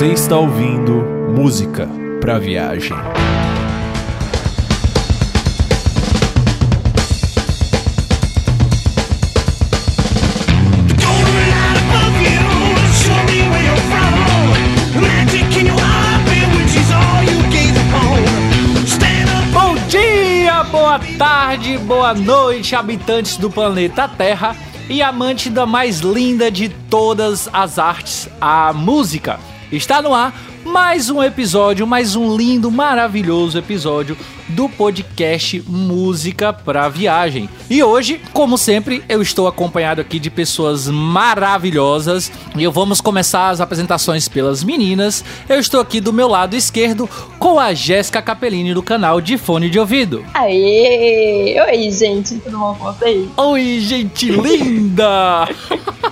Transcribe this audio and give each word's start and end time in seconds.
Você 0.00 0.12
está 0.14 0.38
ouvindo 0.38 0.99
música 1.40 1.88
para 2.20 2.38
viagem. 2.38 2.94
Bom 19.50 19.74
dia, 19.88 20.62
boa 20.64 21.00
tarde, 21.16 21.78
boa 21.78 22.12
noite, 22.12 22.76
habitantes 22.76 23.38
do 23.38 23.48
planeta 23.48 24.06
Terra 24.06 24.54
e 24.90 25.00
amante 25.00 25.48
da 25.48 25.64
mais 25.64 26.00
linda 26.00 26.50
de 26.50 26.68
todas 26.68 27.48
as 27.50 27.78
artes, 27.78 28.28
a 28.38 28.74
música. 28.74 29.40
Está 29.72 30.02
no 30.02 30.12
ar 30.12 30.34
mais 30.70 31.10
um 31.10 31.20
episódio, 31.20 31.84
mais 31.84 32.14
um 32.14 32.36
lindo, 32.36 32.70
maravilhoso 32.70 33.58
episódio 33.58 34.16
do 34.48 34.68
podcast 34.68 35.60
Música 35.66 36.52
para 36.52 36.88
Viagem. 36.88 37.50
E 37.68 37.82
hoje, 37.82 38.20
como 38.32 38.56
sempre, 38.56 39.02
eu 39.08 39.20
estou 39.20 39.48
acompanhado 39.48 40.00
aqui 40.00 40.20
de 40.20 40.30
pessoas 40.30 40.86
maravilhosas 40.86 42.30
e 42.56 42.64
vamos 42.68 43.00
começar 43.00 43.48
as 43.48 43.60
apresentações 43.60 44.28
pelas 44.28 44.62
meninas. 44.62 45.24
Eu 45.48 45.58
estou 45.58 45.80
aqui 45.80 46.00
do 46.00 46.12
meu 46.12 46.28
lado 46.28 46.54
esquerdo 46.54 47.10
com 47.36 47.58
a 47.58 47.74
Jéssica 47.74 48.22
Capellini 48.22 48.72
do 48.72 48.82
canal 48.82 49.20
de 49.20 49.36
Fone 49.36 49.68
de 49.68 49.78
Ouvido. 49.78 50.24
Aê! 50.32 51.60
Oi, 51.68 51.90
gente, 51.90 52.36
tudo 52.38 52.56
bom 52.56 52.74
com 52.76 52.84
vocês? 52.92 53.28
Oi, 53.36 53.80
gente 53.80 54.30
linda! 54.30 55.48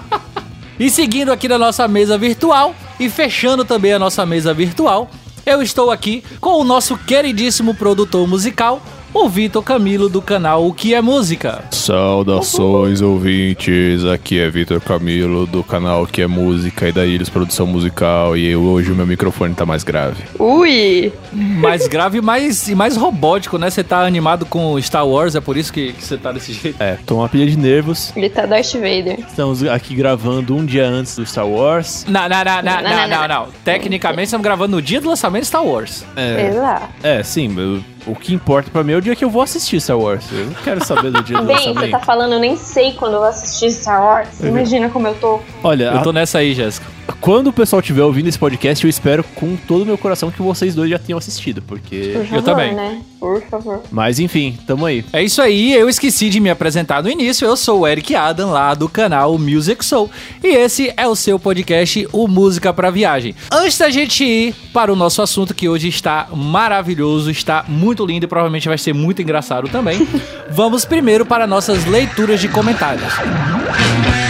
e 0.80 0.90
seguindo 0.90 1.30
aqui 1.30 1.46
na 1.46 1.58
nossa 1.58 1.86
mesa 1.86 2.18
virtual 2.18 2.74
e 2.98 3.08
fechando 3.08 3.64
também 3.64 3.92
a 3.92 3.98
nossa 3.98 4.24
mesa 4.26 4.52
virtual, 4.52 5.10
eu 5.46 5.62
estou 5.62 5.90
aqui 5.90 6.22
com 6.40 6.60
o 6.60 6.64
nosso 6.64 6.96
queridíssimo 6.96 7.74
produtor 7.74 8.26
musical, 8.28 8.82
o 9.12 9.28
Vitor 9.28 9.62
Camilo 9.62 10.08
do 10.08 10.20
canal 10.22 10.66
O 10.66 10.72
Que 10.72 10.94
é 10.94 11.00
Música. 11.00 11.64
Saudações 11.70 13.00
ouvintes, 13.00 14.04
aqui 14.04 14.38
é 14.38 14.48
Vitor 14.50 14.80
Camilo 14.80 15.46
do 15.46 15.64
canal 15.64 16.06
Que 16.06 16.22
é 16.22 16.26
Música 16.26 16.88
e 16.88 16.92
da 16.92 17.04
Ilhos 17.06 17.28
Produção 17.28 17.66
Musical 17.66 18.36
e 18.36 18.54
hoje 18.54 18.92
o 18.92 18.94
meu 18.94 19.06
microfone 19.06 19.54
tá 19.54 19.64
mais 19.66 19.82
grave. 19.82 20.22
Ui! 20.38 21.12
Mais 21.32 21.88
grave 21.88 22.18
e 22.18 22.20
mais, 22.20 22.68
e 22.68 22.74
mais 22.74 22.96
robótico, 22.96 23.58
né? 23.58 23.70
Você 23.70 23.82
tá 23.82 24.04
animado 24.04 24.44
com 24.46 24.80
Star 24.80 25.06
Wars, 25.06 25.34
é 25.34 25.40
por 25.40 25.56
isso 25.56 25.72
que, 25.72 25.94
você 25.98 26.16
tá 26.16 26.30
desse 26.30 26.52
jeito. 26.52 26.80
É, 26.80 26.98
tô 27.06 27.16
uma 27.16 27.28
pilha 27.28 27.46
de 27.46 27.56
nervos. 27.56 28.12
Ele 28.14 28.28
tá 28.28 28.46
Darth 28.46 28.72
Vader. 28.74 29.18
Estamos 29.26 29.64
aqui 29.64 29.94
gravando 29.94 30.54
um 30.54 30.64
dia 30.64 30.86
antes 30.86 31.16
do 31.16 31.24
Star 31.26 31.46
Wars. 31.48 32.04
Não, 32.08 32.28
não, 32.28 32.44
não, 32.44 32.44
não, 32.44 32.62
Não, 32.62 32.62
não, 32.62 32.82
não, 32.82 33.08
não, 33.08 33.20
não. 33.28 33.28
não. 33.28 33.48
Tecnicamente 33.64 34.24
estamos 34.24 34.44
gravando 34.44 34.76
no 34.76 34.82
dia 34.82 35.00
do 35.00 35.08
lançamento 35.08 35.42
de 35.42 35.48
Star 35.48 35.64
Wars. 35.64 36.04
Sei 36.14 36.52
lá. 36.58 36.88
É, 37.02 37.22
sim, 37.22 37.52
eu- 37.56 37.82
o 38.08 38.14
que 38.14 38.34
importa 38.34 38.70
pra 38.70 38.82
mim 38.82 38.92
é 38.92 38.96
o 38.96 39.00
dia 39.02 39.14
que 39.14 39.24
eu 39.24 39.30
vou 39.30 39.42
assistir 39.42 39.80
Star 39.80 39.98
Wars. 39.98 40.24
Eu 40.32 40.46
não 40.46 40.54
quero 40.54 40.84
saber 40.84 41.10
do 41.10 41.22
dia 41.22 41.38
do 41.38 41.44
Bem, 41.46 41.74
você 41.74 41.88
tá 41.88 42.00
falando, 42.00 42.32
eu 42.32 42.40
nem 42.40 42.56
sei 42.56 42.92
quando 42.92 43.14
eu 43.14 43.20
vou 43.20 43.28
assistir 43.28 43.70
Star 43.70 44.02
Wars. 44.02 44.40
Imagina 44.40 44.88
como 44.88 45.06
eu 45.06 45.14
tô. 45.14 45.40
Olha, 45.62 45.92
Eu 45.94 46.02
tô 46.02 46.12
nessa 46.12 46.38
aí, 46.38 46.54
Jéssica. 46.54 46.97
Quando 47.20 47.48
o 47.48 47.52
pessoal 47.52 47.80
estiver 47.80 48.02
ouvindo 48.02 48.28
esse 48.28 48.38
podcast, 48.38 48.84
eu 48.84 48.88
espero 48.88 49.24
com 49.34 49.56
todo 49.56 49.82
o 49.82 49.86
meu 49.86 49.98
coração 49.98 50.30
que 50.30 50.40
vocês 50.40 50.74
dois 50.74 50.90
já 50.90 50.98
tenham 50.98 51.18
assistido, 51.18 51.62
porque... 51.62 52.12
Por 52.14 52.26
favor, 52.26 52.42
também. 52.42 52.74
né? 52.74 53.00
Por 53.18 53.42
favor. 53.42 53.82
Mas 53.90 54.18
enfim, 54.20 54.56
tamo 54.66 54.86
aí. 54.86 55.04
É 55.12 55.22
isso 55.22 55.42
aí, 55.42 55.72
eu 55.74 55.88
esqueci 55.88 56.30
de 56.30 56.38
me 56.38 56.50
apresentar 56.50 57.02
no 57.02 57.10
início. 57.10 57.44
Eu 57.46 57.56
sou 57.56 57.80
o 57.80 57.86
Eric 57.86 58.14
Adam, 58.14 58.50
lá 58.50 58.74
do 58.74 58.88
canal 58.88 59.36
Music 59.38 59.84
Soul. 59.84 60.10
E 60.42 60.48
esse 60.48 60.92
é 60.96 61.06
o 61.06 61.16
seu 61.16 61.38
podcast, 61.38 62.08
o 62.12 62.28
Música 62.28 62.72
pra 62.72 62.90
Viagem. 62.90 63.34
Antes 63.52 63.78
da 63.78 63.90
gente 63.90 64.24
ir 64.24 64.54
para 64.72 64.92
o 64.92 64.96
nosso 64.96 65.20
assunto, 65.20 65.54
que 65.54 65.68
hoje 65.68 65.88
está 65.88 66.28
maravilhoso, 66.32 67.30
está 67.30 67.64
muito 67.68 68.06
lindo 68.06 68.24
e 68.24 68.28
provavelmente 68.28 68.68
vai 68.68 68.78
ser 68.78 68.92
muito 68.92 69.20
engraçado 69.20 69.68
também, 69.68 70.06
vamos 70.50 70.84
primeiro 70.84 71.26
para 71.26 71.46
nossas 71.46 71.84
leituras 71.84 72.40
de 72.40 72.48
comentários. 72.48 73.12
Olá, 73.18 74.27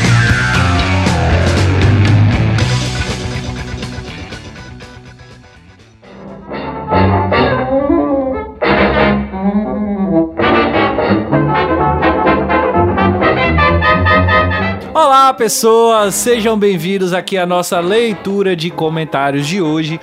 pessoas! 15.38 16.16
Sejam 16.16 16.58
bem-vindos 16.58 17.12
aqui 17.12 17.38
à 17.38 17.46
nossa 17.46 17.78
leitura 17.78 18.56
de 18.56 18.70
comentários 18.70 19.46
de 19.46 19.62
hoje. 19.62 20.00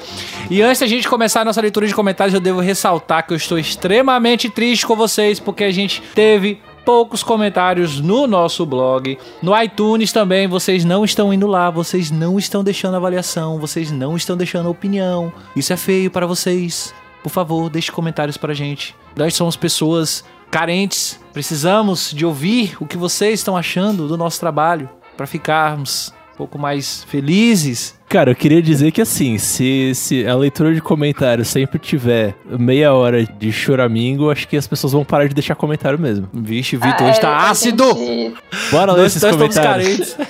E 0.49 0.61
antes 0.61 0.79
da 0.79 0.87
gente 0.87 1.09
começar 1.09 1.41
a 1.41 1.45
nossa 1.45 1.59
leitura 1.59 1.85
de 1.85 1.93
comentários, 1.93 2.33
eu 2.33 2.39
devo 2.39 2.61
ressaltar 2.61 3.27
que 3.27 3.33
eu 3.33 3.37
estou 3.37 3.59
extremamente 3.59 4.49
triste 4.49 4.87
com 4.87 4.95
vocês 4.95 5.37
porque 5.37 5.65
a 5.65 5.71
gente 5.71 6.01
teve 6.15 6.61
poucos 6.85 7.21
comentários 7.21 7.99
no 7.99 8.25
nosso 8.27 8.65
blog. 8.65 9.17
No 9.41 9.61
iTunes 9.61 10.13
também, 10.13 10.47
vocês 10.47 10.85
não 10.85 11.03
estão 11.03 11.33
indo 11.33 11.47
lá, 11.47 11.69
vocês 11.69 12.09
não 12.09 12.39
estão 12.39 12.63
deixando 12.63 12.95
avaliação, 12.95 13.59
vocês 13.59 13.91
não 13.91 14.15
estão 14.15 14.37
deixando 14.37 14.69
opinião. 14.69 15.33
Isso 15.53 15.73
é 15.73 15.77
feio 15.77 16.09
para 16.09 16.25
vocês. 16.25 16.95
Por 17.21 17.29
favor, 17.29 17.69
deixe 17.69 17.91
comentários 17.91 18.37
pra 18.37 18.53
gente. 18.53 18.95
Nós 19.17 19.33
somos 19.33 19.57
pessoas 19.57 20.23
carentes, 20.49 21.19
precisamos 21.33 22.11
de 22.13 22.25
ouvir 22.25 22.77
o 22.79 22.85
que 22.85 22.95
vocês 22.95 23.41
estão 23.41 23.57
achando 23.57 24.07
do 24.07 24.15
nosso 24.15 24.39
trabalho 24.39 24.89
para 25.15 25.25
ficarmos 25.27 26.13
um 26.33 26.37
pouco 26.37 26.59
mais 26.59 27.03
felizes. 27.05 27.95
Cara, 28.09 28.31
eu 28.31 28.35
queria 28.35 28.61
dizer 28.61 28.91
que 28.91 29.01
assim, 29.01 29.37
se, 29.37 29.93
se 29.95 30.27
a 30.27 30.35
leitura 30.35 30.73
de 30.73 30.81
comentários 30.81 31.47
sempre 31.47 31.79
tiver 31.79 32.35
meia 32.45 32.93
hora 32.93 33.25
de 33.25 33.51
choramingo, 33.51 34.29
acho 34.29 34.47
que 34.47 34.57
as 34.57 34.67
pessoas 34.67 34.93
vão 34.93 35.03
parar 35.05 35.27
de 35.27 35.33
deixar 35.33 35.55
comentário 35.55 35.97
mesmo. 35.97 36.27
Vixe, 36.33 36.75
Vitor, 36.75 37.07
Ah, 37.07 37.09
hoje 37.09 37.21
tá 37.21 37.27
eu 37.29 37.35
ácido! 37.51 37.83
entendi. 37.91 38.33
Bora 38.71 38.91
ler 38.91 39.03
Nós, 39.03 39.15
esses 39.15 39.29
comentários. 39.31 40.17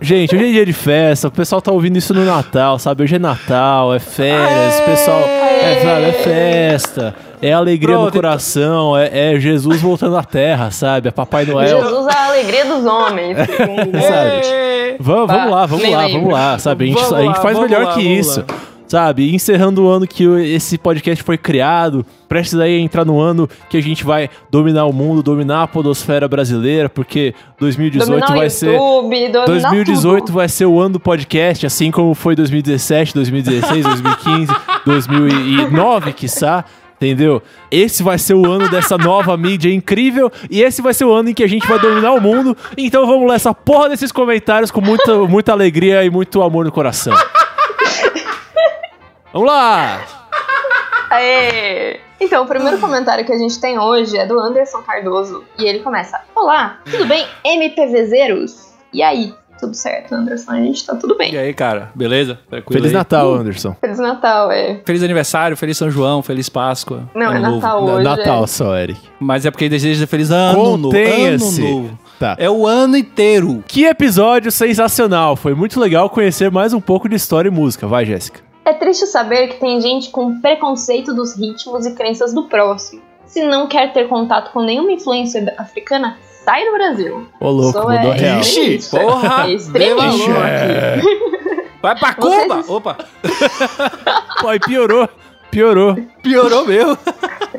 Gente, 0.00 0.34
hoje 0.34 0.44
é 0.48 0.52
dia 0.52 0.66
de 0.66 0.72
festa, 0.72 1.28
o 1.28 1.30
pessoal 1.30 1.62
tá 1.62 1.70
ouvindo 1.72 1.96
isso 1.96 2.12
no 2.12 2.24
Natal, 2.26 2.78
sabe? 2.78 3.04
Hoje 3.04 3.14
é 3.14 3.18
Natal, 3.18 3.94
é 3.94 3.98
férias, 4.00 4.80
o 4.80 4.84
pessoal. 4.84 5.20
É, 5.20 5.80
sabe, 5.82 6.02
é 6.04 6.12
festa, 6.12 7.14
é 7.46 7.52
alegria 7.52 7.94
no 7.94 8.02
Pronto. 8.02 8.14
coração, 8.14 8.96
é, 8.96 9.34
é 9.34 9.40
Jesus 9.40 9.80
voltando 9.80 10.16
à 10.16 10.24
terra, 10.24 10.70
sabe? 10.70 11.08
É 11.08 11.10
Papai 11.10 11.44
Noel. 11.44 11.80
Jesus 11.82 12.06
é 12.06 12.16
a 12.16 12.26
alegria 12.28 12.64
dos 12.64 12.86
homens. 12.86 13.36
Sabe? 13.46 14.96
Vamos, 15.00 15.26
vamos 15.26 15.50
lá, 15.50 15.66
vamos 15.66 15.90
lá, 15.90 15.98
lembro. 16.02 16.20
vamos 16.20 16.32
lá, 16.32 16.58
sabe? 16.58 16.84
A 16.84 16.86
gente, 16.88 17.14
a 17.14 17.20
gente 17.20 17.36
lá, 17.36 17.42
faz 17.42 17.58
melhor 17.58 17.84
lá, 17.84 17.94
que 17.94 18.00
isso. 18.00 18.40
lá. 18.40 18.74
Sabe, 18.86 19.34
encerrando 19.34 19.82
o 19.82 19.88
ano 19.88 20.06
que 20.06 20.22
esse 20.24 20.76
podcast 20.78 21.24
foi 21.24 21.38
criado, 21.38 22.04
prestes 22.28 22.60
aí 22.60 22.76
a 22.76 22.78
entrar 22.78 23.04
no 23.04 23.18
ano 23.18 23.48
que 23.68 23.76
a 23.76 23.82
gente 23.82 24.04
vai 24.04 24.28
dominar 24.50 24.84
o 24.84 24.92
mundo, 24.92 25.22
dominar 25.22 25.62
a 25.62 25.66
podosfera 25.66 26.28
brasileira, 26.28 26.88
porque 26.88 27.34
2018 27.58 28.08
Dominar 28.08 28.30
o 28.30 28.38
vai 28.38 28.50
ser 28.50 28.74
YouTube, 28.74 29.32
dominar 29.32 29.46
2018 29.46 30.26
tudo. 30.26 30.34
vai 30.34 30.48
ser 30.48 30.66
o 30.66 30.78
ano 30.78 30.92
do 30.92 31.00
podcast, 31.00 31.66
assim 31.66 31.90
como 31.90 32.14
foi 32.14 32.36
2017, 32.36 33.14
2016, 33.14 33.84
2015, 33.84 34.52
2009, 34.84 36.12
quiçá. 36.12 36.64
Entendeu? 37.04 37.42
Esse 37.70 38.02
vai 38.02 38.18
ser 38.18 38.34
o 38.34 38.50
ano 38.50 38.68
dessa 38.68 38.96
nova 38.96 39.36
mídia 39.38 39.72
incrível 39.72 40.30
e 40.50 40.62
esse 40.62 40.80
vai 40.80 40.94
ser 40.94 41.04
o 41.04 41.12
ano 41.12 41.30
em 41.30 41.34
que 41.34 41.44
a 41.44 41.48
gente 41.48 41.66
vai 41.66 41.78
dominar 41.78 42.12
o 42.12 42.20
mundo. 42.20 42.56
Então 42.76 43.06
vamos 43.06 43.28
ler 43.28 43.36
essa 43.36 43.52
porra 43.52 43.90
desses 43.90 44.10
comentários 44.10 44.70
com 44.70 44.80
muita, 44.80 45.16
muita 45.26 45.52
alegria 45.52 46.04
e 46.04 46.10
muito 46.10 46.42
amor 46.42 46.64
no 46.64 46.72
coração. 46.72 47.14
Vamos 49.32 49.48
lá! 49.48 50.00
Aê! 51.10 52.00
Então, 52.20 52.44
o 52.44 52.46
primeiro 52.46 52.78
comentário 52.78 53.24
que 53.24 53.32
a 53.32 53.36
gente 53.36 53.60
tem 53.60 53.78
hoje 53.78 54.16
é 54.16 54.24
do 54.26 54.38
Anderson 54.38 54.82
Cardoso. 54.82 55.44
E 55.58 55.64
ele 55.64 55.80
começa: 55.80 56.20
Olá, 56.34 56.78
tudo 56.90 57.04
bem, 57.06 57.26
MPVzeiros? 57.44 58.72
E 58.92 59.02
aí? 59.02 59.34
Tudo 59.58 59.74
certo, 59.74 60.14
Anderson? 60.14 60.50
A 60.50 60.56
gente 60.56 60.84
tá 60.84 60.94
tudo 60.94 61.14
E 61.14 61.18
bem. 61.18 61.36
aí, 61.36 61.54
cara? 61.54 61.90
Beleza? 61.94 62.38
Tranquilo 62.50 62.72
Feliz 62.80 62.92
aí? 62.92 62.98
Natal, 62.98 63.34
Anderson. 63.34 63.76
Feliz 63.80 63.98
Natal, 63.98 64.50
é. 64.50 64.80
Feliz 64.84 65.02
aniversário, 65.02 65.56
feliz 65.56 65.76
São 65.78 65.90
João, 65.90 66.22
feliz 66.22 66.48
Páscoa. 66.48 67.08
Não, 67.14 67.26
ano 67.26 67.36
é 67.36 67.40
novo. 67.40 67.54
Natal 67.60 67.84
Na- 67.86 67.92
hoje. 67.94 68.04
Natal 68.04 68.46
só, 68.46 68.76
Eric. 68.76 69.00
Mas 69.18 69.46
é 69.46 69.50
porque 69.50 69.68
deseja 69.68 70.06
feliz 70.06 70.30
ano 70.30 70.76
novo. 70.76 70.96
Ano 70.96 71.50
novo. 71.60 71.98
Tá. 72.18 72.36
É 72.38 72.48
o 72.50 72.66
ano 72.66 72.96
inteiro. 72.96 73.62
Que 73.66 73.84
episódio 73.86 74.50
sensacional! 74.52 75.34
Foi 75.36 75.54
muito 75.54 75.80
legal 75.80 76.08
conhecer 76.10 76.50
mais 76.50 76.72
um 76.72 76.80
pouco 76.80 77.08
de 77.08 77.16
história 77.16 77.48
e 77.48 77.52
música. 77.52 77.86
Vai, 77.86 78.04
Jéssica. 78.04 78.40
É 78.64 78.72
triste 78.72 79.06
saber 79.06 79.48
que 79.48 79.60
tem 79.60 79.80
gente 79.80 80.10
com 80.10 80.40
preconceito 80.40 81.12
dos 81.14 81.36
ritmos 81.36 81.84
e 81.86 81.94
crenças 81.94 82.32
do 82.32 82.44
próximo. 82.44 83.02
Se 83.26 83.42
não 83.44 83.66
quer 83.66 83.92
ter 83.92 84.08
contato 84.08 84.52
com 84.52 84.62
nenhuma 84.62 84.92
influência 84.92 85.54
africana, 85.58 86.16
sai 86.44 86.64
do 86.64 86.72
Brasil. 86.72 87.26
Ô, 87.40 87.50
louco, 87.50 87.78
Isso 87.78 87.88
mudou 87.88 88.12
é 88.12 88.16
real. 88.16 88.40
Ixi, 88.40 88.78
porra, 88.90 89.46
É 89.48 89.94
valor 89.94 90.46
É. 90.46 91.00
Vai 91.82 91.98
pra 91.98 92.12
Vocês- 92.18 92.42
Cuba! 92.42 92.64
Opa, 92.72 92.96
Pô, 94.40 94.48
aí 94.48 94.58
piorou. 94.60 95.08
Piorou. 95.50 95.96
piorou 96.22 96.66
mesmo. 96.66 96.98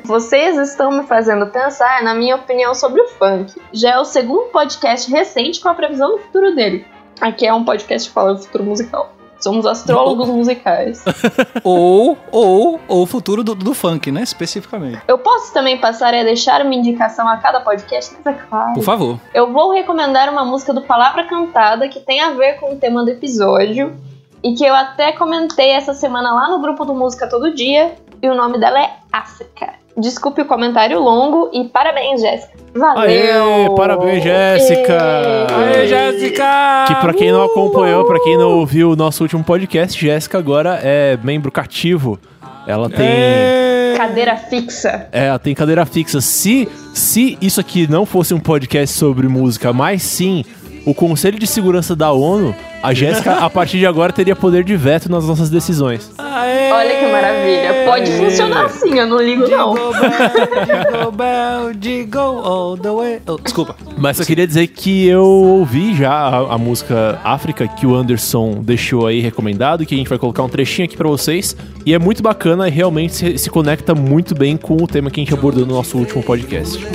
Vocês 0.04 0.58
estão 0.58 0.92
me 0.92 1.04
fazendo 1.08 1.48
pensar 1.48 2.04
na 2.04 2.14
minha 2.14 2.36
opinião 2.36 2.74
sobre 2.76 3.02
o 3.02 3.08
funk. 3.08 3.54
Já 3.72 3.92
é 3.92 4.00
o 4.00 4.04
segundo 4.06 4.50
podcast 4.52 5.10
recente 5.10 5.60
com 5.62 5.70
a 5.70 5.74
previsão 5.74 6.12
do 6.12 6.18
futuro 6.20 6.54
dele. 6.56 6.86
Aqui 7.22 7.48
é 7.48 7.54
um 7.54 7.64
podcast 7.64 8.10
que 8.10 8.14
fala 8.14 8.34
do 8.34 8.42
futuro 8.44 8.64
musical. 8.66 9.15
Somos 9.40 9.66
astrólogos 9.66 10.28
musicais. 10.30 11.04
Ou, 11.64 12.18
ou, 12.32 12.80
ou 12.88 13.04
o 13.04 13.06
futuro 13.06 13.44
do, 13.44 13.54
do 13.54 13.74
funk, 13.74 14.12
né? 14.12 14.22
Especificamente. 14.22 15.02
Eu 15.08 15.18
posso 15.18 15.54
também 15.54 15.80
passar 15.80 16.14
a 16.14 16.24
deixar 16.24 16.62
uma 16.62 16.74
indicação 16.74 17.28
a 17.28 17.38
cada 17.38 17.60
podcast, 17.60 18.16
mas 18.16 18.36
é 18.36 18.40
claro. 18.40 18.74
Por 18.74 18.84
favor. 18.84 19.20
Eu 19.34 19.52
vou 19.52 19.72
recomendar 19.72 20.30
uma 20.32 20.46
música 20.46 20.74
do 20.74 20.82
Palavra 20.82 21.26
Cantada 21.26 21.88
que 21.88 22.00
tem 22.00 22.22
a 22.22 22.32
ver 22.32 22.60
com 22.60 22.74
o 22.74 22.78
tema 22.78 23.04
do 23.04 23.10
episódio 23.10 23.96
e 24.44 24.54
que 24.54 24.66
eu 24.66 24.76
até 24.76 25.12
comentei 25.12 25.72
essa 25.72 25.94
semana 25.94 26.34
lá 26.34 26.50
no 26.50 26.62
grupo 26.62 26.86
do 26.86 26.94
Música 26.94 27.28
Todo 27.28 27.54
Dia 27.54 27.96
e 28.22 28.30
o 28.30 28.36
nome 28.36 28.60
dela 28.60 28.80
é 28.80 28.94
África. 29.12 29.85
Desculpe 29.98 30.42
o 30.42 30.46
comentário 30.46 31.00
longo 31.00 31.50
e 31.54 31.64
parabéns, 31.66 32.20
Jéssica. 32.20 32.54
Valeu! 32.76 33.02
Aê, 33.02 33.76
parabéns, 33.76 34.24
Jéssica! 34.24 35.48
Aê, 35.56 35.88
Jéssica! 35.88 36.86
Que 36.88 36.96
pra 36.96 37.14
quem 37.14 37.32
não 37.32 37.44
acompanhou, 37.44 38.06
pra 38.06 38.20
quem 38.20 38.38
não 38.38 38.58
ouviu 38.58 38.92
o 38.92 38.96
nosso 38.96 39.24
último 39.24 39.44
podcast, 39.44 40.00
Jéssica 40.00 40.38
agora 40.38 40.80
é 40.84 41.18
membro 41.24 41.50
cativo. 41.50 42.20
Ela 42.68 42.90
tem. 42.90 43.08
É. 43.08 43.94
Cadeira 43.96 44.36
fixa. 44.36 45.08
É, 45.12 45.28
ela 45.28 45.40
tem 45.40 45.56
cadeira 45.56 45.86
fixa. 45.86 46.20
Se, 46.20 46.68
se 46.94 47.38
isso 47.42 47.62
aqui 47.62 47.90
não 47.90 48.06
fosse 48.06 48.34
um 48.34 48.40
podcast 48.40 48.98
sobre 48.98 49.28
música, 49.30 49.72
mas 49.72 50.04
sim 50.04 50.44
o 50.86 50.94
Conselho 50.94 51.40
de 51.40 51.48
Segurança 51.48 51.96
da 51.96 52.12
ONU, 52.12 52.56
a 52.82 52.94
Jéssica, 52.94 53.34
a 53.34 53.50
partir 53.50 53.80
de 53.80 53.88
agora, 53.88 54.14
teria 54.14 54.36
poder 54.36 54.64
de 54.64 54.78
veto 54.78 55.10
nas 55.10 55.26
nossas 55.26 55.50
decisões. 55.50 56.12
Aê! 56.18 56.72
Olha 56.72 57.00
que 57.00 57.06
maravilha. 57.08 57.86
Pode 57.86 58.12
Aê. 58.12 58.18
funcionar 58.18 58.66
assim, 58.66 59.00
eu 59.00 59.08
não 59.08 59.20
ligo 59.20 59.48
não. 59.48 59.74
Jingle 59.74 59.92
bell, 59.92 60.64
jingle 60.66 61.12
bell, 61.12 61.74
jingle 61.74 62.40
all 62.46 62.78
the 62.78 62.92
way. 62.92 63.20
Oh, 63.26 63.38
desculpa. 63.42 63.76
Mas 63.98 64.20
eu 64.20 64.26
queria 64.26 64.46
dizer 64.46 64.68
que 64.68 65.08
eu 65.08 65.26
ouvi 65.26 65.96
já 65.96 66.12
a, 66.12 66.54
a 66.54 66.58
música 66.58 67.20
África 67.24 67.68
que 67.68 67.88
o 67.88 67.96
Anderson 67.96 68.62
deixou 68.62 69.08
aí 69.08 69.22
recomendado, 69.22 69.86
que 69.86 69.96
a 69.96 69.98
gente 69.98 70.10
vai 70.10 70.20
colocar 70.20 70.44
um 70.44 70.50
trechinho 70.50 70.86
aqui 70.86 70.96
pra 70.96 71.08
vocês. 71.08 71.56
E 71.86 71.94
é 71.94 72.00
muito 72.00 72.22
bacana 72.22 72.68
e 72.68 72.72
realmente 72.72 73.16
se, 73.16 73.38
se 73.38 73.50
conecta 73.50 73.96
muito 73.96 74.36
bem 74.36 74.58
com 74.58 74.76
o 74.76 74.88
tema 74.88 75.10
que 75.10 75.20
a 75.20 75.24
gente 75.24 75.34
abordou 75.34 75.66
no 75.66 75.74
nosso 75.74 75.98
último 75.98 76.22
podcast. 76.22 76.86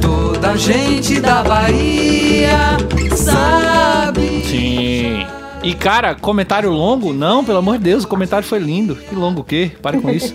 Toda 0.00 0.52
a 0.52 0.56
gente 0.56 1.20
da 1.20 1.42
Bahia 1.42 2.76
sabe. 3.16 4.44
Sim. 4.44 5.26
E 5.64 5.74
cara, 5.74 6.14
comentário 6.14 6.70
longo? 6.70 7.12
Não, 7.12 7.44
pelo 7.44 7.58
amor 7.58 7.78
de 7.78 7.82
Deus, 7.82 8.04
o 8.04 8.08
comentário 8.08 8.46
foi 8.46 8.60
lindo. 8.60 8.94
Que 8.94 9.16
longo 9.16 9.40
o 9.40 9.44
quê? 9.44 9.72
Para 9.82 10.00
com 10.00 10.10
isso. 10.10 10.32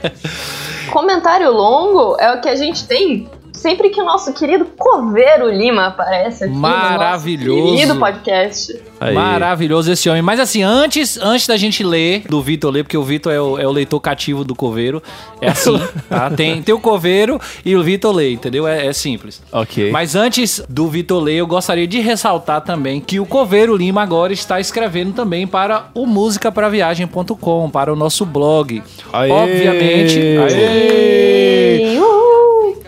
Comentário 0.90 1.52
longo 1.52 2.16
é 2.18 2.32
o 2.32 2.40
que 2.40 2.48
a 2.48 2.56
gente 2.56 2.86
tem 2.86 3.28
sempre 3.66 3.90
que 3.90 4.00
o 4.00 4.04
nosso 4.04 4.32
querido 4.32 4.64
Coveiro 4.64 5.50
Lima 5.50 5.88
aparece 5.88 6.44
aqui 6.44 6.54
Maravilhoso. 6.54 7.58
no 7.58 7.64
nosso 7.64 7.76
querido 7.76 7.98
podcast. 7.98 8.80
Aí. 9.00 9.12
Maravilhoso 9.12 9.90
esse 9.90 10.08
homem. 10.08 10.22
Mas 10.22 10.38
assim, 10.38 10.62
antes, 10.62 11.18
antes 11.20 11.48
da 11.48 11.56
gente 11.56 11.82
ler, 11.82 12.22
do 12.28 12.40
Vitor 12.40 12.70
ler, 12.70 12.84
porque 12.84 12.96
o 12.96 13.02
Vitor 13.02 13.32
é 13.32 13.40
o, 13.40 13.58
é 13.58 13.66
o 13.66 13.72
leitor 13.72 13.98
cativo 13.98 14.44
do 14.44 14.54
Coveiro. 14.54 15.02
É 15.40 15.48
assim, 15.48 15.76
tá? 16.08 16.30
Tem, 16.30 16.62
tem 16.62 16.72
o 16.72 16.78
Coveiro 16.78 17.40
e 17.64 17.74
o 17.74 17.82
Vitor 17.82 18.14
lê, 18.14 18.34
entendeu? 18.34 18.68
É, 18.68 18.86
é 18.86 18.92
simples. 18.92 19.42
Ok. 19.50 19.90
Mas 19.90 20.14
antes 20.14 20.62
do 20.68 20.86
Vitor 20.86 21.20
ler, 21.20 21.38
eu 21.38 21.46
gostaria 21.48 21.88
de 21.88 21.98
ressaltar 21.98 22.60
também 22.60 23.00
que 23.00 23.18
o 23.18 23.26
Coveiro 23.26 23.76
Lima 23.76 24.00
agora 24.00 24.32
está 24.32 24.60
escrevendo 24.60 25.12
também 25.12 25.44
para 25.44 25.88
o 25.92 26.06
musicapraviagem.com, 26.06 27.68
para 27.68 27.92
o 27.92 27.96
nosso 27.96 28.24
blog. 28.24 28.80
Aê! 29.12 29.30
Obviamente. 29.32 30.20
Aê! 30.38 31.98
Uhul. 31.98 32.25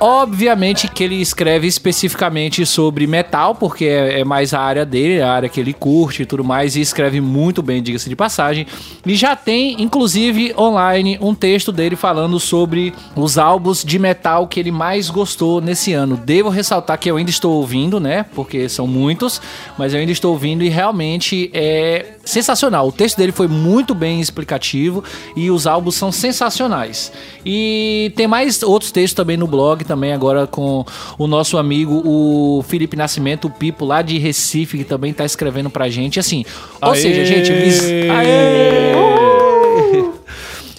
Obviamente 0.01 0.89
que 0.89 1.03
ele 1.03 1.17
escreve 1.21 1.67
especificamente 1.67 2.65
sobre 2.65 3.07
metal, 3.07 3.55
porque 3.55 3.85
é, 3.85 4.21
é 4.21 4.25
mais 4.25 4.55
a 4.55 4.61
área 4.61 4.85
dele, 4.85 5.21
a 5.21 5.33
área 5.33 5.49
que 5.49 5.61
ele 5.61 5.73
curte 5.73 6.23
e 6.23 6.27
tudo 6.27 6.45
mais, 6.45 6.77
e 6.77 6.81
escreve 6.81 7.21
muito 7.21 7.63
bem, 7.63 7.83
diga-se 7.83 8.09
de 8.09 8.17
passagem. 8.17 8.67
E 9.05 9.15
já 9.15 9.35
tem, 9.35 9.81
inclusive, 9.83 10.55
online 10.57 11.19
um 11.21 11.35
texto 11.35 11.73
dele 11.73 11.97
falando 11.97 12.39
sobre 12.39 12.95
os 13.17 13.39
álbuns 13.39 13.85
de 13.85 13.99
metal 13.99 14.47
que 14.47 14.61
ele 14.61 14.71
mais 14.71 15.11
gostou 15.11 15.61
nesse 15.61 15.93
ano. 15.93 16.17
Devo 16.17 16.49
ressaltar 16.49 16.99
que 16.99 17.11
eu 17.11 17.17
ainda 17.17 17.31
estou 17.31 17.55
ouvindo, 17.55 17.99
né? 17.99 18.25
Porque 18.35 18.69
são 18.69 18.87
muitos, 18.87 19.41
mas 19.77 19.95
eu 19.95 20.01
ainda 20.01 20.13
estou 20.13 20.33
ouvindo 20.33 20.63
e 20.63 20.69
realmente 20.69 21.51
é 21.53 22.15
sensacional. 22.25 22.89
O 22.89 22.93
texto 22.93 23.17
dele 23.17 23.33
foi 23.33 23.49
muito 23.49 23.95
bem 23.95 24.21
explicativo 24.21 25.03
e 25.35 25.51
os 25.51 25.67
álbuns 25.67 25.95
são 25.95 26.13
sensacionais. 26.13 27.11
E 27.45 28.13
tem 28.15 28.27
mais 28.27 28.63
outros 28.63 28.93
textos 28.93 29.15
também 29.15 29.37
no 29.37 29.47
blog, 29.47 29.85
também 29.89 30.13
agora 30.13 30.47
com 30.47 30.85
o 31.19 31.27
nosso 31.27 31.59
amigo, 31.59 32.03
o 32.05 32.63
Felipe 32.63 32.97
Nascimento, 32.97 33.49
o 33.49 33.51
Pipo, 33.51 33.85
lá 33.85 34.03
de 34.03 34.19
Recife, 34.19 34.79
que 34.79 34.85
também 34.85 35.13
tá 35.13 35.25
escrevendo 35.25 35.71
pra 35.71 35.89
gente. 35.89 36.21
Assim, 36.21 36.45
ou 36.81 36.93
Aê! 36.93 37.01
seja, 37.01 37.25
gente, 37.25 37.53
vis... 37.53 37.83
Aê! 37.83 38.93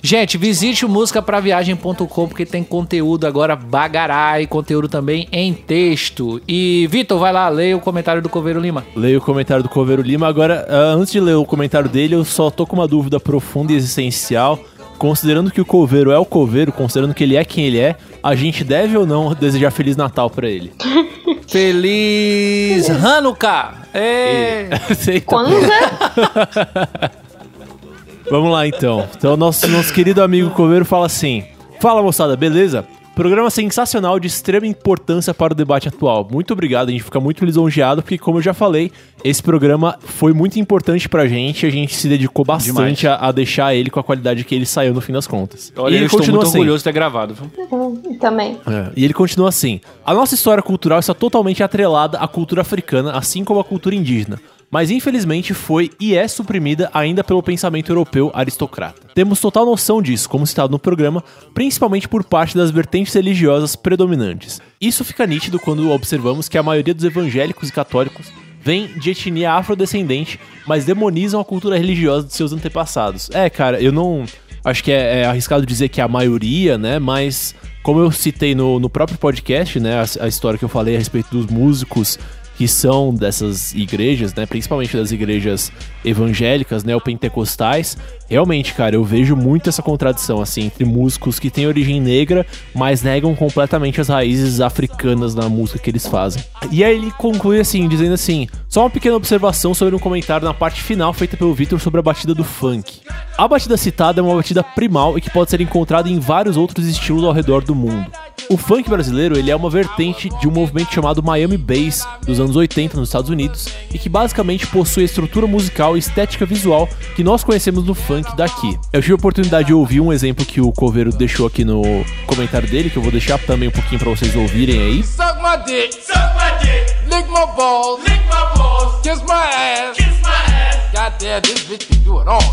Gente, 0.02 0.38
visite 0.38 0.86
o 0.86 0.90
musicapraviagem.com 0.90 2.28
porque 2.28 2.46
tem 2.46 2.64
conteúdo 2.64 3.28
agora 3.28 3.54
bagarai, 3.56 4.48
conteúdo 4.48 4.88
também 4.88 5.28
em 5.30 5.54
texto. 5.54 6.42
E 6.48 6.88
Vitor, 6.90 7.20
vai 7.20 7.34
lá, 7.34 7.50
leia 7.50 7.76
o 7.76 7.82
comentário 7.82 8.22
do 8.22 8.30
Coveiro 8.30 8.62
Lima. 8.62 8.86
Leio 8.96 9.20
o 9.20 9.22
comentário 9.22 9.62
do 9.62 9.68
Coveiro 9.68 10.02
Lima. 10.02 10.26
Agora, 10.26 10.66
ah, 10.70 10.94
antes 10.94 11.12
de 11.12 11.20
ler 11.20 11.36
o 11.36 11.46
comentário 11.46 11.90
dele, 11.90 12.16
eu 12.16 12.24
só 12.24 12.50
tô 12.50 12.66
com 12.66 12.78
uma 12.78 12.88
dúvida 12.88 13.20
profunda 13.20 13.74
e 13.74 13.76
existencial. 13.76 14.58
Considerando 15.00 15.50
que 15.50 15.62
o 15.62 15.66
Coveiro 15.66 16.12
é 16.12 16.20
o 16.20 16.26
Coveiro, 16.26 16.74
considerando 16.74 17.14
que 17.14 17.24
ele 17.24 17.38
é 17.38 17.46
quem 17.46 17.66
ele 17.66 17.80
é, 17.80 17.96
a 18.22 18.36
gente 18.36 18.66
deve 18.66 18.98
ou 18.98 19.06
não 19.06 19.34
desejar 19.34 19.72
Feliz 19.72 19.96
Natal 19.96 20.30
pra 20.30 20.50
ele? 20.50 20.74
Feliz 21.48 22.90
Hanukkah! 22.90 23.76
É. 23.94 24.68
Aceita. 24.92 25.26
Kwanzaa? 25.26 27.12
Vamos 28.30 28.52
lá 28.52 28.68
então. 28.68 29.08
Então, 29.18 29.36
nosso, 29.38 29.68
nosso 29.70 29.94
querido 29.94 30.22
amigo 30.22 30.52
Coveiro 30.52 30.84
fala 30.86 31.06
assim: 31.06 31.46
Fala 31.80 32.04
moçada, 32.04 32.36
beleza? 32.36 32.86
Programa 33.20 33.50
sensacional 33.50 34.18
de 34.18 34.28
extrema 34.28 34.66
importância 34.66 35.34
para 35.34 35.52
o 35.52 35.56
debate 35.56 35.90
atual. 35.90 36.26
Muito 36.32 36.54
obrigado, 36.54 36.88
a 36.88 36.92
gente 36.94 37.04
fica 37.04 37.20
muito 37.20 37.44
lisonjeado, 37.44 38.02
porque, 38.02 38.18
como 38.18 38.38
eu 38.38 38.42
já 38.42 38.54
falei, 38.54 38.94
esse 39.26 39.44
programa 39.44 40.00
foi 40.00 40.32
muito 40.32 40.58
importante 40.58 41.10
pra 41.10 41.28
gente. 41.28 41.66
A 41.66 41.70
gente 41.70 41.94
se 41.94 42.08
dedicou 42.08 42.46
bastante 42.46 43.06
a, 43.06 43.18
a 43.18 43.34
deixar 43.34 43.76
ele 43.76 43.90
com 43.90 44.00
a 44.00 44.04
qualidade 44.06 44.46
que 44.46 44.56
ele 44.56 44.66
saiu 44.66 44.94
no 44.94 45.02
fim 45.02 45.12
das 45.12 45.28
contas. 45.28 45.74
Olha, 45.76 45.92
e 45.92 45.96
ele 45.98 46.04
eu 46.04 46.06
estou 46.06 46.20
continua 46.22 46.38
muito 46.38 46.48
assim. 46.48 46.60
orgulhoso 46.60 46.78
de 46.78 46.84
ter 46.86 46.94
gravado. 46.94 47.34
viu? 47.34 48.18
Também. 48.22 48.58
É, 48.66 48.90
e 48.96 49.04
ele 49.04 49.14
continua 49.14 49.50
assim: 49.50 49.82
A 50.06 50.14
nossa 50.14 50.34
história 50.34 50.64
cultural 50.64 51.00
está 51.00 51.14
totalmente 51.14 51.62
atrelada 51.62 52.20
à 52.20 52.28
cultura 52.28 52.62
africana, 52.62 53.12
assim 53.18 53.44
como 53.44 53.60
à 53.60 53.66
cultura 53.66 53.96
indígena. 53.96 54.40
Mas 54.72 54.92
infelizmente 54.92 55.54
foi 55.54 55.90
e 56.00 56.16
é 56.16 56.28
suprimida 56.28 56.90
ainda 56.94 57.24
pelo 57.24 57.42
pensamento 57.42 57.92
europeu 57.92 58.32
aristocrata. 58.34 59.02
Temos 59.16 59.42
total 59.42 59.66
noção 59.66 60.02
disso, 60.02 60.30
como 60.30 60.46
citado 60.46 60.72
no 60.72 60.80
programa, 60.80 61.24
principalmente 61.54 62.08
por 62.08 62.24
parte 62.24 62.56
das 62.56 62.70
vertentes 62.70 63.14
religiosas 63.14 63.76
predominantes. 63.76 64.62
Isso 64.80 65.04
fica 65.04 65.26
nítido 65.26 65.60
quando 65.60 65.90
observamos 65.92 66.48
que 66.48 66.58
a 66.58 66.64
maioria 66.64 66.94
dos 66.94 67.04
evangélicos 67.04 67.70
e 67.70 67.74
católicos 67.74 68.32
vem 68.62 68.88
de 68.88 69.12
etnia 69.12 69.54
afrodescendente, 69.54 70.40
mas 70.68 70.86
demonizam 70.86 71.40
a 71.40 71.46
cultura 71.46 71.78
religiosa 71.78 72.28
de 72.28 72.34
seus 72.34 72.54
antepassados. 72.54 73.30
É, 73.34 73.50
cara, 73.50 73.82
eu 73.82 73.92
não. 73.92 74.26
Acho 74.64 74.84
que 74.84 74.92
é, 74.92 75.22
é 75.22 75.26
arriscado 75.26 75.66
dizer 75.66 75.88
que 75.88 76.02
é 76.02 76.04
a 76.04 76.08
maioria, 76.08 76.78
né? 76.78 77.00
Mas 77.00 77.56
como 77.82 78.02
eu 78.02 78.12
citei 78.12 78.54
no, 78.54 78.80
no 78.80 78.90
próprio 78.90 79.18
podcast, 79.18 79.80
né? 79.80 79.96
A, 80.00 80.26
a 80.26 80.28
história 80.28 80.60
que 80.60 80.66
eu 80.66 80.70
falei 80.70 80.96
a 80.96 81.00
respeito 81.00 81.30
dos 81.32 81.48
músicos 81.48 82.20
que 82.60 82.68
são 82.68 83.16
dessas 83.16 83.74
igrejas, 83.74 84.34
né, 84.34 84.46
principalmente 84.46 84.98
das 84.98 85.14
igrejas 85.14 85.72
evangélicas, 86.04 86.84
neopentecostais, 86.84 87.98
realmente, 88.30 88.74
cara, 88.74 88.96
eu 88.96 89.04
vejo 89.04 89.36
muito 89.36 89.70
essa 89.70 89.82
contradição, 89.82 90.42
assim, 90.42 90.66
entre 90.66 90.86
músicos 90.86 91.40
que 91.40 91.50
têm 91.50 91.68
origem 91.68 92.00
negra, 92.00 92.46
mas 92.74 93.02
negam 93.02 93.36
completamente 93.36 94.00
as 94.00 94.08
raízes 94.08 94.62
africanas 94.62 95.34
na 95.36 95.50
música 95.50 95.80
que 95.80 95.90
eles 95.90 96.06
fazem. 96.06 96.44
E 96.72 96.84
aí 96.84 96.96
ele 96.96 97.12
conclui 97.12 97.60
assim, 97.60 97.88
dizendo 97.88 98.14
assim, 98.14 98.48
só 98.68 98.82
uma 98.82 98.90
pequena 98.90 99.16
observação 99.16 99.74
sobre 99.74 99.96
um 99.96 100.00
comentário 100.00 100.46
na 100.46 100.54
parte 100.54 100.82
final 100.82 101.14
feita 101.14 101.36
pelo 101.36 101.54
Victor 101.54 101.80
sobre 101.80 102.00
a 102.00 102.04
batida 102.04 102.36
do 102.36 102.44
funk. 102.44 103.02
A 103.38 103.48
batida 103.48 103.78
citada 103.78 104.20
é 104.20 104.24
uma 104.24 104.36
batida 104.36 104.64
primal 104.64 105.18
e 105.18 105.22
que 105.22 105.30
pode 105.30 105.50
ser 105.50 105.62
encontrada 105.62 106.10
em 106.10 106.20
vários 106.20 106.58
outros 106.58 106.86
estilos 106.86 107.24
ao 107.24 107.32
redor 107.32 107.64
do 107.64 107.74
mundo. 107.74 108.12
O 108.50 108.58
funk 108.58 108.90
brasileiro 108.90 109.38
ele 109.38 109.52
é 109.52 109.56
uma 109.56 109.70
vertente 109.70 110.28
de 110.42 110.48
um 110.48 110.52
movimento 110.52 110.92
chamado 110.92 111.22
Miami 111.22 111.56
Bass 111.56 112.08
dos 112.26 112.40
anos 112.40 112.56
80 112.56 112.98
nos 112.98 113.10
Estados 113.10 113.30
Unidos 113.30 113.68
e 113.94 114.00
que 114.00 114.10
basicamente 114.10 114.66
possui 114.66 115.04
a 115.04 115.06
estrutura 115.06 115.46
musical 115.46 115.96
e 115.96 116.00
estética 116.00 116.48
visual 116.48 116.90
que 117.16 117.24
nós 117.24 117.44
conhecemos 117.44 117.84
do 117.84 117.94
funk 117.94 118.19
daqui. 118.36 118.80
Eu 118.92 119.02
tive 119.02 119.14
a 119.14 119.16
oportunidade 119.16 119.68
de 119.68 119.74
ouvir 119.74 120.02
um 120.02 120.12
exemplo 120.12 120.46
que 120.46 120.62
o 120.62 120.72
Coveiro 120.72 121.12
deixou 121.12 121.48
aqui 121.48 121.64
no 121.64 121.82
comentário 122.26 122.70
dele, 122.70 122.90
que 122.90 122.98
eu 122.98 123.02
vou 123.02 123.12
deixar 123.12 123.38
também 123.40 123.70
um 123.70 123.72
pouquinho 123.72 124.00
para 124.00 124.10
vocês 124.10 124.36
ouvirem 124.36 124.82
aí. 124.82 125.04
Suck 125.04 125.42
my 125.42 125.64
dick. 125.66 125.94
Suck 125.94 126.34
my 126.36 126.58
dick. 126.60 126.94
Lick 127.10 127.28
my 127.30 127.46
balls. 127.56 128.02
Lick 128.04 128.22
my 128.26 128.58
balls. 128.58 129.02
Kiss 129.02 129.22
my 129.24 129.34
ass. 129.34 129.98
Kiss 129.98 130.22
my 130.22 130.30
ass. 130.30 130.92
Goddamn, 130.94 131.42
this 131.42 131.64
bitch 131.66 131.88
can 131.88 132.04
do 132.04 132.22
it 132.22 132.28
all. 132.28 132.44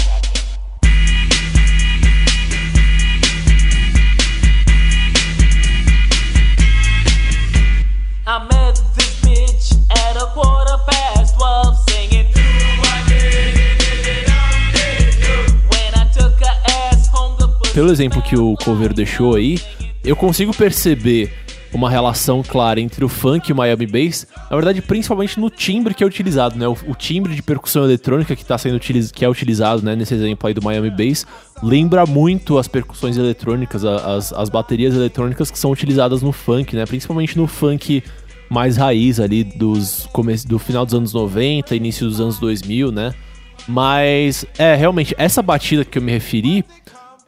I 8.29 8.43
met 8.51 8.83
this 8.97 9.21
bitch 9.21 9.77
at 9.89 10.17
a 10.17 10.27
quarter 10.35 10.79
past 10.89 11.37
twelve, 11.37 11.79
Pelo 17.77 17.93
exemplo 17.93 18.23
que 18.23 18.35
o 18.35 18.55
Coveiro 18.55 18.95
deixou 18.95 19.35
aí, 19.35 19.61
eu 20.03 20.17
consigo 20.17 20.51
perceber 20.57 21.31
uma 21.75 21.91
relação 21.91 22.43
clara 22.43 22.81
entre 22.81 23.05
o 23.05 23.09
funk 23.09 23.51
e 23.51 23.53
o 23.53 23.55
Miami 23.55 23.87
Bass, 23.87 24.27
na 24.51 24.57
verdade, 24.57 24.81
principalmente 24.81 25.39
no 25.39 25.51
timbre 25.51 25.93
que 25.93 26.03
é 26.03 26.07
utilizado, 26.07 26.59
né? 26.59 26.67
O, 26.67 26.73
o 26.87 26.95
timbre 26.95 27.35
de 27.35 27.43
percussão 27.43 27.85
eletrônica 27.85 28.35
que 28.35 28.43
tá 28.43 28.57
sendo 28.57 28.77
utiliz 28.77 29.13
que 29.13 29.27
é 29.27 29.29
utilizado, 29.29 29.83
né, 29.85 29.95
nesse 29.95 30.15
exemplo 30.15 30.49
aí 30.49 30.55
do 30.55 30.63
Miami 30.63 30.89
Bass, 30.89 31.27
lembra 31.63 32.07
muito 32.07 32.57
as 32.57 32.67
percussões 32.67 33.19
eletrônicas, 33.19 33.85
as, 33.85 34.33
as 34.33 34.49
baterias 34.49 34.95
eletrônicas 34.95 35.51
que 35.51 35.59
são 35.59 35.71
utilizadas 35.71 36.23
no 36.23 36.33
funk, 36.33 36.75
né? 36.75 36.87
Principalmente 36.87 37.37
no 37.37 37.47
funk 37.47 38.03
mais 38.49 38.79
raiz 38.79 39.21
ali 39.21 39.45
dos 39.45 40.09
come 40.15 40.35
do 40.47 40.59
final 40.59 40.87
dos 40.87 40.95
anos 40.95 41.13
90, 41.13 41.77
início 41.77 42.09
dos 42.09 42.23
anos 42.23 42.39
2000, 42.39 42.91
né? 42.91 43.13
Mas 43.69 44.47
é, 44.57 44.75
realmente 44.75 45.15
essa 45.19 45.43
batida 45.43 45.85
que 45.85 45.99
eu 45.99 46.03
me 46.03 46.13
referi, 46.13 46.65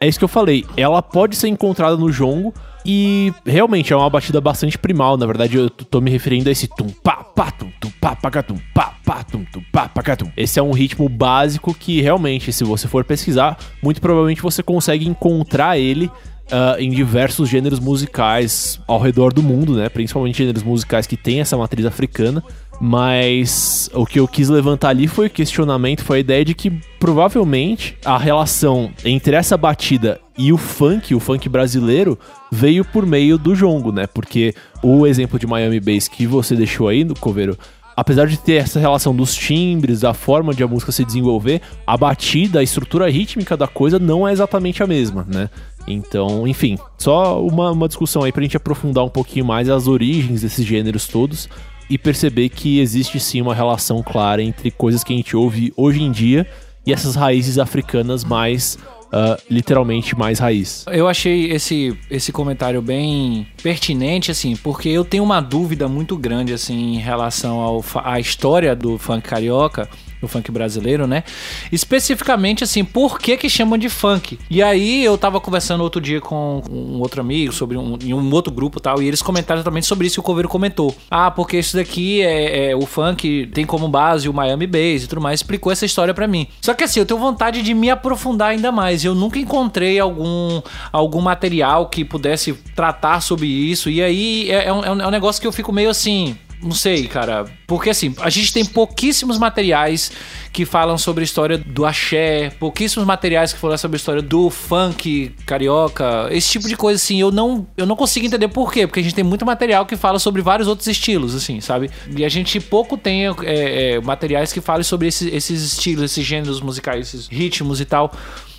é 0.01 0.09
isso 0.09 0.19
que 0.19 0.25
eu 0.25 0.29
falei. 0.29 0.65
Ela 0.77 1.03
pode 1.03 1.37
ser 1.37 1.49
encontrada 1.49 1.97
no 1.97 2.11
jongo 2.11 2.55
e 2.85 3.33
realmente 3.45 3.93
é 3.93 3.97
uma 3.97 4.09
batida 4.09 4.41
bastante 4.41 4.79
primal. 4.79 5.17
Na 5.17 5.27
verdade, 5.27 5.57
eu 5.57 5.69
tô 5.69 6.01
me 6.01 6.11
referindo 6.11 6.49
a 6.49 6.53
esse 6.53 6.69
tum 6.69 6.89
pá 7.03 7.25
pá 7.25 7.51
tum 7.51 7.71
tum 7.81 7.91
pá 8.01 8.15
pá 8.15 8.43
tum 8.43 8.59
pá 8.73 8.95
pá 9.05 9.23
tum 9.25 9.45
tum 9.45 9.63
pá 9.73 9.89
pá 9.89 10.17
tum. 10.17 10.31
Esse 10.37 10.59
é 10.59 10.63
um 10.63 10.73
ritmo 10.73 11.09
básico 11.09 11.75
que 11.75 12.01
realmente, 12.01 12.53
se 12.53 12.65
você 12.65 12.87
for 12.87 13.05
pesquisar, 13.05 13.59
muito 13.83 14.01
provavelmente 14.01 14.41
você 14.41 14.63
consegue 14.63 15.07
encontrar 15.07 15.79
ele 15.79 16.11
ah, 16.51 16.77
em 16.79 16.91
diversos 16.91 17.49
gêneros 17.49 17.79
musicais 17.79 18.81
ao 18.87 18.99
redor 18.99 19.35
do 19.35 19.43
mundo, 19.43 19.75
né? 19.75 19.89
Principalmente 19.91 20.39
gêneros 20.39 20.63
musicais 20.63 21.07
que 21.07 21.17
têm 21.17 21.41
essa 21.41 21.57
matriz 21.57 21.85
africana. 21.85 22.43
Mas 22.81 23.91
o 23.93 24.07
que 24.07 24.21
eu 24.21 24.29
quis 24.29 24.49
levantar 24.49 24.91
ali 24.91 25.09
foi 25.09 25.27
o 25.27 25.31
questionamento, 25.31 26.05
foi 26.05 26.19
a 26.19 26.21
ideia 26.21 26.45
de 26.45 26.55
que 26.55 26.71
provavelmente 27.01 27.97
a 28.05 28.17
relação 28.17 28.91
entre 29.05 29.35
essa 29.35 29.57
batida 29.57 30.21
e 30.37 30.53
o 30.53 30.57
funk, 30.57 31.13
o 31.15 31.21
funk 31.21 31.49
brasileiro, 31.49 32.17
veio 32.53 32.85
por 32.85 33.05
meio 33.05 33.37
do 33.37 33.55
jongo, 33.55 33.91
né? 33.91 34.07
Porque 34.07 34.55
o 34.81 35.07
exemplo 35.07 35.39
de 35.39 35.47
Miami 35.47 35.81
Bass 35.81 36.07
que 36.07 36.25
você 36.27 36.55
deixou 36.55 36.87
aí 36.87 37.03
no 37.03 37.17
coveiro, 37.17 37.59
apesar 37.97 38.29
de 38.29 38.39
ter 38.39 38.55
essa 38.55 38.79
relação 38.79 39.15
dos 39.15 39.35
timbres, 39.35 40.01
da 40.01 40.15
forma 40.15 40.55
de 40.55 40.63
a 40.63 40.69
música 40.69 40.93
se 40.93 41.05
desenvolver, 41.05 41.61
a 41.85 41.97
batida, 41.97 42.61
a 42.61 42.63
estrutura 42.63 43.11
rítmica 43.11 43.57
da 43.57 43.67
coisa 43.67 43.99
não 43.99 44.27
é 44.27 44.31
exatamente 44.33 44.85
a 44.85 44.87
mesma, 44.87 45.27
né? 45.29 45.51
Então, 45.85 46.47
enfim, 46.47 46.79
só 46.97 47.43
uma, 47.45 47.73
uma 47.73 47.89
discussão 47.89 48.23
aí 48.23 48.31
pra 48.31 48.43
gente 48.43 48.57
aprofundar 48.57 49.05
um 49.05 49.09
pouquinho 49.09 49.45
mais 49.45 49.69
as 49.69 49.89
origens 49.89 50.43
desses 50.43 50.65
gêneros 50.65 51.09
todos 51.09 51.49
e 51.89 51.97
perceber 51.97 52.49
que 52.49 52.81
existe 52.81 53.19
sim 53.19 53.41
uma 53.41 53.55
relação 53.55 54.03
clara 54.03 54.43
entre 54.43 54.71
coisas 54.71 55.03
que 55.03 55.13
a 55.13 55.17
gente 55.17 55.37
ouve 55.37 55.73
hoje 55.77 56.03
em 56.03 56.11
dia 56.11 56.47
e 56.87 56.93
essas 56.93 57.15
raízes 57.15 57.59
africanas 57.59 58.25
mais, 58.25 58.79
ah, 59.13 59.39
literalmente, 59.51 60.17
mais 60.17 60.39
raiz. 60.39 60.85
Eu 60.89 61.07
achei 61.07 61.51
esse, 61.53 61.97
esse 62.11 62.33
comentário 62.33 62.81
bem 62.81 63.47
pertinente, 63.63 64.31
assim, 64.31 64.57
porque 64.57 64.89
eu 64.89 65.05
tenho 65.05 65.23
uma 65.23 65.41
dúvida 65.41 65.89
muito 65.89 66.17
grande, 66.17 66.53
assim, 66.53 66.95
em 66.95 66.99
relação 66.99 67.61
ao, 67.61 67.85
à 68.05 68.19
história 68.19 68.75
do 68.75 68.97
funk 68.99 69.29
carioca, 69.29 69.89
do 70.21 70.29
funk 70.29 70.51
brasileiro, 70.51 71.07
né? 71.07 71.23
Especificamente, 71.71 72.65
assim, 72.65 72.85
por 72.85 73.19
que 73.21 73.37
que 73.37 73.49
chamam 73.49 73.79
de 73.79 73.89
funk? 73.89 74.39
E 74.51 74.63
aí 74.63 75.05
eu 75.05 75.17
tava 75.17 75.41
conversando 75.41 75.83
outro 75.83 76.01
dia 76.01 76.21
com 76.21 76.63
um 76.71 76.99
outro 77.01 77.21
amigo 77.21 77.53
sobre 77.53 77.77
um, 77.77 77.97
em 78.03 78.13
um 78.13 78.33
outro 78.33 78.53
grupo 78.53 78.79
e 78.79 78.83
tal, 78.83 79.01
e 79.03 79.07
eles 79.07 79.23
comentaram 79.23 79.61
exatamente 79.61 79.87
sobre 79.87 80.07
isso 80.07 80.15
que 80.17 80.21
o 80.21 80.23
Coveiro 80.23 80.49
comentou. 80.49 80.95
Ah, 81.11 81.31
porque 81.31 81.59
isso 81.59 81.77
daqui 81.77 82.21
é, 82.23 82.71
é 82.71 82.77
o 82.77 82.85
funk 82.87 83.49
tem 83.55 83.65
como 83.65 83.89
base 83.89 84.29
o 84.29 84.33
Miami 84.33 84.67
Bass 84.67 85.05
e 85.05 85.07
tudo 85.07 85.21
mais, 85.21 85.41
explicou 85.41 85.71
essa 85.71 85.87
história 85.87 86.13
pra 86.13 86.27
mim. 86.27 86.47
Só 86.61 86.75
que 86.75 86.83
assim, 86.85 87.01
eu 87.01 87.07
tenho 87.07 87.21
vontade 87.21 87.63
de 87.63 87.73
me 87.75 87.91
aprofundar 87.91 88.51
ainda 88.51 88.73
mais. 88.73 89.05
Eu 89.05 89.15
nunca 89.15 89.39
encontrei 89.39 89.99
algum, 90.01 90.61
algum 90.93 91.21
material 91.21 91.87
que 91.89 92.05
pudesse 92.05 92.53
tratar 92.75 93.21
sobre 93.21 93.47
isso. 93.47 93.89
E 93.89 94.03
aí 94.03 94.51
é, 94.51 94.67
é 94.67 94.73
um, 94.73 94.85
é 94.85 94.91
um- 94.93 95.01
é 95.03 95.07
um 95.07 95.11
negócio 95.11 95.41
que 95.41 95.47
eu 95.47 95.53
fico 95.53 95.73
meio 95.73 95.91
assim. 95.91 96.37
Não 96.63 96.73
sei, 96.73 97.07
cara. 97.07 97.47
Porque 97.67 97.91
assim, 97.91 98.15
a 98.19 98.29
gente 98.31 98.53
tem 98.53 98.65
pouquíssimos 98.65 99.39
materiais 99.39 100.11
que 100.53 100.65
falam 100.65 100.99
sobre 100.99 101.23
a 101.23 101.25
história 101.25 101.57
do 101.57 101.87
axé, 101.87 102.51
pouquíssimos 102.59 103.07
materiais 103.07 103.53
que 103.53 103.59
falam 103.59 103.79
sobre 103.79 103.97
a 103.97 103.99
história 103.99 104.23
do 104.23 104.51
funk 104.51 105.35
carioca, 105.47 106.29
esse 106.31 106.51
tipo 106.51 106.69
de 106.69 106.77
coisa 106.77 106.97
assim. 106.97 107.21
Eu 107.21 107.31
não, 107.31 107.67
eu 107.77 107.87
não 107.87 107.95
consigo 107.95 108.27
entender 108.27 108.49
por 108.49 108.73
quê, 108.73 108.87
porque 108.87 109.01
a 109.01 109.03
gente 109.03 109.15
tem 109.15 109.25
muito 109.25 109.47
material 109.47 109.87
que 109.87 109.97
fala 109.97 110.19
sobre 110.19 110.43
vários 110.43 110.67
outros 110.67 110.89
estilos, 110.89 111.35
assim, 111.35 111.61
sabe? 111.61 111.91
E 112.17 112.25
a 112.25 112.29
gente 112.29 112.59
pouco 112.59 112.97
tem 112.97 113.27
é, 113.27 113.33
é, 113.45 114.01
materiais 114.01 114.53
que 114.53 114.61
falem 114.61 114.83
sobre 114.83 115.09
esses, 115.09 115.33
esses 115.33 115.63
estilos, 115.63 116.05
esses 116.05 116.25
gêneros 116.25 116.61
musicais, 116.61 117.09
esses 117.09 117.29
ritmos 117.29 117.81
e 117.81 117.85
tal. 117.85 118.13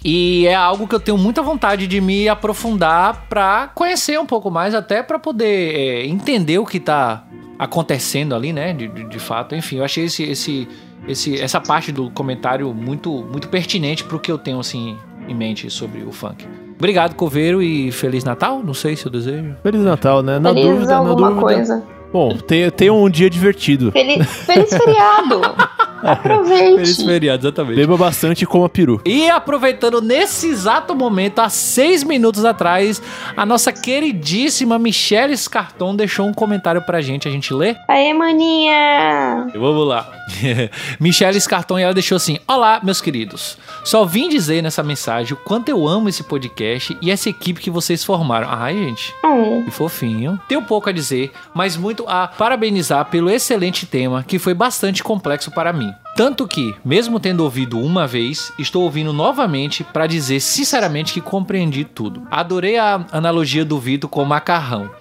E 0.03 0.47
é 0.47 0.55
algo 0.55 0.87
que 0.87 0.95
eu 0.95 0.99
tenho 0.99 1.17
muita 1.17 1.41
vontade 1.41 1.85
de 1.85 1.99
me 1.99 2.29
aprofundar 2.29 3.25
pra 3.29 3.69
conhecer 3.75 4.19
um 4.19 4.25
pouco 4.25 4.49
mais, 4.49 4.73
até 4.73 5.03
pra 5.03 5.19
poder 5.19 5.75
é, 5.75 6.05
entender 6.05 6.57
o 6.57 6.65
que 6.65 6.79
tá 6.79 7.23
acontecendo 7.57 8.33
ali, 8.33 8.53
né? 8.53 8.73
De, 8.73 8.87
de, 8.87 9.03
de 9.03 9.19
fato. 9.19 9.55
Enfim, 9.55 9.77
eu 9.77 9.83
achei 9.83 10.05
esse, 10.05 10.23
esse, 10.23 10.67
esse, 11.07 11.41
essa 11.41 11.59
parte 11.59 11.91
do 11.91 12.09
comentário 12.11 12.73
muito, 12.73 13.11
muito 13.29 13.49
pertinente 13.49 14.03
pro 14.05 14.19
que 14.19 14.31
eu 14.31 14.37
tenho, 14.37 14.59
assim, 14.59 14.97
em 15.27 15.35
mente 15.35 15.69
sobre 15.69 16.01
o 16.03 16.11
funk. 16.11 16.47
Obrigado, 16.77 17.13
Coveiro, 17.15 17.61
e 17.61 17.91
Feliz 17.91 18.23
Natal. 18.23 18.63
Não 18.63 18.73
sei 18.73 18.95
se 18.95 19.05
eu 19.05 19.11
desejo. 19.11 19.57
Feliz 19.61 19.81
Natal, 19.81 20.23
né? 20.23 20.39
Na 20.39 20.53
Feliz 20.53 20.65
dúvida, 20.65 20.91
na 20.91 20.97
alguma 20.97 21.29
dúvida. 21.31 21.41
coisa. 21.41 21.83
Bom, 22.11 22.37
tenha, 22.37 22.71
tenha 22.71 22.93
um 22.93 23.09
dia 23.09 23.29
divertido. 23.29 23.91
Feliz, 23.91 24.25
feliz 24.25 24.69
feriado. 24.69 25.41
Aproveite. 26.03 26.75
Feliz 26.75 27.01
feriado, 27.01 27.41
exatamente. 27.47 27.75
Beba 27.75 27.97
bastante 27.97 28.43
e 28.43 28.45
coma 28.45 28.69
peru. 28.69 29.01
E 29.05 29.29
aproveitando 29.29 30.01
nesse 30.01 30.47
exato 30.47 30.95
momento, 30.95 31.39
há 31.39 31.49
seis 31.49 32.03
minutos 32.03 32.45
atrás, 32.45 33.01
a 33.35 33.45
nossa 33.45 33.71
queridíssima 33.71 34.77
Michelle 34.79 35.35
Scarton 35.35 35.95
deixou 35.95 36.25
um 36.27 36.33
comentário 36.33 36.81
pra 36.81 37.01
gente. 37.01 37.27
A 37.27 37.31
gente 37.31 37.53
lê? 37.53 37.75
Aê, 37.87 38.13
maninha. 38.13 39.47
Vamos 39.53 39.87
lá. 39.87 40.09
Michelle 40.99 41.39
Scarton 41.39 41.79
e 41.79 41.83
ela 41.83 41.93
deixou 41.93 42.15
assim: 42.15 42.39
Olá, 42.47 42.79
meus 42.83 43.01
queridos. 43.01 43.57
Só 43.83 44.05
vim 44.05 44.29
dizer 44.29 44.61
nessa 44.61 44.83
mensagem 44.83 45.33
o 45.33 45.37
quanto 45.37 45.69
eu 45.69 45.87
amo 45.87 46.09
esse 46.09 46.23
podcast 46.23 46.97
e 47.01 47.09
essa 47.09 47.29
equipe 47.29 47.61
que 47.61 47.69
vocês 47.69 48.03
formaram. 48.03 48.47
Ai, 48.49 48.75
gente. 48.77 49.13
Hum, 49.23 49.63
Que 49.65 49.71
fofinho. 49.71 50.39
Tenho 50.47 50.61
pouco 50.61 50.89
a 50.89 50.91
dizer, 50.91 51.31
mas 51.53 51.75
muito 51.77 52.05
a 52.07 52.27
parabenizar 52.27 53.05
pelo 53.05 53.29
excelente 53.29 53.85
tema, 53.85 54.23
que 54.23 54.37
foi 54.37 54.53
bastante 54.53 55.03
complexo 55.03 55.49
para 55.51 55.73
mim. 55.73 55.88
Tanto 56.15 56.47
que, 56.47 56.75
mesmo 56.83 57.19
tendo 57.19 57.43
ouvido 57.43 57.79
uma 57.79 58.05
vez, 58.05 58.51
estou 58.59 58.83
ouvindo 58.83 59.13
novamente 59.13 59.83
para 59.83 60.05
dizer 60.05 60.39
sinceramente 60.41 61.13
que 61.13 61.21
compreendi 61.21 61.85
tudo. 61.85 62.27
Adorei 62.29 62.77
a 62.77 63.05
analogia 63.11 63.63
do 63.63 63.79
Vitor 63.79 64.09
com 64.09 64.23
o 64.23 64.25
macarrão. 64.25 64.91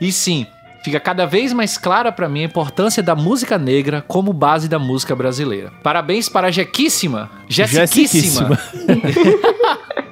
E 0.00 0.10
sim, 0.10 0.46
fica 0.84 0.98
cada 0.98 1.26
vez 1.26 1.52
mais 1.52 1.78
clara 1.78 2.10
para 2.10 2.28
mim 2.28 2.42
a 2.42 2.46
importância 2.46 3.02
da 3.02 3.14
música 3.14 3.56
negra 3.56 4.04
como 4.06 4.32
base 4.32 4.68
da 4.68 4.78
música 4.78 5.14
brasileira. 5.14 5.72
Parabéns 5.82 6.28
para 6.28 6.48
a 6.48 6.50
Jequíssima. 6.50 7.30
Jessiquíssima. 7.48 8.58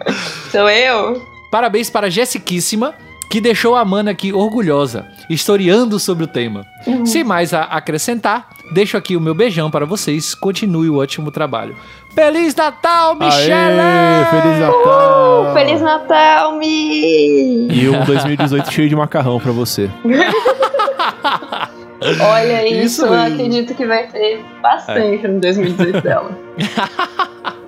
sou 0.51 0.71
eu? 0.71 1.23
Parabéns 1.51 1.91
para 1.91 2.07
a 2.07 2.11
Jessiquíssima, 2.11 2.95
que 3.31 3.41
deixou 3.41 3.75
a 3.75 3.81
Amanda 3.81 4.11
aqui 4.11 4.33
orgulhosa, 4.33 5.07
historiando 5.29 5.99
sobre 5.99 6.25
o 6.25 6.27
tema. 6.27 6.67
Sem 7.05 7.23
mais 7.23 7.53
a 7.53 7.65
acrescentar, 7.65 8.49
deixo 8.73 8.97
aqui 8.97 9.17
o 9.17 9.21
meu 9.21 9.35
beijão 9.35 9.71
para 9.71 9.87
vocês. 9.87 10.35
Continue 10.35 10.89
o 10.91 10.97
ótimo 10.97 11.31
trabalho. 11.31 11.77
Feliz 12.15 12.55
Natal, 12.55 13.15
Michelle! 13.15 13.81
Aê, 13.81 14.25
Feliz 14.31 14.59
Natal! 14.59 15.45
Uh, 15.45 15.55
Feliz 15.55 15.81
Natal, 15.81 16.59
Mi! 16.59 17.69
E 17.69 17.89
um 17.89 18.05
2018 18.05 18.73
cheio 18.73 18.89
de 18.89 18.97
macarrão 18.97 19.39
pra 19.39 19.53
você. 19.53 19.91
Olha 22.21 22.69
isso, 22.69 22.85
Isso 22.85 23.07
eu 23.07 23.15
acredito 23.15 23.75
que 23.75 23.87
vai 23.87 24.09
ter 24.09 24.45
bastante 24.61 25.29
no 25.29 25.41
2018 25.41 26.01
dela. 26.01 26.37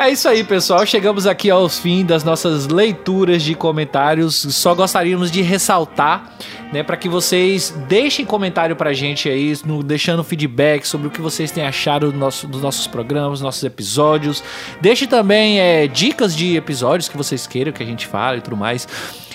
É 0.00 0.10
isso 0.10 0.28
aí, 0.28 0.44
pessoal. 0.44 0.86
Chegamos 0.86 1.26
aqui 1.26 1.50
aos 1.50 1.80
fim 1.80 2.04
das 2.04 2.22
nossas 2.22 2.68
leituras 2.68 3.42
de 3.42 3.52
comentários. 3.56 4.36
Só 4.50 4.72
gostaríamos 4.72 5.28
de 5.28 5.42
ressaltar, 5.42 6.34
né, 6.72 6.84
para 6.84 6.96
que 6.96 7.08
vocês 7.08 7.74
deixem 7.88 8.24
comentário 8.24 8.76
pra 8.76 8.92
gente 8.92 9.28
aí, 9.28 9.58
no- 9.64 9.82
deixando 9.82 10.22
feedback 10.22 10.86
sobre 10.86 11.08
o 11.08 11.10
que 11.10 11.20
vocês 11.20 11.50
têm 11.50 11.66
achado 11.66 12.12
do 12.12 12.16
nosso- 12.16 12.46
dos 12.46 12.62
nossos 12.62 12.86
programas, 12.86 13.40
nossos 13.40 13.64
episódios. 13.64 14.40
Deixe 14.80 15.04
também 15.08 15.58
é, 15.58 15.88
dicas 15.88 16.36
de 16.36 16.56
episódios 16.56 17.08
que 17.08 17.16
vocês 17.16 17.44
queiram 17.48 17.72
que 17.72 17.82
a 17.82 17.86
gente 17.86 18.06
fale 18.06 18.38
e 18.38 18.40
tudo 18.40 18.56
mais. 18.56 18.86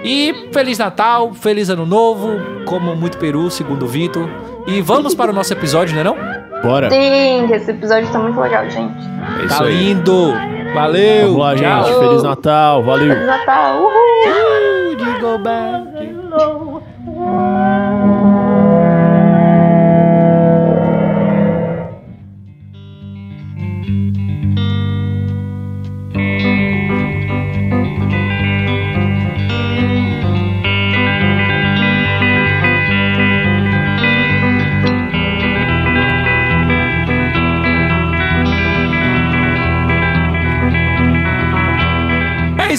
E 0.04 0.50
Feliz 0.52 0.78
Natal, 0.78 1.34
Feliz 1.34 1.70
Ano 1.70 1.86
Novo, 1.86 2.38
como 2.66 2.94
muito 2.98 3.18
peru, 3.18 3.50
segundo 3.50 3.86
o 3.86 3.88
Vitor. 3.88 4.53
E 4.67 4.82
vamos 4.82 5.13
para 5.13 5.32
o 5.32 5.34
nosso 5.34 5.51
episódio, 5.53 5.96
né 5.96 6.03
não? 6.03 6.15
Bora! 6.62 6.89
Sim, 6.89 7.51
esse 7.53 7.72
episódio 7.72 8.10
tá 8.12 8.20
muito 8.20 8.39
legal, 8.39 8.70
gente. 8.70 8.96
É 9.41 9.46
isso 9.46 9.58
Tá 9.58 9.63
aí. 9.65 9.75
lindo! 9.93 10.34
Valeu! 10.74 11.24
Vamos 11.34 11.39
lá, 11.39 11.55
tchau. 11.55 11.84
gente. 11.86 12.00
Feliz 12.00 12.24
Natal. 12.24 12.84
Valeu. 12.84 13.13
Feliz 13.13 13.27
Natal, 13.27 13.82
uhul! 13.82 14.96
Jingle 14.98 15.38
bell. 15.39 15.88
É 15.96 16.73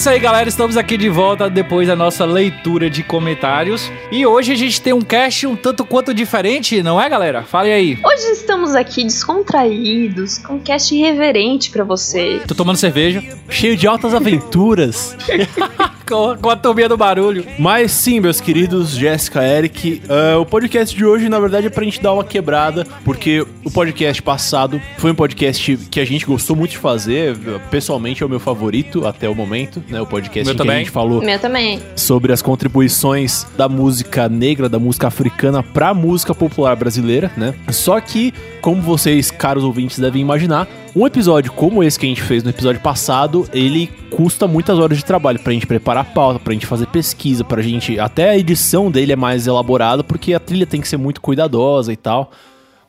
isso 0.04 0.11
aí, 0.11 0.18
galera. 0.18 0.46
Estamos 0.46 0.76
aqui 0.76 0.99
de 0.99 1.08
volta 1.08 1.49
depois 1.49 1.88
da 1.88 1.96
nossa 1.96 2.26
leitura 2.26 2.90
de 2.90 3.02
comentários. 3.02 3.90
E 4.12 4.26
hoje 4.26 4.52
a 4.52 4.54
gente 4.54 4.78
tem 4.78 4.92
um 4.92 5.00
cast 5.00 5.46
um 5.46 5.56
tanto 5.56 5.82
quanto 5.82 6.12
diferente, 6.12 6.82
não 6.82 7.00
é, 7.00 7.08
galera? 7.08 7.42
Fale 7.42 7.73
aí. 7.73 7.99
Hoje 8.04 8.32
estamos 8.32 8.75
aqui 8.75 9.02
descontraídos, 9.02 10.37
com 10.37 10.56
um 10.56 10.61
cast 10.61 10.94
irreverente 10.94 11.70
pra 11.70 11.84
você. 11.84 12.42
Tô 12.46 12.54
tomando 12.54 12.76
cerveja 12.76 13.23
Cheio 13.49 13.76
de 13.76 13.87
altas 13.87 14.14
aventuras. 14.14 15.16
com, 16.06 16.37
com 16.37 16.50
a 16.50 16.56
turminha 16.56 16.88
do 16.88 16.96
barulho. 16.96 17.44
Mas 17.58 17.92
sim, 17.92 18.20
meus 18.20 18.40
queridos 18.40 18.90
Jéssica, 18.90 19.42
Eric, 19.42 20.02
ah, 20.08 20.38
o 20.38 20.47
podcast 20.47 20.95
de 20.95 21.04
hoje, 21.04 21.28
na 21.28 21.38
verdade, 21.40 21.67
é 21.67 21.71
pra 21.71 21.84
gente 21.84 22.00
dar 22.02 22.12
uma 22.12 22.25
quebrada, 22.25 22.86
porque 23.04 23.47
o 23.64 23.71
podcast 23.71 24.23
passado 24.23 24.80
foi 24.99 25.10
um 25.10 25.14
podcast 25.14 25.76
que 25.90 26.00
a 26.00 26.04
gente 26.04 26.26
gostou 26.26 26.54
muito 26.56 26.73
de 26.73 26.78
fazer. 26.78 27.36
Pessoalmente 27.71 28.23
é 28.23 28.26
o 28.26 28.28
meu 28.28 28.40
favorito 28.40 29.06
até 29.06 29.28
o 29.28 29.34
momento, 29.34 29.82
né? 29.88 30.00
O 30.00 30.06
podcast 30.06 30.45
Meu 30.45 30.52
em 30.52 30.56
que 30.56 30.62
também. 30.62 30.76
a 30.76 30.78
gente 30.78 30.90
falou 30.90 31.23
Meu 31.23 31.38
também. 31.38 31.80
sobre 31.97 32.32
as 32.32 32.43
contribuições 32.43 33.47
da 33.56 33.69
música 33.69 34.28
negra, 34.28 34.69
da 34.69 34.78
música 34.78 35.08
africana 35.08 35.62
pra 35.62 35.95
música 35.95 36.34
popular 36.34 36.76
brasileira, 36.76 37.30
né? 37.36 37.54
Só 37.71 38.00
que, 38.00 38.32
como 38.60 38.80
vocês, 38.82 39.30
caros 39.30 39.64
ouvintes, 39.64 39.99
devem 39.99 40.21
imaginar, 40.23 40.69
um 40.95 41.07
episódio 41.07 41.52
como 41.52 41.83
esse 41.83 41.99
que 41.99 42.07
a 42.07 42.09
gente 42.09 42.23
fez 42.23 42.43
no 42.43 42.50
episódio 42.50 42.80
passado, 42.80 43.49
ele 43.52 43.89
custa 44.11 44.47
muitas 44.47 44.78
horas 44.78 44.99
de 44.99 45.04
trabalho 45.04 45.41
pra 45.41 45.52
gente 45.52 45.67
preparar 45.67 46.02
a 46.02 46.04
pauta, 46.04 46.39
pra 46.39 46.52
gente 46.52 46.67
fazer 46.67 46.87
pesquisa, 46.87 47.43
pra 47.43 47.61
gente. 47.61 47.99
Até 47.99 48.30
a 48.30 48.39
edição 48.39 48.91
dele 48.91 49.13
é 49.13 49.17
mais 49.17 49.47
elaborada, 49.47 50.04
porque 50.04 50.33
a 50.33 50.41
trilha 50.41 50.67
tem 50.67 50.80
que 50.80 50.89
ser 50.89 50.97
muito 50.97 51.21
cuidadosa 51.21 51.93
e 51.93 51.97
tal. 51.97 52.30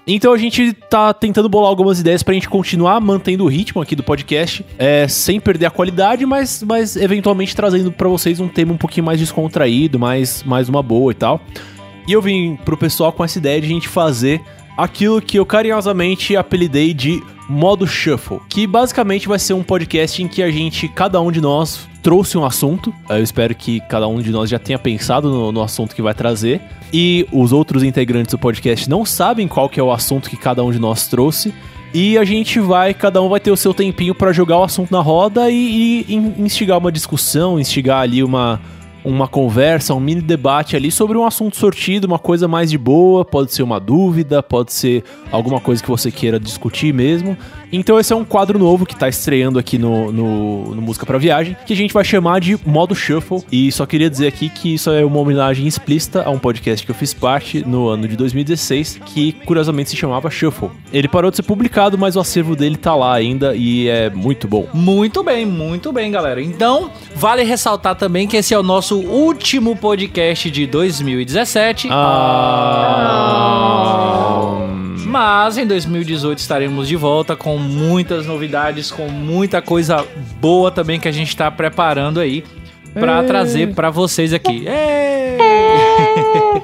Então 0.07 0.31
a 0.31 0.37
gente 0.37 0.71
tá 0.71 1.11
tentando 1.15 1.49
bolar 1.49 1.67
algumas 1.67 1.99
ideias 1.99 2.21
pra 2.21 2.35
gente 2.35 2.47
continuar 2.47 3.01
mantendo 3.01 3.43
o 3.43 3.47
ritmo 3.47 3.81
aqui 3.81 3.95
do 3.95 4.03
podcast, 4.03 4.63
é, 4.77 5.07
sem 5.07 5.39
perder 5.39 5.65
a 5.65 5.71
qualidade, 5.71 6.27
mas, 6.27 6.61
mas 6.61 6.95
eventualmente 6.95 7.55
trazendo 7.55 7.91
pra 7.91 8.07
vocês 8.07 8.39
um 8.39 8.47
tema 8.47 8.71
um 8.71 8.77
pouquinho 8.77 9.03
mais 9.03 9.19
descontraído, 9.19 9.97
mais, 9.97 10.43
mais 10.43 10.69
uma 10.69 10.83
boa 10.83 11.11
e 11.11 11.15
tal. 11.15 11.41
E 12.07 12.13
eu 12.13 12.21
vim 12.21 12.55
pro 12.63 12.77
pessoal 12.77 13.11
com 13.11 13.23
essa 13.23 13.39
ideia 13.39 13.59
de 13.59 13.65
a 13.65 13.69
gente 13.69 13.87
fazer 13.87 14.41
aquilo 14.77 15.21
que 15.21 15.37
eu 15.37 15.45
carinhosamente 15.45 16.35
apelidei 16.35 16.93
de 16.93 17.21
modo 17.47 17.85
shuffle, 17.85 18.39
que 18.49 18.65
basicamente 18.65 19.27
vai 19.27 19.37
ser 19.37 19.53
um 19.53 19.61
podcast 19.63 20.21
em 20.21 20.27
que 20.27 20.41
a 20.41 20.49
gente, 20.49 20.87
cada 20.87 21.21
um 21.21 21.31
de 21.31 21.39
nós, 21.39 21.87
trouxe 22.01 22.37
um 22.37 22.45
assunto. 22.45 22.93
Eu 23.09 23.21
espero 23.23 23.53
que 23.53 23.79
cada 23.81 24.07
um 24.07 24.19
de 24.19 24.31
nós 24.31 24.49
já 24.49 24.59
tenha 24.59 24.79
pensado 24.79 25.29
no, 25.29 25.51
no 25.51 25.61
assunto 25.61 25.95
que 25.95 26.01
vai 26.01 26.13
trazer. 26.13 26.61
E 26.93 27.27
os 27.31 27.51
outros 27.51 27.83
integrantes 27.83 28.31
do 28.31 28.37
podcast 28.37 28.89
não 28.89 29.05
sabem 29.05 29.47
qual 29.47 29.69
que 29.69 29.79
é 29.79 29.83
o 29.83 29.91
assunto 29.91 30.29
que 30.29 30.37
cada 30.37 30.63
um 30.63 30.71
de 30.71 30.79
nós 30.79 31.07
trouxe. 31.07 31.53
E 31.93 32.17
a 32.17 32.25
gente 32.25 32.59
vai, 32.59 32.93
cada 32.93 33.21
um 33.21 33.29
vai 33.29 33.39
ter 33.39 33.51
o 33.51 33.57
seu 33.57 33.73
tempinho 33.73 34.13
pra 34.13 34.33
jogar 34.33 34.57
o 34.57 34.63
assunto 34.63 34.91
na 34.91 34.99
roda 34.99 35.49
e, 35.49 36.05
e 36.09 36.15
in- 36.15 36.33
instigar 36.39 36.77
uma 36.77 36.91
discussão, 36.91 37.59
instigar 37.59 38.01
ali 38.01 38.23
uma, 38.23 38.59
uma 39.05 39.27
conversa, 39.27 39.93
um 39.93 39.99
mini 39.99 40.19
debate 40.19 40.75
ali 40.75 40.91
sobre 40.91 41.15
um 41.15 41.25
assunto 41.25 41.55
sortido, 41.55 42.07
uma 42.07 42.17
coisa 42.17 42.47
mais 42.47 42.71
de 42.71 42.77
boa, 42.77 43.23
pode 43.23 43.53
ser 43.53 43.61
uma 43.61 43.79
dúvida, 43.79 44.41
pode 44.41 44.73
ser 44.73 45.03
alguma 45.31 45.61
coisa 45.61 45.81
que 45.81 45.89
você 45.89 46.11
queira 46.11 46.39
discutir 46.39 46.91
mesmo. 46.91 47.37
Então 47.75 47.99
esse 47.99 48.13
é 48.13 48.15
um 48.15 48.23
quadro 48.23 48.57
novo 48.57 48.85
que 48.85 48.95
tá 48.95 49.09
estreando 49.09 49.59
aqui 49.59 49.77
no, 49.77 50.11
no, 50.11 50.75
no 50.75 50.81
Música 50.81 51.05
pra 51.05 51.17
Viagem, 51.17 51.57
que 51.65 51.73
a 51.73 51.75
gente 51.75 51.93
vai 51.93 52.03
chamar 52.03 52.39
de 52.39 52.57
modo 52.65 52.95
shuffle. 52.95 53.43
E 53.51 53.71
só 53.71 53.85
queria 53.85 54.09
dizer 54.09 54.27
aqui 54.27 54.49
que 54.49 54.73
isso 54.73 54.89
é 54.89 55.03
uma 55.03 55.19
homenagem 55.19 55.67
explícita 55.67 56.23
a 56.23 56.29
um 56.29 56.39
podcast 56.39 56.85
que 56.85 56.91
eu 56.91 56.95
fiz 56.95 57.13
parte 57.13 57.63
no 57.65 57.87
ano 57.87 58.07
de 58.07 58.15
2016, 58.15 59.01
que 59.05 59.33
curiosamente 59.45 59.89
se 59.89 59.97
chamava 59.97 60.29
Shuffle. 60.29 60.71
Ele 60.93 61.07
parou 61.07 61.29
de 61.29 61.37
ser 61.37 61.43
publicado, 61.43 61.97
mas 61.97 62.15
o 62.15 62.19
acervo 62.19 62.55
dele 62.55 62.77
tá 62.77 62.95
lá 62.95 63.13
ainda 63.13 63.55
e 63.55 63.89
é 63.89 64.09
muito 64.09 64.47
bom. 64.47 64.67
Muito 64.73 65.23
bem, 65.23 65.45
muito 65.45 65.91
bem, 65.91 66.09
galera. 66.11 66.41
Então, 66.41 66.89
vale 67.15 67.43
ressaltar 67.43 67.95
também 67.95 68.27
que 68.27 68.37
esse 68.37 68.53
é 68.53 68.59
o 68.59 68.63
nosso 68.63 68.97
último 68.99 69.75
podcast 69.75 70.49
de 70.49 70.65
2017. 70.65 71.89
Ah. 71.91 73.35
Mas 75.15 75.57
em 75.57 75.65
2018 75.65 76.39
estaremos 76.39 76.89
de 76.89 76.97
volta 76.97 77.37
com 77.37 77.57
muitas 77.57 78.25
novidades, 78.25 78.91
com 78.91 79.07
muita 79.07 79.61
coisa 79.61 80.05
boa 80.41 80.69
também 80.69 80.99
que 80.99 81.07
a 81.07 81.11
gente 81.11 81.29
está 81.29 81.49
preparando 81.49 82.19
aí 82.19 82.43
pra 82.93 83.23
trazer 83.23 83.73
pra 83.73 83.89
vocês 83.89 84.33
aqui. 84.33 84.67
Ê! 84.67 85.37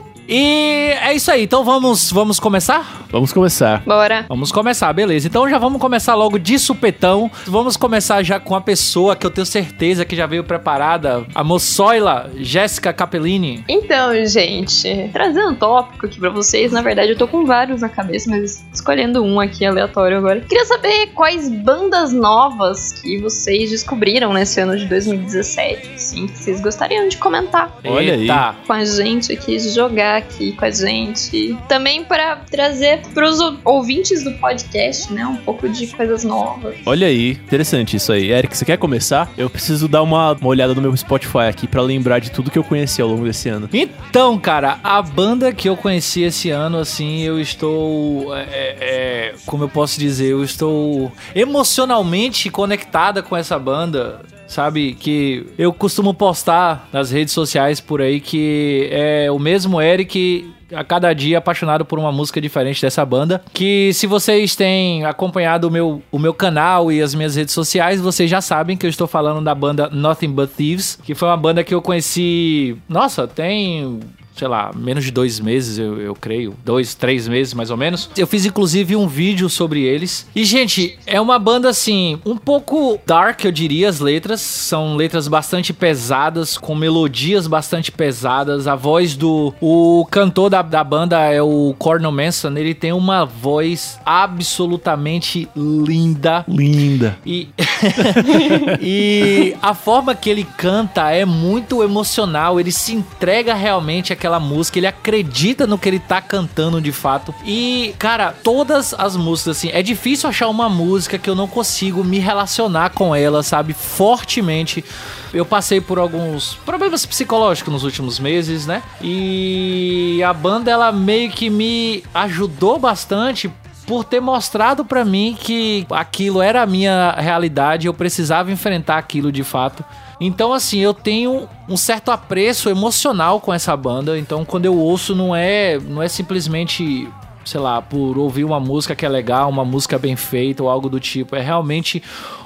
e 0.32 0.94
é 1.02 1.14
isso 1.14 1.30
aí. 1.30 1.44
Então 1.44 1.62
vamos, 1.66 2.10
vamos 2.10 2.40
começar? 2.40 3.04
Vamos 3.12 3.34
começar. 3.34 3.84
Bora. 3.86 4.26
Vamos 4.30 4.50
começar, 4.50 4.94
beleza. 4.94 5.28
Então 5.28 5.50
já 5.50 5.58
vamos 5.58 5.82
começar 5.82 6.16
logo 6.16 6.40
de 6.40 6.58
supetão. 6.58 7.30
Vamos 7.46 7.76
começar 7.76 8.24
já 8.24 8.40
com 8.40 8.56
a 8.56 8.62
pessoa 8.62 9.14
que 9.14 9.26
eu 9.26 9.30
tenho 9.30 9.46
certeza 9.46 10.06
que 10.06 10.16
já 10.16 10.26
veio 10.26 10.46
preparada, 10.46 11.26
a 11.36 11.44
moçoila 11.44 12.32
Jéssica 12.38 12.94
Capellini. 12.94 13.66
Então, 13.68 14.14
gente, 14.26 15.10
trazendo 15.12 15.50
um 15.50 15.56
tópico 15.56 16.06
aqui 16.06 16.18
pra 16.18 16.30
vocês, 16.30 16.72
na 16.72 16.82
verdade 16.82 17.12
eu 17.12 17.18
tô 17.18 17.28
com 17.28 17.46
vários 17.46 17.82
na 17.82 17.90
cabeça, 17.90 18.30
mas 18.30 18.64
escolhendo 18.74 19.22
um 19.22 19.38
aqui 19.38 19.66
aleatório 19.66 20.18
agora. 20.18 20.40
Queria 20.40 20.66
saber 20.66 21.08
quais 21.08 21.50
bandas 21.50 22.14
novas 22.14 22.94
que 22.94 23.18
vocês 23.18 23.70
descobriram 23.70 24.32
nesse 24.32 24.62
ano 24.62 24.78
de 24.78 24.86
2017, 24.86 25.96
assim, 25.96 26.28
que 26.28 26.38
vocês 26.38 26.62
gostariam 26.62 27.10
de 27.10 27.18
comentar 27.18 27.70
Olha 27.84 28.14
aí. 28.14 28.28
Com 28.66 28.74
a 28.74 28.86
gente 28.86 29.34
aqui, 29.34 29.60
jogar 29.60 30.21
aqui 30.22 30.52
com 30.54 30.66
a 30.66 30.72
gente. 30.72 31.58
Também 31.68 32.04
para 32.04 32.38
trazer 32.50 33.02
pros 33.14 33.40
o- 33.40 33.58
ouvintes 33.66 34.24
do 34.24 34.32
podcast, 34.34 35.12
né, 35.14 35.26
um 35.26 35.36
pouco 35.38 35.68
de 35.70 35.88
coisas 35.88 36.24
novas. 36.24 36.76
Olha 36.86 37.08
aí, 37.08 37.32
interessante 37.32 37.96
isso 37.98 38.12
aí. 38.12 38.32
Eric, 38.32 38.58
você 38.58 38.66
quer 38.66 38.78
começar? 38.78 39.30
Eu 39.38 39.50
preciso 39.50 39.88
dar 39.88 40.02
uma, 40.02 40.34
uma 40.34 40.48
olhada 40.50 40.74
no 40.74 40.82
meu 40.82 40.96
Spotify 40.96 41.48
aqui 41.50 41.68
pra 41.68 41.82
lembrar 41.82 42.20
de 42.20 42.32
tudo 42.32 42.50
que 42.52 42.58
eu 42.58 42.64
conheci 42.64 43.02
ao 43.02 43.08
longo 43.08 43.26
desse 43.26 43.50
ano. 43.50 43.70
Então, 43.74 44.38
cara, 44.40 44.80
a 44.84 45.02
banda 45.02 45.52
que 45.54 45.68
eu 45.68 45.76
conheci 45.78 46.22
esse 46.24 46.50
ano, 46.50 46.78
assim, 46.78 47.22
eu 47.22 47.40
estou. 47.40 48.36
é, 48.36 48.46
é, 48.80 49.34
como 49.46 49.64
eu 49.64 49.70
posso 49.70 50.00
dizer? 50.00 50.32
Eu 50.32 50.44
estou 50.44 51.12
emocionalmente 51.36 52.50
conectada 52.50 53.22
com 53.22 53.36
essa 53.36 53.58
banda. 53.58 54.22
Sabe, 54.52 54.96
que 54.96 55.46
eu 55.58 55.72
costumo 55.72 56.14
postar 56.14 56.90
nas 56.92 57.10
redes 57.10 57.34
sociais 57.34 57.80
por 57.80 58.02
aí 58.02 58.20
que 58.20 58.90
é 58.92 59.32
o 59.32 59.40
mesmo 59.40 59.82
Eric 59.82 60.54
a 60.74 60.84
cada 60.84 61.14
dia 61.14 61.38
apaixonado 61.38 61.86
por 61.86 61.98
uma 61.98 62.12
música 62.12 62.42
diferente 62.42 62.82
dessa 62.82 63.06
banda. 63.06 63.42
Que 63.54 63.94
se 63.94 64.06
vocês 64.06 64.54
têm 64.54 65.06
acompanhado 65.06 65.70
o 65.70 65.72
meu, 65.72 66.02
o 66.12 66.20
meu 66.20 66.34
canal 66.34 66.92
e 66.92 67.02
as 67.02 67.16
minhas 67.16 67.38
redes 67.38 67.54
sociais, 67.54 68.02
vocês 68.02 68.30
já 68.30 68.42
sabem 68.42 68.76
que 68.76 68.86
eu 68.86 68.90
estou 68.90 69.08
falando 69.08 69.42
da 69.42 69.56
banda 69.56 69.90
Nothing 69.90 70.32
But 70.32 70.50
Thieves, 70.52 71.00
que 71.02 71.16
foi 71.16 71.30
uma 71.30 71.38
banda 71.38 71.64
que 71.64 71.74
eu 71.74 71.82
conheci. 71.82 72.76
Nossa, 72.90 73.26
tem. 73.26 74.02
Sei 74.36 74.48
lá, 74.48 74.72
menos 74.76 75.04
de 75.04 75.12
dois 75.12 75.40
meses, 75.40 75.78
eu, 75.78 76.00
eu 76.00 76.16
creio. 76.16 76.56
Dois, 76.64 76.96
três 76.96 77.28
meses 77.28 77.54
mais 77.54 77.70
ou 77.70 77.78
menos. 77.78 78.10
Eu 78.18 78.26
fiz 78.26 78.46
inclusive 78.46 78.96
um 78.96 79.08
vídeo 79.08 79.50
sobre 79.50 79.84
eles. 79.84 80.28
E, 80.36 80.44
gente, 80.44 80.98
é 81.06 81.20
uma 81.20 81.38
banda 81.38 81.70
assim, 81.70 82.20
um 82.26 82.38
pouco 82.38 83.00
dark, 83.06 83.44
eu 83.44 83.52
diria, 83.52 83.90
as 83.90 84.00
letras. 84.00 84.42
São 84.42 84.96
letras 84.96 85.28
bastante 85.28 85.74
pesadas, 85.74 86.58
com 86.58 86.74
melodias 86.76 87.48
bastante 87.48 87.92
pesadas. 87.92 88.68
A 88.68 88.76
voz 88.76 89.16
do. 89.16 89.54
O 89.62 90.08
cantor 90.10 90.50
da, 90.50 90.62
da 90.62 90.84
banda 90.84 91.20
é 91.20 91.42
o 91.42 91.76
Cornel 91.78 92.12
Manson. 92.12 92.52
Ele 92.56 92.74
tem 92.74 92.92
uma 92.92 93.26
voz 93.26 94.00
absolutamente 94.06 95.48
linda. 95.56 96.46
Linda. 96.48 97.18
E, 97.26 97.50
e 98.82 99.56
a 99.62 99.74
forma 99.74 100.16
que 100.16 100.30
ele 100.30 100.48
canta 100.58 101.12
é 101.12 101.26
muito 101.26 101.84
emocional. 101.84 102.60
Ele 102.60 102.72
se 102.72 102.94
entrega 102.94 103.54
realmente 103.54 104.14
àquela 104.22 104.40
música. 104.40 104.78
Ele 104.78 104.86
acredita 104.86 105.66
no 105.66 105.80
que 105.80 105.90
ele 105.90 106.00
tá 106.00 106.22
cantando 106.22 106.80
de 106.80 106.92
fato. 106.92 107.34
E, 107.44 107.96
cara, 107.98 108.32
todas 108.44 108.94
as 108.94 109.16
músicas, 109.16 109.58
assim, 109.58 109.70
é 109.74 109.82
difícil 109.82 110.30
achar 110.30 110.48
uma 110.48 110.70
música 110.70 111.18
que 111.18 111.30
eu 111.30 111.36
não 111.36 111.48
consigo 111.48 112.04
me 112.04 112.20
relacionar 112.20 112.92
com 112.92 113.16
ela, 113.16 113.42
sabe? 113.42 113.74
Fortemente. 113.74 114.86
Eu 115.34 115.46
passei 115.46 115.82
por 115.82 115.98
alguns 115.98 116.56
problemas 116.66 117.06
psicológicos 117.06 117.74
nos 117.74 117.84
últimos 117.84 118.20
meses, 118.20 118.68
né? 118.68 118.84
E 119.02 120.22
a 120.24 120.34
banda, 120.34 120.70
ela 120.70 120.92
meio 120.92 121.32
que 121.32 121.50
me 121.50 122.04
ajudou 122.14 122.78
bastante 122.78 123.50
por 123.88 124.04
ter 124.04 124.20
mostrado 124.20 124.86
pra 124.86 125.04
mim 125.04 125.36
que 125.40 125.86
aquilo 125.90 126.42
era 126.42 126.62
a 126.62 126.66
minha 126.66 127.12
realidade, 127.18 127.88
eu 127.88 127.94
precisava 127.94 128.52
enfrentar 128.52 128.98
aquilo 128.98 129.32
de 129.32 129.44
fato. 129.44 129.84
Então, 130.24 130.54
assim, 130.54 130.78
eu 130.78 130.94
tenho 130.94 131.50
um 131.68 131.76
certo 131.76 132.12
apreço 132.12 132.70
emocional 132.70 133.42
com 133.42 133.52
essa 133.52 133.76
banda. 133.76 134.20
Então, 134.20 134.46
quando 134.46 134.68
eu 134.68 134.78
ouço, 134.78 135.16
não 135.16 135.36
é, 135.36 135.80
não 135.80 136.00
é 136.00 136.08
simplesmente, 136.08 137.10
sei 137.44 137.60
lá, 137.60 137.82
por 137.82 138.20
ouvir 138.20 138.44
uma 138.44 138.60
música 138.60 138.96
que 138.96 139.04
é 139.04 139.10
legal, 139.10 139.50
uma 139.50 139.66
música 139.66 139.98
bem 139.98 140.16
feita 140.16 140.62
ou 140.62 140.70
algo 140.70 140.88
do 140.88 141.00
tipo. 141.00 141.36
É 141.36 141.42
realmente 141.42 142.04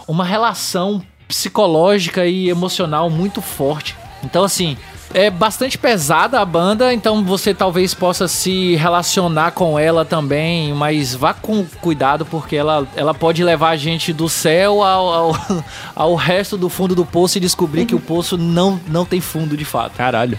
uma 0.08 0.24
relação 0.24 1.02
psicológica 1.28 2.26
e 2.26 2.48
emocional 2.48 3.10
muito 3.10 3.42
forte. 3.42 3.94
Então, 4.24 4.46
assim, 4.46 4.78
é 5.16 5.30
bastante 5.30 5.78
pesada 5.78 6.42
a 6.42 6.46
banda, 6.46 6.94
então 6.94 7.24
você 7.24 7.54
talvez 7.54 7.94
possa 7.94 8.28
se 8.28 8.76
relacionar 8.76 9.52
com 9.52 9.80
ela 9.80 10.04
também, 10.04 10.74
mas 10.74 11.16
vá 11.16 11.34
com 11.34 11.66
cuidado 11.80 12.26
porque 12.26 12.58
ela, 12.58 12.86
ela 12.98 13.14
pode 13.14 13.42
levar 13.42 13.70
a 13.70 13.78
gente 13.78 14.12
do 14.12 14.28
céu 14.28 14.84
ao, 14.84 15.08
ao, 15.08 15.38
ao 15.96 16.16
resto 16.16 16.58
do 16.58 16.68
fundo 16.68 16.94
do 16.94 17.06
poço 17.06 17.38
e 17.38 17.42
descobrir 17.42 17.86
que 17.86 17.96
o 17.96 18.00
poço 18.00 18.38
não, 18.38 18.78
não 18.90 19.06
tem 19.06 19.22
fundo 19.22 19.56
de 19.56 19.64
fato. 19.64 19.94
Caralho. 19.96 20.38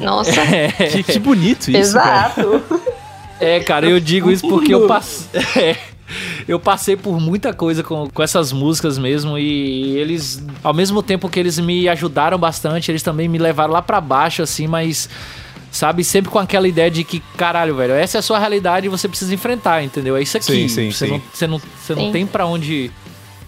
Nossa, 0.00 0.32
que, 0.90 1.02
que 1.02 1.18
bonito 1.18 1.70
isso, 1.70 1.92
cara. 1.92 2.32
exato. 2.40 2.62
É, 3.38 3.60
cara, 3.60 3.86
eu 3.86 4.00
digo 4.00 4.30
isso 4.30 4.48
porque 4.48 4.72
eu 4.72 4.86
passei. 4.86 5.76
Eu 6.46 6.60
passei 6.60 6.96
por 6.96 7.20
muita 7.20 7.52
coisa 7.52 7.82
com, 7.82 8.08
com 8.08 8.22
essas 8.22 8.52
músicas 8.52 8.98
mesmo 8.98 9.38
e 9.38 9.96
eles, 9.96 10.42
ao 10.62 10.72
mesmo 10.72 11.02
tempo 11.02 11.28
que 11.28 11.38
eles 11.38 11.58
me 11.58 11.88
ajudaram 11.88 12.38
bastante, 12.38 12.90
eles 12.90 13.02
também 13.02 13.28
me 13.28 13.38
levaram 13.38 13.72
lá 13.72 13.82
pra 13.82 14.00
baixo, 14.00 14.42
assim, 14.42 14.66
mas, 14.66 15.08
sabe, 15.70 16.04
sempre 16.04 16.30
com 16.30 16.38
aquela 16.38 16.68
ideia 16.68 16.90
de 16.90 17.02
que, 17.02 17.20
caralho, 17.36 17.74
velho, 17.74 17.94
essa 17.94 18.18
é 18.18 18.20
a 18.20 18.22
sua 18.22 18.38
realidade 18.38 18.86
e 18.86 18.88
você 18.88 19.08
precisa 19.08 19.34
enfrentar, 19.34 19.82
entendeu? 19.82 20.16
É 20.16 20.22
isso 20.22 20.36
aqui. 20.36 20.46
Sim, 20.46 20.68
sim, 20.68 20.90
você, 20.90 21.06
sim. 21.06 21.12
Não, 21.12 21.22
você, 21.32 21.46
não, 21.46 21.58
você 21.58 21.94
não 21.94 22.12
tem 22.12 22.26
pra 22.26 22.46
onde, 22.46 22.90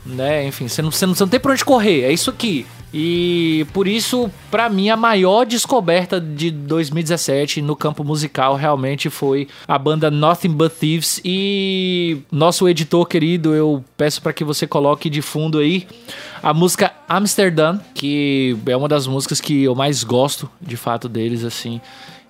né, 0.05 0.47
enfim, 0.47 0.67
você 0.67 0.83
não, 0.83 0.91
você, 0.91 1.07
não, 1.07 1.15
você 1.15 1.23
não 1.23 1.29
tem 1.29 1.41
pra 1.41 1.53
onde 1.53 1.65
correr, 1.65 2.03
é 2.03 2.13
isso 2.13 2.31
aqui. 2.31 2.67
E 2.93 3.67
por 3.73 3.87
isso, 3.87 4.31
pra 4.51 4.69
mim, 4.69 4.89
a 4.89 4.97
maior 4.97 5.45
descoberta 5.45 6.19
de 6.19 6.51
2017 6.51 7.61
no 7.61 7.77
campo 7.77 8.03
musical 8.03 8.57
realmente 8.57 9.11
foi 9.11 9.47
a 9.67 9.79
banda 9.79 10.11
Nothing 10.11 10.53
But 10.53 10.73
Thieves. 10.73 11.21
E 11.25 12.23
nosso 12.33 12.67
editor 12.67 13.07
querido, 13.07 13.55
eu 13.55 13.85
peço 13.97 14.23
pra 14.23 14.33
que 14.33 14.43
você 14.43 14.67
coloque 14.67 15.11
de 15.11 15.21
fundo 15.21 15.59
aí 15.59 15.87
a 16.43 16.55
música 16.55 16.93
Amsterdam, 17.09 17.79
que 17.95 18.57
é 18.67 18.77
uma 18.77 18.89
das 18.89 19.07
músicas 19.07 19.41
que 19.41 19.65
eu 19.65 19.75
mais 19.75 20.03
gosto 20.03 20.49
de 20.61 20.77
fato 20.77 21.09
deles, 21.09 21.45
assim. 21.45 21.81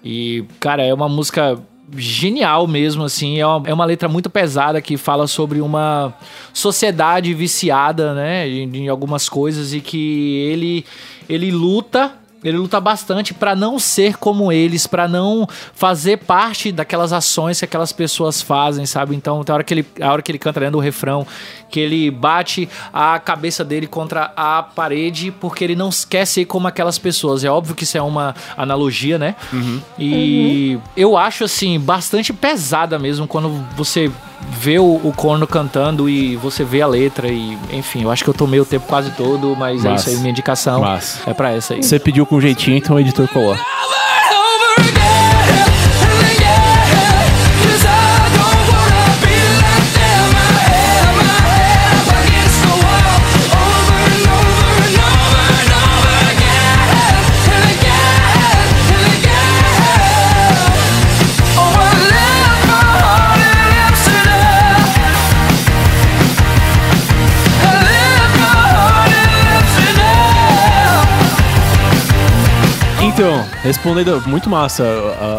E, 0.03 0.45
cara, 0.59 0.83
é 0.83 0.93
uma 0.93 1.09
música 1.09 1.59
genial 1.97 2.67
mesmo, 2.67 3.05
assim. 3.05 3.39
É 3.39 3.47
uma, 3.47 3.69
é 3.69 3.75
uma 3.75 3.85
letra 3.85 4.09
muito 4.09 4.29
pesada 4.29 4.81
que 4.81 4.97
fala 4.97 5.27
sobre 5.27 5.61
uma 5.61 6.15
sociedade 6.53 7.33
viciada, 7.35 8.15
né, 8.15 8.49
em, 8.49 8.77
em 8.77 8.89
algumas 8.89 9.29
coisas 9.29 9.73
e 9.73 9.81
que 9.81 10.37
ele 10.51 10.85
ele 11.29 11.51
luta 11.51 12.13
ele 12.43 12.57
luta 12.57 12.81
bastante 12.81 13.35
pra 13.35 13.57
não 13.57 13.79
ser 13.79 14.17
como 14.17 14.53
eles, 14.53 14.87
pra 14.87 15.09
não 15.09 15.49
fazer 15.75 16.19
parte 16.19 16.71
daquelas 16.71 17.13
ações 17.13 17.59
que 17.59 17.65
aquelas 17.65 17.93
pessoas 17.93 18.41
fazem, 18.41 18.87
sabe? 18.87 19.17
Então, 19.17 19.43
tem 19.43 19.53
a 19.53 19.55
hora 19.55 19.65
que 19.65 19.75
ele, 19.75 19.87
a 20.01 20.13
hora 20.13 20.23
que 20.23 20.31
ele 20.31 20.39
canta 20.39 20.61
dentro 20.61 20.75
do 20.75 20.79
refrão, 20.79 21.27
que 21.69 21.81
ele 21.81 22.11
bate 22.11 22.69
a 22.93 23.19
cabeça 23.19 23.65
dele 23.65 23.87
contra 23.87 24.33
a 24.37 24.63
parede 24.63 25.33
porque 25.33 25.65
ele 25.65 25.75
não 25.75 25.91
quer 26.09 26.25
ser 26.27 26.45
como 26.45 26.69
aquelas 26.69 26.99
pessoas. 26.99 27.45
É 27.45 27.51
óbvio 27.51 27.75
que 27.75 27.85
isso 27.85 27.99
é 27.99 28.03
uma 28.03 28.35
analogia, 28.57 29.19
né? 29.19 29.35
E 29.99 30.79
eu 30.97 31.17
acho 31.17 31.45
assim 31.45 31.79
bastante 31.79 32.33
pesada 32.33 32.99
mesmo 32.99 33.27
quando 33.27 33.49
você 33.77 34.11
vê 34.41 34.79
o, 34.79 35.01
o 35.03 35.13
corno 35.15 35.47
cantando 35.47 36.09
e 36.09 36.37
você 36.37 36.65
vê 36.65 36.83
a 36.83 36.87
letra 36.87 37.29
e 37.29 37.59
enfim, 37.73 38.03
eu 38.03 38.11
acho 38.11 38.25
que 38.25 38.31
eu 38.31 38.35
tomei 38.35 38.61
o 38.61 38.65
tempo 38.65 38.87
quase 38.87 39.11
todo, 39.13 39.55
mas 39.57 39.85
é 39.85 39.91
Massa. 39.91 40.09
isso 40.09 40.17
aí, 40.17 40.21
minha 40.21 40.31
indicação 40.31 40.81
Massa. 40.81 41.29
é 41.29 41.35
pra 41.35 41.53
essa 41.53 41.75
aí. 41.75 41.83
Você 41.83 41.99
pediu 41.99 42.25
com 42.27 42.41
jeitinho, 42.41 42.77
então 42.77 42.97
o 42.97 43.01
editor 43.01 43.29
coloca. 43.29 43.61
Respondendo 73.63 74.23
muito 74.27 74.49
massa 74.49 74.85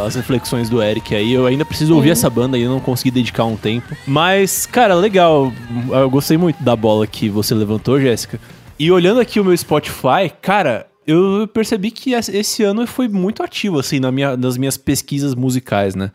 as 0.06 0.16
reflexões 0.16 0.70
do 0.70 0.82
Eric 0.82 1.16
aí, 1.16 1.34
eu 1.34 1.46
ainda 1.46 1.66
preciso 1.66 1.96
ouvir 1.96 2.12
essa 2.12 2.30
banda 2.30 2.58
e 2.58 2.64
eu 2.64 2.70
não 2.70 2.80
consegui 2.80 3.12
dedicar 3.12 3.46
um 3.46 3.56
tempo. 3.56 3.96
Mas, 4.06 4.66
cara, 4.66 4.94
legal. 4.94 5.52
Eu 5.92 6.10
gostei 6.10 6.38
muito 6.38 6.62
da 6.64 6.76
bola 6.76 7.08
que 7.08 7.30
você 7.30 7.54
levantou, 7.54 8.00
Jéssica. 8.00 8.40
E 8.78 8.92
olhando 8.92 9.20
aqui 9.20 9.40
o 9.40 9.44
meu 9.44 9.56
Spotify, 9.58 10.32
cara, 10.42 10.88
eu 11.06 11.50
percebi 11.54 11.92
que 11.92 12.14
esse 12.14 12.36
esse 12.36 12.64
ano 12.64 12.86
foi 12.86 13.08
muito 13.08 13.44
ativo, 13.44 13.80
assim, 13.80 14.00
na 14.00 14.12
minha, 14.12 14.38
nas 14.38 14.58
minhas 14.58 14.78
pesquisas 14.78 15.36
musicais, 15.36 15.96
né? 15.96 16.12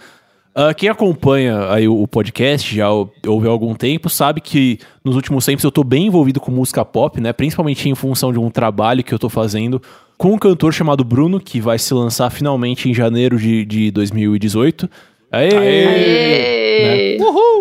Ah, 0.54 0.72
quem 0.72 0.88
acompanha 0.88 1.68
aí 1.72 1.88
o 1.88 2.06
podcast 2.06 2.74
já 2.76 2.88
ou- 2.90 3.12
ouve 3.26 3.48
há 3.48 3.50
algum 3.50 3.74
tempo 3.74 4.08
sabe 4.08 4.40
que 4.40 4.78
nos 5.04 5.16
últimos 5.16 5.44
tempos 5.44 5.64
eu 5.64 5.72
tô 5.72 5.82
bem 5.82 6.06
envolvido 6.06 6.38
com 6.40 6.52
música 6.52 6.84
pop, 6.84 7.20
né? 7.20 7.32
Principalmente 7.32 7.88
em 7.88 7.94
função 7.96 8.32
de 8.32 8.38
um 8.38 8.48
trabalho 8.50 9.02
que 9.02 9.12
eu 9.12 9.18
tô 9.18 9.28
fazendo 9.28 9.82
com 10.16 10.32
um 10.34 10.38
cantor 10.38 10.72
chamado 10.72 11.02
Bruno, 11.02 11.40
que 11.40 11.60
vai 11.60 11.76
se 11.78 11.92
lançar 11.92 12.30
finalmente 12.30 12.88
em 12.88 12.94
janeiro 12.94 13.36
de, 13.36 13.64
de 13.64 13.90
2018. 13.90 14.88
Aê! 15.32 15.48
Aê! 15.56 17.18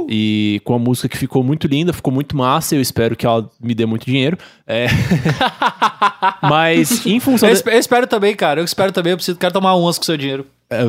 E 0.08 0.62
com 0.64 0.76
a 0.76 0.80
música 0.80 1.08
que 1.10 1.18
ficou 1.18 1.44
muito 1.44 1.66
linda, 1.66 1.92
ficou 1.94 2.14
muito 2.14 2.38
massa. 2.38 2.76
Eu 2.76 2.82
espero 2.82 3.16
que 3.16 3.26
ela 3.26 3.50
me 3.60 3.74
dê 3.74 3.86
muito 3.88 4.06
dinheiro. 4.06 4.38
É. 4.68 4.86
Mas 6.44 7.06
em 7.06 7.20
função. 7.20 7.50
Eu, 7.50 7.56
de- 7.56 7.72
eu 7.72 7.80
espero 7.80 8.06
também, 8.06 8.36
cara. 8.36 8.62
Eu 8.62 8.66
espero 8.66 8.92
também. 8.92 9.12
Eu 9.12 9.18
preciso, 9.18 9.38
quero 9.40 9.54
tomar 9.54 9.74
umas 9.76 9.98
com 9.98 10.04
seu 10.04 10.18
dinheiro. 10.18 10.46
É, 10.70 10.84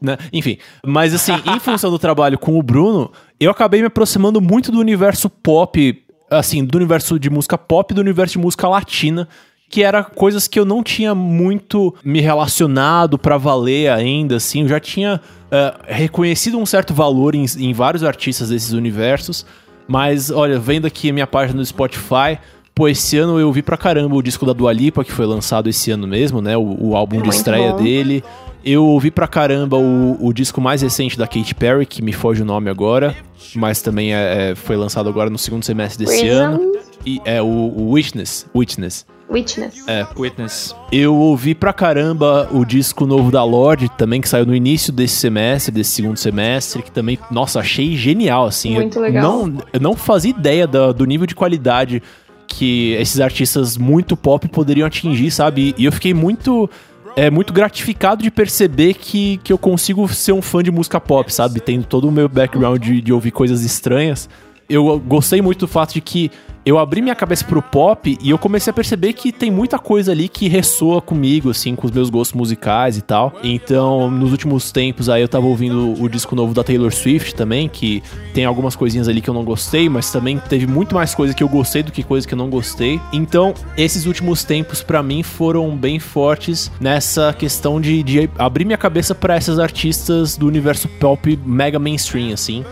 né? 0.00 0.16
Enfim, 0.32 0.58
mas 0.84 1.14
assim, 1.14 1.32
em 1.46 1.58
função 1.58 1.90
do 1.90 1.98
trabalho 1.98 2.38
com 2.38 2.58
o 2.58 2.62
Bruno, 2.62 3.10
eu 3.38 3.50
acabei 3.50 3.80
me 3.80 3.86
aproximando 3.86 4.40
muito 4.40 4.70
do 4.70 4.78
universo 4.78 5.28
pop, 5.28 6.02
assim, 6.30 6.64
do 6.64 6.76
universo 6.76 7.18
de 7.18 7.30
música 7.30 7.56
pop 7.56 7.92
e 7.92 7.94
do 7.94 8.00
universo 8.00 8.32
de 8.32 8.38
música 8.38 8.68
latina, 8.68 9.28
que 9.70 9.82
era 9.82 10.04
coisas 10.04 10.46
que 10.46 10.58
eu 10.58 10.64
não 10.64 10.82
tinha 10.82 11.14
muito 11.14 11.94
me 12.04 12.20
relacionado 12.20 13.18
pra 13.18 13.36
valer 13.36 13.90
ainda, 13.90 14.36
assim, 14.36 14.62
eu 14.62 14.68
já 14.68 14.78
tinha 14.78 15.20
eh, 15.50 15.74
reconhecido 15.88 16.58
um 16.58 16.66
certo 16.66 16.94
valor 16.94 17.34
em, 17.34 17.44
em 17.58 17.72
vários 17.72 18.04
artistas 18.04 18.50
desses 18.50 18.72
universos, 18.72 19.44
mas 19.88 20.30
olha, 20.30 20.58
vendo 20.58 20.86
aqui 20.86 21.10
a 21.10 21.12
minha 21.12 21.26
página 21.26 21.58
do 21.58 21.66
Spotify, 21.66 22.38
Pô, 22.74 22.88
esse 22.88 23.16
ano 23.16 23.38
eu 23.38 23.52
vi 23.52 23.62
pra 23.62 23.76
caramba 23.76 24.16
o 24.16 24.22
disco 24.22 24.44
da 24.44 24.52
Dua 24.52 24.72
Lipa, 24.72 25.04
que 25.04 25.12
foi 25.12 25.24
lançado 25.26 25.68
esse 25.68 25.92
ano 25.92 26.08
mesmo, 26.08 26.42
né? 26.42 26.56
O, 26.56 26.88
o 26.88 26.96
álbum 26.96 27.18
de 27.18 27.22
Muito 27.22 27.36
estreia 27.36 27.70
bom. 27.70 27.80
dele. 27.80 28.24
Eu 28.64 28.84
ouvi 28.86 29.10
pra 29.10 29.26
caramba 29.28 29.76
o, 29.76 30.16
o 30.26 30.32
disco 30.32 30.60
mais 30.60 30.80
recente 30.82 31.18
da 31.18 31.26
Katy 31.26 31.54
Perry, 31.54 31.84
que 31.84 32.00
me 32.02 32.12
foge 32.12 32.42
o 32.42 32.44
nome 32.44 32.70
agora, 32.70 33.14
mas 33.54 33.82
também 33.82 34.14
é, 34.14 34.50
é- 34.50 34.54
foi 34.54 34.76
lançado 34.76 35.08
agora 35.08 35.28
no 35.28 35.36
segundo 35.38 35.64
semestre 35.64 36.04
desse 36.04 36.24
Reason? 36.24 36.42
ano. 36.42 36.72
E 37.04 37.20
é 37.26 37.42
o, 37.42 37.46
o 37.46 37.90
Witness. 37.92 38.46
Witness. 38.54 39.04
Witness. 39.30 39.86
É. 39.86 40.06
Witness. 40.16 40.74
Eu 40.90 41.14
ouvi 41.14 41.54
pra 41.54 41.72
caramba 41.72 42.48
o 42.52 42.64
disco 42.64 43.04
novo 43.06 43.30
da 43.30 43.44
Lorde, 43.44 43.90
também, 43.90 44.20
que 44.20 44.28
saiu 44.28 44.46
no 44.46 44.54
início 44.54 44.90
desse 44.92 45.16
semestre, 45.16 45.70
desse 45.72 45.90
segundo 45.90 46.16
semestre, 46.16 46.82
que 46.82 46.90
também, 46.90 47.18
nossa, 47.30 47.60
achei 47.60 47.94
genial, 47.96 48.46
assim. 48.46 48.72
Muito 48.74 48.96
eu 48.98 49.02
legal. 49.02 49.46
Não, 49.46 49.58
eu 49.72 49.80
não 49.80 49.94
fazia 49.96 50.30
ideia 50.30 50.66
da- 50.66 50.92
do 50.92 51.04
nível 51.04 51.26
de 51.26 51.34
qualidade 51.34 52.02
que 52.46 52.92
esses 52.92 53.20
artistas 53.20 53.76
muito 53.76 54.16
pop 54.16 54.46
poderiam 54.48 54.86
atingir, 54.86 55.30
sabe? 55.30 55.74
E 55.76 55.84
eu 55.84 55.92
fiquei 55.92 56.14
muito. 56.14 56.70
É 57.16 57.30
muito 57.30 57.52
gratificado 57.52 58.24
de 58.24 58.30
perceber 58.30 58.94
que, 58.94 59.36
que 59.38 59.52
eu 59.52 59.58
consigo 59.58 60.08
ser 60.08 60.32
um 60.32 60.42
fã 60.42 60.62
de 60.62 60.72
música 60.72 61.00
pop, 61.00 61.32
sabe? 61.32 61.60
Tendo 61.60 61.84
todo 61.84 62.08
o 62.08 62.12
meu 62.12 62.28
background 62.28 62.82
de, 62.82 63.00
de 63.00 63.12
ouvir 63.12 63.30
coisas 63.30 63.62
estranhas. 63.62 64.28
Eu 64.68 64.98
gostei 64.98 65.42
muito 65.42 65.60
do 65.60 65.68
fato 65.68 65.94
de 65.94 66.00
que 66.00 66.30
eu 66.66 66.78
abri 66.78 67.02
minha 67.02 67.14
cabeça 67.14 67.44
pro 67.44 67.60
pop 67.60 68.16
e 68.22 68.30
eu 68.30 68.38
comecei 68.38 68.70
a 68.70 68.74
perceber 68.74 69.12
que 69.12 69.30
tem 69.30 69.50
muita 69.50 69.78
coisa 69.78 70.12
ali 70.12 70.28
que 70.30 70.48
ressoa 70.48 71.02
comigo, 71.02 71.50
assim, 71.50 71.76
com 71.76 71.86
os 71.86 71.92
meus 71.92 72.08
gostos 72.08 72.34
musicais 72.34 72.96
e 72.96 73.02
tal. 73.02 73.34
Então, 73.42 74.10
nos 74.10 74.32
últimos 74.32 74.72
tempos 74.72 75.10
aí 75.10 75.20
eu 75.20 75.28
tava 75.28 75.46
ouvindo 75.46 76.02
o 76.02 76.08
disco 76.08 76.34
novo 76.34 76.54
da 76.54 76.64
Taylor 76.64 76.90
Swift 76.90 77.34
também, 77.34 77.68
que 77.68 78.02
tem 78.32 78.46
algumas 78.46 78.74
coisinhas 78.74 79.08
ali 79.08 79.20
que 79.20 79.28
eu 79.28 79.34
não 79.34 79.44
gostei, 79.44 79.90
mas 79.90 80.10
também 80.10 80.38
teve 80.38 80.66
muito 80.66 80.94
mais 80.94 81.14
coisa 81.14 81.34
que 81.34 81.42
eu 81.42 81.48
gostei 81.48 81.82
do 81.82 81.92
que 81.92 82.02
coisa 82.02 82.26
que 82.26 82.32
eu 82.32 82.38
não 82.38 82.48
gostei. 82.48 82.98
Então, 83.12 83.52
esses 83.76 84.06
últimos 84.06 84.42
tempos 84.42 84.82
pra 84.82 85.02
mim 85.02 85.22
foram 85.22 85.76
bem 85.76 85.98
fortes 85.98 86.72
nessa 86.80 87.34
questão 87.34 87.78
de, 87.78 88.02
de 88.02 88.30
abrir 88.38 88.64
minha 88.64 88.78
cabeça 88.78 89.14
pra 89.14 89.34
essas 89.36 89.58
artistas 89.58 90.34
do 90.38 90.46
universo 90.46 90.88
pop 90.98 91.38
mega 91.44 91.78
mainstream, 91.78 92.32
assim 92.32 92.64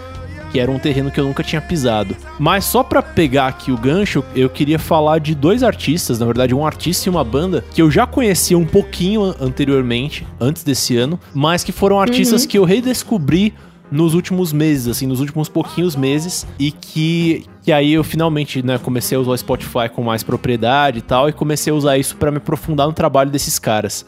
que 0.53 0.61
era 0.61 0.71
um 0.71 0.79
terreno 0.79 1.11
que 1.11 1.19
eu 1.19 1.25
nunca 1.25 1.43
tinha 1.43 1.61
pisado. 1.63 2.15
Mas 2.39 2.67
só 2.67 2.83
pra 2.83 3.01
pegar 3.03 3.47
aqui 3.47 3.73
o 3.73 3.77
gancho, 3.79 4.23
eu 4.37 4.51
queria 4.51 4.79
falar 4.79 5.19
de 5.19 5.35
dois 5.35 5.63
artistas, 5.63 6.19
na 6.19 6.27
verdade, 6.27 6.55
um 6.55 6.67
artista 6.67 7.09
e 7.09 7.11
uma 7.11 7.25
banda 7.25 7.65
que 7.75 7.81
eu 7.81 7.91
já 7.91 8.07
conhecia 8.07 8.59
um 8.59 8.67
pouquinho 8.67 9.23
an- 9.25 9.35
anteriormente, 9.41 10.27
antes 10.39 10.63
desse 10.63 10.97
ano, 10.97 11.19
mas 11.33 11.65
que 11.65 11.73
foram 11.73 11.99
artistas 11.99 12.45
que 12.45 12.59
eu 12.59 12.65
redescobri 12.65 13.55
nos 13.91 14.15
últimos 14.15 14.53
meses, 14.53 14.89
assim, 14.89 15.07
nos 15.07 15.21
últimos 15.21 15.49
pouquinhos 15.49 15.95
meses, 15.97 16.47
e 16.59 16.71
que, 16.71 17.45
que 17.63 17.71
aí 17.71 17.93
eu 17.93 18.03
finalmente, 18.03 18.63
né, 18.63 18.79
comecei 18.79 19.17
a 19.17 19.21
usar 19.21 19.33
o 19.33 19.37
Spotify 19.39 19.89
com 19.95 20.03
mais 20.03 20.23
propriedade 20.23 20.99
e 20.99 21.03
tal, 21.03 21.29
e 21.29 21.33
comecei 21.33 21.71
a 21.73 21.77
usar 21.77 21.99
isso 21.99 22.17
pra 22.17 22.31
me 22.31 22.39
aprofundar 22.39 22.87
no 22.87 22.93
trabalho 22.95 23.31
desses 23.31 23.59
caras. 23.59 24.05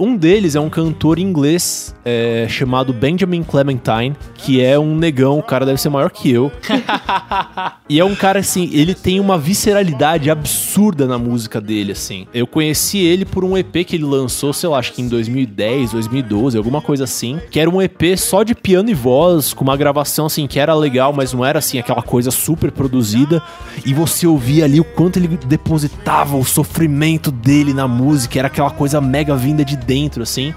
Um 0.00 0.16
deles 0.16 0.54
é 0.54 0.60
um 0.60 0.70
cantor 0.70 1.18
inglês 1.18 1.92
é, 2.04 2.46
chamado 2.48 2.92
Benjamin 2.92 3.42
Clementine, 3.42 4.14
que 4.36 4.62
é 4.62 4.78
um 4.78 4.94
negão, 4.94 5.40
o 5.40 5.42
cara 5.42 5.66
deve 5.66 5.80
ser 5.80 5.88
maior 5.88 6.08
que 6.08 6.30
eu. 6.30 6.52
e 7.88 7.98
é 7.98 8.04
um 8.04 8.14
cara 8.14 8.38
assim, 8.38 8.70
ele 8.72 8.94
tem 8.94 9.18
uma 9.18 9.36
visceralidade 9.36 10.30
absurda 10.30 11.04
na 11.04 11.18
música 11.18 11.60
dele, 11.60 11.90
assim. 11.90 12.28
Eu 12.32 12.46
conheci 12.46 12.98
ele 12.98 13.24
por 13.24 13.44
um 13.44 13.58
EP 13.58 13.84
que 13.84 13.96
ele 13.96 14.04
lançou, 14.04 14.52
sei 14.52 14.68
lá, 14.68 14.78
acho 14.78 14.92
que 14.92 15.02
em 15.02 15.08
2010, 15.08 15.90
2012, 15.90 16.56
alguma 16.56 16.80
coisa 16.80 17.02
assim, 17.02 17.40
que 17.50 17.58
era 17.58 17.68
um 17.68 17.82
EP 17.82 18.16
só 18.16 18.44
de 18.44 18.54
piano 18.54 18.90
e 18.90 18.94
voz, 18.94 19.52
com 19.52 19.64
uma 19.64 19.76
gravação 19.76 20.26
assim 20.26 20.46
que 20.46 20.60
era 20.60 20.74
legal, 20.74 21.12
mas 21.12 21.32
não 21.32 21.44
era 21.44 21.58
assim 21.58 21.76
aquela 21.76 22.02
coisa 22.02 22.30
super 22.30 22.70
produzida. 22.70 23.42
E 23.84 23.92
você 23.92 24.28
ouvia 24.28 24.64
ali 24.64 24.78
o 24.78 24.84
quanto 24.84 25.16
ele 25.16 25.26
depositava 25.26 26.36
o 26.36 26.44
sofrimento 26.44 27.32
dele 27.32 27.74
na 27.74 27.88
música, 27.88 28.38
era 28.38 28.46
aquela 28.46 28.70
coisa 28.70 29.00
mega 29.00 29.34
vinda 29.34 29.64
de 29.64 29.87
dentro, 29.88 30.22
assim. 30.22 30.54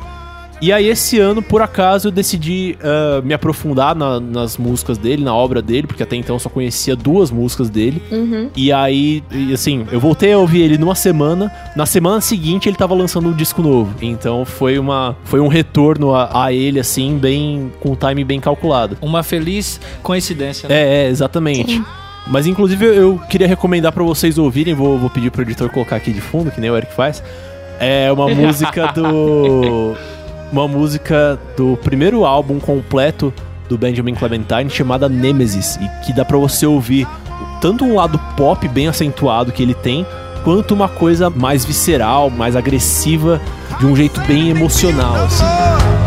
E 0.64 0.72
aí, 0.72 0.88
esse 0.90 1.18
ano, 1.18 1.42
por 1.42 1.60
acaso, 1.60 2.10
eu 2.10 2.12
decidi 2.12 2.78
ah, 2.84 3.20
me 3.24 3.34
aprofundar 3.34 3.96
na- 3.96 4.20
nas 4.20 4.58
músicas 4.58 4.96
dele, 4.96 5.24
na 5.24 5.34
obra 5.34 5.60
dele, 5.60 5.88
porque 5.88 6.04
até 6.04 6.16
então 6.16 6.36
eu 6.36 6.40
só 6.40 6.50
conhecia 6.50 6.96
duas 6.96 7.32
músicas 7.32 7.68
dele. 7.68 8.00
E 8.56 8.72
aí, 8.72 9.24
e 9.32 9.52
assim, 9.54 9.88
eu 9.92 10.00
voltei 10.00 10.34
a 10.34 10.38
ouvir 10.38 10.62
ele 10.62 10.78
numa 10.78 10.94
semana. 10.94 11.52
Na 11.76 11.88
semana 11.88 12.22
seguinte, 12.22 12.70
ele 12.70 12.76
tava 12.78 12.94
lançando 12.94 13.30
um 13.30 13.34
disco 13.34 13.60
novo. 13.64 13.96
Então 14.04 14.46
foi 14.46 14.78
uma 14.78 15.18
foi 15.24 15.40
um 15.40 15.48
retorno 15.48 16.14
a, 16.14 16.44
a 16.46 16.54
ele, 16.54 16.80
assim, 16.80 17.18
bem. 17.18 17.72
com 17.80 17.94
um 17.94 17.96
time 17.96 18.24
bem 18.24 18.40
calculado. 18.40 18.96
Uma 19.02 19.24
feliz 19.24 19.82
coincidência. 20.04 20.70
né? 20.70 20.76
É, 20.76 21.06
é, 21.06 21.10
exatamente. 21.10 21.82
Mas 22.28 22.46
inclusive 22.46 22.86
eu- 22.86 22.94
eu 22.94 23.22
queria 23.28 23.48
recomendar 23.48 23.92
pra 23.92 24.04
vocês 24.04 24.38
ouvirem, 24.38 24.76
vou, 24.76 24.96
vou 25.00 25.10
pedir 25.10 25.32
pro 25.32 25.42
editor 25.42 25.72
colocar 25.72 25.96
aqui 25.96 26.14
de 26.14 26.22
fundo, 26.22 26.52
que 26.52 26.62
nem 26.62 26.70
o 26.70 26.78
Eric 26.78 26.94
faz. 26.94 27.24
É 27.82 28.12
uma 28.12 28.30
música 28.34 28.88
do. 28.94 29.96
Uma 30.52 30.68
música 30.68 31.40
do 31.58 31.78
primeiro 31.78 32.26
álbum 32.26 32.60
completo 32.60 33.34
do 33.70 33.78
Benjamin 33.78 34.14
Clementine 34.14 34.70
chamada 34.70 35.08
Nemesis. 35.10 35.78
E 35.78 36.06
que 36.06 36.14
dá 36.14 36.26
pra 36.26 36.38
você 36.38 36.66
ouvir 36.66 37.08
tanto 37.62 37.86
um 37.86 37.96
lado 37.96 38.20
pop 38.36 38.68
bem 38.68 38.88
acentuado 38.88 39.52
que 39.52 39.64
ele 39.64 39.74
tem, 39.74 40.06
quanto 40.44 40.74
uma 40.74 40.90
coisa 40.90 41.30
mais 41.30 41.64
visceral, 41.64 42.30
mais 42.30 42.56
agressiva, 42.56 43.40
de 43.80 43.86
um 43.86 43.96
jeito 43.96 44.20
bem 44.22 44.50
emocional, 44.50 45.16
assim. 45.16 46.01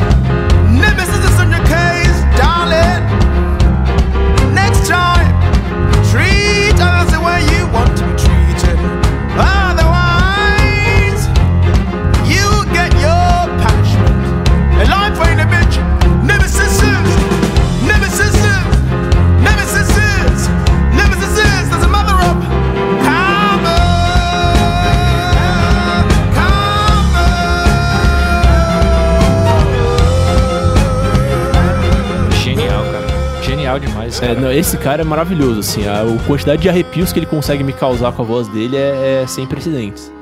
É, 34.22 34.34
não, 34.34 34.50
esse 34.52 34.76
cara 34.76 35.02
é 35.02 35.04
maravilhoso, 35.04 35.60
assim. 35.60 35.86
A, 35.86 36.02
a 36.02 36.26
quantidade 36.26 36.62
de 36.62 36.68
arrepios 36.68 37.12
que 37.12 37.18
ele 37.18 37.26
consegue 37.26 37.62
me 37.64 37.72
causar 37.72 38.12
com 38.12 38.22
a 38.22 38.24
voz 38.24 38.46
dele 38.48 38.76
é, 38.76 39.22
é 39.22 39.26
sem 39.26 39.46
precedentes. 39.46 40.12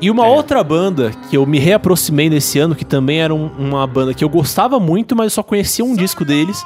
E 0.00 0.10
uma 0.10 0.26
outra 0.26 0.64
banda 0.64 1.10
que 1.28 1.36
eu 1.36 1.44
me 1.44 1.58
reaproximei 1.58 2.30
nesse 2.30 2.58
ano, 2.58 2.74
que 2.74 2.84
também 2.86 3.20
era 3.20 3.34
um- 3.34 3.50
uma 3.58 3.86
banda 3.86 4.14
que 4.14 4.24
eu 4.24 4.28
gostava 4.30 4.80
muito, 4.80 5.14
mas 5.14 5.26
eu 5.26 5.30
só 5.30 5.42
conhecia 5.42 5.84
um 5.84 5.94
disco 5.94 6.24
deles. 6.24 6.64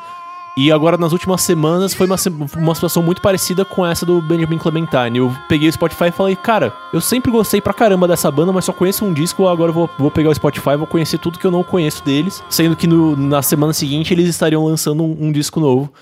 E 0.57 0.71
agora, 0.71 0.97
nas 0.97 1.11
últimas 1.11 1.43
semanas, 1.43 1.93
foi 1.93 2.07
uma, 2.07 2.15
uma 2.59 2.75
situação 2.77 3.03
muito 3.03 3.21
parecida 3.21 3.65
com 3.65 3.85
essa 3.85 4.07
do 4.07 4.23
Benjamin 4.23 4.57
Clementine. 4.59 5.19
Eu 5.19 5.33
peguei 5.49 5.69
o 5.69 5.73
Spotify 5.73 6.05
e 6.05 6.13
falei, 6.13 6.37
cara, 6.37 6.73
eu 6.93 7.01
sempre 7.01 7.33
gostei 7.33 7.61
pra 7.61 7.73
caramba 7.75 8.07
dessa 8.07 8.31
banda, 8.31 8.53
mas 8.53 8.65
só 8.67 8.73
conheço 8.73 9.05
um 9.05 9.13
disco, 9.13 9.49
agora 9.49 9.71
eu 9.71 9.75
vou, 9.75 9.91
vou 9.99 10.13
pegar 10.13 10.31
o 10.31 10.35
Spotify 10.35 10.71
e 10.71 10.77
vou 10.77 10.87
conhecer 10.87 11.19
tudo 11.19 11.41
que 11.41 11.45
eu 11.47 11.51
não 11.51 11.65
conheço 11.65 12.05
deles. 12.05 12.41
Sendo 12.49 12.77
que 12.77 12.87
no- 12.87 13.17
na 13.17 13.43
semana 13.43 13.73
seguinte 13.73 14.15
eles 14.15 14.29
estariam 14.29 14.65
lançando 14.65 15.03
um- 15.03 15.17
um 15.23 15.33
disco 15.33 15.59
novo 15.59 15.93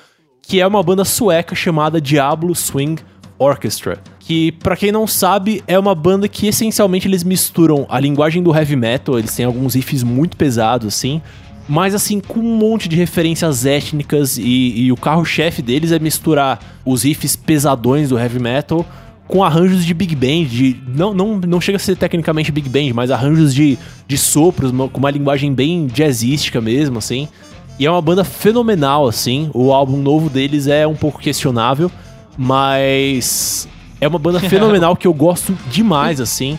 que 0.43 0.61
é 0.61 0.67
uma 0.67 0.83
banda 0.83 1.05
sueca 1.05 1.55
chamada 1.55 2.01
Diablo 2.01 2.55
Swing 2.55 3.01
Orchestra. 3.39 3.99
Que, 4.19 4.53
pra 4.53 4.77
quem 4.77 4.93
não 4.93 5.07
sabe, 5.07 5.63
é 5.67 5.79
uma 5.79 5.95
banda 5.95 6.29
que 6.29 6.47
essencialmente 6.47 7.09
eles 7.09 7.25
misturam 7.25 7.87
a 7.89 7.99
linguagem 7.99 8.43
do 8.43 8.55
heavy 8.55 8.77
metal, 8.77 9.19
eles 9.19 9.35
têm 9.35 9.45
alguns 9.47 9.75
riffs 9.75 10.03
muito 10.03 10.37
pesados, 10.37 10.87
assim, 10.87 11.21
mas 11.69 11.95
assim, 11.95 12.21
com 12.21 12.39
um 12.41 12.57
monte 12.57 12.89
de 12.89 12.97
referências 12.97 13.65
étnicas 13.67 14.37
e, 14.39 14.43
e 14.83 14.93
o 14.93 14.97
carro-chefe 14.97 15.61
deles 15.63 15.91
é 15.93 15.99
misturar 15.99 16.81
os 16.85 17.03
riffs 17.05 17.35
pesadões 17.35 18.09
do 18.11 18.19
heavy 18.19 18.39
metal 18.41 18.85
com 19.27 19.43
arranjos 19.43 19.85
de 19.85 19.95
big 19.95 20.15
band, 20.15 20.45
de, 20.45 20.77
não, 20.87 21.15
não, 21.15 21.39
não 21.39 21.61
chega 21.61 21.77
a 21.77 21.79
ser 21.81 21.97
tecnicamente 21.97 22.53
big 22.53 22.69
band, 22.69 22.93
mas 22.95 23.11
arranjos 23.11 23.55
de, 23.55 23.79
de 24.07 24.19
sopros, 24.19 24.71
uma- 24.71 24.89
com 24.89 24.99
uma 24.99 25.11
linguagem 25.11 25.53
bem 25.55 25.87
jazzística 25.87 26.61
mesmo, 26.61 26.99
assim. 26.99 27.29
E 27.79 27.87
é 27.87 27.91
uma 27.91 28.03
banda 28.03 28.25
fenomenal, 28.25 29.09
assim. 29.09 29.51
O 29.53 29.73
álbum 29.73 29.97
novo 29.97 30.29
deles 30.29 30.67
é 30.67 30.87
um 30.87 30.95
pouco 30.95 31.21
questionável, 31.21 31.91
mas 32.37 33.69
é 34.01 34.07
uma 34.07 34.19
banda 34.19 34.39
fenomenal 34.49 34.97
que 34.97 35.07
eu 35.07 35.15
gosto 35.15 35.57
demais, 35.71 36.21
assim. 36.21 36.59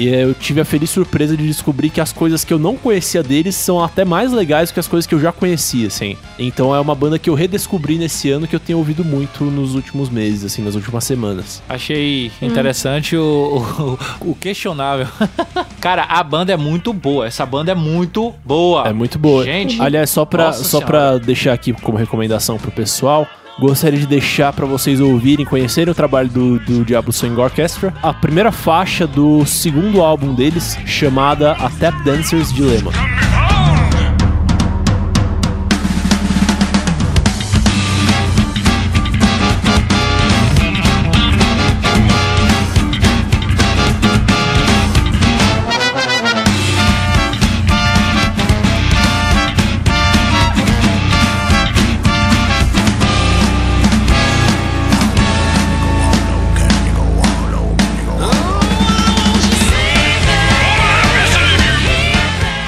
E 0.00 0.08
eu 0.08 0.32
tive 0.32 0.62
a 0.62 0.64
feliz 0.64 0.88
surpresa 0.88 1.36
de 1.36 1.46
descobrir 1.46 1.90
que 1.90 2.00
as 2.00 2.10
coisas 2.10 2.42
que 2.42 2.54
eu 2.54 2.58
não 2.58 2.74
conhecia 2.74 3.22
deles 3.22 3.54
são 3.54 3.84
até 3.84 4.02
mais 4.02 4.32
legais 4.32 4.72
que 4.72 4.80
as 4.80 4.88
coisas 4.88 5.06
que 5.06 5.14
eu 5.14 5.20
já 5.20 5.30
conhecia, 5.30 5.88
assim. 5.88 6.16
Então 6.38 6.74
é 6.74 6.80
uma 6.80 6.94
banda 6.94 7.18
que 7.18 7.28
eu 7.28 7.34
redescobri 7.34 7.98
nesse 7.98 8.30
ano 8.30 8.48
que 8.48 8.56
eu 8.56 8.60
tenho 8.60 8.78
ouvido 8.78 9.04
muito 9.04 9.44
nos 9.44 9.74
últimos 9.74 10.08
meses, 10.08 10.42
assim, 10.42 10.62
nas 10.62 10.74
últimas 10.74 11.04
semanas. 11.04 11.62
Achei 11.68 12.32
interessante 12.40 13.14
o, 13.14 13.98
o, 14.22 14.30
o 14.30 14.34
questionável. 14.34 15.06
Cara, 15.82 16.04
a 16.04 16.22
banda 16.22 16.50
é 16.50 16.56
muito 16.56 16.94
boa. 16.94 17.26
Essa 17.26 17.44
banda 17.44 17.72
é 17.72 17.74
muito 17.74 18.32
boa. 18.42 18.88
É 18.88 18.94
muito 18.94 19.18
boa. 19.18 19.44
Gente, 19.44 19.82
Aliás, 19.82 20.08
só 20.08 20.24
pra, 20.24 20.46
Nossa 20.46 20.64
só 20.64 20.78
Senhora. 20.78 20.86
pra 20.86 21.18
deixar 21.18 21.52
aqui 21.52 21.74
como 21.74 21.98
recomendação 21.98 22.56
pro 22.56 22.70
pessoal, 22.70 23.28
gostaria 23.60 23.98
de 24.00 24.06
deixar 24.06 24.52
pra 24.52 24.64
vocês 24.64 25.00
ouvirem, 25.00 25.44
conhecerem 25.44 25.92
o 25.92 25.94
trabalho 25.94 26.28
do, 26.30 26.58
do 26.60 26.84
Diablo 26.84 27.12
Swing 27.12 27.38
Orchestra. 27.38 27.92
A 28.02 28.12
primeira 28.12 28.50
faixa 28.50 29.06
do 29.06 29.44
segundo 29.44 30.00
álbum 30.00 30.34
deles, 30.34 30.76
chamada 30.86 31.52
A 31.52 31.68
Tap 31.68 32.02
Dancer's 32.02 32.52
Dilemma. 32.52 32.90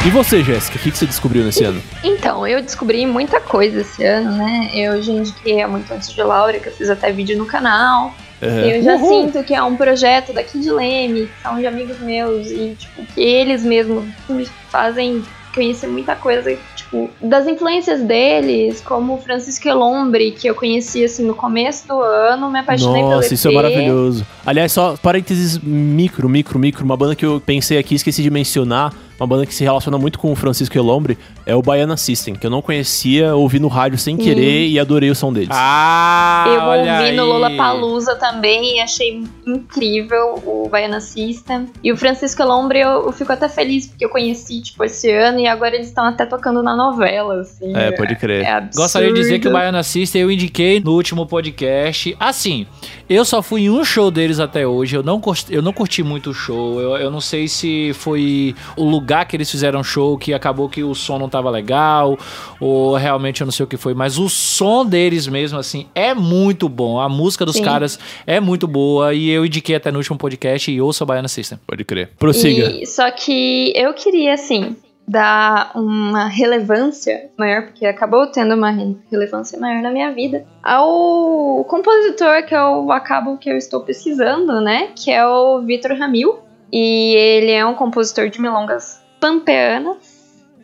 E 0.05 0.11
você, 0.11 0.43
Jéssica, 0.43 0.77
o 0.79 0.81
que, 0.81 0.91
que 0.91 0.99
você 0.99 1.07
descobriu 1.07 1.45
nesse 1.45 1.63
ano? 1.63 1.81
Então, 2.03 2.45
eu 2.45 2.61
descobri 2.61 3.07
muita 3.07 3.41
coisa 3.41 3.83
esse 3.83 4.05
ano, 4.05 4.33
né? 4.37 4.69
Eu 4.75 5.01
já 5.01 5.13
indiquei 5.13 5.63
há 5.63 5.69
muito 5.69 5.93
antes 5.95 6.13
de 6.13 6.21
Laura, 6.21 6.59
que 6.59 6.69
eu 6.69 6.73
fiz 6.73 6.91
até 6.91 7.13
vídeo 7.13 7.39
no 7.39 7.47
canal. 7.47 8.13
É, 8.41 8.77
Eu 8.79 8.83
já 8.83 8.99
sinto 8.99 9.45
que 9.45 9.55
é 9.55 9.63
um 9.63 9.77
projeto 9.77 10.33
daqui 10.33 10.59
de 10.59 10.73
Leme, 10.73 11.27
que 11.27 11.43
são 11.43 11.57
de 11.57 11.67
amigos 11.69 12.01
meus, 12.01 12.51
e 12.51 12.75
tipo, 12.77 13.07
que 13.15 13.21
eles 13.21 13.63
mesmos 13.63 14.05
me 14.29 14.45
fazem 14.69 15.23
conhecer 15.55 15.87
muita 15.87 16.17
coisa, 16.17 16.57
tipo, 16.75 17.09
das 17.21 17.47
influências 17.47 18.01
deles, 18.03 18.81
como 18.81 19.15
o 19.15 19.19
Francisco 19.19 19.69
Elombre, 19.69 20.33
que 20.33 20.49
eu 20.49 20.55
conheci 20.55 21.05
assim 21.05 21.25
no 21.25 21.35
começo 21.35 21.87
do 21.87 22.01
ano, 22.01 22.51
me 22.51 22.59
apaixonei 22.59 23.03
pelo 23.03 23.17
Nossa, 23.17 23.35
isso 23.35 23.47
é 23.47 23.53
maravilhoso. 23.53 24.27
Aliás, 24.45 24.73
só 24.73 24.97
parênteses 25.01 25.59
micro, 25.59 26.29
micro, 26.29 26.59
micro. 26.59 26.85
Uma 26.85 26.97
banda 26.97 27.15
que 27.15 27.25
eu 27.25 27.41
pensei 27.45 27.79
aqui, 27.79 27.95
esqueci 27.95 28.23
de 28.23 28.31
mencionar. 28.31 28.93
Uma 29.23 29.27
banda 29.29 29.47
que 29.47 29.55
se 29.55 29.63
relaciona 29.63 29.97
muito 29.99 30.19
com 30.19 30.33
o 30.33 30.35
Francisco 30.35 30.77
Elombre 30.77 31.17
é 31.47 31.55
o 31.55 31.63
Baiana 31.63 31.97
System, 31.97 32.35
que 32.35 32.45
eu 32.45 32.51
não 32.51 32.61
conhecia, 32.61 33.37
ouvi 33.37 33.61
no 33.61 33.69
rádio 33.69 33.97
sem 33.97 34.17
querer 34.17 34.67
e 34.67 34.81
adorei 34.81 35.11
o 35.11 35.15
som 35.15 35.33
deles. 35.33 35.51
Ah, 35.53 36.45
Eu 36.49 36.63
olha 36.63 36.99
ouvi 36.99 37.13
no 37.13 37.23
aí. 37.23 37.29
Lollapalooza 37.29 38.17
também 38.17 38.79
e 38.79 38.81
achei 38.81 39.23
incrível 39.47 40.43
o 40.45 40.69
Baiana 40.69 40.99
System. 41.01 41.69
E 41.85 41.93
o 41.93 41.97
Francisco 41.97 42.43
Elombre 42.43 42.81
eu, 42.81 43.07
eu 43.07 43.13
fico 43.13 43.33
até 43.33 43.49
feliz 43.49 43.87
porque 43.87 44.05
eu 44.05 44.09
conheci, 44.09 44.61
tipo, 44.61 44.83
esse 44.83 45.09
ano 45.13 45.39
e 45.39 45.47
agora 45.47 45.77
eles 45.77 45.87
estão 45.87 46.05
até 46.05 46.27
tocando 46.27 46.61
na 46.61 46.75
novela, 46.75 47.43
assim. 47.43 47.77
É, 47.77 47.93
pode 47.93 48.17
crer. 48.17 48.45
É. 48.45 48.69
Gostaria 48.75 49.13
de 49.13 49.15
dizer 49.21 49.39
que 49.39 49.47
o 49.47 49.53
Baiana 49.53 49.85
System 49.85 50.23
eu 50.23 50.33
indiquei 50.33 50.81
no 50.81 50.95
último 50.95 51.27
podcast. 51.27 52.17
Assim, 52.19 52.67
eu 53.09 53.25
só 53.25 53.41
fui 53.41 53.63
em 53.63 53.71
um 53.71 53.85
show 53.85 54.11
deles 54.11 54.41
até 54.41 54.67
hoje. 54.67 54.97
Eu 54.97 55.03
não, 55.05 55.21
curti, 55.21 55.55
eu 55.55 55.63
não 55.63 55.73
curti 55.73 56.03
muito 56.03 56.31
o 56.31 56.35
show. 56.35 56.81
Eu, 56.81 56.97
eu 56.97 57.11
não 57.11 57.21
sei 57.21 57.47
se 57.47 57.93
foi 57.95 58.57
o 58.77 58.85
lugar 58.85 59.12
que 59.25 59.37
eles 59.37 59.51
fizeram 59.51 59.83
show 59.85 60.17
que 60.17 60.33
acabou 60.33 60.69
que 60.69 60.83
o 60.83 60.95
som 60.95 61.19
não 61.19 61.29
tava 61.29 61.51
legal. 61.51 62.19
Ou 62.59 62.95
realmente 62.97 63.41
eu 63.41 63.45
não 63.45 63.53
sei 63.53 63.65
o 63.65 63.67
que 63.67 63.77
foi. 63.77 63.95
Mas 63.95 64.19
o 64.19 64.29
som 64.29 64.85
deles 64.87 65.27
mesmo, 65.27 65.59
assim, 65.59 65.87
é 65.95 66.15
muito 66.15 66.69
bom. 66.69 66.99
A 66.99 67.09
música 67.09 67.45
dos 67.45 67.57
Sim. 67.57 67.65
caras 67.65 67.99
é 68.27 68.41
muito 68.41 68.67
boa. 68.67 69.13
E 69.13 69.29
eu 69.29 69.45
indiquei 69.45 69.77
até 69.77 69.91
no 69.91 69.99
último 69.99 70.17
podcast 70.17 70.71
e 70.71 70.81
ouça 70.81 71.05
o 71.05 71.07
Baiana 71.07 71.29
System. 71.29 71.59
Pode 71.67 71.85
crer. 71.85 72.11
Prossiga. 72.19 72.71
E, 72.71 72.87
só 72.87 73.11
que 73.11 73.73
eu 73.77 73.93
queria, 73.93 74.35
assim, 74.35 74.75
dar 75.07 75.73
uma 75.75 76.29
relevância 76.29 77.29
maior, 77.37 77.63
porque 77.67 77.85
acabou 77.85 78.27
tendo 78.29 78.55
uma 78.55 78.71
re- 78.71 78.97
relevância 79.11 79.59
maior 79.59 79.83
na 79.83 79.91
minha 79.91 80.13
vida, 80.13 80.45
ao 80.63 81.65
compositor 81.69 82.45
que 82.47 82.55
eu 82.55 82.91
acabo 82.93 83.37
que 83.37 83.51
eu 83.51 83.57
estou 83.57 83.81
pesquisando, 83.81 84.61
né? 84.61 84.89
Que 84.95 85.11
é 85.11 85.27
o 85.27 85.61
Vitor 85.61 85.97
Ramil. 85.99 86.39
E 86.73 87.15
ele 87.15 87.51
é 87.51 87.65
um 87.67 87.75
compositor 87.75 88.29
de 88.29 88.41
milongas 88.41 89.03
pampeanas. 89.21 89.97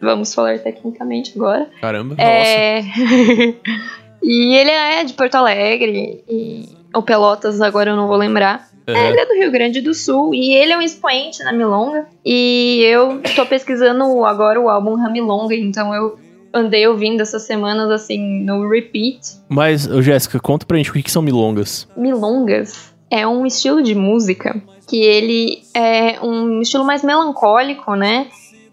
Vamos 0.00 0.32
falar 0.32 0.58
tecnicamente 0.58 1.32
agora. 1.36 1.68
Caramba. 1.80 2.14
É... 2.18 2.80
e 4.22 4.54
ele 4.54 4.70
é 4.70 5.04
de 5.04 5.12
Porto 5.12 5.34
Alegre, 5.34 6.24
e... 6.28 6.68
ou 6.94 7.02
Pelotas, 7.02 7.60
agora 7.60 7.90
eu 7.90 7.96
não 7.96 8.08
vou 8.08 8.16
lembrar. 8.16 8.68
Nossa. 8.86 8.98
É, 8.98 9.10
ele 9.10 9.20
é 9.20 9.26
do 9.26 9.34
Rio 9.34 9.50
Grande 9.50 9.82
do 9.82 9.92
Sul 9.92 10.34
e 10.34 10.54
ele 10.54 10.72
é 10.72 10.78
um 10.78 10.80
expoente 10.80 11.44
na 11.44 11.52
Milonga. 11.52 12.06
E 12.24 12.80
eu 12.84 13.20
tô 13.36 13.44
pesquisando 13.44 14.24
agora 14.24 14.58
o 14.58 14.70
álbum 14.70 14.94
Ramilonga, 14.94 15.54
então 15.54 15.94
eu 15.94 16.18
andei 16.54 16.86
ouvindo 16.86 17.20
essas 17.20 17.42
semanas 17.42 17.90
assim 17.90 18.42
no 18.44 18.66
repeat. 18.66 19.20
Mas, 19.46 19.82
Jéssica, 19.82 20.40
conta 20.40 20.64
pra 20.64 20.78
gente 20.78 20.90
o 20.90 20.94
que, 20.94 21.02
que 21.02 21.10
são 21.10 21.20
milongas. 21.20 21.86
Milongas 21.94 22.94
é 23.10 23.26
um 23.26 23.44
estilo 23.44 23.82
de 23.82 23.94
música 23.94 24.58
que 24.88 25.00
ele 25.00 25.62
é 25.74 26.18
um 26.20 26.60
estilo 26.62 26.84
mais 26.84 27.04
melancólico, 27.04 27.94
né? 27.94 28.28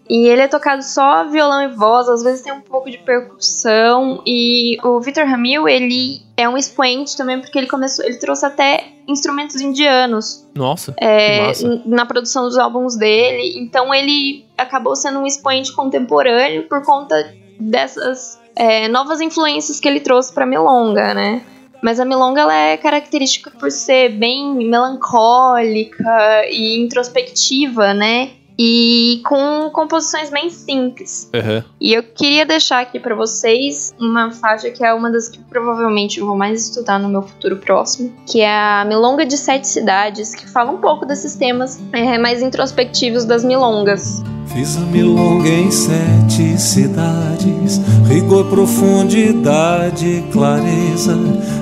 E 0.08 0.28
ele 0.28 0.42
é 0.42 0.48
tocado 0.48 0.82
só 0.82 1.24
violão 1.24 1.62
e 1.64 1.68
voz, 1.68 2.08
às 2.08 2.22
vezes 2.22 2.40
tem 2.40 2.52
um 2.52 2.60
pouco 2.60 2.90
de 2.90 2.98
percussão. 2.98 4.22
E 4.24 4.78
o 4.82 5.00
Vitor 5.00 5.26
Ramil, 5.26 5.68
ele 5.68 6.22
é 6.36 6.48
um 6.48 6.56
expoente 6.56 7.16
também 7.16 7.40
porque 7.40 7.58
ele 7.58 7.66
começou, 7.66 8.04
ele 8.04 8.16
trouxe 8.18 8.46
até 8.46 8.92
instrumentos 9.08 9.60
indianos 9.60 10.46
Nossa, 10.54 10.94
é, 11.00 11.52
na 11.84 12.06
produção 12.06 12.44
dos 12.44 12.56
álbuns 12.56 12.96
dele. 12.96 13.58
Então 13.58 13.92
ele 13.92 14.44
acabou 14.56 14.94
sendo 14.94 15.18
um 15.18 15.26
expoente 15.26 15.74
contemporâneo 15.74 16.68
por 16.68 16.84
conta 16.84 17.34
dessas 17.58 18.38
é, 18.54 18.86
novas 18.88 19.20
influências 19.20 19.80
que 19.80 19.88
ele 19.88 20.00
trouxe 20.00 20.32
pra 20.32 20.46
milonga, 20.46 21.14
né? 21.14 21.42
Mas 21.86 22.00
a 22.00 22.04
milonga 22.04 22.40
ela 22.40 22.52
é 22.52 22.76
característica 22.76 23.48
por 23.48 23.70
ser 23.70 24.08
bem 24.08 24.52
melancólica 24.56 26.44
e 26.50 26.80
introspectiva, 26.80 27.94
né? 27.94 28.32
E 28.58 29.20
com 29.24 29.70
composições 29.70 30.30
bem 30.30 30.48
simples. 30.50 31.28
Aham. 31.34 31.64
E 31.80 31.92
eu 31.92 32.02
queria 32.02 32.46
deixar 32.46 32.80
aqui 32.80 32.98
pra 32.98 33.14
vocês 33.14 33.94
uma 33.98 34.30
faixa 34.30 34.70
que 34.70 34.84
é 34.84 34.92
uma 34.94 35.10
das 35.10 35.28
que 35.28 35.38
provavelmente 35.40 36.20
eu 36.20 36.26
vou 36.26 36.36
mais 36.36 36.68
estudar 36.68 36.98
no 36.98 37.08
meu 37.08 37.22
futuro 37.22 37.56
próximo, 37.58 38.12
que 38.26 38.40
é 38.40 38.50
a 38.50 38.84
Milonga 38.86 39.26
de 39.26 39.36
Sete 39.36 39.68
Cidades, 39.68 40.34
que 40.34 40.48
fala 40.48 40.70
um 40.70 40.78
pouco 40.78 41.04
desses 41.04 41.36
temas 41.36 41.78
é, 41.92 42.16
mais 42.18 42.42
introspectivos 42.42 43.24
das 43.24 43.44
milongas. 43.44 44.22
Fiz 44.46 44.76
a 44.76 44.80
milonga 44.80 45.48
em 45.48 45.70
sete 45.70 46.58
cidades, 46.58 47.78
rigor, 48.08 48.46
profundidade, 48.48 50.24
clareza, 50.32 51.14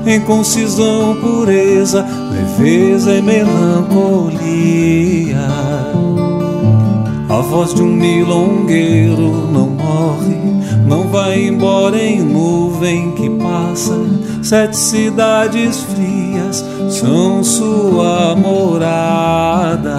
em 0.07 0.20
concisão, 0.20 1.16
pureza, 1.20 2.07
leveza 2.30 3.14
e 3.14 3.22
melancolia. 3.22 4.44
A 7.35 7.40
voz 7.40 7.75
de 7.75 7.83
um 7.83 7.90
milongueiro 7.90 9.51
não 9.51 9.66
morre, 9.66 10.37
não 10.87 11.09
vai 11.09 11.49
embora 11.49 12.01
em 12.01 12.20
nuvem 12.20 13.11
que 13.11 13.29
passa. 13.29 13.99
Sete 14.40 14.77
cidades 14.77 15.81
frias 15.83 16.64
são 16.88 17.42
sua 17.42 18.37
morada. 18.37 19.99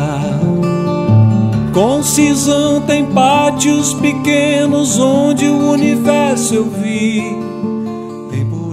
Concisão 1.74 2.80
tem 2.80 3.06
pátios 3.08 3.93
pequenos 3.95 4.98
onde 4.98 5.45
o 5.50 5.71
universo 5.71 6.56
eu 6.56 6.63
vi. 6.63 7.21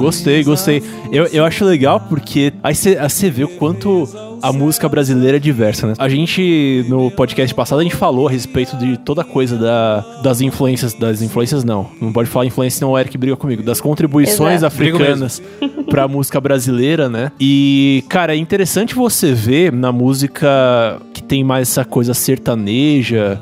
Gostei, 0.02 0.42
gostei. 0.42 0.82
Eu, 1.12 1.26
eu 1.26 1.44
acho 1.44 1.64
legal 1.64 2.00
porque 2.00 2.52
aí 2.62 2.74
você 2.74 3.30
vê 3.30 3.44
o 3.44 3.48
quanto 3.48 4.08
a 4.42 4.52
música 4.52 4.88
brasileira 4.88 5.36
é 5.36 5.40
diversa, 5.40 5.86
né? 5.86 5.94
A 5.96 6.08
gente, 6.08 6.84
no 6.88 7.10
podcast 7.12 7.54
passado, 7.54 7.78
a 7.78 7.82
gente 7.84 7.94
falou 7.94 8.26
a 8.26 8.30
respeito 8.30 8.76
de 8.76 8.96
toda 8.96 9.22
a 9.22 9.24
coisa 9.24 9.56
da, 9.56 10.00
das 10.22 10.40
influências, 10.40 10.92
das 10.94 11.22
influências 11.22 11.62
não, 11.62 11.88
não 12.00 12.12
pode 12.12 12.28
falar 12.28 12.46
influência, 12.46 12.80
senão 12.80 12.92
o 12.92 12.98
Eric 12.98 13.16
briga 13.16 13.36
comigo, 13.36 13.62
das 13.62 13.80
contribuições 13.80 14.56
Exato. 14.56 14.74
Africanas 14.74 15.40
pra 15.88 16.08
música 16.08 16.40
brasileira, 16.40 17.08
né? 17.08 17.30
E, 17.38 18.04
cara, 18.08 18.34
é 18.34 18.36
interessante 18.36 18.94
você 18.94 19.32
ver 19.32 19.72
na 19.72 19.92
música 19.92 21.00
que 21.14 21.22
tem 21.22 21.44
mais 21.44 21.70
essa 21.70 21.84
coisa 21.84 22.12
sertaneja, 22.12 23.40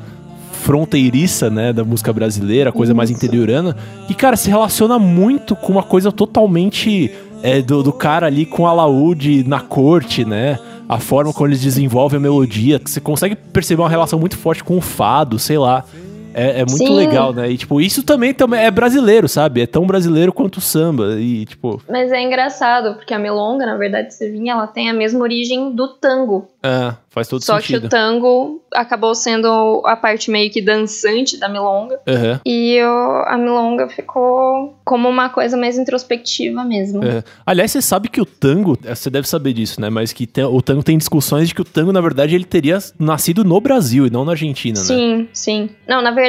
fronteiriça, 0.61 1.49
né, 1.49 1.73
da 1.73 1.83
música 1.83 2.13
brasileira, 2.13 2.71
coisa 2.71 2.93
mais 2.93 3.09
interiorana, 3.09 3.75
que, 4.07 4.13
cara, 4.13 4.37
se 4.37 4.49
relaciona 4.49 4.99
muito 4.99 5.55
com 5.55 5.71
uma 5.73 5.83
coisa 5.83 6.11
totalmente 6.11 7.11
é, 7.41 7.61
do, 7.61 7.81
do 7.81 7.91
cara 7.91 8.27
ali 8.27 8.45
com 8.45 8.67
alaúde 8.67 9.43
na 9.47 9.59
corte, 9.59 10.23
né? 10.23 10.59
A 10.87 10.99
forma 10.99 11.33
como 11.33 11.47
eles 11.47 11.61
desenvolvem 11.61 12.17
a 12.17 12.21
melodia, 12.21 12.77
que 12.77 12.89
você 12.89 12.99
consegue 12.99 13.35
perceber 13.35 13.81
uma 13.81 13.89
relação 13.89 14.19
muito 14.19 14.37
forte 14.37 14.63
com 14.63 14.77
o 14.77 14.81
fado, 14.81 15.39
sei 15.39 15.57
lá. 15.57 15.83
É, 16.33 16.61
é 16.61 16.65
muito 16.65 16.77
Sim. 16.87 16.95
legal, 16.95 17.33
né? 17.33 17.49
E, 17.51 17.57
tipo, 17.57 17.79
isso 17.81 18.03
também, 18.03 18.33
também 18.33 18.61
é 18.61 18.71
brasileiro, 18.71 19.27
sabe? 19.27 19.61
É 19.61 19.67
tão 19.67 19.85
brasileiro 19.85 20.31
quanto 20.33 20.57
o 20.57 20.61
samba. 20.61 21.15
E, 21.19 21.45
tipo, 21.45 21.81
Mas 21.89 22.11
é 22.11 22.21
engraçado, 22.21 22.95
porque 22.95 23.13
a 23.13 23.19
milonga, 23.19 23.65
na 23.65 23.75
verdade, 23.77 24.13
se 24.13 24.29
vir, 24.29 24.49
ela 24.49 24.67
tem 24.67 24.89
a 24.89 24.93
mesma 24.93 25.19
origem 25.21 25.75
do 25.75 25.87
tango. 25.89 26.47
é, 26.63 26.93
faz 27.09 27.27
todo 27.27 27.43
Só 27.43 27.57
que 27.59 27.67
sentido. 27.67 27.85
o 27.87 27.89
tango 27.89 28.61
acabou 28.73 29.13
sendo 29.15 29.81
a 29.85 29.95
parte 29.97 30.29
meio 30.31 30.49
que 30.51 30.61
dançante 30.61 31.37
da 31.37 31.49
milonga. 31.49 31.99
Aham. 32.07 32.39
E 32.45 32.79
o- 32.83 33.23
a 33.27 33.35
milonga 33.37 33.89
ficou 33.89 34.77
como 34.85 35.09
uma 35.09 35.27
coisa 35.29 35.57
mais 35.57 35.77
introspectiva 35.77 36.63
mesmo. 36.63 37.03
É. 37.03 37.23
Aliás, 37.45 37.71
você 37.71 37.81
sabe 37.81 38.07
que 38.09 38.21
o 38.21 38.25
tango, 38.25 38.77
é, 38.85 38.93
você 38.95 39.09
deve 39.09 39.27
saber 39.27 39.53
disso, 39.53 39.81
né? 39.81 39.89
Mas 39.89 40.13
que 40.13 40.25
tem- 40.27 40.43
o 40.45 40.61
tango 40.61 40.83
tem 40.83 40.97
discussões 40.97 41.47
de 41.49 41.55
que 41.55 41.61
o 41.61 41.65
tango, 41.65 41.91
na 41.91 41.99
verdade, 41.99 42.35
ele 42.35 42.45
teria 42.45 42.77
nascido 42.99 43.43
no 43.43 43.59
Brasil 43.59 44.05
e 44.05 44.09
não 44.09 44.23
na 44.23 44.31
Argentina, 44.33 44.79
né? 44.79 44.85
Sim, 44.85 45.27
sim. 45.33 45.69
Não, 45.87 46.01
na 46.01 46.11
verdade, 46.11 46.20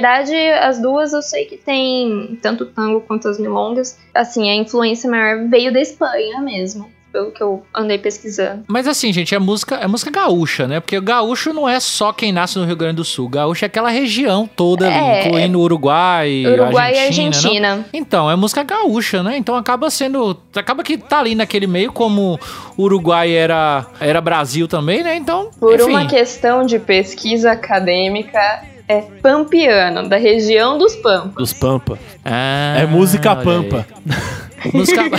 as 0.61 0.81
duas 0.81 1.13
eu 1.13 1.23
sei 1.23 1.45
que 1.45 1.57
tem 1.57 2.39
tanto 2.41 2.65
o 2.65 2.67
tango 2.67 3.01
quanto 3.01 3.29
as 3.29 3.39
milongas. 3.39 3.99
Assim, 4.15 4.51
a 4.51 4.55
influência 4.55 5.11
maior 5.11 5.49
veio 5.49 5.73
da 5.73 5.81
Espanha 5.81 6.41
mesmo, 6.41 6.91
pelo 7.13 7.31
que 7.31 7.43
eu 7.43 7.63
andei 7.75 7.99
pesquisando. 7.99 8.65
Mas 8.69 8.89
assim, 8.89 9.13
gente, 9.13 9.35
é 9.35 9.39
música, 9.39 9.77
é 9.77 9.87
música 9.87 10.11
gaúcha, 10.11 10.67
né? 10.67 10.81
Porque 10.81 10.97
o 10.97 11.03
gaúcho 11.03 11.53
não 11.53 11.69
é 11.69 11.79
só 11.79 12.13
quem 12.13 12.33
nasce 12.33 12.59
no 12.59 12.65
Rio 12.65 12.77
Grande 12.77 12.97
do 12.97 13.05
Sul. 13.05 13.29
Gaúcho 13.29 13.65
é 13.65 13.67
aquela 13.67 13.91
região 13.91 14.49
toda 14.57 14.87
ali, 14.87 14.97
É. 14.97 15.27
incluindo 15.27 15.61
Uruguai, 15.61 16.45
Uruguai 16.47 16.99
Argentina, 17.07 17.57
e 17.57 17.61
não? 17.61 17.69
Argentina. 17.69 17.87
Então, 17.93 18.31
é 18.31 18.37
música 18.37 18.63
gaúcha, 18.63 19.23
né? 19.23 19.37
Então 19.37 19.55
acaba 19.57 19.91
sendo. 19.91 20.37
Acaba 20.55 20.83
que 20.83 20.97
tá 20.97 21.19
ali 21.21 21.35
naquele 21.35 21.67
meio, 21.67 21.93
como 21.93 22.39
Uruguai 22.79 23.31
era, 23.33 23.87
era 24.01 24.21
Brasil 24.21 24.67
também, 24.67 25.03
né? 25.03 25.15
Então. 25.17 25.51
Por 25.61 25.75
enfim. 25.81 25.91
uma 25.91 26.07
questão 26.07 26.65
de 26.65 26.79
pesquisa 26.79 27.53
acadêmica, 27.53 28.63
é 28.89 29.01
pampiano, 29.23 30.09
da 30.09 30.17
região 30.17 30.79
dos 30.79 30.95
Pampas. 30.97 31.35
Dos 31.35 31.53
Pampa. 31.53 31.99
Ah, 32.25 32.77
é 32.79 32.87
música 32.87 33.35
Pampa. 33.37 33.87
Música. 34.73 35.03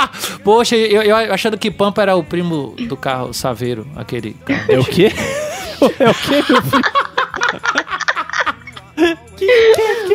Poxa, 0.44 0.76
eu, 0.76 1.02
eu 1.02 1.16
achando 1.32 1.58
que 1.58 1.70
Pampa 1.70 2.02
era 2.02 2.16
o 2.16 2.24
primo 2.24 2.74
do 2.88 2.96
carro 2.96 3.32
Saveiro, 3.32 3.86
aquele. 3.96 4.34
carro. 4.34 4.64
É 4.68 4.78
o 4.78 4.84
quê? 4.84 5.12
é 5.98 6.10
o 6.10 6.14
quê, 6.14 6.44
meu 6.48 6.62
filho? 6.62 6.82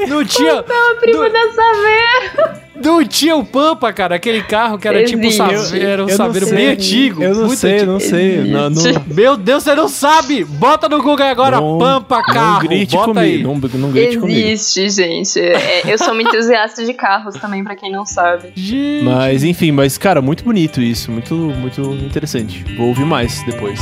Não 0.07 0.23
tinha. 0.26 0.59
O 0.59 0.99
primo 0.99 1.30
da 1.30 1.51
Saveiro! 1.51 2.64
Não 2.84 3.03
tinha 3.05 3.36
o 3.36 3.45
Pampa, 3.45 3.91
cara, 3.93 4.15
aquele 4.15 4.41
carro 4.43 4.78
que 4.78 4.88
era 4.88 5.03
tipo 5.05 5.21
Existe. 5.23 5.38
Saveiro, 5.38 5.88
era 5.88 6.05
um 6.05 6.09
Saveiro 6.09 6.45
sei. 6.47 6.55
bem 6.55 6.67
antigo. 6.67 7.23
Eu 7.23 7.34
não 7.36 7.45
muito 7.47 7.57
sei, 7.59 7.71
eu 7.71 7.76
antigo. 7.76 7.91
não 7.91 7.99
sei. 7.99 8.38
Não, 8.43 8.69
não, 8.69 9.03
Meu 9.07 9.38
Deus, 9.38 9.63
você 9.63 9.76
não 9.76 9.88
sabe! 9.88 10.43
Bota 10.43 10.89
no 10.89 11.01
Google 11.01 11.26
agora, 11.26 11.59
não- 11.59 11.78
Pampa 11.78 12.21
carro. 12.23 12.53
Não 12.63 12.67
grite 12.69 12.95
Bota 12.95 13.19
aí. 13.21 13.43
comigo. 13.43 13.69
Não, 13.78 13.80
não 13.80 13.91
grite 13.91 14.17
comigo. 14.17 14.47
Existe, 14.47 14.89
gente. 14.89 15.39
É, 15.39 15.82
eu 15.91 15.97
sou 15.97 16.13
uma 16.13 16.21
entusiasta 16.21 16.86
de 16.86 16.93
carros 16.93 17.36
também, 17.36 17.63
pra 17.63 17.76
quem 17.76 17.91
não 17.91 18.05
sabe. 18.05 18.51
Gente. 18.55 19.03
Mas 19.03 19.43
enfim, 19.43 19.71
mas 19.71 19.97
cara, 19.97 20.21
muito 20.21 20.43
bonito 20.43 20.82
isso, 20.82 21.11
muito 21.11 21.34
muito 21.36 21.82
interessante. 22.05 22.63
Vou 22.78 22.88
ouvir 22.88 23.05
mais 23.05 23.41
depois. 23.43 23.80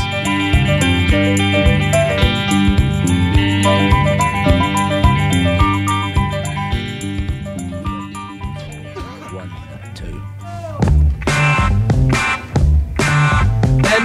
Let 1.14 1.83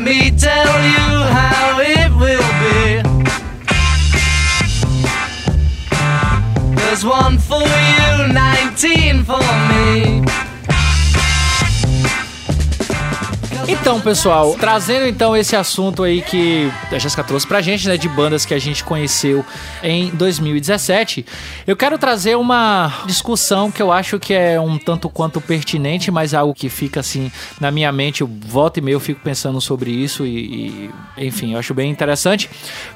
me 0.09 0.30
tell 0.30 0.74
you 0.94 1.09
how 1.36 1.80
it 1.80 2.11
will 2.22 2.50
be. 2.62 3.02
There's 6.76 7.04
one 7.04 7.38
for 7.38 7.61
you, 7.61 8.32
19 8.32 9.24
for 9.24 9.38
me. 9.68 10.38
Então, 13.70 14.00
pessoal, 14.00 14.54
trazendo 14.58 15.06
então 15.06 15.36
esse 15.36 15.54
assunto 15.54 16.02
aí 16.02 16.22
que 16.22 16.72
a 16.90 16.98
Jéssica 16.98 17.22
trouxe 17.22 17.46
pra 17.46 17.60
gente, 17.60 17.86
né, 17.86 17.98
de 17.98 18.08
bandas 18.08 18.46
que 18.46 18.54
a 18.54 18.58
gente 18.58 18.82
conheceu 18.82 19.44
em 19.82 20.08
2017, 20.08 21.26
eu 21.66 21.76
quero 21.76 21.98
trazer 21.98 22.34
uma 22.34 22.90
discussão 23.04 23.70
que 23.70 23.82
eu 23.82 23.92
acho 23.92 24.18
que 24.18 24.32
é 24.32 24.58
um 24.58 24.78
tanto 24.78 25.10
quanto 25.10 25.38
pertinente, 25.38 26.10
mas 26.10 26.32
algo 26.32 26.54
que 26.54 26.70
fica 26.70 27.00
assim 27.00 27.30
na 27.60 27.70
minha 27.70 27.92
mente, 27.92 28.22
eu 28.22 28.26
volta 28.26 28.78
e 28.78 28.82
meia 28.82 28.94
eu 28.94 29.00
fico 29.00 29.20
pensando 29.22 29.60
sobre 29.60 29.90
isso 29.90 30.24
e, 30.24 30.88
e, 31.18 31.26
enfim, 31.26 31.52
eu 31.52 31.58
acho 31.58 31.74
bem 31.74 31.90
interessante, 31.90 32.48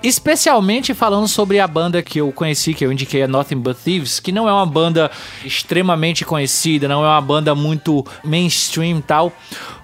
especialmente 0.02 0.94
falando 0.94 1.28
sobre 1.28 1.60
a 1.60 1.66
banda 1.66 2.02
que 2.02 2.18
eu 2.18 2.32
conheci, 2.32 2.72
que 2.72 2.82
eu 2.82 2.90
indiquei 2.90 3.22
a 3.22 3.28
Nothing 3.28 3.58
But 3.58 3.76
Thieves, 3.76 4.20
que 4.20 4.32
não 4.32 4.48
é 4.48 4.52
uma 4.52 4.64
banda 4.64 5.10
extremamente 5.44 6.24
conhecida, 6.24 6.88
não 6.88 7.04
é 7.04 7.08
uma 7.08 7.20
banda 7.20 7.54
muito 7.54 8.06
mainstream 8.24 9.00
e 9.00 9.02
tal. 9.02 9.32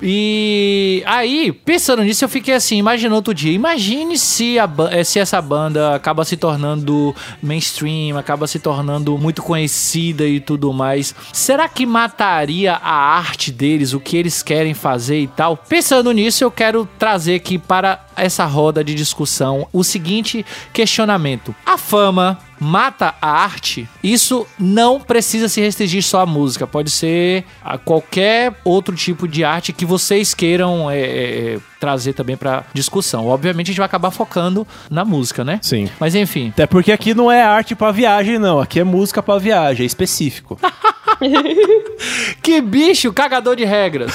E 0.01 0.78
aí, 1.07 1.53
pensando 1.53 2.03
nisso, 2.03 2.25
eu 2.25 2.29
fiquei 2.29 2.55
assim, 2.55 2.77
imaginando 2.77 3.17
outro 3.17 3.35
dia, 3.35 3.53
imagine 3.53 4.19
se, 4.19 4.59
a, 4.59 4.69
eh, 4.91 5.05
se 5.05 5.19
essa 5.19 5.41
banda 5.41 5.95
acaba 5.95 6.25
se 6.25 6.37
tornando 6.37 7.15
mainstream, 7.43 8.17
acaba 8.19 8.47
se 8.47 8.59
tornando 8.59 9.17
muito 9.17 9.43
conhecida 9.43 10.27
e 10.27 10.41
tudo 10.41 10.73
mais. 10.73 11.15
Será 11.33 11.69
que 11.69 11.87
mataria 11.87 12.75
a 12.75 12.93
arte 13.19 13.53
deles, 13.53 13.93
o 13.93 14.01
que 14.01 14.17
eles 14.17 14.43
querem 14.43 14.75
fazer 14.75 15.21
e 15.21 15.27
tal? 15.27 15.57
Pensando 15.57 16.13
nisso, 16.13 16.45
eu 16.45 16.51
quero 16.51 16.89
trazer 16.99 17.37
aqui 17.37 17.59
para 17.59 18.07
essa 18.17 18.45
roda 18.45 18.83
de 18.83 18.95
discussão 18.95 19.67
o 19.73 19.85
seguinte 19.85 20.45
questionamento: 20.73 21.55
a 21.65 21.79
fama 21.79 22.39
mata 22.61 23.15
a 23.21 23.31
arte? 23.31 23.89
Isso 24.03 24.47
não 24.59 25.01
precisa 25.01 25.49
se 25.49 25.61
restringir 25.61 26.03
só 26.03 26.21
à 26.21 26.27
música, 26.27 26.67
pode 26.67 26.91
ser 26.91 27.45
a 27.63 27.79
qualquer 27.79 28.55
outro 28.65 28.95
tipo 28.95 29.27
de 29.29 29.45
arte 29.45 29.73
que 29.73 29.85
vocês 29.85 30.35
queiram 30.35 30.91
é, 30.91 31.01
é, 31.01 31.59
trazer 31.81 32.13
também 32.13 32.37
para 32.37 32.65
discussão. 32.73 33.27
Obviamente 33.27 33.67
a 33.67 33.71
gente 33.71 33.79
vai 33.79 33.87
acabar 33.87 34.11
focando 34.11 34.67
na 34.91 35.05
música, 35.05 35.45
né? 35.45 35.61
Sim. 35.63 35.89
Mas 35.99 36.15
enfim. 36.15 36.49
Até 36.49 36.67
porque 36.67 36.93
aqui 36.93 37.15
não 37.15 37.31
é 37.31 37.43
arte 37.43 37.75
pra 37.75 37.93
viagem, 37.93 38.39
não. 38.39 38.61
Aqui 38.61 38.81
é 38.81 38.85
música 38.85 39.23
pra 39.23 39.39
viagem, 39.39 39.85
é 39.85 39.87
específico. 39.87 40.59
Que 42.43 42.61
bicho, 42.61 43.13
cagador 43.13 43.57
de 43.57 43.65
regras. 43.65 44.13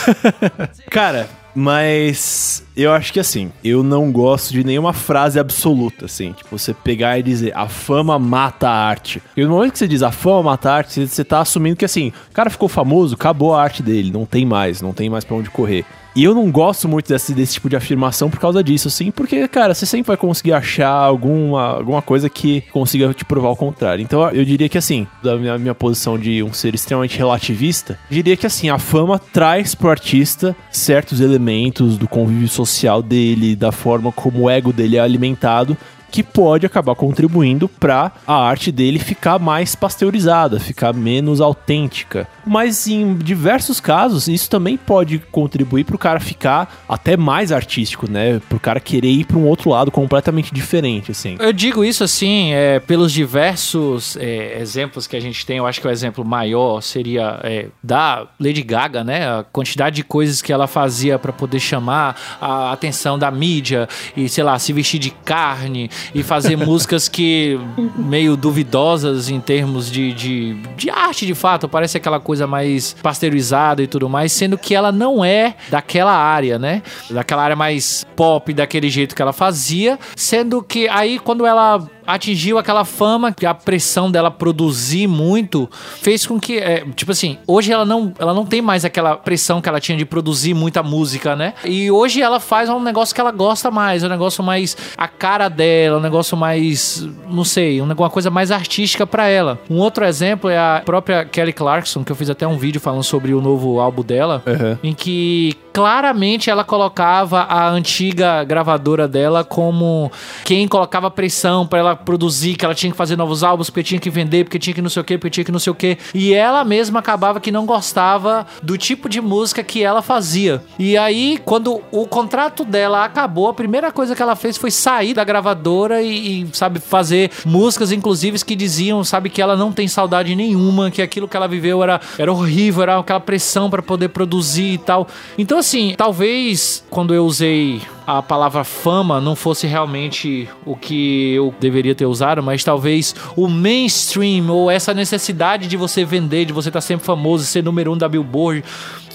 Cara, 0.89 1.30
mas 1.56 2.64
eu 2.76 2.91
acho 2.91 3.14
que 3.14 3.20
assim, 3.20 3.51
eu 3.64 3.84
não 3.84 4.12
gosto 4.12 4.51
de 4.51 4.64
nenhuma 4.64 4.93
frase 4.93 5.39
absoluta, 5.39 6.06
assim. 6.06 6.34
Tipo, 6.34 6.58
você 6.58 6.74
pegar 6.74 7.18
e 7.20 7.24
dizer 7.24 7.56
a 7.56 7.68
fama 7.68 8.18
mata 8.20 8.68
a 8.70 8.88
arte. 8.88 9.22
E 9.36 9.43
no 9.43 9.51
momento 9.51 9.74
que 9.74 9.80
você 9.80 9.88
diz 9.88 10.04
a 10.04 10.12
fama 10.12 10.43
mata 10.43 10.70
a 10.72 10.76
arte, 10.76 11.08
você- 11.08 11.24
tá 11.24 11.39
assumindo 11.39 11.76
que 11.76 11.86
assim, 11.86 12.12
o 12.30 12.34
cara 12.34 12.49
ficou 12.49 12.68
famoso, 12.68 13.16
acabou 13.16 13.54
a 13.54 13.62
arte 13.64 13.82
dele, 13.82 14.12
não 14.12 14.26
tem 14.26 14.45
mais, 14.45 14.82
não 14.82 14.93
tem 14.93 15.10
mais 15.10 15.24
pra 15.24 15.36
onde 15.38 15.49
correr. 15.49 15.86
E 16.16 16.24
eu 16.24 16.36
não 16.36 16.51
gosto 16.51 16.88
muito 16.88 17.07
desse, 17.07 17.34
desse 17.34 17.53
tipo 17.53 17.68
de 17.68 17.76
afirmação 17.76 18.30
por 18.30 18.39
causa 18.39 18.64
disso, 18.64 18.88
assim, 18.88 19.09
porque, 19.09 19.47
cara, 19.47 19.74
você 19.74 19.86
sempre 19.86 20.07
vai 20.07 20.18
conseguir 20.18 20.53
achar 20.53 20.89
alguma, 20.89 21.78
alguma 21.78 22.01
coisa 22.01 22.30
que 22.30 22.61
consiga 22.72 23.11
te 23.14 23.26
provar 23.26 23.49
o 23.49 23.55
contrário. 23.55 24.03
Então 24.03 24.30
eu 24.30 24.45
diria 24.45 24.70
que, 24.70 24.78
assim, 24.78 25.07
da 25.24 25.36
minha, 25.36 25.57
minha 25.57 25.74
posição 25.74 26.18
de 26.18 26.43
um 26.43 26.53
ser 26.53 26.76
extremamente 26.76 27.18
relativista, 27.18 27.97
diria 28.09 28.38
que, 28.38 28.45
assim, 28.45 28.70
a 28.70 28.78
fama 28.78 29.18
traz 29.18 29.74
pro 29.74 29.89
artista 29.89 30.55
certos 30.72 31.20
elementos 31.20 31.97
do 31.97 32.07
convívio 32.07 32.47
social 32.47 33.01
dele, 33.01 33.55
da 33.55 33.72
forma 33.72 34.11
como 34.11 34.43
o 34.43 34.49
ego 34.49 34.72
dele 34.72 34.97
é 34.97 34.99
alimentado, 34.99 35.76
que 36.14 36.22
pode 36.22 36.64
acabar 36.64 36.93
contribuindo 36.93 37.68
para 37.68 38.11
a 38.28 38.36
arte 38.36 38.72
dele 38.72 38.99
ficar 38.99 39.39
mais 39.39 39.74
pasteurizada, 39.74 40.59
ficar 40.59 40.93
menos 40.93 41.41
autêntica. 41.41 42.28
Mas 42.46 42.88
em 42.88 43.16
diversos 43.16 43.80
casos, 43.80 44.28
isso 44.28 44.50
também 44.50 44.78
pode 44.78 45.20
contribuir 45.32 45.84
para 45.84 45.96
o 45.96 46.00
cara 46.00 46.20
ficar 46.20 46.84
até 46.88 47.16
mais 47.16 47.52
artístico, 47.52 48.10
né? 48.10 48.41
Para 48.48 48.56
o 48.56 48.60
cara 48.60 48.80
querer 48.80 49.10
ir 49.10 49.26
para 49.26 49.38
um 49.38 49.46
outro 49.46 49.70
lado 49.70 49.91
completamente 49.91 50.54
diferente, 50.54 51.12
assim. 51.12 51.36
Eu 51.39 51.54
digo 51.54 51.84
isso 51.84 52.04
assim, 52.04 52.54
é, 52.54 52.80
pelos 52.80 53.12
diversos 53.12 54.18
é, 54.18 54.60
exemplos 54.60 55.08
que 55.08 55.16
a 55.16 55.20
gente 55.20 55.46
tem. 55.46 55.58
Eu 55.58 55.66
acho 55.66 55.80
que 55.80 55.88
o 55.88 55.91
exemplo 55.91 56.26
maior 56.26 56.82
seria 56.82 57.39
é, 57.44 57.68
da 57.82 58.28
Lady 58.39 58.62
Gaga, 58.62 59.04
né? 59.04 59.28
A 59.28 59.44
quantidade 59.44 59.96
de 59.96 60.04
coisas 60.04 60.41
que 60.41 60.52
ela 60.52 60.68
fazia 60.68 61.18
para 61.18 61.32
poder 61.32 61.60
chamar 61.60 62.20
a 62.41 62.72
atenção 62.72 63.18
da 63.18 63.32
mídia 63.32 63.88
e, 64.16 64.28
sei 64.28 64.44
lá, 64.44 64.58
se 64.60 64.74
vestir 64.74 65.00
de 65.00 65.12
carne 65.12 65.89
e 66.14 66.24
fazer 66.24 66.56
músicas 66.58 67.08
que 67.08 67.60
meio 67.96 68.36
duvidosas 68.36 69.30
em 69.30 69.39
termos 69.39 69.89
de, 69.89 70.14
de, 70.14 70.54
de 70.76 70.89
arte, 70.89 71.26
de 71.26 71.36
fato. 71.36 71.70
Parece 71.70 71.98
aquela 71.98 72.20
coisa 72.20 72.33
mais 72.42 72.94
pasteurizada 73.02 73.82
e 73.82 73.88
tudo 73.88 74.10
mais, 74.10 74.32
sendo 74.32 74.58
que 74.58 74.76
ela 74.76 74.92
não 74.92 75.24
é 75.24 75.56
daquela 75.70 76.14
área, 76.14 76.58
né? 76.58 76.82
Daquela 77.10 77.44
área 77.44 77.56
mais 77.56 78.06
pop, 78.16 78.54
daquele 78.54 78.90
jeito 78.90 79.16
que 79.16 79.22
ela 79.22 79.34
fazia, 79.34 80.00
sendo 80.16 80.62
que 80.62 80.88
aí 80.90 81.20
quando 81.20 81.46
ela 81.46 81.86
atingiu 82.06 82.58
aquela 82.58 82.86
fama, 82.86 83.32
que 83.32 83.45
a 83.45 83.54
pressão 83.54 84.10
dela 84.12 84.30
produzir 84.32 85.08
muito 85.08 85.70
fez 86.01 86.26
com 86.26 86.39
que, 86.39 86.58
é, 86.58 86.84
tipo 86.95 87.12
assim, 87.12 87.38
hoje 87.47 87.72
ela 87.72 87.86
não, 87.86 88.14
ela 88.20 88.34
não 88.34 88.45
tem 88.45 88.62
mais 88.62 88.86
aquela 88.86 89.16
pressão 89.16 89.62
que 89.62 89.70
ela 89.70 89.80
tinha 89.80 89.97
de 89.97 90.06
produzir 90.06 90.54
muita 90.54 90.84
música, 90.84 91.36
né? 91.36 91.54
E 91.66 91.89
hoje 91.91 92.22
ela 92.22 92.39
faz 92.39 92.70
um 92.70 92.80
negócio 92.82 93.14
que 93.14 93.22
ela 93.22 93.32
gosta 93.32 93.72
mais, 93.72 94.04
um 94.04 94.10
negócio 94.10 94.43
mais 94.43 94.76
a 94.97 95.08
cara 95.08 95.49
dela, 95.49 95.97
um 95.97 96.01
negócio 96.01 96.36
mais, 96.38 97.08
não 97.30 97.43
sei, 97.43 97.82
uma 97.82 98.10
coisa 98.10 98.30
mais 98.30 98.51
artística 98.51 99.06
pra 99.06 99.28
ela. 99.28 99.60
Um 99.70 99.78
outro 99.78 100.06
exemplo 100.06 100.49
é 100.49 100.58
a 100.58 100.82
própria 100.84 101.26
Kelly 101.26 101.54
Clarkson, 101.54 102.04
que 102.04 102.12
eu 102.12 102.16
fiz 102.16 102.30
até 102.30 102.47
um 102.47 102.58
vídeo 102.58 102.82
falando 102.82 103.04
sobre 103.04 103.34
o 103.34 103.41
novo 103.41 103.80
álbum 103.80 104.04
dela, 104.04 104.43
Uhum. 104.45 104.78
em 104.84 104.93
que 104.93 105.56
claramente 105.74 106.51
ela 106.51 106.63
colocava 106.63 107.41
a 107.41 107.67
antiga 107.67 108.43
gravadora 108.43 109.07
dela 109.07 109.43
como 109.43 110.11
quem 110.45 110.67
colocava 110.67 111.09
pressão 111.09 111.65
pra 111.65 111.80
ela 111.80 111.95
produzir, 111.95 112.55
que 112.55 112.63
ela 112.63 112.76
tinha 112.76 112.91
que 112.91 112.97
fazer 112.97 113.17
novos 113.17 113.43
álbuns, 113.43 113.71
porque 113.71 113.82
tinha 113.82 113.99
que 113.99 114.09
vender, 114.11 114.43
porque 114.43 114.59
tinha 114.59 114.74
que 114.74 114.82
não 114.82 114.89
sei 114.89 115.01
o 115.01 115.03
que, 115.03 115.17
porque 115.17 115.32
tinha 115.32 115.43
que 115.43 115.51
não 115.51 115.59
sei 115.59 115.71
o 115.71 115.76
que. 115.76 115.97
E 116.13 116.32
ela 116.32 116.63
mesma 116.63 116.99
acabava 116.99 117.39
que 117.39 117.51
não 117.51 117.65
gostava 117.65 118.45
do 118.61 118.78
tipo 118.78 119.09
de 119.09 119.19
música 119.19 119.63
que 119.63 119.84
ela 119.84 120.03
fazia. 120.03 120.63
E 120.78 120.95
aí, 120.95 121.39
quando 121.43 121.82
o 121.91 122.05
contrato 122.05 122.63
dela 122.63 123.03
acabou, 123.03 123.47
a 123.47 123.53
primeira 123.53 123.91
coisa 123.91 124.15
que 124.15 124.21
ela 124.21 124.36
fez 124.36 124.57
foi 124.57 124.69
sair 124.69 125.15
da 125.15 125.24
gravadora 125.24 126.03
e, 126.03 126.43
e, 126.43 126.47
sabe, 126.53 126.80
fazer 126.80 127.32
músicas, 127.43 127.91
inclusive, 127.91 128.43
que 128.45 128.55
diziam, 128.55 129.03
sabe, 129.03 129.30
que 129.30 129.41
ela 129.41 129.55
não 129.55 129.71
tem 129.71 129.88
saudade 129.88 130.36
nenhuma, 130.36 130.91
que 130.91 131.01
aquilo 131.01 131.28
que 131.28 131.36
ela 131.36 131.47
viveu 131.47 131.82
era, 131.82 131.99
era 132.19 132.32
horrível, 132.32 132.84
era 132.84 132.99
aquela 132.99 133.19
pressão 133.19 133.69
pra 133.69 133.82
poder 133.82 134.09
produzir 134.09 134.74
e 134.74 134.78
tal. 134.78 135.07
Então, 135.38 135.62
assim, 135.64 135.95
talvez 135.97 136.84
quando 136.89 137.14
eu 137.14 137.26
usei 137.26 137.82
a 138.06 138.22
palavra 138.22 138.64
fama 138.64 139.20
não 139.20 139.36
fosse 139.36 139.68
realmente 139.68 140.47
o 140.66 140.76
que 140.76 141.34
eu 141.34 141.54
deveria 141.60 141.95
ter 141.95 142.06
usado, 142.06 142.41
mas 142.41 142.64
talvez 142.64 143.16
o 143.36 143.47
mainstream 143.47 144.49
ou 144.49 144.70
essa 144.70 144.93
necessidade 144.93 145.68
de 145.68 145.78
você 145.78 146.04
vender, 146.06 146.45
de 146.45 146.54
você 146.54 146.70
estar 146.70 146.82
sempre 146.82 147.06
famoso, 147.06 147.45
ser 147.45 147.64
número 147.64 147.91
um 147.91 147.97
da 147.97 148.08
Billboard, 148.08 148.64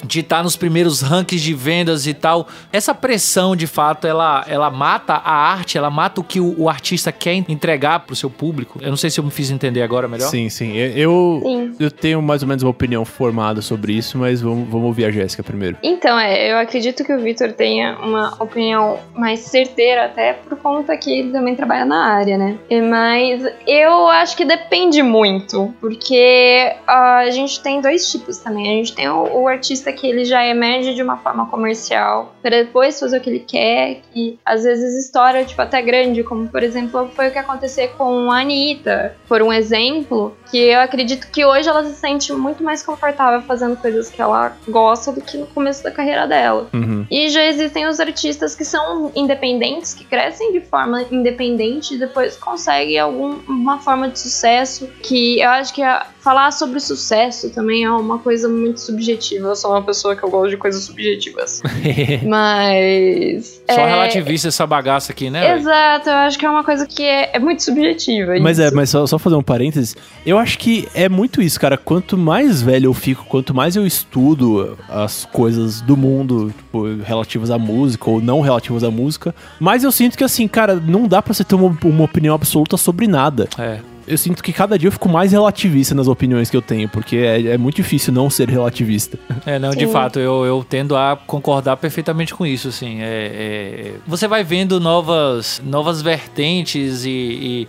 de 0.04 0.20
estar 0.20 0.42
nos 0.42 0.56
primeiros 0.56 1.00
rankings 1.00 1.42
de 1.42 1.54
vendas 1.54 2.06
e 2.06 2.14
tal. 2.14 2.48
Essa 2.72 2.94
pressão, 2.94 3.56
de 3.56 3.66
fato, 3.66 4.06
ela, 4.06 4.44
ela 4.46 4.70
mata 4.70 5.14
a 5.14 5.32
arte, 5.32 5.78
ela 5.78 5.90
mata 5.90 6.20
o 6.20 6.24
que 6.24 6.40
o, 6.40 6.54
o 6.58 6.68
artista 6.68 7.10
quer 7.10 7.34
entregar 7.34 8.00
pro 8.00 8.14
seu 8.14 8.30
público. 8.30 8.78
Eu 8.80 8.90
não 8.90 8.96
sei 8.96 9.10
se 9.10 9.20
eu 9.20 9.24
me 9.24 9.30
fiz 9.30 9.50
entender 9.50 9.82
agora 9.82 10.08
melhor. 10.08 10.28
Sim, 10.28 10.48
sim. 10.48 10.76
Eu, 10.76 11.40
Sim. 11.42 11.74
eu 11.78 11.90
tenho 11.90 12.20
mais 12.22 12.42
ou 12.42 12.48
menos 12.48 12.62
uma 12.62 12.70
opinião 12.70 13.04
formada 13.04 13.62
sobre 13.62 13.92
isso, 13.92 14.18
mas 14.18 14.40
vamos, 14.40 14.68
vamos 14.68 14.86
ouvir 14.86 15.04
a 15.04 15.10
Jéssica 15.10 15.42
primeiro. 15.42 15.76
Então, 15.82 16.18
é, 16.18 16.52
eu 16.52 16.58
acredito 16.58 17.04
que 17.04 17.12
o 17.12 17.20
Vitor 17.20 17.52
tenha 17.52 17.98
uma 17.98 18.34
opinião 18.42 18.77
mais 19.14 19.40
certeira, 19.40 20.06
até 20.06 20.32
por 20.32 20.56
conta 20.58 20.96
que 20.96 21.18
ele 21.18 21.32
também 21.32 21.54
trabalha 21.54 21.84
na 21.84 22.06
área, 22.06 22.38
né? 22.38 22.58
Mas 22.88 23.42
eu 23.66 24.08
acho 24.08 24.36
que 24.36 24.44
depende 24.44 25.02
muito, 25.02 25.74
porque 25.80 26.74
ah, 26.86 27.18
a 27.18 27.30
gente 27.30 27.60
tem 27.62 27.80
dois 27.80 28.10
tipos 28.10 28.38
também. 28.38 28.66
A 28.66 28.72
gente 28.72 28.94
tem 28.94 29.08
o, 29.08 29.42
o 29.42 29.48
artista 29.48 29.92
que 29.92 30.06
ele 30.06 30.24
já 30.24 30.44
emerge 30.46 30.94
de 30.94 31.02
uma 31.02 31.16
forma 31.16 31.46
comercial, 31.46 32.34
para 32.42 32.62
depois 32.62 32.98
fazer 32.98 33.18
o 33.18 33.20
que 33.20 33.30
ele 33.30 33.40
quer, 33.40 34.00
e 34.14 34.38
às 34.44 34.64
vezes 34.64 35.04
estoura, 35.04 35.44
tipo, 35.44 35.60
até 35.60 35.80
grande, 35.82 36.22
como 36.22 36.48
por 36.48 36.62
exemplo 36.62 37.08
foi 37.14 37.28
o 37.28 37.32
que 37.32 37.38
aconteceu 37.38 37.88
com 37.96 38.30
a 38.30 38.40
Anitta, 38.40 39.16
por 39.26 39.42
um 39.42 39.52
exemplo, 39.52 40.36
que 40.50 40.58
eu 40.58 40.80
acredito 40.80 41.30
que 41.30 41.44
hoje 41.44 41.68
ela 41.68 41.84
se 41.84 41.94
sente 41.94 42.32
muito 42.32 42.62
mais 42.62 42.82
confortável 42.82 43.42
fazendo 43.42 43.76
coisas 43.76 44.10
que 44.10 44.20
ela 44.20 44.56
gosta 44.68 45.12
do 45.12 45.20
que 45.20 45.36
no 45.36 45.46
começo 45.46 45.82
da 45.82 45.90
carreira 45.90 46.26
dela. 46.26 46.68
Uhum. 46.72 47.06
E 47.10 47.28
já 47.28 47.44
existem 47.44 47.86
os 47.86 48.00
artistas 48.00 48.54
que 48.54 48.64
são 48.68 49.10
independentes, 49.14 49.94
que 49.94 50.04
crescem 50.04 50.52
de 50.52 50.60
forma 50.60 51.02
independente 51.10 51.94
e 51.94 51.98
depois 51.98 52.36
conseguem 52.36 52.98
alguma 52.98 53.78
forma 53.80 54.08
de 54.08 54.18
sucesso. 54.18 54.86
Que 55.02 55.40
eu 55.40 55.48
acho 55.50 55.74
que 55.74 55.82
a- 55.82 56.06
falar 56.28 56.50
sobre 56.50 56.78
sucesso 56.78 57.48
também 57.48 57.84
é 57.84 57.90
uma 57.90 58.18
coisa 58.18 58.50
muito 58.50 58.80
subjetiva. 58.80 59.48
Eu 59.48 59.56
sou 59.56 59.70
uma 59.70 59.80
pessoa 59.80 60.14
que 60.14 60.22
eu 60.22 60.28
gosto 60.28 60.50
de 60.50 60.58
coisas 60.58 60.82
subjetivas. 60.84 61.62
Mas. 62.22 63.62
Só 63.70 63.80
é, 63.80 63.88
relativista 63.88 64.48
essa 64.48 64.66
bagaça 64.66 65.12
aqui, 65.12 65.30
né? 65.30 65.56
Exato, 65.56 66.10
eu 66.10 66.16
acho 66.16 66.38
que 66.38 66.44
é 66.44 66.50
uma 66.50 66.62
coisa 66.62 66.86
que 66.86 67.02
é, 67.02 67.30
é 67.32 67.38
muito 67.38 67.62
subjetiva. 67.62 68.38
Mas 68.40 68.58
é, 68.58 68.66
isso. 68.66 68.76
mas 68.76 68.90
só, 68.90 69.06
só 69.06 69.18
fazer 69.18 69.36
um 69.36 69.42
parênteses. 69.42 69.96
Eu 70.26 70.36
acho 70.36 70.58
que 70.58 70.86
é 70.94 71.08
muito 71.08 71.40
isso, 71.40 71.58
cara. 71.58 71.78
Quanto 71.78 72.18
mais 72.18 72.60
velho 72.60 72.88
eu 72.88 72.94
fico, 72.94 73.24
quanto 73.24 73.54
mais 73.54 73.74
eu 73.74 73.86
estudo 73.86 74.76
as 74.86 75.24
coisas 75.24 75.80
do 75.80 75.96
mundo, 75.96 76.52
tipo, 76.54 76.94
relativas 77.02 77.50
à 77.50 77.56
música 77.56 78.10
ou 78.10 78.20
não 78.20 78.42
relativas 78.42 78.84
à 78.84 78.90
música, 78.90 79.34
mais 79.58 79.82
eu 79.82 79.90
sinto 79.90 80.18
que, 80.18 80.24
assim, 80.24 80.46
cara, 80.46 80.74
não 80.74 81.08
dá 81.08 81.22
pra 81.22 81.32
você 81.32 81.42
ter 81.42 81.54
uma, 81.54 81.74
uma 81.84 82.04
opinião 82.04 82.34
absoluta 82.34 82.76
sobre 82.76 83.06
nada. 83.06 83.48
É. 83.58 83.80
Eu 84.08 84.16
sinto 84.18 84.42
que 84.42 84.52
cada 84.52 84.78
dia 84.78 84.88
eu 84.88 84.92
fico 84.92 85.08
mais 85.08 85.32
relativista 85.32 85.94
nas 85.94 86.08
opiniões 86.08 86.48
que 86.50 86.56
eu 86.56 86.62
tenho, 86.62 86.88
porque 86.88 87.16
é, 87.16 87.48
é 87.48 87.58
muito 87.58 87.76
difícil 87.76 88.12
não 88.12 88.30
ser 88.30 88.48
relativista. 88.48 89.18
É, 89.44 89.58
não, 89.58 89.70
de 89.70 89.86
Sim. 89.86 89.92
fato, 89.92 90.18
eu, 90.18 90.44
eu 90.44 90.64
tendo 90.68 90.96
a 90.96 91.16
concordar 91.26 91.76
perfeitamente 91.76 92.34
com 92.34 92.46
isso, 92.46 92.68
assim. 92.68 93.00
É, 93.00 93.04
é- 93.04 93.92
você 94.06 94.26
vai 94.26 94.42
vendo 94.42 94.80
novas, 94.80 95.60
novas 95.64 96.00
vertentes 96.02 97.04
e, 97.04 97.10
e, 97.10 97.68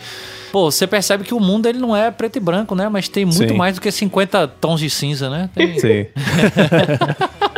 Pô, 0.52 0.72
você 0.72 0.88
percebe 0.88 1.24
que 1.24 1.34
o 1.34 1.40
mundo 1.40 1.68
ele 1.68 1.78
não 1.78 1.96
é 1.96 2.10
preto 2.10 2.38
e 2.38 2.40
branco, 2.40 2.74
né? 2.74 2.90
Mas 2.90 3.08
tem 3.08 3.24
muito 3.24 3.52
Sim. 3.52 3.54
mais 3.58 3.76
do 3.76 3.82
que 3.82 3.92
50 3.92 4.48
tons 4.48 4.80
de 4.80 4.90
cinza, 4.90 5.30
né? 5.30 5.50
Tem- 5.54 5.78
Sim. 5.80 6.08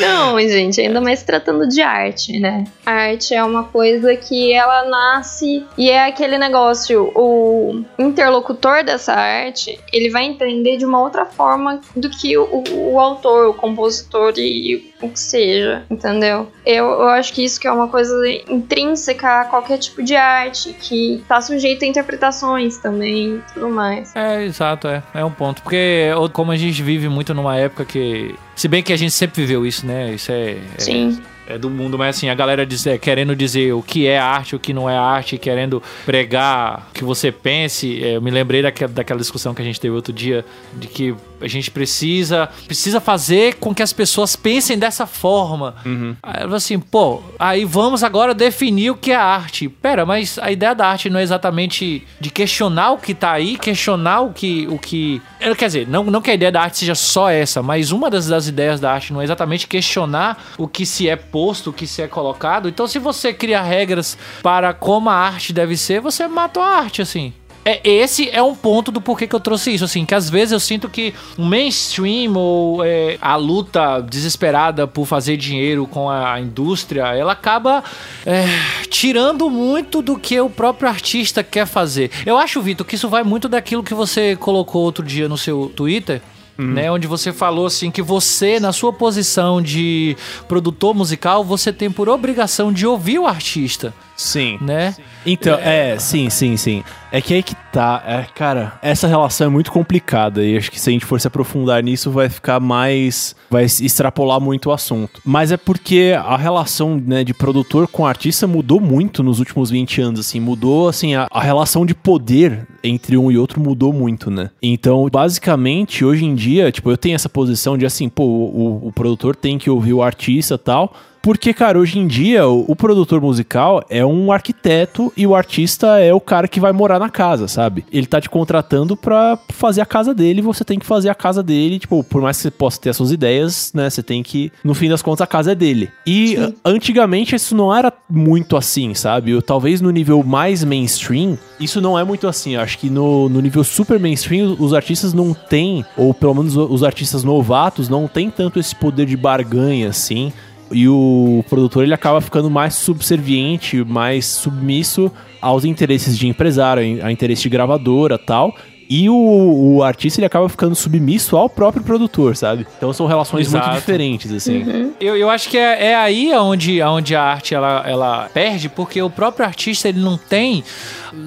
Não, 0.00 0.38
gente, 0.40 0.80
ainda 0.80 1.00
mais 1.00 1.22
tratando 1.22 1.68
de 1.68 1.80
arte, 1.80 2.38
né? 2.38 2.64
A 2.84 2.90
arte 2.92 3.34
é 3.34 3.42
uma 3.44 3.64
coisa 3.64 4.14
que 4.16 4.52
ela 4.52 4.88
nasce 4.88 5.64
e 5.76 5.88
é 5.90 6.06
aquele 6.06 6.38
negócio, 6.38 7.12
o 7.14 7.82
interlocutor 7.98 8.84
dessa 8.84 9.12
arte, 9.12 9.78
ele 9.92 10.10
vai 10.10 10.24
entender 10.24 10.76
de 10.76 10.84
uma 10.84 11.00
outra 11.00 11.24
forma 11.26 11.80
do 11.94 12.08
que 12.10 12.36
o, 12.36 12.64
o- 12.70 12.98
autor, 13.00 13.48
o 13.50 13.54
compositor 13.54 14.32
e 14.36 14.89
o 15.00 15.08
que 15.08 15.18
seja, 15.18 15.82
entendeu? 15.90 16.48
Eu, 16.64 16.84
eu 16.86 17.08
acho 17.08 17.32
que 17.32 17.44
isso 17.44 17.60
que 17.60 17.66
é 17.66 17.72
uma 17.72 17.88
coisa 17.88 18.14
intrínseca 18.48 19.40
a 19.40 19.44
qualquer 19.44 19.78
tipo 19.78 20.02
de 20.02 20.14
arte, 20.14 20.74
que 20.74 21.22
tá 21.26 21.40
sujeito 21.40 21.84
a 21.84 21.88
interpretações 21.88 22.78
também 22.78 23.36
e 23.36 23.52
tudo 23.54 23.68
mais. 23.70 24.14
É, 24.14 24.44
exato, 24.44 24.88
é. 24.88 25.02
É 25.14 25.24
um 25.24 25.30
ponto. 25.30 25.62
Porque 25.62 26.10
como 26.32 26.52
a 26.52 26.56
gente 26.56 26.82
vive 26.82 27.08
muito 27.08 27.34
numa 27.34 27.56
época 27.56 27.84
que. 27.84 28.34
Se 28.54 28.68
bem 28.68 28.82
que 28.82 28.92
a 28.92 28.96
gente 28.96 29.12
sempre 29.12 29.40
viveu 29.42 29.66
isso, 29.66 29.86
né? 29.86 30.12
Isso 30.12 30.30
é. 30.30 30.52
é- 30.52 30.58
Sim. 30.78 31.22
É 31.48 31.58
do 31.58 31.68
mundo, 31.68 31.98
mas 31.98 32.16
assim, 32.16 32.28
a 32.28 32.34
galera 32.34 32.64
diz, 32.64 32.86
é, 32.86 32.96
querendo 32.96 33.34
dizer 33.34 33.72
o 33.72 33.82
que 33.82 34.06
é 34.06 34.16
arte, 34.16 34.54
o 34.54 34.58
que 34.60 34.72
não 34.72 34.88
é 34.88 34.96
arte, 34.96 35.36
querendo 35.36 35.82
pregar 36.06 36.86
o 36.90 36.92
que 36.94 37.02
você 37.02 37.32
pense. 37.32 38.00
É, 38.04 38.14
eu 38.14 38.22
me 38.22 38.30
lembrei 38.30 38.62
daquela, 38.62 38.92
daquela 38.92 39.18
discussão 39.18 39.52
que 39.52 39.60
a 39.60 39.64
gente 39.64 39.80
teve 39.80 39.92
outro 39.92 40.12
dia, 40.12 40.44
de 40.74 40.86
que 40.86 41.12
a 41.40 41.48
gente 41.48 41.70
precisa 41.70 42.48
precisa 42.66 43.00
fazer 43.00 43.54
com 43.54 43.74
que 43.74 43.82
as 43.82 43.92
pessoas 43.92 44.36
pensem 44.36 44.78
dessa 44.78 45.06
forma. 45.06 45.74
Aí 46.22 46.34
ela 46.34 46.40
falou 46.42 46.56
assim, 46.56 46.78
pô, 46.78 47.22
aí 47.38 47.64
vamos 47.64 48.02
agora 48.04 48.34
definir 48.34 48.90
o 48.90 48.96
que 48.96 49.10
é 49.12 49.16
arte. 49.16 49.68
Pera, 49.68 50.04
mas 50.06 50.38
a 50.38 50.50
ideia 50.50 50.74
da 50.74 50.86
arte 50.86 51.08
não 51.10 51.18
é 51.18 51.22
exatamente 51.22 52.06
de 52.20 52.30
questionar 52.30 52.92
o 52.92 52.98
que 52.98 53.14
tá 53.14 53.32
aí, 53.32 53.56
questionar 53.56 54.20
o 54.20 54.32
que. 54.32 54.66
O 54.70 54.78
que 54.78 55.20
eu- 55.40 55.56
quer 55.56 55.66
dizer, 55.66 55.88
não, 55.88 56.04
não 56.04 56.20
que 56.20 56.30
a 56.30 56.34
ideia 56.34 56.52
da 56.52 56.62
arte 56.62 56.78
seja 56.78 56.94
só 56.94 57.30
essa, 57.30 57.62
mas 57.62 57.90
uma 57.92 58.10
das, 58.10 58.26
das 58.26 58.46
ideias 58.46 58.80
da 58.80 58.92
arte 58.92 59.12
não 59.12 59.20
é 59.20 59.24
exatamente 59.24 59.66
questionar 59.66 60.42
o 60.58 60.66
que 60.68 60.84
se 60.86 61.08
é 61.08 61.16
posto, 61.16 61.70
o 61.70 61.72
que 61.72 61.86
se 61.86 62.02
é 62.02 62.08
colocado. 62.08 62.68
Então, 62.68 62.86
se 62.86 62.98
você 62.98 63.32
cria 63.32 63.60
regras 63.62 64.16
para 64.42 64.72
como 64.72 65.08
a 65.10 65.14
arte 65.14 65.52
deve 65.52 65.76
ser, 65.76 66.00
você 66.00 66.26
mata 66.28 66.60
a 66.60 66.64
arte, 66.78 67.02
assim. 67.02 67.32
É, 67.64 67.80
esse 67.88 68.28
é 68.30 68.42
um 68.42 68.54
ponto 68.54 68.90
do 68.90 69.00
porquê 69.00 69.26
que 69.26 69.34
eu 69.34 69.40
trouxe 69.40 69.74
isso, 69.74 69.84
assim, 69.84 70.04
que 70.04 70.14
às 70.14 70.30
vezes 70.30 70.52
eu 70.52 70.60
sinto 70.60 70.88
que 70.88 71.14
o 71.36 71.42
mainstream 71.42 72.34
ou 72.34 72.84
é, 72.84 73.18
a 73.20 73.36
luta 73.36 74.00
desesperada 74.00 74.86
por 74.86 75.06
fazer 75.06 75.36
dinheiro 75.36 75.86
com 75.86 76.08
a 76.08 76.40
indústria, 76.40 77.14
ela 77.14 77.32
acaba 77.32 77.84
é, 78.24 78.46
tirando 78.88 79.50
muito 79.50 80.00
do 80.00 80.18
que 80.18 80.40
o 80.40 80.48
próprio 80.48 80.88
artista 80.88 81.42
quer 81.42 81.66
fazer. 81.66 82.10
Eu 82.24 82.38
acho, 82.38 82.60
Vitor, 82.62 82.86
que 82.86 82.94
isso 82.94 83.08
vai 83.08 83.22
muito 83.22 83.48
daquilo 83.48 83.82
que 83.82 83.94
você 83.94 84.36
colocou 84.36 84.82
outro 84.82 85.04
dia 85.04 85.28
no 85.28 85.36
seu 85.36 85.70
Twitter, 85.74 86.22
né, 86.60 86.92
onde 86.92 87.06
você 87.06 87.32
falou 87.32 87.64
assim 87.64 87.90
que 87.90 88.02
você, 88.02 88.60
na 88.60 88.70
sua 88.70 88.92
posição 88.92 89.62
de 89.62 90.14
produtor 90.46 90.94
musical, 90.94 91.42
você 91.42 91.72
tem 91.72 91.90
por 91.90 92.06
obrigação 92.06 92.70
de 92.70 92.86
ouvir 92.86 93.18
o 93.18 93.26
artista, 93.26 93.94
Sim. 94.20 94.58
né? 94.60 94.94
Então, 95.24 95.58
é, 95.58 95.98
sim, 95.98 96.28
sim, 96.30 96.56
sim. 96.56 96.82
É 97.12 97.20
que 97.20 97.34
aí 97.34 97.42
que 97.42 97.54
tá. 97.72 98.02
É, 98.06 98.26
cara, 98.34 98.78
essa 98.82 99.08
relação 99.08 99.46
é 99.46 99.50
muito 99.50 99.72
complicada 99.72 100.44
e 100.44 100.56
acho 100.56 100.70
que 100.70 100.78
se 100.78 100.88
a 100.88 100.92
gente 100.92 101.04
for 101.04 101.20
se 101.20 101.26
aprofundar 101.26 101.82
nisso, 101.82 102.10
vai 102.10 102.28
ficar 102.28 102.60
mais. 102.60 103.34
Vai 103.50 103.64
extrapolar 103.64 104.40
muito 104.40 104.68
o 104.68 104.72
assunto. 104.72 105.20
Mas 105.24 105.50
é 105.50 105.56
porque 105.56 106.14
a 106.16 106.36
relação 106.36 107.02
né, 107.04 107.24
de 107.24 107.34
produtor 107.34 107.88
com 107.88 108.06
artista 108.06 108.46
mudou 108.46 108.80
muito 108.80 109.22
nos 109.22 109.40
últimos 109.40 109.70
20 109.70 110.00
anos, 110.00 110.20
assim. 110.20 110.38
Mudou, 110.38 110.88
assim, 110.88 111.14
a, 111.14 111.26
a 111.30 111.40
relação 111.40 111.84
de 111.84 111.94
poder 111.94 112.66
entre 112.84 113.16
um 113.16 113.30
e 113.30 113.36
outro 113.36 113.60
mudou 113.60 113.92
muito, 113.92 114.30
né? 114.30 114.50
Então, 114.62 115.08
basicamente, 115.10 116.04
hoje 116.04 116.24
em 116.24 116.34
dia, 116.34 116.70
tipo, 116.70 116.90
eu 116.90 116.96
tenho 116.96 117.14
essa 117.14 117.28
posição 117.28 117.76
de 117.76 117.84
assim, 117.84 118.08
pô, 118.08 118.24
o, 118.24 118.88
o 118.88 118.92
produtor 118.92 119.34
tem 119.34 119.58
que 119.58 119.68
ouvir 119.68 119.92
o 119.92 120.02
artista 120.02 120.54
e 120.54 120.58
tal. 120.58 120.94
Porque, 121.22 121.52
cara, 121.52 121.78
hoje 121.78 121.98
em 121.98 122.06
dia 122.06 122.46
o, 122.48 122.64
o 122.68 122.74
produtor 122.74 123.20
musical 123.20 123.84
é 123.90 124.04
um 124.04 124.32
arquiteto 124.32 125.12
e 125.16 125.26
o 125.26 125.34
artista 125.34 125.98
é 126.00 126.14
o 126.14 126.20
cara 126.20 126.48
que 126.48 126.58
vai 126.58 126.72
morar 126.72 126.98
na 126.98 127.10
casa, 127.10 127.46
sabe? 127.46 127.84
Ele 127.92 128.06
tá 128.06 128.20
te 128.20 128.30
contratando 128.30 128.96
pra 128.96 129.38
fazer 129.50 129.82
a 129.82 129.86
casa 129.86 130.14
dele, 130.14 130.40
você 130.40 130.64
tem 130.64 130.78
que 130.78 130.86
fazer 130.86 131.10
a 131.10 131.14
casa 131.14 131.42
dele, 131.42 131.78
tipo, 131.78 132.02
por 132.02 132.22
mais 132.22 132.36
que 132.38 132.44
você 132.44 132.50
possa 132.50 132.80
ter 132.80 132.90
as 132.90 132.96
suas 132.96 133.12
ideias, 133.12 133.70
né? 133.74 133.90
Você 133.90 134.02
tem 134.02 134.22
que, 134.22 134.50
no 134.64 134.74
fim 134.74 134.88
das 134.88 135.02
contas, 135.02 135.20
a 135.20 135.26
casa 135.26 135.52
é 135.52 135.54
dele. 135.54 135.90
E 136.06 136.36
a- 136.36 136.52
antigamente 136.64 137.34
isso 137.34 137.54
não 137.54 137.74
era 137.74 137.92
muito 138.08 138.56
assim, 138.56 138.94
sabe? 138.94 139.32
Eu, 139.32 139.42
talvez 139.42 139.80
no 139.82 139.90
nível 139.90 140.22
mais 140.22 140.64
mainstream, 140.64 141.36
isso 141.58 141.80
não 141.80 141.98
é 141.98 142.04
muito 142.04 142.26
assim. 142.28 142.54
Eu 142.54 142.62
acho 142.62 142.78
que 142.78 142.88
no, 142.88 143.28
no 143.28 143.40
nível 143.40 143.62
super 143.62 144.00
mainstream, 144.00 144.56
os 144.58 144.72
artistas 144.72 145.12
não 145.12 145.34
têm, 145.34 145.84
ou 145.96 146.14
pelo 146.14 146.34
menos 146.34 146.56
os 146.56 146.82
artistas 146.82 147.22
novatos, 147.24 147.88
não 147.90 148.08
têm 148.08 148.30
tanto 148.30 148.58
esse 148.58 148.74
poder 148.74 149.04
de 149.04 149.16
barganha 149.16 149.88
assim 149.90 150.32
e 150.70 150.88
o 150.88 151.44
produtor 151.48 151.84
ele 151.84 151.94
acaba 151.94 152.20
ficando 152.20 152.50
mais 152.50 152.74
subserviente, 152.74 153.84
mais 153.84 154.26
submisso 154.26 155.10
aos 155.40 155.64
interesses 155.64 156.16
de 156.16 156.28
empresário, 156.28 157.04
a 157.04 157.10
interesse 157.10 157.42
de 157.42 157.48
gravadora 157.48 158.18
tal. 158.18 158.54
E 158.90 159.08
o, 159.08 159.76
o 159.76 159.84
artista 159.84 160.18
ele 160.18 160.26
acaba 160.26 160.48
ficando 160.48 160.74
submisso 160.74 161.36
ao 161.36 161.48
próprio 161.48 161.84
produtor, 161.84 162.36
sabe? 162.36 162.66
Então 162.76 162.92
são 162.92 163.06
relações 163.06 163.46
Exato. 163.46 163.68
muito 163.68 163.78
diferentes, 163.78 164.32
assim. 164.32 164.92
Eu, 165.00 165.16
eu 165.16 165.30
acho 165.30 165.48
que 165.48 165.56
é, 165.56 165.90
é 165.90 165.94
aí 165.94 166.32
onde, 166.34 166.82
onde 166.82 167.14
a 167.14 167.22
arte 167.22 167.54
ela, 167.54 167.84
ela 167.86 168.28
perde, 168.34 168.68
porque 168.68 169.00
o 169.00 169.08
próprio 169.08 169.46
artista 169.46 169.88
ele 169.88 170.00
não 170.00 170.18
tem, 170.18 170.64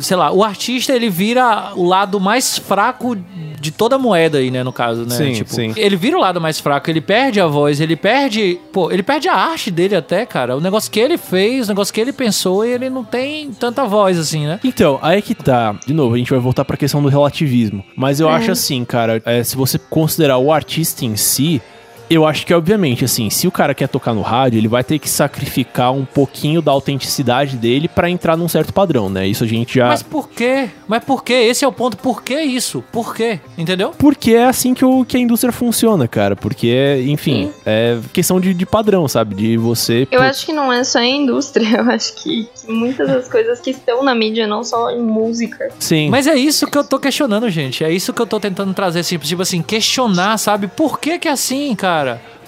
sei 0.02 0.18
lá, 0.18 0.30
o 0.30 0.44
artista 0.44 0.92
ele 0.92 1.10
vira 1.10 1.72
o 1.74 1.88
lado 1.88 2.20
mais 2.20 2.58
fraco 2.58 3.16
de 3.62 3.72
toda 3.72 3.96
a 3.96 4.00
moeda 4.00 4.40
aí, 4.40 4.52
né, 4.52 4.62
no 4.62 4.74
caso, 4.74 5.06
né? 5.06 5.16
Sim, 5.16 5.46
sim. 5.46 5.74
Ele 5.78 5.96
vira 5.96 6.18
o 6.18 6.20
lado 6.20 6.42
mais 6.42 6.60
fraco, 6.60 6.90
ele 6.90 7.00
perde 7.00 7.40
a 7.40 7.48
voz, 7.48 7.80
ele 7.80 7.96
perde, 7.96 8.60
pô, 8.74 8.92
ele 8.92 9.02
perde 9.02 9.30
a 9.30 9.36
arte 9.36 9.72
dele 9.72 9.96
até, 9.96 10.26
cara. 10.26 10.58
O 10.58 10.60
negócio 10.60 10.92
que 10.92 11.00
ele 11.00 11.18
fez, 11.18 11.68
o 11.68 11.70
negócio 11.70 11.94
que 11.94 12.02
ele 12.02 12.12
pensou, 12.12 12.66
e 12.66 12.72
ele 12.72 12.90
não 12.90 13.06
tem 13.06 13.54
tanta 13.54 13.86
voz 13.86 14.20
assim, 14.20 14.46
né? 14.46 14.60
Então, 14.66 15.00
aí 15.02 15.22
que 15.22 15.34
tá. 15.34 15.74
De 15.88 15.94
novo, 15.94 16.16
a 16.16 16.18
gente 16.18 16.30
vai 16.30 16.40
voltar 16.40 16.66
pra 16.66 16.76
questão 16.76 17.02
do 17.02 17.08
relativismo. 17.08 17.53
Mas 17.96 18.20
eu 18.20 18.30
acho 18.30 18.52
assim, 18.52 18.84
cara, 18.84 19.22
é, 19.26 19.44
se 19.44 19.56
você 19.56 19.78
considerar 19.78 20.38
o 20.38 20.52
artista 20.52 21.06
em 21.06 21.16
si, 21.16 21.62
eu 22.10 22.26
acho 22.26 22.46
que, 22.46 22.54
obviamente, 22.54 23.06
assim, 23.06 23.30
se 23.30 23.48
o 23.48 23.52
cara 23.52 23.74
quer 23.74 23.88
tocar 23.88 24.14
no 24.14 24.22
rádio, 24.22 24.58
ele 24.58 24.68
vai 24.68 24.84
ter 24.84 25.00
que 25.00 25.10
sacrificar 25.10 25.92
um 25.92 26.06
pouquinho 26.06 26.62
da 26.62 26.72
autenticidade 26.72 27.56
dele 27.56 27.88
pra 27.88 28.10
entrar 28.10 28.38
num 28.38 28.48
certo 28.48 28.74
padrão, 28.74 29.10
né? 29.10 29.28
Isso 29.28 29.44
a 29.44 29.48
gente 29.48 29.76
já. 29.76 29.88
Mas 29.88 30.04
por 30.04 30.30
quê? 30.30 30.70
Mas 30.88 31.04
por 31.04 31.24
quê? 31.24 31.34
Esse 31.34 31.66
é 31.66 31.68
o 31.68 31.72
ponto. 31.72 31.98
Por 31.98 32.22
que 32.22 32.40
isso? 32.40 32.84
Por 32.92 33.16
quê? 33.16 33.40
Entendeu? 33.58 33.94
Porque 33.98 34.32
é 34.32 34.46
assim 34.46 34.74
que, 34.74 34.86
o, 34.86 35.06
que 35.06 35.18
a 35.18 35.20
indústria 35.20 35.52
funciona, 35.52 36.08
cara. 36.08 36.36
Porque, 36.36 37.04
enfim, 37.08 37.52
é 37.66 37.98
questão 38.12 38.40
de, 38.40 38.54
de 38.54 38.66
padrão, 38.66 39.08
sabe? 39.08 39.36
De 39.36 39.58
você. 39.58 40.08
Eu 40.12 40.22
acho 40.22 40.46
que 40.46 40.54
não 40.54 40.72
é 40.72 40.84
só 40.84 41.00
a 41.00 41.06
indústria, 41.06 41.78
eu 41.78 41.90
acho 41.90 42.16
que, 42.16 42.48
que 42.56 42.72
muitas 42.72 43.08
das 43.08 43.28
coisas 43.28 43.60
que 43.60 43.72
estão 43.72 44.04
na 44.04 44.14
mídia, 44.14 44.48
não 44.48 44.64
só 44.64 44.92
em 44.92 45.02
música. 45.02 45.70
Sim. 45.80 46.10
Mas 46.10 46.28
é 46.28 46.36
isso 46.36 46.68
que 46.68 46.78
eu 46.78 46.84
tô 46.84 47.00
questionando, 47.00 47.50
gente. 47.50 47.84
É 47.84 47.92
isso 47.92 48.14
que 48.14 48.22
eu 48.22 48.28
tô 48.28 48.40
tentando 48.40 48.74
trazer, 48.74 49.00
assim, 49.00 49.18
tipo 49.18 49.42
assim, 49.42 49.62
questionar, 49.62 50.38
sabe? 50.38 50.68
Por 50.68 51.00
que 51.00 51.18
que 51.18 51.28
é 51.28 51.32
assim, 51.32 51.74
cara? 51.76 51.93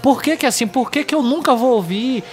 Por 0.02 0.22
que 0.22 0.38
que 0.38 0.46
é 0.46 0.50
assim? 0.50 0.68
Por 0.68 0.92
que 0.92 1.04
que 1.04 1.16
eu 1.16 1.24
nunca 1.24 1.56
vou 1.56 1.72
ouvir 1.72 2.24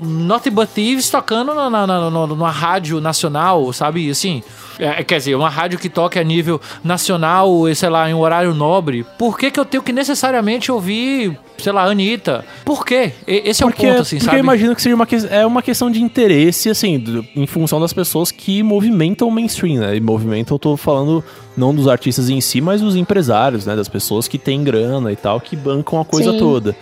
Nothing 0.00 0.50
But 0.50 0.68
Thieves 0.74 1.10
tocando 1.10 1.54
na, 1.54 1.68
na, 1.68 1.86
na, 1.86 2.10
na- 2.10 2.26
numa 2.26 2.50
rádio 2.50 3.00
nacional, 3.00 3.72
sabe? 3.72 4.08
Assim, 4.10 4.42
é, 4.78 5.02
quer 5.02 5.18
dizer, 5.18 5.34
uma 5.34 5.48
rádio 5.50 5.78
que 5.78 5.88
toque 5.88 6.18
a 6.18 6.24
nível 6.24 6.60
nacional, 6.84 7.50
sei 7.74 7.88
lá, 7.88 8.08
em 8.08 8.14
um 8.14 8.20
horário 8.20 8.54
nobre. 8.54 9.04
Por 9.18 9.36
que 9.38 9.50
que 9.50 9.58
eu 9.58 9.64
tenho 9.64 9.82
que 9.82 9.92
necessariamente 9.92 10.70
ouvir, 10.70 11.36
sei 11.58 11.72
lá, 11.72 11.84
Anitta? 11.84 12.44
Por 12.64 12.84
quê? 12.84 13.12
E- 13.26 13.42
Esse 13.46 13.62
é 13.62 13.66
o 13.66 13.70
Porque, 13.70 13.86
ponto, 13.88 14.02
assim, 14.02 14.16
porque 14.16 14.24
sabe? 14.26 14.36
eu 14.38 14.42
imagino 14.42 14.74
que 14.76 14.82
seja 14.82 14.94
uma, 14.94 15.06
que- 15.06 15.26
é 15.30 15.44
uma 15.46 15.62
questão 15.62 15.90
de 15.90 16.00
interesse, 16.02 16.70
assim, 16.70 16.98
do- 16.98 17.24
em 17.34 17.46
função 17.46 17.80
das 17.80 17.92
pessoas 17.92 18.30
que 18.30 18.62
movimentam 18.62 19.26
o 19.26 19.30
mainstream, 19.32 19.80
né? 19.80 19.96
E 19.96 20.00
movimentam, 20.00 20.54
eu 20.54 20.58
tô 20.58 20.76
falando 20.76 21.24
não 21.56 21.74
dos 21.74 21.88
artistas 21.88 22.30
em 22.30 22.40
si, 22.40 22.60
mas 22.60 22.80
dos 22.80 22.94
empresários, 22.94 23.66
né? 23.66 23.74
Das 23.74 23.88
pessoas 23.88 24.28
que 24.28 24.38
têm 24.38 24.62
grana 24.62 25.10
e 25.10 25.16
tal, 25.16 25.40
que 25.40 25.56
bancam 25.56 26.00
a 26.00 26.04
coisa 26.04 26.30
Sim. 26.32 26.38
toda. 26.38 26.76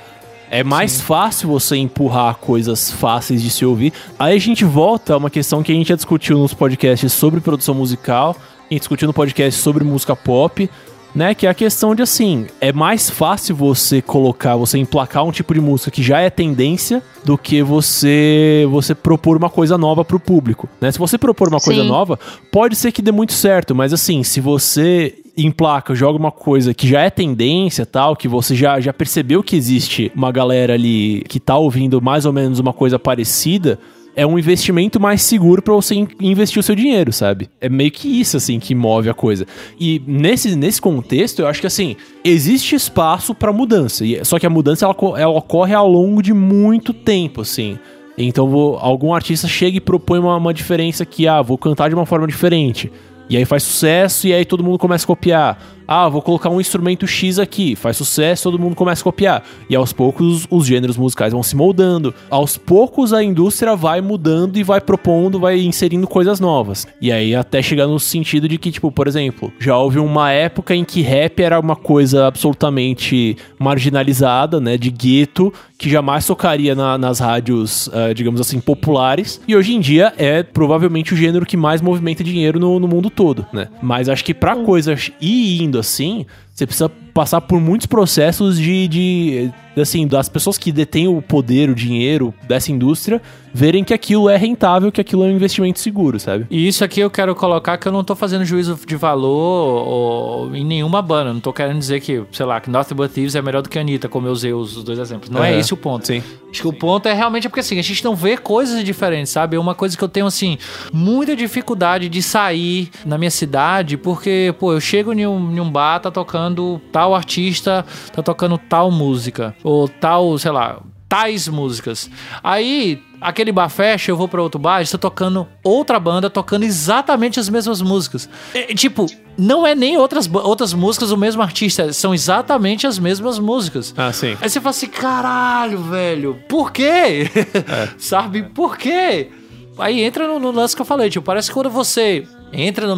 É 0.50 0.62
mais 0.62 1.00
fácil 1.00 1.48
você 1.48 1.76
empurrar 1.76 2.36
coisas 2.36 2.90
fáceis 2.90 3.42
de 3.42 3.50
se 3.50 3.64
ouvir. 3.64 3.92
Aí 4.18 4.36
a 4.36 4.40
gente 4.40 4.64
volta 4.64 5.14
a 5.14 5.16
uma 5.16 5.30
questão 5.30 5.62
que 5.62 5.72
a 5.72 5.74
gente 5.74 5.88
já 5.88 5.96
discutiu 5.96 6.38
nos 6.38 6.54
podcasts 6.54 7.12
sobre 7.12 7.40
produção 7.40 7.74
musical, 7.74 8.36
a 8.58 8.72
gente 8.72 8.80
discutiu 8.80 9.06
no 9.06 9.14
podcast 9.14 9.60
sobre 9.60 9.84
música 9.84 10.14
pop, 10.14 10.68
né? 11.14 11.34
Que 11.34 11.46
é 11.46 11.50
a 11.50 11.54
questão 11.54 11.94
de 11.94 12.02
assim, 12.02 12.46
é 12.60 12.72
mais 12.72 13.08
fácil 13.08 13.56
você 13.56 14.02
colocar, 14.02 14.54
você 14.54 14.78
emplacar 14.78 15.24
um 15.24 15.32
tipo 15.32 15.54
de 15.54 15.60
música 15.60 15.90
que 15.90 16.02
já 16.02 16.20
é 16.20 16.28
tendência 16.28 17.02
do 17.24 17.38
que 17.38 17.62
você 17.62 18.66
você 18.70 18.94
propor 18.94 19.36
uma 19.36 19.48
coisa 19.48 19.78
nova 19.78 20.04
pro 20.04 20.20
público, 20.20 20.68
né? 20.80 20.92
Se 20.92 20.98
você 20.98 21.16
propor 21.16 21.48
uma 21.48 21.60
coisa 21.60 21.82
Sim. 21.82 21.88
nova, 21.88 22.18
pode 22.52 22.76
ser 22.76 22.92
que 22.92 23.02
dê 23.02 23.10
muito 23.10 23.32
certo, 23.32 23.74
mas 23.74 23.92
assim, 23.92 24.22
se 24.22 24.40
você 24.40 25.14
emplaca, 25.36 25.94
joga 25.94 26.18
uma 26.18 26.32
coisa 26.32 26.72
que 26.72 26.88
já 26.88 27.02
é 27.02 27.10
tendência 27.10 27.84
tal, 27.84 28.16
que 28.16 28.26
você 28.26 28.54
já, 28.54 28.80
já 28.80 28.92
percebeu 28.92 29.42
que 29.42 29.54
existe 29.56 30.10
uma 30.14 30.32
galera 30.32 30.74
ali 30.74 31.22
que 31.28 31.38
tá 31.38 31.56
ouvindo 31.58 32.00
mais 32.00 32.24
ou 32.24 32.32
menos 32.32 32.58
uma 32.58 32.72
coisa 32.72 32.98
parecida, 32.98 33.78
é 34.18 34.26
um 34.26 34.38
investimento 34.38 34.98
mais 34.98 35.20
seguro 35.20 35.60
pra 35.60 35.74
você 35.74 35.94
in- 35.94 36.08
investir 36.22 36.58
o 36.58 36.62
seu 36.62 36.74
dinheiro, 36.74 37.12
sabe? 37.12 37.50
É 37.60 37.68
meio 37.68 37.90
que 37.90 38.08
isso, 38.18 38.38
assim, 38.38 38.58
que 38.58 38.74
move 38.74 39.10
a 39.10 39.14
coisa. 39.14 39.46
E 39.78 40.00
nesse, 40.06 40.56
nesse 40.56 40.80
contexto, 40.80 41.40
eu 41.40 41.46
acho 41.46 41.60
que, 41.60 41.66
assim, 41.66 41.96
existe 42.24 42.74
espaço 42.74 43.34
pra 43.34 43.52
mudança. 43.52 44.04
Só 44.24 44.38
que 44.38 44.46
a 44.46 44.50
mudança, 44.50 44.86
ela, 44.86 44.96
ela 45.20 45.32
ocorre 45.36 45.74
ao 45.74 45.86
longo 45.86 46.22
de 46.22 46.32
muito 46.32 46.94
tempo, 46.94 47.42
assim. 47.42 47.78
Então, 48.16 48.48
vou- 48.48 48.78
algum 48.78 49.12
artista 49.12 49.46
chega 49.46 49.76
e 49.76 49.80
propõe 49.82 50.18
uma, 50.18 50.34
uma 50.38 50.54
diferença 50.54 51.04
que, 51.04 51.28
ah, 51.28 51.42
vou 51.42 51.58
cantar 51.58 51.90
de 51.90 51.94
uma 51.94 52.06
forma 52.06 52.26
diferente. 52.26 52.90
E 53.28 53.36
aí 53.36 53.44
faz 53.44 53.62
sucesso 53.62 54.26
e 54.26 54.32
aí 54.32 54.44
todo 54.44 54.62
mundo 54.62 54.78
começa 54.78 55.04
a 55.04 55.06
copiar. 55.06 55.58
Ah, 55.88 56.08
vou 56.08 56.20
colocar 56.22 56.50
um 56.50 56.60
instrumento 56.60 57.06
X 57.06 57.38
aqui, 57.38 57.76
faz 57.76 57.96
sucesso, 57.96 58.44
todo 58.44 58.58
mundo 58.58 58.74
começa 58.74 59.02
a 59.02 59.04
copiar. 59.04 59.42
E 59.70 59.76
aos 59.76 59.92
poucos 59.92 60.46
os 60.50 60.66
gêneros 60.66 60.96
musicais 60.96 61.32
vão 61.32 61.42
se 61.42 61.54
moldando. 61.54 62.12
Aos 62.28 62.56
poucos 62.56 63.12
a 63.12 63.22
indústria 63.22 63.76
vai 63.76 64.00
mudando 64.00 64.56
e 64.56 64.62
vai 64.62 64.80
propondo, 64.80 65.38
vai 65.38 65.60
inserindo 65.60 66.06
coisas 66.06 66.40
novas. 66.40 66.86
E 67.00 67.12
aí 67.12 67.34
até 67.34 67.62
chegar 67.62 67.86
no 67.86 68.00
sentido 68.00 68.48
de 68.48 68.58
que, 68.58 68.70
tipo, 68.72 68.90
por 68.90 69.06
exemplo, 69.06 69.52
já 69.60 69.76
houve 69.76 69.98
uma 69.98 70.30
época 70.32 70.74
em 70.74 70.84
que 70.84 71.02
rap 71.02 71.40
era 71.42 71.58
uma 71.60 71.76
coisa 71.76 72.26
absolutamente 72.26 73.36
marginalizada, 73.58 74.60
né, 74.60 74.76
de 74.76 74.90
gueto, 74.90 75.52
que 75.78 75.88
jamais 75.90 76.26
tocaria 76.26 76.74
na- 76.74 76.96
nas 76.98 77.18
rádios, 77.20 77.88
ah, 77.92 78.12
digamos 78.12 78.40
assim, 78.40 78.58
populares. 78.58 79.40
E 79.46 79.54
hoje 79.54 79.74
em 79.74 79.80
dia 79.80 80.12
é 80.16 80.42
provavelmente 80.42 81.12
o 81.14 81.16
gênero 81.16 81.44
que 81.46 81.56
mais 81.56 81.80
movimenta 81.80 82.24
dinheiro 82.24 82.58
no, 82.58 82.80
no 82.80 82.88
mundo 82.88 83.10
todo, 83.10 83.46
né? 83.52 83.68
Mas 83.82 84.08
acho 84.08 84.24
que 84.24 84.32
pra 84.34 84.56
coisas 84.56 85.10
ir 85.20 85.62
indo 85.62 85.75
assim, 85.78 86.26
Você 86.54 86.66
precisa 86.66 86.90
passar 87.16 87.40
por 87.40 87.58
muitos 87.58 87.86
processos 87.86 88.58
de, 88.58 88.86
de 88.86 89.50
assim, 89.80 90.06
das 90.06 90.28
pessoas 90.28 90.58
que 90.58 90.70
detêm 90.70 91.08
o 91.08 91.22
poder, 91.22 91.70
o 91.70 91.74
dinheiro 91.74 92.34
dessa 92.46 92.70
indústria, 92.70 93.22
verem 93.54 93.82
que 93.82 93.94
aquilo 93.94 94.28
é 94.28 94.36
rentável, 94.36 94.92
que 94.92 95.00
aquilo 95.00 95.24
é 95.24 95.28
um 95.28 95.30
investimento 95.30 95.80
seguro, 95.80 96.20
sabe? 96.20 96.46
E 96.50 96.68
isso 96.68 96.84
aqui 96.84 97.00
eu 97.00 97.10
quero 97.10 97.34
colocar 97.34 97.78
que 97.78 97.88
eu 97.88 97.92
não 97.92 98.04
tô 98.04 98.14
fazendo 98.14 98.44
juízo 98.44 98.78
de 98.86 98.96
valor 98.96 99.86
ou, 99.86 100.54
em 100.54 100.62
nenhuma 100.64 101.00
banda. 101.00 101.32
Não 101.32 101.40
tô 101.40 101.54
querendo 101.54 101.78
dizer 101.78 102.00
que, 102.00 102.22
sei 102.32 102.44
lá, 102.44 102.60
que 102.60 102.68
Nothing 102.68 102.94
But 102.94 103.12
Thieves 103.12 103.34
é 103.34 103.40
melhor 103.40 103.62
do 103.62 103.70
que 103.70 103.78
Anitta, 103.78 104.08
como 104.08 104.26
eu 104.26 104.32
usei 104.32 104.52
os, 104.52 104.76
os 104.76 104.84
dois 104.84 104.98
exemplos. 104.98 105.30
Não 105.30 105.42
é, 105.42 105.54
É, 105.54 105.58
esse 105.58 105.72
o 105.72 105.76
ponto. 105.76 106.06
sim. 106.06 106.22
Acho 106.50 106.62
que 106.62 106.68
o 106.68 106.72
ponto 106.72 107.06
é 107.06 107.12
realmente 107.12 107.48
porque 107.48 107.60
assim, 107.60 107.78
a 107.78 107.82
gente 107.82 108.04
não 108.04 108.14
vê 108.14 108.36
coisas 108.36 108.82
diferentes, 108.84 109.30
sabe? 109.30 109.56
É 109.56 109.60
uma 109.60 109.74
coisa 109.74 109.96
que 109.96 110.04
eu 110.04 110.08
tenho, 110.08 110.26
assim, 110.26 110.58
muita 110.92 111.34
dificuldade 111.34 112.08
de 112.08 112.22
sair 112.22 112.90
na 113.04 113.18
minha 113.18 113.30
cidade, 113.30 113.96
porque, 113.96 114.54
pô, 114.58 114.72
eu 114.72 114.80
chego 114.80 115.12
em 115.12 115.26
um, 115.26 115.54
em 115.54 115.60
um 115.60 115.70
bar, 115.70 116.00
tá 116.00 116.10
tocando 116.10 116.80
tal 116.92 117.05
artista, 117.14 117.84
tá 118.12 118.22
tocando 118.22 118.58
tal 118.58 118.90
música, 118.90 119.54
ou 119.62 119.88
tal, 119.88 120.38
sei 120.38 120.50
lá, 120.50 120.80
tais 121.08 121.48
músicas. 121.48 122.10
Aí, 122.42 123.00
aquele 123.20 123.52
bar 123.52 123.68
fecha, 123.68 124.10
eu 124.10 124.16
vou 124.16 124.28
pra 124.28 124.42
outro 124.42 124.60
bar, 124.60 124.80
está 124.80 124.98
tocando 124.98 125.46
outra 125.62 125.98
banda 126.00 126.28
tocando 126.28 126.64
exatamente 126.64 127.38
as 127.38 127.48
mesmas 127.48 127.80
músicas. 127.80 128.28
É, 128.52 128.74
tipo, 128.74 129.06
não 129.38 129.66
é 129.66 129.74
nem 129.74 129.96
outras, 129.96 130.28
outras 130.32 130.72
músicas 130.72 131.10
do 131.10 131.16
mesmo 131.16 131.42
artista, 131.42 131.92
são 131.92 132.12
exatamente 132.14 132.86
as 132.86 132.98
mesmas 132.98 133.38
músicas. 133.38 133.94
Ah, 133.96 134.12
sim. 134.12 134.36
Aí 134.40 134.48
você 134.48 134.60
fala 134.60 134.70
assim, 134.70 134.88
caralho, 134.88 135.78
velho, 135.82 136.40
por 136.48 136.72
quê? 136.72 137.30
Sabe, 137.98 138.42
por 138.42 138.76
quê? 138.76 139.30
Aí 139.78 140.02
entra 140.02 140.26
no, 140.26 140.38
no 140.38 140.50
lance 140.50 140.74
que 140.74 140.80
eu 140.80 140.86
falei, 140.86 141.10
tipo, 141.10 141.24
parece 141.24 141.48
que 141.48 141.54
quando 141.54 141.70
você 141.70 142.26
entra 142.52 142.86
no, 142.86 142.96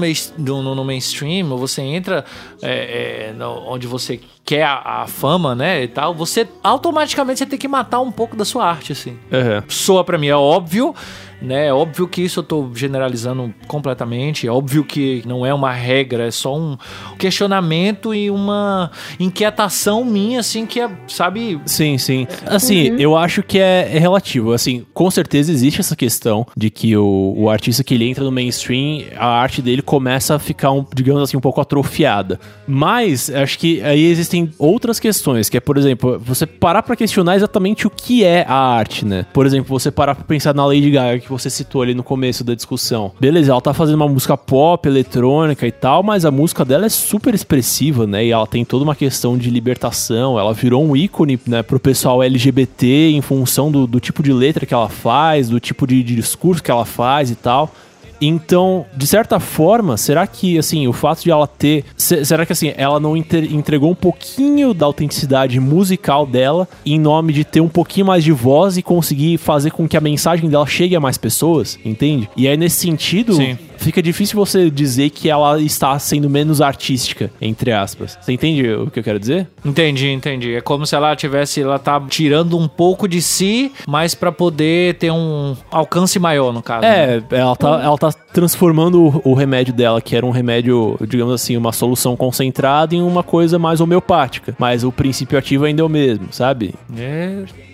no- 0.62 0.74
no 0.74 0.84
mainstream, 0.84 1.50
ou 1.50 1.58
você 1.58 1.82
entra 1.82 2.24
é, 2.62 3.28
é, 3.28 3.32
no- 3.32 3.66
onde 3.68 3.86
você 3.86 4.20
quer 4.48 4.62
a, 4.64 5.02
a 5.02 5.06
fama, 5.06 5.54
né, 5.54 5.82
e 5.82 5.88
tal, 5.88 6.14
você 6.14 6.48
automaticamente 6.62 7.40
você 7.40 7.44
tem 7.44 7.58
que 7.58 7.68
matar 7.68 8.00
um 8.00 8.10
pouco 8.10 8.34
da 8.34 8.46
sua 8.46 8.64
arte, 8.64 8.92
assim 8.92 9.18
Aham. 9.30 9.62
soa 9.68 10.02
pra 10.02 10.16
mim, 10.16 10.28
é 10.28 10.34
óbvio, 10.36 10.94
né? 11.40 11.66
É 11.66 11.72
óbvio 11.72 12.08
que 12.08 12.22
isso 12.22 12.40
eu 12.40 12.44
tô 12.44 12.70
generalizando 12.74 13.52
completamente. 13.66 14.46
É 14.46 14.50
óbvio 14.50 14.84
que 14.84 15.22
não 15.26 15.46
é 15.46 15.54
uma 15.54 15.72
regra, 15.72 16.26
é 16.26 16.30
só 16.30 16.56
um 16.56 16.76
questionamento 17.18 18.14
e 18.14 18.30
uma 18.30 18.90
inquietação 19.18 20.04
minha, 20.04 20.40
assim, 20.40 20.66
que 20.66 20.80
é, 20.80 20.90
sabe. 21.06 21.60
Sim, 21.64 21.98
sim. 21.98 22.26
Assim, 22.46 22.96
eu 22.98 23.16
acho 23.16 23.42
que 23.42 23.58
é, 23.58 23.90
é 23.92 23.98
relativo. 23.98 24.52
Assim, 24.52 24.84
com 24.92 25.10
certeza 25.10 25.52
existe 25.52 25.80
essa 25.80 25.94
questão 25.94 26.46
de 26.56 26.70
que 26.70 26.96
o, 26.96 27.34
o 27.36 27.50
artista 27.50 27.84
que 27.84 27.94
ele 27.94 28.08
entra 28.08 28.24
no 28.24 28.32
mainstream, 28.32 29.04
a 29.16 29.26
arte 29.26 29.62
dele 29.62 29.82
começa 29.82 30.34
a 30.34 30.38
ficar, 30.38 30.72
um, 30.72 30.84
digamos 30.94 31.22
assim, 31.22 31.36
um 31.36 31.40
pouco 31.40 31.60
atrofiada. 31.60 32.40
Mas, 32.66 33.30
acho 33.30 33.58
que 33.58 33.80
aí 33.82 34.04
existem 34.06 34.37
outras 34.58 35.00
questões, 35.00 35.48
que 35.48 35.56
é, 35.56 35.60
por 35.60 35.78
exemplo, 35.78 36.18
você 36.18 36.46
parar 36.46 36.82
pra 36.82 36.96
questionar 36.96 37.36
exatamente 37.36 37.86
o 37.86 37.90
que 37.90 38.24
é 38.24 38.44
a 38.46 38.54
arte, 38.54 39.04
né? 39.04 39.24
Por 39.32 39.46
exemplo, 39.46 39.78
você 39.78 39.90
parar 39.90 40.14
pra 40.14 40.24
pensar 40.24 40.54
na 40.54 40.66
Lady 40.66 40.90
Gaga, 40.90 41.18
que 41.18 41.28
você 41.28 41.48
citou 41.48 41.82
ali 41.82 41.94
no 41.94 42.02
começo 42.02 42.44
da 42.44 42.54
discussão. 42.54 43.12
Beleza, 43.18 43.52
ela 43.52 43.60
tá 43.60 43.72
fazendo 43.72 43.96
uma 43.96 44.08
música 44.08 44.36
pop, 44.36 44.86
eletrônica 44.88 45.66
e 45.66 45.72
tal, 45.72 46.02
mas 46.02 46.24
a 46.24 46.30
música 46.30 46.64
dela 46.64 46.86
é 46.86 46.88
super 46.88 47.34
expressiva, 47.34 48.06
né? 48.06 48.24
E 48.24 48.30
ela 48.30 48.46
tem 48.46 48.64
toda 48.64 48.84
uma 48.84 48.94
questão 48.94 49.38
de 49.38 49.50
libertação. 49.50 50.38
Ela 50.38 50.52
virou 50.52 50.84
um 50.84 50.96
ícone, 50.96 51.38
né, 51.46 51.62
pro 51.62 51.80
pessoal 51.80 52.22
LGBT 52.22 53.10
em 53.10 53.20
função 53.20 53.70
do, 53.70 53.86
do 53.86 54.00
tipo 54.00 54.22
de 54.22 54.32
letra 54.32 54.66
que 54.66 54.74
ela 54.74 54.88
faz, 54.88 55.48
do 55.48 55.60
tipo 55.60 55.86
de, 55.86 56.02
de 56.02 56.14
discurso 56.14 56.62
que 56.62 56.70
ela 56.70 56.84
faz 56.84 57.30
e 57.30 57.34
tal. 57.34 57.72
Então, 58.20 58.84
de 58.96 59.06
certa 59.06 59.38
forma, 59.38 59.96
será 59.96 60.26
que, 60.26 60.58
assim, 60.58 60.86
o 60.88 60.92
fato 60.92 61.22
de 61.22 61.30
ela 61.30 61.46
ter. 61.46 61.84
se- 61.96 62.24
será 62.24 62.44
que, 62.44 62.52
assim, 62.52 62.72
ela 62.76 62.98
não 62.98 63.16
entregou 63.16 63.90
um 63.90 63.94
pouquinho 63.94 64.74
da 64.74 64.86
autenticidade 64.86 65.58
musical 65.60 66.26
dela 66.26 66.68
em 66.84 66.98
nome 66.98 67.32
de 67.32 67.44
ter 67.44 67.60
um 67.60 67.68
pouquinho 67.68 68.06
mais 68.06 68.24
de 68.24 68.32
voz 68.32 68.76
e 68.76 68.82
conseguir 68.82 69.38
fazer 69.38 69.70
com 69.70 69.88
que 69.88 69.96
a 69.96 70.00
mensagem 70.00 70.48
dela 70.48 70.66
chegue 70.66 70.96
a 70.96 71.00
mais 71.00 71.16
pessoas? 71.16 71.78
Entende? 71.84 72.28
E 72.36 72.48
aí, 72.48 72.56
nesse 72.56 72.76
sentido, 72.80 73.34
Sim. 73.34 73.56
Fica 73.78 74.02
difícil 74.02 74.36
você 74.36 74.70
dizer 74.70 75.10
que 75.10 75.30
ela 75.30 75.60
está 75.60 75.98
sendo 75.98 76.28
menos 76.28 76.60
artística, 76.60 77.30
entre 77.40 77.72
aspas. 77.72 78.18
Você 78.20 78.32
entende 78.32 78.68
o 78.70 78.90
que 78.90 78.98
eu 79.00 79.04
quero 79.04 79.18
dizer? 79.18 79.48
Entendi, 79.64 80.08
entendi. 80.08 80.54
É 80.54 80.60
como 80.60 80.86
se 80.86 80.94
ela 80.94 81.14
tivesse. 81.16 81.62
Ela 81.62 81.78
tá 81.78 82.00
tirando 82.08 82.58
um 82.58 82.68
pouco 82.68 83.08
de 83.08 83.22
si, 83.22 83.72
mas 83.86 84.14
pra 84.14 84.30
poder 84.30 84.94
ter 84.96 85.10
um 85.10 85.56
alcance 85.70 86.18
maior, 86.18 86.52
no 86.52 86.62
caso. 86.62 86.82
né? 86.82 87.16
É, 87.16 87.22
ela 87.30 87.56
tá, 87.56 87.80
ela 87.82 87.96
tá 87.98 88.12
transformando 88.32 89.20
o, 89.24 89.30
o 89.30 89.34
remédio 89.34 89.72
dela, 89.72 90.00
que 90.00 90.14
era 90.14 90.26
um 90.26 90.30
remédio, 90.30 90.96
digamos 91.08 91.32
assim, 91.34 91.56
uma 91.56 91.72
solução 91.72 92.16
concentrada, 92.16 92.94
em 92.94 93.02
uma 93.02 93.22
coisa 93.22 93.58
mais 93.58 93.80
homeopática. 93.80 94.54
Mas 94.58 94.84
o 94.84 94.92
princípio 94.92 95.38
ativo 95.38 95.64
ainda 95.64 95.82
é 95.82 95.84
o 95.84 95.88
mesmo, 95.88 96.28
sabe? 96.30 96.74
Eita, 96.96 97.67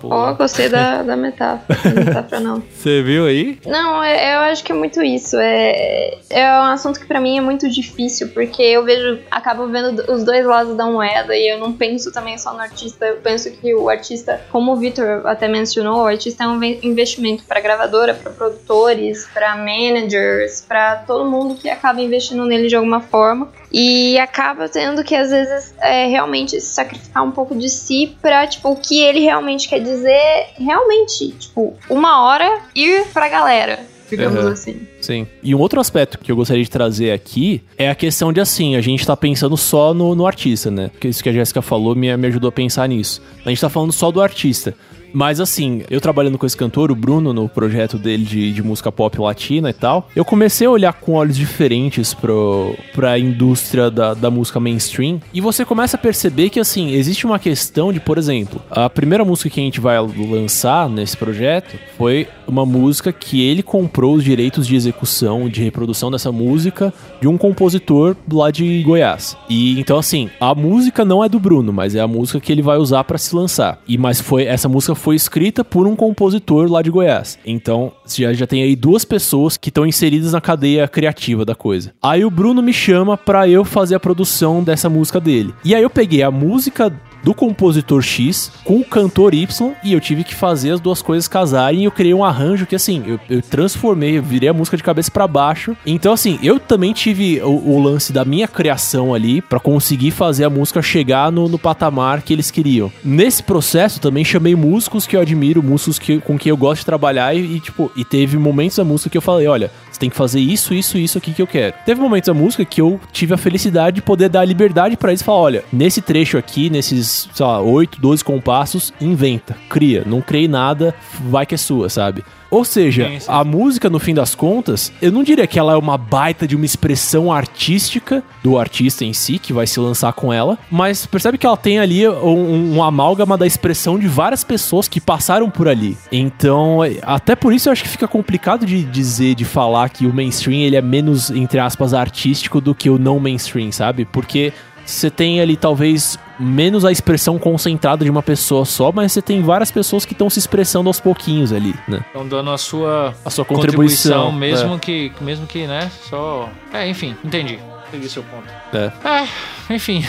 pô. 0.00 0.08
Ó, 0.10 0.32
gostei 0.34 0.68
da, 0.68 1.02
da 1.02 1.16
metáfora. 1.16 1.78
Metáfora 1.94 2.40
não. 2.40 2.62
Você 2.70 3.02
viu 3.02 3.26
aí? 3.26 3.58
Não, 3.66 4.02
é- 4.02 4.34
eu 4.36 4.40
acho 4.40 4.64
que 4.64 4.72
é 4.72 4.74
muito 4.74 5.02
isso. 5.02 5.36
É, 5.38 6.14
é 6.30 6.46
um 6.60 6.64
assunto 6.64 6.98
que 6.98 7.06
pra 7.06 7.20
mim 7.20 7.38
é 7.38 7.40
muito 7.40 7.68
difícil, 7.68 8.28
porque 8.28 8.62
eu 8.62 8.84
vejo, 8.84 9.18
acabo 9.30 9.66
vendo 9.68 10.02
os 10.12 10.24
dois 10.24 10.44
lados 10.46 10.76
da 10.76 10.86
moeda 10.86 11.36
e 11.36 11.48
eu 11.52 11.58
não 11.58 11.72
penso 11.72 12.12
também 12.12 12.38
só 12.38 12.52
no 12.52 12.60
artista. 12.60 13.06
Eu 13.06 13.16
penso 13.16 13.50
que 13.50 13.74
o 13.74 13.88
artista, 13.88 14.40
como 14.50 14.72
o 14.72 14.76
Victor 14.76 15.26
até 15.26 15.46
mencionou, 15.48 16.02
o 16.02 16.06
artista 16.06 16.44
é 16.44 16.48
um 16.48 16.58
ve- 16.58 16.78
investimento 16.82 17.44
pra 17.44 17.60
gravadora, 17.60 18.14
pra 18.14 18.30
produtores, 18.32 19.26
pra 19.32 19.56
managers, 19.56 20.64
pra 20.66 20.96
todo 20.96 21.28
mundo 21.28 21.54
que 21.54 21.68
acaba 21.68 22.00
investindo 22.00 22.44
nele 22.44 22.68
de 22.68 22.76
alguma 22.76 23.00
forma. 23.00 23.48
E 23.72 24.18
acaba 24.18 24.68
tendo 24.68 25.04
que, 25.04 25.14
às 25.14 25.30
vezes, 25.30 25.72
é, 25.80 26.06
realmente 26.06 26.60
se 26.60 26.74
sacrificar 26.74 27.22
um 27.22 27.30
pouco 27.30 27.54
de 27.56 27.68
si 27.68 28.16
pra, 28.20 28.46
tipo, 28.46 28.70
o 28.70 28.76
que 28.76 29.00
ele 29.00 29.20
realmente 29.20 29.68
quer 29.68 29.78
dizer, 29.80 30.46
realmente, 30.58 31.30
tipo, 31.38 31.74
uma 31.88 32.22
hora 32.24 32.62
ir 32.74 33.04
pra 33.12 33.28
galera, 33.28 33.78
digamos 34.10 34.44
Uhum. 34.44 34.50
assim. 34.50 34.80
Sim. 35.00 35.26
E 35.42 35.54
um 35.54 35.58
outro 35.60 35.80
aspecto 35.80 36.18
que 36.18 36.32
eu 36.32 36.36
gostaria 36.36 36.64
de 36.64 36.70
trazer 36.70 37.12
aqui 37.12 37.62
é 37.78 37.88
a 37.88 37.94
questão 37.94 38.32
de 38.32 38.40
assim, 38.40 38.74
a 38.74 38.80
gente 38.80 39.06
tá 39.06 39.16
pensando 39.16 39.56
só 39.56 39.94
no, 39.94 40.14
no 40.16 40.26
artista, 40.26 40.68
né? 40.70 40.88
Porque 40.88 41.06
isso 41.08 41.22
que 41.22 41.28
a 41.28 41.32
Jéssica 41.32 41.62
falou 41.62 41.94
me, 41.94 42.14
me 42.16 42.26
ajudou 42.26 42.48
a 42.48 42.52
pensar 42.52 42.88
nisso. 42.88 43.22
A 43.46 43.48
gente 43.50 43.60
tá 43.60 43.68
falando 43.68 43.92
só 43.92 44.10
do 44.10 44.20
artista. 44.20 44.74
Mas 45.12 45.40
assim, 45.40 45.82
eu 45.90 46.00
trabalhando 46.00 46.38
com 46.38 46.46
esse 46.46 46.56
cantor, 46.56 46.90
o 46.90 46.94
Bruno, 46.94 47.32
no 47.32 47.48
projeto 47.48 47.98
dele 47.98 48.24
de, 48.24 48.52
de 48.52 48.62
música 48.62 48.90
pop 48.90 49.20
latina 49.20 49.70
e 49.70 49.72
tal, 49.72 50.08
eu 50.14 50.24
comecei 50.24 50.66
a 50.66 50.70
olhar 50.70 50.92
com 50.92 51.12
olhos 51.12 51.36
diferentes 51.36 52.14
pro, 52.14 52.74
pra 52.92 53.18
indústria 53.18 53.90
da, 53.90 54.14
da 54.14 54.30
música 54.30 54.60
mainstream. 54.60 55.20
E 55.32 55.40
você 55.40 55.64
começa 55.64 55.96
a 55.96 56.00
perceber 56.00 56.50
que, 56.50 56.60
assim, 56.60 56.92
existe 56.92 57.26
uma 57.26 57.38
questão 57.38 57.92
de, 57.92 58.00
por 58.00 58.18
exemplo, 58.18 58.60
a 58.70 58.88
primeira 58.88 59.24
música 59.24 59.50
que 59.50 59.60
a 59.60 59.64
gente 59.64 59.80
vai 59.80 59.98
lançar 59.98 60.88
nesse 60.88 61.16
projeto 61.16 61.76
foi 61.96 62.26
uma 62.46 62.66
música 62.66 63.12
que 63.12 63.40
ele 63.40 63.62
comprou 63.62 64.14
os 64.14 64.24
direitos 64.24 64.66
de 64.66 64.74
execução, 64.74 65.48
de 65.48 65.62
reprodução 65.62 66.10
dessa 66.10 66.32
música 66.32 66.92
de 67.20 67.28
um 67.28 67.38
compositor 67.38 68.16
lá 68.30 68.50
de 68.50 68.82
Goiás. 68.82 69.36
E 69.48 69.78
então 69.78 69.98
assim, 69.98 70.28
a 70.40 70.54
música 70.54 71.04
não 71.04 71.24
é 71.24 71.28
do 71.28 71.38
Bruno, 71.38 71.72
mas 71.72 71.94
é 71.94 72.00
a 72.00 72.08
música 72.08 72.40
que 72.40 72.50
ele 72.50 72.62
vai 72.62 72.78
usar 72.78 73.04
pra 73.04 73.18
se 73.18 73.34
lançar. 73.34 73.78
E 73.86 73.96
mas 73.96 74.20
foi 74.20 74.44
essa 74.44 74.68
música 74.68 74.94
foi 75.00 75.16
escrita 75.16 75.64
por 75.64 75.86
um 75.86 75.96
compositor 75.96 76.70
lá 76.70 76.82
de 76.82 76.90
Goiás. 76.90 77.38
Então, 77.44 77.92
já, 78.06 78.32
já 78.32 78.46
tem 78.46 78.62
aí 78.62 78.76
duas 78.76 79.04
pessoas 79.04 79.56
que 79.56 79.70
estão 79.70 79.86
inseridas 79.86 80.32
na 80.32 80.40
cadeia 80.40 80.86
criativa 80.86 81.44
da 81.44 81.54
coisa. 81.54 81.92
Aí 82.02 82.24
o 82.24 82.30
Bruno 82.30 82.62
me 82.62 82.72
chama 82.72 83.16
pra 83.16 83.48
eu 83.48 83.64
fazer 83.64 83.94
a 83.94 84.00
produção 84.00 84.62
dessa 84.62 84.88
música 84.88 85.18
dele. 85.18 85.54
E 85.64 85.74
aí 85.74 85.82
eu 85.82 85.90
peguei 85.90 86.22
a 86.22 86.30
música 86.30 86.92
do 87.22 87.34
compositor 87.34 88.02
X 88.02 88.52
com 88.64 88.80
o 88.80 88.84
cantor 88.84 89.34
Y 89.34 89.72
e 89.82 89.92
eu 89.92 90.00
tive 90.00 90.24
que 90.24 90.34
fazer 90.34 90.72
as 90.72 90.80
duas 90.80 91.02
coisas 91.02 91.28
casarem 91.28 91.80
e 91.80 91.84
eu 91.84 91.90
criei 91.90 92.14
um 92.14 92.24
arranjo 92.24 92.66
que 92.66 92.74
assim, 92.74 93.02
eu, 93.06 93.20
eu 93.28 93.42
transformei, 93.42 94.18
eu 94.18 94.22
virei 94.22 94.48
a 94.48 94.54
música 94.54 94.76
de 94.76 94.82
cabeça 94.82 95.10
pra 95.10 95.26
baixo. 95.26 95.76
Então 95.84 96.12
assim, 96.12 96.38
eu 96.42 96.58
também 96.58 96.92
tive 96.92 97.40
o, 97.42 97.50
o 97.50 97.82
lance 97.82 98.12
da 98.12 98.24
minha 98.24 98.48
criação 98.48 99.14
ali 99.14 99.40
pra 99.40 99.60
conseguir 99.60 100.10
fazer 100.10 100.44
a 100.44 100.50
música 100.50 100.82
chegar 100.82 101.30
no, 101.30 101.48
no 101.48 101.58
patamar 101.58 102.22
que 102.22 102.32
eles 102.32 102.50
queriam. 102.50 102.92
Nesse 103.04 103.42
processo 103.42 104.00
também 104.00 104.24
chamei 104.24 104.54
músicos 104.54 105.06
que 105.06 105.16
eu 105.16 105.20
admiro, 105.20 105.62
músicos 105.62 105.98
que, 105.98 106.20
com 106.20 106.38
quem 106.38 106.50
eu 106.50 106.56
gosto 106.56 106.80
de 106.80 106.86
trabalhar 106.86 107.34
e, 107.34 107.56
e, 107.56 107.60
tipo, 107.60 107.90
e 107.96 108.04
teve 108.04 108.36
momentos 108.38 108.76
da 108.76 108.84
música 108.84 109.10
que 109.10 109.18
eu 109.18 109.22
falei, 109.22 109.46
olha, 109.46 109.70
tem 110.00 110.10
que 110.10 110.16
fazer 110.16 110.40
isso, 110.40 110.72
isso, 110.72 110.98
isso 110.98 111.18
aqui 111.18 111.32
que 111.32 111.42
eu 111.42 111.46
quero. 111.46 111.74
Teve 111.84 112.00
momentos 112.00 112.26
da 112.26 112.34
música 112.34 112.64
que 112.64 112.80
eu 112.80 112.98
tive 113.12 113.34
a 113.34 113.36
felicidade 113.36 113.96
de 113.96 114.02
poder 114.02 114.30
dar 114.30 114.44
liberdade 114.44 114.96
pra 114.96 115.10
eles 115.10 115.22
falar, 115.22 115.38
olha, 115.38 115.64
nesse 115.70 116.00
trecho 116.00 116.38
aqui, 116.38 116.70
nesses, 116.70 117.28
sei 117.32 117.46
lá, 117.46 117.60
8, 117.60 118.00
12 118.00 118.24
compassos, 118.24 118.92
inventa, 119.00 119.56
cria, 119.68 120.02
não 120.06 120.22
criei 120.22 120.48
nada, 120.48 120.94
vai 121.28 121.44
que 121.44 121.54
é 121.54 121.58
sua, 121.58 121.90
sabe? 121.90 122.24
Ou 122.50 122.64
seja, 122.64 123.08
Sim, 123.08 123.20
sim. 123.20 123.26
a 123.28 123.44
música, 123.44 123.88
no 123.88 123.98
fim 123.98 124.12
das 124.14 124.34
contas, 124.34 124.92
eu 125.00 125.12
não 125.12 125.22
diria 125.22 125.46
que 125.46 125.58
ela 125.58 125.72
é 125.72 125.76
uma 125.76 125.96
baita 125.96 126.46
de 126.46 126.56
uma 126.56 126.64
expressão 126.64 127.32
artística 127.32 128.22
do 128.42 128.58
artista 128.58 129.04
em 129.04 129.12
si, 129.12 129.38
que 129.38 129.52
vai 129.52 129.66
se 129.66 129.78
lançar 129.78 130.12
com 130.12 130.32
ela, 130.32 130.58
mas 130.70 131.06
percebe 131.06 131.38
que 131.38 131.46
ela 131.46 131.56
tem 131.56 131.78
ali 131.78 132.08
um, 132.08 132.76
um 132.76 132.82
amálgama 132.82 133.36
da 133.38 133.46
expressão 133.46 133.98
de 133.98 134.08
várias 134.08 134.42
pessoas 134.42 134.88
que 134.88 135.00
passaram 135.00 135.48
por 135.50 135.68
ali. 135.68 135.96
Então, 136.10 136.78
até 137.02 137.36
por 137.36 137.52
isso 137.52 137.68
eu 137.68 137.72
acho 137.72 137.82
que 137.82 137.88
fica 137.88 138.08
complicado 138.08 138.66
de 138.66 138.82
dizer, 138.82 139.34
de 139.34 139.44
falar 139.44 139.88
que 139.90 140.06
o 140.06 140.12
mainstream 140.12 140.60
ele 140.60 140.76
é 140.76 140.82
menos, 140.82 141.30
entre 141.30 141.60
aspas, 141.60 141.94
artístico 141.94 142.60
do 142.60 142.74
que 142.74 142.90
o 142.90 142.98
não 142.98 143.20
mainstream, 143.20 143.70
sabe? 143.70 144.04
Porque 144.04 144.52
você 144.90 145.10
tem 145.10 145.40
ali 145.40 145.56
talvez 145.56 146.18
menos 146.38 146.84
a 146.84 146.92
expressão 146.92 147.38
concentrada 147.38 148.04
de 148.04 148.10
uma 148.10 148.22
pessoa 148.22 148.64
só, 148.64 148.90
mas 148.92 149.12
você 149.12 149.22
tem 149.22 149.42
várias 149.42 149.70
pessoas 149.70 150.04
que 150.04 150.12
estão 150.12 150.30
se 150.30 150.38
expressando 150.38 150.88
aos 150.88 150.98
pouquinho 150.98 151.44
ali, 151.54 151.74
né? 151.86 152.00
Estão 152.06 152.26
dando 152.26 152.50
a 152.50 152.58
sua, 152.58 153.14
A 153.24 153.30
sua 153.30 153.44
contribuição, 153.44 154.30
contribuição, 154.30 154.32
mesmo 154.32 154.78
que, 154.78 155.12
mesmo 155.20 155.46
que, 155.46 155.66
né, 155.66 155.90
só... 156.08 156.48
É, 156.72 156.88
enfim, 156.88 157.16
entendi. 157.24 157.58
Peguei 157.90 158.08
seu 158.08 158.22
ponto. 158.22 158.44
É. 158.72 158.92
É, 159.04 159.74
enfim. 159.74 160.04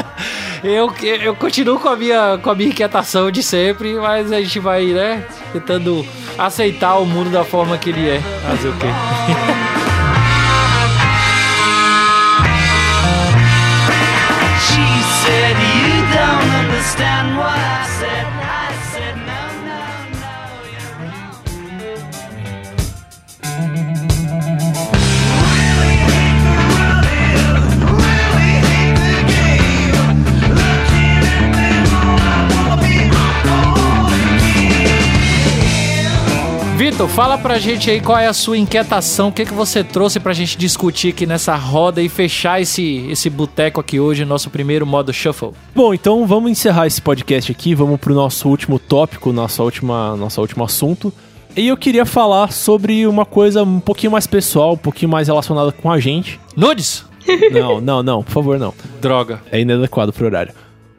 eu, 0.62 0.92
eu 1.22 1.34
continuo 1.34 1.80
com 1.80 1.88
a, 1.88 1.96
minha, 1.96 2.38
com 2.38 2.50
a 2.50 2.54
minha 2.54 2.68
inquietação 2.68 3.30
de 3.30 3.42
sempre, 3.42 3.94
mas 3.94 4.30
a 4.30 4.40
gente 4.40 4.58
vai, 4.58 4.84
né, 4.86 5.26
tentando 5.52 6.06
aceitar 6.36 6.96
o 6.98 7.06
mundo 7.06 7.30
da 7.30 7.44
forma 7.44 7.78
que 7.78 7.90
ele 7.90 8.08
é. 8.08 8.20
Fazer 8.20 8.68
o 8.68 8.76
quê? 8.76 8.86
Vitor, 36.94 37.08
fala 37.08 37.36
pra 37.36 37.58
gente 37.58 37.90
aí 37.90 38.00
qual 38.00 38.16
é 38.16 38.28
a 38.28 38.32
sua 38.32 38.56
inquietação, 38.56 39.26
o 39.26 39.32
que, 39.32 39.44
que 39.44 39.52
você 39.52 39.82
trouxe 39.82 40.20
pra 40.20 40.32
gente 40.32 40.56
discutir 40.56 41.08
aqui 41.08 41.26
nessa 41.26 41.56
roda 41.56 42.00
e 42.00 42.08
fechar 42.08 42.60
esse, 42.60 43.08
esse 43.10 43.28
boteco 43.28 43.80
aqui 43.80 43.98
hoje, 43.98 44.24
nosso 44.24 44.48
primeiro 44.48 44.86
modo 44.86 45.12
shuffle. 45.12 45.50
Bom, 45.74 45.92
então 45.92 46.24
vamos 46.24 46.52
encerrar 46.52 46.86
esse 46.86 47.02
podcast 47.02 47.50
aqui, 47.50 47.74
vamos 47.74 47.98
pro 47.98 48.14
nosso 48.14 48.48
último 48.48 48.78
tópico, 48.78 49.32
nossa 49.32 49.60
última, 49.64 50.14
nosso 50.14 50.40
último 50.40 50.62
assunto. 50.62 51.12
E 51.56 51.66
eu 51.66 51.76
queria 51.76 52.06
falar 52.06 52.52
sobre 52.52 53.08
uma 53.08 53.24
coisa 53.24 53.64
um 53.64 53.80
pouquinho 53.80 54.12
mais 54.12 54.28
pessoal, 54.28 54.74
um 54.74 54.78
pouquinho 54.78 55.10
mais 55.10 55.26
relacionada 55.26 55.72
com 55.72 55.90
a 55.90 55.98
gente. 55.98 56.38
Nudes? 56.56 57.04
Não, 57.50 57.80
não, 57.80 58.04
não, 58.04 58.22
por 58.22 58.30
favor, 58.30 58.56
não. 58.56 58.72
Droga. 59.00 59.42
É 59.50 59.60
inadequado 59.60 60.12
pro 60.12 60.26
horário. 60.26 60.54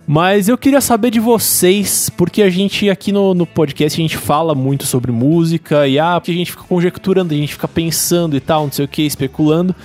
Mas 0.08 0.48
eu 0.48 0.58
queria 0.58 0.82
saber 0.82 1.10
de 1.10 1.20
vocês, 1.20 2.12
porque 2.12 2.44
a 2.44 2.50
gente 2.50 2.90
aqui 2.90 3.12
no, 3.12 3.34
no 3.34 3.46
podcast 3.46 4.00
a 4.00 4.04
gente 4.04 4.18
fala 4.18 4.54
muito 4.54 4.86
sobre 4.86 5.12
música 5.12 5.88
e 5.88 5.98
ah, 5.98 6.20
porque 6.20 6.32
a 6.32 6.36
gente 6.36 6.52
fica 6.52 6.64
conjecturando, 6.64 7.34
a 7.34 7.38
gente 7.38 7.54
fica 7.54 7.68
pensando 7.68 8.36
e 8.36 8.40
tal, 8.40 8.66
não 8.66 8.72
sei 8.72 8.86
o 8.86 8.88
que, 8.88 9.02
especulando. 9.02 9.76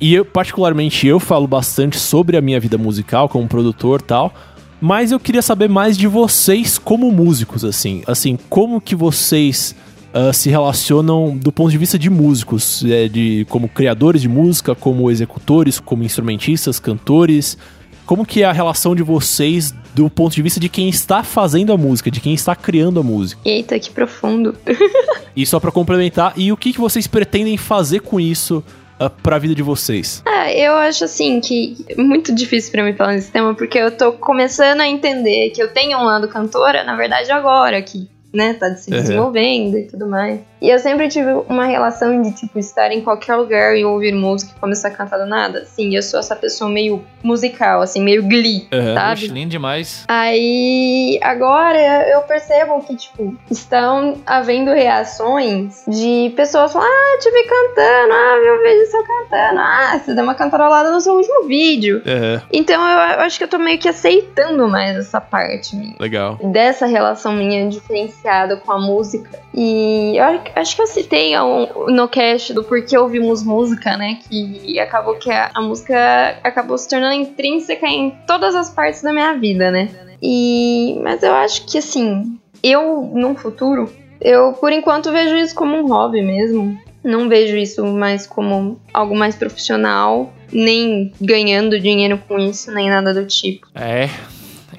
E 0.00 0.14
eu, 0.14 0.24
particularmente, 0.24 1.06
eu 1.06 1.20
falo 1.20 1.46
bastante 1.46 1.98
sobre 1.98 2.36
a 2.36 2.40
minha 2.40 2.58
vida 2.58 2.78
musical 2.78 3.28
como 3.28 3.46
produtor 3.46 4.00
tal. 4.00 4.32
Mas 4.80 5.10
eu 5.10 5.18
queria 5.18 5.40
saber 5.40 5.68
mais 5.68 5.96
de 5.96 6.06
vocês 6.06 6.78
como 6.78 7.10
músicos, 7.10 7.64
assim. 7.64 8.02
Assim, 8.06 8.38
como 8.48 8.80
que 8.80 8.94
vocês 8.94 9.74
ah, 10.18 10.32
se 10.32 10.48
relacionam 10.48 11.36
do 11.36 11.52
ponto 11.52 11.70
de 11.70 11.76
vista 11.76 11.98
de 11.98 12.08
músicos, 12.08 12.82
é, 12.86 13.06
de 13.06 13.46
como 13.50 13.68
criadores 13.68 14.22
de 14.22 14.28
música, 14.28 14.74
como 14.74 15.10
executores, 15.10 15.78
como 15.78 16.02
instrumentistas, 16.02 16.80
cantores. 16.80 17.58
Como 18.06 18.24
que 18.24 18.42
é 18.42 18.46
a 18.46 18.52
relação 18.52 18.94
de 18.94 19.02
vocês 19.02 19.74
do 19.92 20.08
ponto 20.08 20.32
de 20.32 20.40
vista 20.40 20.60
de 20.60 20.68
quem 20.68 20.88
está 20.88 21.24
fazendo 21.24 21.72
a 21.72 21.76
música, 21.76 22.08
de 22.08 22.20
quem 22.20 22.34
está 22.34 22.54
criando 22.54 23.00
a 23.00 23.02
música? 23.02 23.40
Eita, 23.44 23.78
que 23.78 23.90
profundo. 23.90 24.56
E 25.36 25.44
só 25.44 25.60
pra 25.60 25.70
complementar, 25.70 26.32
e 26.34 26.50
o 26.50 26.56
que, 26.56 26.72
que 26.72 26.80
vocês 26.80 27.06
pretendem 27.06 27.58
fazer 27.58 28.00
com 28.00 28.18
isso 28.18 28.64
uh, 28.98 29.10
pra 29.22 29.36
vida 29.38 29.54
de 29.54 29.62
vocês? 29.62 30.22
Ah, 30.24 30.50
eu 30.50 30.72
acho 30.76 31.04
assim 31.04 31.42
que 31.42 31.76
é 31.86 32.02
muito 32.02 32.34
difícil 32.34 32.72
pra 32.72 32.82
mim 32.82 32.94
falar 32.94 33.12
nesse 33.12 33.30
tema, 33.30 33.54
porque 33.54 33.76
eu 33.76 33.94
tô 33.94 34.12
começando 34.12 34.80
a 34.80 34.88
entender 34.88 35.50
que 35.50 35.62
eu 35.62 35.68
tenho 35.68 35.98
um 35.98 36.04
lado 36.04 36.26
cantora, 36.26 36.84
na 36.84 36.96
verdade, 36.96 37.30
agora, 37.30 37.82
que, 37.82 38.08
né, 38.36 38.54
tá 38.54 38.74
se 38.76 38.90
Uhum. 38.90 38.96
desenvolvendo 38.98 39.78
e 39.78 39.84
tudo 39.84 40.06
mais. 40.06 40.40
E 40.60 40.70
eu 40.70 40.78
sempre 40.78 41.08
tive 41.08 41.30
uma 41.48 41.66
relação 41.66 42.20
de, 42.22 42.32
tipo, 42.32 42.58
estar 42.58 42.90
em 42.90 43.00
qualquer 43.02 43.34
lugar 43.36 43.76
e 43.76 43.84
ouvir 43.84 44.12
música 44.14 44.52
e 44.56 44.60
começar 44.60 44.88
a 44.88 44.90
cantar 44.90 45.18
do 45.18 45.26
nada. 45.26 45.64
Sim, 45.66 45.94
eu 45.94 46.02
sou 46.02 46.18
essa 46.18 46.34
pessoa 46.34 46.70
meio 46.70 47.04
musical, 47.22 47.82
assim, 47.82 48.02
meio 48.02 48.22
glee, 48.22 48.66
Uhum. 48.72 48.94
sabe? 48.94 49.20
Puxa, 49.22 49.34
lindo 49.34 49.50
demais. 49.50 50.04
Aí, 50.08 51.18
agora 51.22 51.78
eu 52.08 52.20
percebo 52.22 52.80
que, 52.82 52.96
tipo, 52.96 53.36
estão 53.50 54.14
havendo 54.26 54.70
reações 54.72 55.82
de 55.88 56.32
pessoas 56.36 56.72
falando: 56.72 56.88
Ah, 56.88 57.18
te 57.20 57.30
vi 57.30 57.42
cantando, 57.44 58.12
ah, 58.12 58.42
eu 58.44 58.62
vejo 58.62 58.90
você 58.90 59.02
cantando, 59.02 59.60
ah, 59.60 60.00
você 60.02 60.14
deu 60.14 60.24
uma 60.24 60.34
cantarolada 60.34 60.90
no 60.90 61.00
seu 61.00 61.14
último 61.14 61.44
vídeo. 61.46 62.02
É, 62.04 62.40
Então 62.52 62.80
eu, 62.82 62.98
eu 63.16 63.20
acho 63.20 63.38
que 63.38 63.44
eu 63.44 63.48
tô 63.48 63.58
meio 63.58 63.78
que 63.78 63.88
aceitando 63.88 64.68
mais 64.68 64.96
essa 64.96 65.20
parte 65.20 65.74
minha. 65.76 65.94
legal. 66.00 66.38
Dessa 66.42 66.86
relação 66.86 67.32
minha 67.32 67.68
diferenciada 67.68 68.25
com 68.56 68.72
a 68.72 68.78
música. 68.80 69.38
E 69.54 70.14
eu 70.16 70.24
acho- 70.56 70.76
que 70.76 70.82
eu 70.82 70.86
citei 70.86 71.38
um- 71.38 71.86
no 71.90 72.08
cast 72.08 72.52
do 72.52 72.62
porquê 72.64 72.96
ouvimos 72.98 73.42
música, 73.42 73.96
né? 73.96 74.18
Que 74.28 74.78
acabou 74.80 75.14
que 75.16 75.30
a, 75.30 75.50
a 75.54 75.60
música 75.60 76.38
acabou 76.42 76.76
se 76.78 76.88
tornando 76.88 77.14
intrínseca 77.14 77.86
em 77.86 78.10
todas 78.26 78.54
as 78.54 78.70
partes 78.70 79.02
da 79.02 79.12
minha 79.12 79.34
vida, 79.34 79.70
né? 79.70 79.88
E. 80.22 80.98
Mas 81.02 81.22
eu 81.22 81.32
acho 81.34 81.64
que 81.66 81.78
assim, 81.78 82.38
eu, 82.62 83.10
num 83.14 83.34
futuro, 83.34 83.90
eu 84.20 84.52
por 84.54 84.72
enquanto 84.72 85.12
vejo 85.12 85.36
isso 85.36 85.54
como 85.54 85.76
um 85.76 85.86
hobby 85.88 86.22
mesmo. 86.22 86.78
Não 87.04 87.28
vejo 87.28 87.56
isso 87.56 87.84
mais 87.86 88.26
como 88.26 88.80
algo 88.92 89.16
mais 89.16 89.36
profissional, 89.36 90.32
nem 90.52 91.12
ganhando 91.20 91.78
dinheiro 91.78 92.20
com 92.26 92.36
isso, 92.36 92.72
nem 92.72 92.90
nada 92.90 93.14
do 93.14 93.24
tipo. 93.24 93.68
É. 93.76 94.08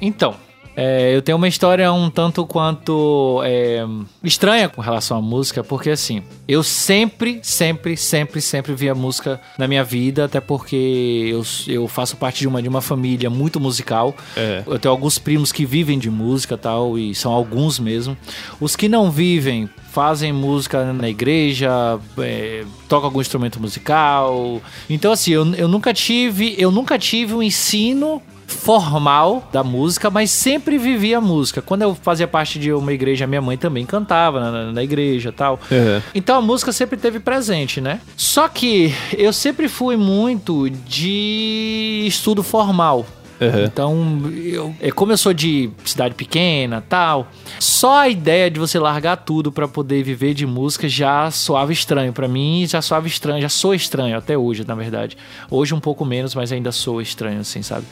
Então, 0.01 0.35
é, 0.79 1.15
eu 1.15 1.23
tenho 1.23 1.39
uma 1.39 1.47
história 1.47 1.91
um 1.91 2.07
tanto 2.07 2.45
quanto 2.45 3.41
é, 3.43 3.83
estranha 4.23 4.69
com 4.69 4.79
relação 4.79 5.17
à 5.17 5.21
música, 5.21 5.63
porque 5.63 5.89
assim, 5.89 6.21
eu 6.47 6.61
sempre, 6.61 7.39
sempre, 7.41 7.97
sempre, 7.97 8.39
sempre 8.39 8.75
vi 8.75 8.87
a 8.87 8.93
música 8.93 9.41
na 9.57 9.67
minha 9.67 9.83
vida, 9.83 10.25
até 10.25 10.39
porque 10.39 11.29
eu, 11.31 11.43
eu 11.67 11.87
faço 11.87 12.15
parte 12.15 12.41
de 12.41 12.47
uma, 12.47 12.61
de 12.61 12.69
uma 12.69 12.79
família 12.79 13.27
muito 13.27 13.59
musical. 13.59 14.15
É. 14.35 14.61
Eu 14.67 14.77
tenho 14.77 14.91
alguns 14.91 15.17
primos 15.17 15.51
que 15.51 15.65
vivem 15.65 15.97
de 15.97 16.11
música 16.11 16.53
e 16.53 16.57
tal, 16.59 16.95
e 16.95 17.15
são 17.15 17.31
alguns 17.31 17.79
mesmo. 17.79 18.15
Os 18.61 18.75
que 18.75 18.87
não 18.87 19.09
vivem 19.09 19.67
fazem 19.91 20.31
música 20.31 20.93
na 20.93 21.09
igreja, 21.09 21.99
é, 22.19 22.63
tocam 22.87 23.07
algum 23.07 23.19
instrumento 23.19 23.59
musical. 23.59 24.61
Então, 24.87 25.11
assim, 25.11 25.31
eu, 25.31 25.55
eu 25.55 25.67
nunca 25.67 25.91
tive, 25.91 26.53
eu 26.55 26.69
nunca 26.69 26.99
tive 26.99 27.33
um 27.33 27.41
ensino 27.41 28.21
formal 28.47 29.47
da 29.51 29.63
música, 29.63 30.09
mas 30.09 30.31
sempre 30.31 30.77
vivi 30.77 31.13
a 31.13 31.19
música. 31.19 31.61
Quando 31.61 31.81
eu 31.81 31.93
fazia 31.93 32.27
parte 32.27 32.57
de 32.57 32.71
uma 32.71 32.93
igreja, 32.93 33.27
minha 33.27 33.41
mãe 33.41 33.57
também 33.57 33.85
cantava 33.85 34.39
na, 34.39 34.71
na 34.71 34.83
igreja 34.83 35.29
e 35.29 35.31
tal. 35.33 35.59
Uhum. 35.69 36.01
Então 36.15 36.37
a 36.37 36.41
música 36.41 36.71
sempre 36.71 36.97
teve 36.97 37.19
presente, 37.19 37.81
né? 37.81 37.99
Só 38.15 38.47
que 38.47 38.93
eu 39.17 39.33
sempre 39.33 39.67
fui 39.67 39.97
muito 39.97 40.69
de 40.69 42.05
estudo 42.07 42.41
formal. 42.41 43.05
Uhum. 43.39 43.65
Então, 43.65 44.31
eu, 44.33 44.75
é, 44.79 44.89
como 44.91 45.11
eu 45.11 45.17
sou 45.17 45.31
de 45.31 45.69
cidade 45.85 46.15
pequena 46.15 46.83
tal, 46.87 47.27
só 47.59 47.99
a 47.99 48.09
ideia 48.09 48.49
de 48.49 48.59
você 48.59 48.79
largar 48.79 49.17
tudo 49.17 49.51
pra 49.51 49.67
poder 49.67 50.01
viver 50.03 50.33
de 50.33 50.45
música 50.45 50.89
já 50.89 51.29
soava 51.29 51.71
estranho 51.71 52.11
pra 52.11 52.27
mim, 52.27 52.65
já 52.67 52.81
soava 52.81 53.05
estranho, 53.05 53.41
já 53.41 53.49
sou 53.49 53.75
estranho 53.75 54.17
até 54.17 54.35
hoje, 54.35 54.65
na 54.65 54.73
verdade. 54.73 55.17
Hoje 55.51 55.75
um 55.75 55.79
pouco 55.79 56.03
menos, 56.03 56.33
mas 56.33 56.51
ainda 56.51 56.71
sou 56.71 56.99
estranho, 56.99 57.41
assim, 57.41 57.61
sabe? 57.61 57.85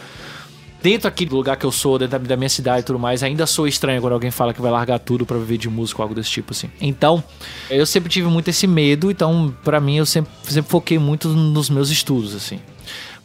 Dentro 0.86 1.08
aqui 1.08 1.26
do 1.26 1.36
lugar 1.36 1.58
que 1.58 1.66
eu 1.66 1.72
sou, 1.72 1.98
dentro 1.98 2.20
da- 2.20 2.38
minha 2.38 2.48
cidade 2.48 2.82
e 2.82 2.84
tudo 2.84 3.00
mais, 3.00 3.24
ainda 3.24 3.48
sou 3.48 3.68
estranho 3.68 4.00
quando 4.02 4.14
alguém 4.14 4.30
fala 4.30 4.54
que 4.54 4.62
vai 4.62 4.70
largar 4.70 5.00
tudo 5.00 5.26
pra 5.26 5.36
viver 5.36 5.58
de 5.58 5.68
música 5.68 6.00
ou 6.00 6.04
algo 6.04 6.14
desse 6.14 6.30
tipo, 6.30 6.52
assim. 6.54 6.70
Então, 6.80 7.24
eu 7.72 7.88
sempre 7.88 8.08
tive 8.08 8.28
muito 8.28 8.50
esse 8.50 8.68
medo, 8.68 9.10
então, 9.10 9.52
pra 9.64 9.80
mim, 9.80 9.98
eu 9.98 10.06
sempre, 10.06 10.32
sempre 10.44 10.70
foquei 10.70 11.00
muito 11.00 11.28
nos 11.30 11.72
meus 11.72 11.90
estudos, 11.90 12.36
assim. 12.36 12.60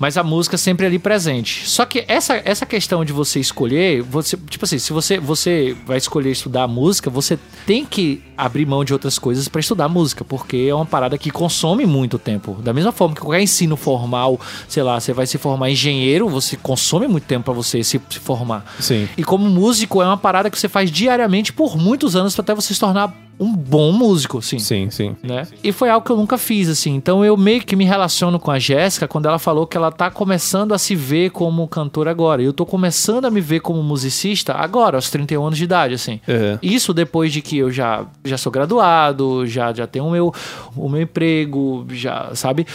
Mas 0.01 0.17
a 0.17 0.25
música 0.25 0.57
sempre 0.57 0.87
ali 0.87 0.99
presente. 0.99 1.69
Só 1.69 1.85
que 1.85 2.07
essa, 2.09 2.41
essa 2.43 2.65
questão 2.65 3.05
de 3.05 3.13
você 3.13 3.39
escolher, 3.39 4.01
você, 4.01 4.35
tipo 4.49 4.65
assim, 4.65 4.79
se 4.79 4.95
você, 4.95 5.19
você 5.19 5.77
vai 5.87 5.99
escolher 5.99 6.31
estudar 6.31 6.67
música, 6.67 7.11
você 7.11 7.39
tem 7.67 7.85
que 7.85 8.23
abrir 8.35 8.65
mão 8.65 8.83
de 8.83 8.95
outras 8.95 9.19
coisas 9.19 9.47
pra 9.47 9.61
estudar 9.61 9.89
música, 9.89 10.25
porque 10.25 10.67
é 10.71 10.75
uma 10.75 10.87
parada 10.87 11.19
que 11.19 11.31
consome 11.31 11.85
muito 11.85 12.19
tempo. 12.19 12.55
Da 12.63 12.73
mesma 12.73 12.93
forma 12.93 13.15
que 13.15 13.21
qualquer 13.21 13.43
ensino 13.43 13.77
formal, 13.77 14.41
sei 14.67 14.83
lá, 14.83 14.99
você 14.99 15.13
vai 15.13 15.27
se 15.27 15.37
formar 15.37 15.71
engenheiro, 15.71 16.31
você 16.31 16.57
consome 16.57 17.07
muito 17.07 17.25
tempo 17.25 17.45
pra 17.45 17.53
você 17.53 17.85
se, 17.85 18.01
se 18.09 18.19
formar. 18.21 18.65
Sim. 18.81 19.07
E 19.19 19.23
como 19.23 19.51
músico, 19.51 20.01
é 20.01 20.07
uma 20.07 20.17
parada 20.17 20.49
que 20.49 20.59
você 20.59 20.69
faz 20.69 20.91
diariamente 20.91 21.53
por 21.53 21.77
muitos 21.77 22.17
anos 22.17 22.39
até 22.41 22.55
você 22.55 22.73
se 22.73 22.81
tornar 22.81 23.15
um 23.41 23.57
bom 23.57 23.91
músico, 23.91 24.38
assim 24.38 24.59
Sim, 24.59 24.91
sim. 24.91 25.16
né? 25.22 25.49
E 25.64 25.72
foi 25.72 25.88
algo 25.88 26.05
que 26.05 26.12
eu 26.12 26.16
nunca 26.16 26.36
fiz, 26.36 26.68
assim. 26.68 26.95
Então 26.95 27.24
eu 27.24 27.36
meio 27.38 27.62
que 27.62 27.74
me 27.74 27.86
relaciono 27.86 28.38
com 28.38 28.51
a 28.51 28.59
Jéssica 28.59 29.09
quando 29.09 29.26
ela 29.26 29.38
falou 29.38 29.66
que 29.66 29.78
ela 29.78 29.91
tá 29.91 30.11
começando 30.11 30.74
a 30.74 30.78
se 30.78 30.95
ver 30.95 31.30
como 31.30 31.66
cantora 31.66 32.11
agora. 32.11 32.43
Eu 32.43 32.53
tô 32.53 32.66
começando 32.66 33.24
a 33.24 33.30
me 33.30 33.41
ver 33.41 33.61
como 33.61 33.82
musicista 33.82 34.53
agora, 34.53 34.99
aos 34.99 35.09
31 35.09 35.47
anos 35.47 35.59
de 35.59 35.64
idade, 35.64 35.95
assim. 35.95 36.20
Uhum. 36.28 36.59
Isso 36.62 36.93
depois 36.93 37.32
de 37.32 37.41
que 37.41 37.57
eu 37.57 37.70
já, 37.70 38.05
já 38.22 38.36
sou 38.36 38.53
graduado, 38.53 39.47
já, 39.47 39.72
já 39.72 39.86
tenho 39.86 40.07
o 40.07 40.11
meu, 40.11 40.34
o 40.76 40.88
meu 40.88 41.01
emprego, 41.01 41.86
já, 41.91 42.30
sabe? 42.34 42.66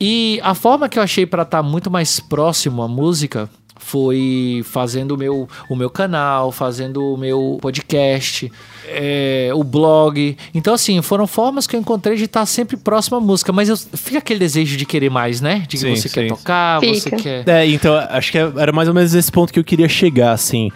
E 0.00 0.40
a 0.42 0.54
forma 0.54 0.88
que 0.88 0.98
eu 0.98 1.02
achei 1.02 1.26
pra 1.26 1.42
estar 1.42 1.62
muito 1.62 1.90
mais 1.90 2.20
próximo 2.20 2.82
à 2.82 2.88
música 2.88 3.48
foi 3.82 4.62
fazendo 4.64 5.12
o 5.12 5.18
meu, 5.18 5.48
o 5.68 5.76
meu 5.76 5.90
canal, 5.90 6.52
fazendo 6.52 7.14
o 7.14 7.16
meu 7.16 7.58
podcast, 7.60 8.50
é, 8.86 9.50
o 9.52 9.62
blog. 9.64 10.36
Então, 10.54 10.72
assim, 10.72 11.02
foram 11.02 11.26
formas 11.26 11.66
que 11.66 11.76
eu 11.76 11.80
encontrei 11.80 12.16
de 12.16 12.24
estar 12.24 12.46
sempre 12.46 12.76
próximo 12.76 13.16
à 13.16 13.20
música. 13.20 13.52
Mas 13.52 13.68
eu, 13.68 13.76
fica 13.76 14.18
aquele 14.18 14.38
desejo 14.38 14.76
de 14.76 14.86
querer 14.86 15.10
mais, 15.10 15.40
né? 15.40 15.60
De 15.60 15.76
que 15.76 15.78
Sim, 15.78 15.96
você 15.96 16.08
quer 16.08 16.22
sim. 16.22 16.28
tocar, 16.28 16.80
você 16.80 17.10
Fica. 17.10 17.16
quer. 17.16 17.48
É, 17.48 17.66
então, 17.66 17.94
acho 18.10 18.32
que 18.32 18.38
era 18.38 18.72
mais 18.72 18.88
ou 18.88 18.94
menos 18.94 19.14
esse 19.14 19.30
ponto 19.30 19.52
que 19.52 19.58
eu 19.58 19.64
queria 19.64 19.88
chegar, 19.88 20.32
assim. 20.32 20.70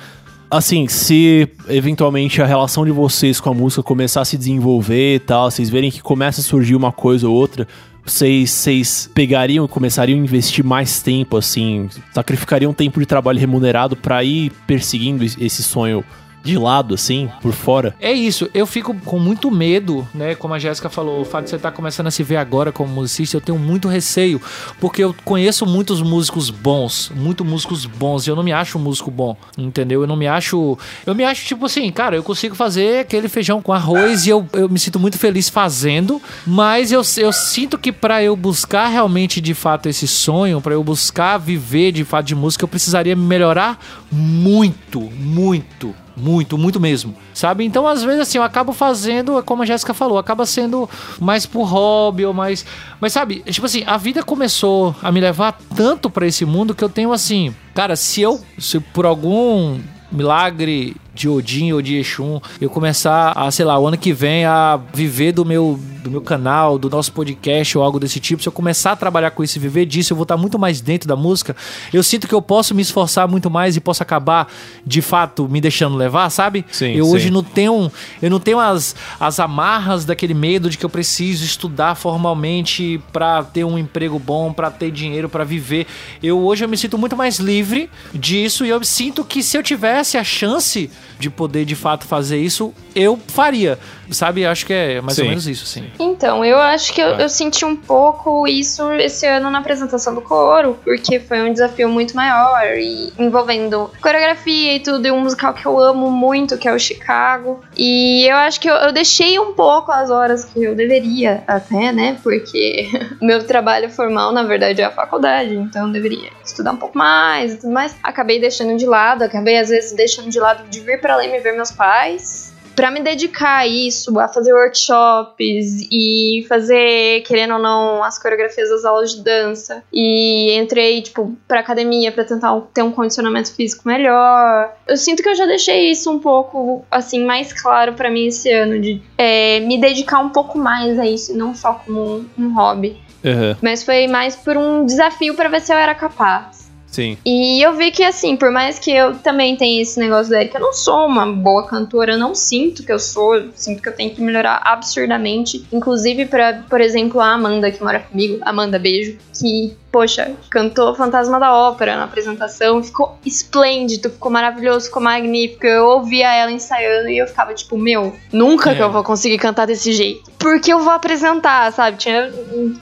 Assim, 0.50 0.86
se 0.86 1.48
eventualmente 1.68 2.40
a 2.40 2.46
relação 2.46 2.84
de 2.84 2.92
vocês 2.92 3.40
com 3.40 3.50
a 3.50 3.54
música 3.54 3.82
começar 3.82 4.20
a 4.20 4.24
se 4.24 4.36
desenvolver 4.36 5.16
e 5.16 5.18
tal, 5.18 5.50
vocês 5.50 5.68
verem 5.70 5.90
que 5.90 6.00
começa 6.00 6.40
a 6.40 6.44
surgir 6.44 6.76
uma 6.76 6.92
coisa 6.92 7.28
ou 7.28 7.34
outra, 7.34 7.66
vocês, 8.06 8.50
vocês 8.50 9.10
pegariam 9.12 9.64
e 9.64 9.68
começariam 9.68 10.18
a 10.18 10.22
investir 10.22 10.64
mais 10.64 11.02
tempo, 11.02 11.36
assim, 11.36 11.88
sacrificariam 12.12 12.72
tempo 12.72 13.00
de 13.00 13.06
trabalho 13.06 13.38
remunerado 13.38 13.96
pra 13.96 14.22
ir 14.22 14.50
perseguindo 14.66 15.24
esse 15.24 15.62
sonho 15.62 16.04
de 16.46 16.58
lado, 16.58 16.94
assim, 16.94 17.28
por 17.42 17.52
fora? 17.52 17.94
É 18.00 18.12
isso, 18.12 18.48
eu 18.54 18.66
fico 18.66 18.94
com 19.04 19.18
muito 19.18 19.50
medo, 19.50 20.06
né? 20.14 20.34
Como 20.34 20.54
a 20.54 20.58
Jéssica 20.58 20.88
falou, 20.88 21.20
o 21.20 21.24
fato 21.24 21.44
de 21.44 21.50
você 21.50 21.56
estar 21.56 21.72
começando 21.72 22.06
a 22.06 22.10
se 22.10 22.22
ver 22.22 22.36
agora 22.36 22.70
como 22.70 22.92
musicista, 22.92 23.36
eu 23.36 23.40
tenho 23.40 23.58
muito 23.58 23.88
receio, 23.88 24.40
porque 24.80 25.02
eu 25.02 25.14
conheço 25.24 25.66
muitos 25.66 26.00
músicos 26.00 26.48
bons, 26.48 27.10
muito 27.14 27.44
músicos 27.44 27.84
bons, 27.84 28.26
e 28.26 28.30
eu 28.30 28.36
não 28.36 28.42
me 28.42 28.52
acho 28.52 28.78
um 28.78 28.80
músico 28.80 29.10
bom, 29.10 29.36
entendeu? 29.58 30.02
Eu 30.02 30.06
não 30.06 30.16
me 30.16 30.26
acho. 30.26 30.78
Eu 31.04 31.14
me 31.14 31.24
acho, 31.24 31.44
tipo 31.44 31.66
assim, 31.66 31.90
cara, 31.90 32.16
eu 32.16 32.22
consigo 32.22 32.54
fazer 32.54 33.00
aquele 33.00 33.28
feijão 33.28 33.60
com 33.60 33.72
arroz 33.72 34.26
e 34.26 34.30
eu, 34.30 34.46
eu 34.52 34.68
me 34.68 34.78
sinto 34.78 35.00
muito 35.00 35.18
feliz 35.18 35.48
fazendo, 35.48 36.22
mas 36.46 36.92
eu, 36.92 37.02
eu 37.18 37.32
sinto 37.32 37.76
que 37.76 37.90
pra 37.92 38.22
eu 38.22 38.36
buscar 38.36 38.86
realmente 38.86 39.40
de 39.40 39.54
fato 39.54 39.88
esse 39.88 40.06
sonho, 40.06 40.60
pra 40.60 40.74
eu 40.74 40.84
buscar 40.84 41.38
viver 41.38 41.92
de 41.92 42.04
fato 42.04 42.26
de 42.26 42.34
música, 42.34 42.64
eu 42.64 42.68
precisaria 42.68 43.16
me 43.16 43.22
melhorar 43.22 43.78
muito, 44.10 45.00
muito 45.00 45.94
muito, 46.16 46.56
muito 46.56 46.80
mesmo, 46.80 47.14
sabe? 47.34 47.64
Então, 47.64 47.86
às 47.86 48.02
vezes, 48.02 48.20
assim, 48.20 48.38
eu 48.38 48.44
acabo 48.44 48.72
fazendo, 48.72 49.42
como 49.42 49.62
a 49.62 49.66
Jéssica 49.66 49.92
falou, 49.92 50.18
acaba 50.18 50.46
sendo 50.46 50.88
mais 51.20 51.44
por 51.44 51.64
hobby 51.64 52.24
ou 52.24 52.32
mais. 52.32 52.64
Mas, 53.00 53.12
sabe, 53.12 53.42
tipo 53.50 53.66
assim, 53.66 53.84
a 53.86 53.96
vida 53.96 54.22
começou 54.22 54.94
a 55.02 55.12
me 55.12 55.20
levar 55.20 55.58
tanto 55.74 56.08
pra 56.08 56.26
esse 56.26 56.44
mundo 56.44 56.74
que 56.74 56.82
eu 56.82 56.88
tenho, 56.88 57.12
assim, 57.12 57.54
cara, 57.74 57.96
se 57.96 58.22
eu, 58.22 58.40
se 58.58 58.80
por 58.80 59.04
algum 59.04 59.78
milagre 60.10 60.96
de 61.16 61.28
Odin 61.28 61.72
ou 61.72 61.80
de 61.80 61.96
Exum, 61.96 62.38
eu 62.60 62.68
começar 62.68 63.32
a, 63.34 63.50
sei 63.50 63.64
lá, 63.64 63.78
o 63.78 63.86
ano 63.86 63.96
que 63.96 64.12
vem 64.12 64.44
a 64.44 64.78
viver 64.92 65.32
do 65.32 65.44
meu, 65.44 65.80
do 66.04 66.10
meu 66.10 66.20
canal, 66.20 66.78
do 66.78 66.90
nosso 66.90 67.10
podcast 67.10 67.76
ou 67.78 67.82
algo 67.82 67.98
desse 67.98 68.20
tipo, 68.20 68.42
se 68.42 68.48
eu 68.48 68.52
começar 68.52 68.92
a 68.92 68.96
trabalhar 68.96 69.30
com 69.30 69.42
isso 69.42 69.56
e 69.56 69.60
viver 69.60 69.86
disso, 69.86 70.12
eu 70.12 70.16
vou 70.16 70.24
estar 70.24 70.36
muito 70.36 70.58
mais 70.58 70.82
dentro 70.82 71.08
da 71.08 71.16
música, 71.16 71.56
eu 71.92 72.02
sinto 72.02 72.28
que 72.28 72.34
eu 72.34 72.42
posso 72.42 72.74
me 72.74 72.82
esforçar 72.82 73.26
muito 73.26 73.50
mais 73.50 73.76
e 73.76 73.80
posso 73.80 74.02
acabar, 74.02 74.46
de 74.84 75.00
fato, 75.00 75.48
me 75.48 75.58
deixando 75.58 75.96
levar, 75.96 76.28
sabe? 76.28 76.64
Sim, 76.70 76.92
eu 76.92 77.06
sim. 77.06 77.14
hoje 77.14 77.30
não 77.30 77.42
tenho, 77.42 77.90
eu 78.20 78.30
não 78.30 78.38
tenho 78.38 78.60
as, 78.60 78.94
as 79.18 79.40
amarras 79.40 80.04
daquele 80.04 80.34
medo 80.34 80.68
de 80.68 80.76
que 80.76 80.84
eu 80.84 80.90
preciso 80.90 81.44
estudar 81.44 81.94
formalmente 81.94 83.00
pra 83.10 83.42
ter 83.42 83.64
um 83.64 83.78
emprego 83.78 84.18
bom, 84.18 84.52
pra 84.52 84.70
ter 84.70 84.90
dinheiro, 84.90 85.30
pra 85.30 85.44
viver. 85.44 85.86
Eu 86.22 86.38
hoje 86.40 86.62
eu 86.64 86.68
me 86.68 86.76
sinto 86.76 86.98
muito 86.98 87.16
mais 87.16 87.38
livre 87.38 87.88
disso 88.12 88.66
e 88.66 88.68
eu 88.68 88.84
sinto 88.84 89.24
que 89.24 89.42
se 89.42 89.56
eu 89.56 89.62
tivesse 89.62 90.18
a 90.18 90.24
chance 90.24 90.90
de 91.18 91.30
poder 91.30 91.64
de 91.64 91.74
fato 91.74 92.04
fazer 92.06 92.38
isso, 92.38 92.72
eu 92.94 93.18
faria. 93.28 93.78
Sabe? 94.10 94.46
Acho 94.46 94.66
que 94.66 94.72
é 94.72 95.00
mais 95.00 95.18
ou 95.18 95.24
Sim. 95.24 95.28
menos 95.30 95.46
isso, 95.46 95.66
sim. 95.66 95.90
Então, 95.98 96.44
eu 96.44 96.58
acho 96.58 96.92
que 96.92 97.00
eu, 97.00 97.08
eu 97.10 97.28
senti 97.28 97.64
um 97.64 97.76
pouco 97.76 98.46
isso 98.46 98.90
esse 98.92 99.26
ano 99.26 99.50
na 99.50 99.58
apresentação 99.58 100.14
do 100.14 100.20
coro, 100.20 100.78
porque 100.84 101.20
foi 101.20 101.42
um 101.42 101.52
desafio 101.52 101.88
muito 101.88 102.14
maior 102.14 102.76
e 102.76 103.12
envolvendo 103.18 103.90
coreografia 104.00 104.76
e 104.76 104.80
tudo, 104.80 105.06
e 105.06 105.10
um 105.10 105.20
musical 105.20 105.54
que 105.54 105.66
eu 105.66 105.78
amo 105.78 106.10
muito, 106.10 106.56
que 106.58 106.68
é 106.68 106.74
o 106.74 106.78
Chicago. 106.78 107.60
E 107.76 108.26
eu 108.28 108.36
acho 108.36 108.60
que 108.60 108.68
eu, 108.68 108.74
eu 108.74 108.92
deixei 108.92 109.38
um 109.38 109.52
pouco 109.52 109.90
as 109.92 110.10
horas 110.10 110.44
que 110.44 110.62
eu 110.62 110.74
deveria 110.74 111.42
até, 111.46 111.92
né? 111.92 112.18
Porque 112.22 112.88
meu 113.20 113.44
trabalho 113.46 113.90
formal, 113.90 114.32
na 114.32 114.42
verdade, 114.42 114.80
é 114.80 114.84
a 114.84 114.90
faculdade, 114.90 115.54
então 115.54 115.86
eu 115.86 115.92
deveria 115.92 116.30
estudar 116.44 116.72
um 116.72 116.76
pouco 116.76 116.96
mais 116.96 117.54
e 117.54 117.56
tudo 117.58 117.72
mais. 117.72 117.96
Acabei 118.02 118.40
deixando 118.40 118.76
de 118.76 118.86
lado, 118.86 119.22
acabei 119.22 119.58
às 119.58 119.68
vezes 119.68 119.92
deixando 119.92 120.28
de 120.28 120.38
lado 120.38 120.68
de 120.68 120.80
vir 120.80 121.00
pra 121.00 121.16
lá 121.16 121.24
e 121.24 121.30
me 121.30 121.40
ver 121.40 121.52
meus 121.52 121.70
pais. 121.70 122.55
Pra 122.76 122.90
me 122.90 123.00
dedicar 123.00 123.60
a 123.60 123.66
isso, 123.66 124.18
a 124.20 124.28
fazer 124.28 124.52
workshops 124.52 125.88
e 125.90 126.44
fazer, 126.46 127.22
querendo 127.22 127.54
ou 127.54 127.58
não, 127.58 128.04
as 128.04 128.18
coreografias 128.18 128.68
das 128.68 128.84
aulas 128.84 129.14
de 129.14 129.24
dança. 129.24 129.82
E 129.90 130.52
entrei, 130.58 131.00
tipo, 131.00 131.34
pra 131.48 131.60
academia 131.60 132.12
pra 132.12 132.22
tentar 132.22 132.54
ter 132.74 132.82
um 132.82 132.92
condicionamento 132.92 133.54
físico 133.54 133.88
melhor. 133.88 134.74
Eu 134.86 134.96
sinto 134.98 135.22
que 135.22 135.28
eu 135.28 135.34
já 135.34 135.46
deixei 135.46 135.90
isso 135.90 136.10
um 136.10 136.18
pouco, 136.18 136.84
assim, 136.90 137.24
mais 137.24 137.52
claro 137.60 137.94
pra 137.94 138.10
mim 138.10 138.26
esse 138.26 138.52
ano, 138.52 138.78
de 138.78 139.00
é, 139.16 139.58
me 139.60 139.80
dedicar 139.80 140.18
um 140.20 140.28
pouco 140.28 140.58
mais 140.58 140.98
a 140.98 141.06
isso, 141.06 141.36
não 141.36 141.54
só 141.54 141.72
como 141.74 142.00
um, 142.16 142.26
um 142.38 142.54
hobby. 142.54 143.00
Aham, 143.24 143.56
Mas 143.60 143.82
foi 143.82 144.06
mais 144.06 144.36
por 144.36 144.56
um 144.56 144.84
desafio 144.84 145.34
pra 145.34 145.48
ver 145.48 145.60
se 145.60 145.72
eu 145.72 145.76
era 145.76 145.94
capaz. 145.94 146.55
Sim. 146.96 147.18
E 147.24 147.60
eu 147.64 147.74
vi 147.74 147.90
que, 147.90 148.02
assim, 148.02 148.36
por 148.36 148.50
mais 148.50 148.78
que 148.78 148.90
eu 148.90 149.14
também 149.16 149.54
tenha 149.56 149.80
esse 149.82 149.98
negócio 150.00 150.30
da 150.30 150.40
Erika, 150.40 150.58
eu 150.58 150.62
não 150.62 150.72
sou 150.72 151.06
uma 151.06 151.26
boa 151.26 151.66
cantora, 151.66 152.12
eu 152.12 152.18
não 152.18 152.34
sinto 152.34 152.82
que 152.82 152.92
eu 152.92 152.98
sou, 152.98 153.36
eu 153.36 153.50
sinto 153.54 153.82
que 153.82 153.88
eu 153.88 153.94
tenho 153.94 154.10
que 154.10 154.20
melhorar 154.20 154.60
absurdamente. 154.64 155.66
Inclusive, 155.72 156.26
pra, 156.26 156.62
por 156.68 156.80
exemplo, 156.80 157.20
a 157.20 157.32
Amanda, 157.32 157.70
que 157.70 157.82
mora 157.82 158.00
comigo, 158.00 158.38
Amanda, 158.42 158.78
beijo, 158.78 159.18
que, 159.38 159.76
poxa, 159.92 160.32
cantou 160.50 160.94
Fantasma 160.94 161.38
da 161.38 161.52
Ópera 161.54 161.96
na 161.96 162.04
apresentação, 162.04 162.82
ficou 162.82 163.18
esplêndido, 163.24 164.10
ficou 164.10 164.30
maravilhoso, 164.32 164.86
ficou 164.86 165.02
magnífico. 165.02 165.66
Eu 165.66 165.86
ouvia 165.86 166.34
ela 166.34 166.50
ensaiando 166.50 167.08
e 167.08 167.18
eu 167.18 167.26
ficava 167.26 167.52
tipo, 167.54 167.76
meu, 167.76 168.14
nunca 168.32 168.74
que 168.74 168.80
É. 168.80 168.84
eu 168.84 168.90
vou 168.90 169.04
conseguir 169.04 169.38
cantar 169.38 169.66
desse 169.66 169.92
jeito. 169.92 170.30
Porque 170.38 170.72
eu 170.72 170.78
vou 170.78 170.92
apresentar, 170.92 171.70
sabe? 171.72 171.96
Tinha 171.96 172.32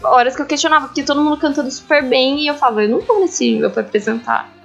horas 0.04 0.36
que 0.36 0.42
eu 0.42 0.46
questionava, 0.46 0.86
porque 0.86 1.02
todo 1.02 1.20
mundo 1.20 1.36
cantando 1.38 1.70
super 1.70 2.02
bem 2.04 2.40
e 2.40 2.46
eu 2.46 2.54
falava, 2.54 2.82
eu 2.84 2.88
não 2.88 3.00
tô 3.00 3.18
nesse 3.20 3.50
nível 3.50 3.70
pra 3.70 3.82
apresentar. 3.82 4.03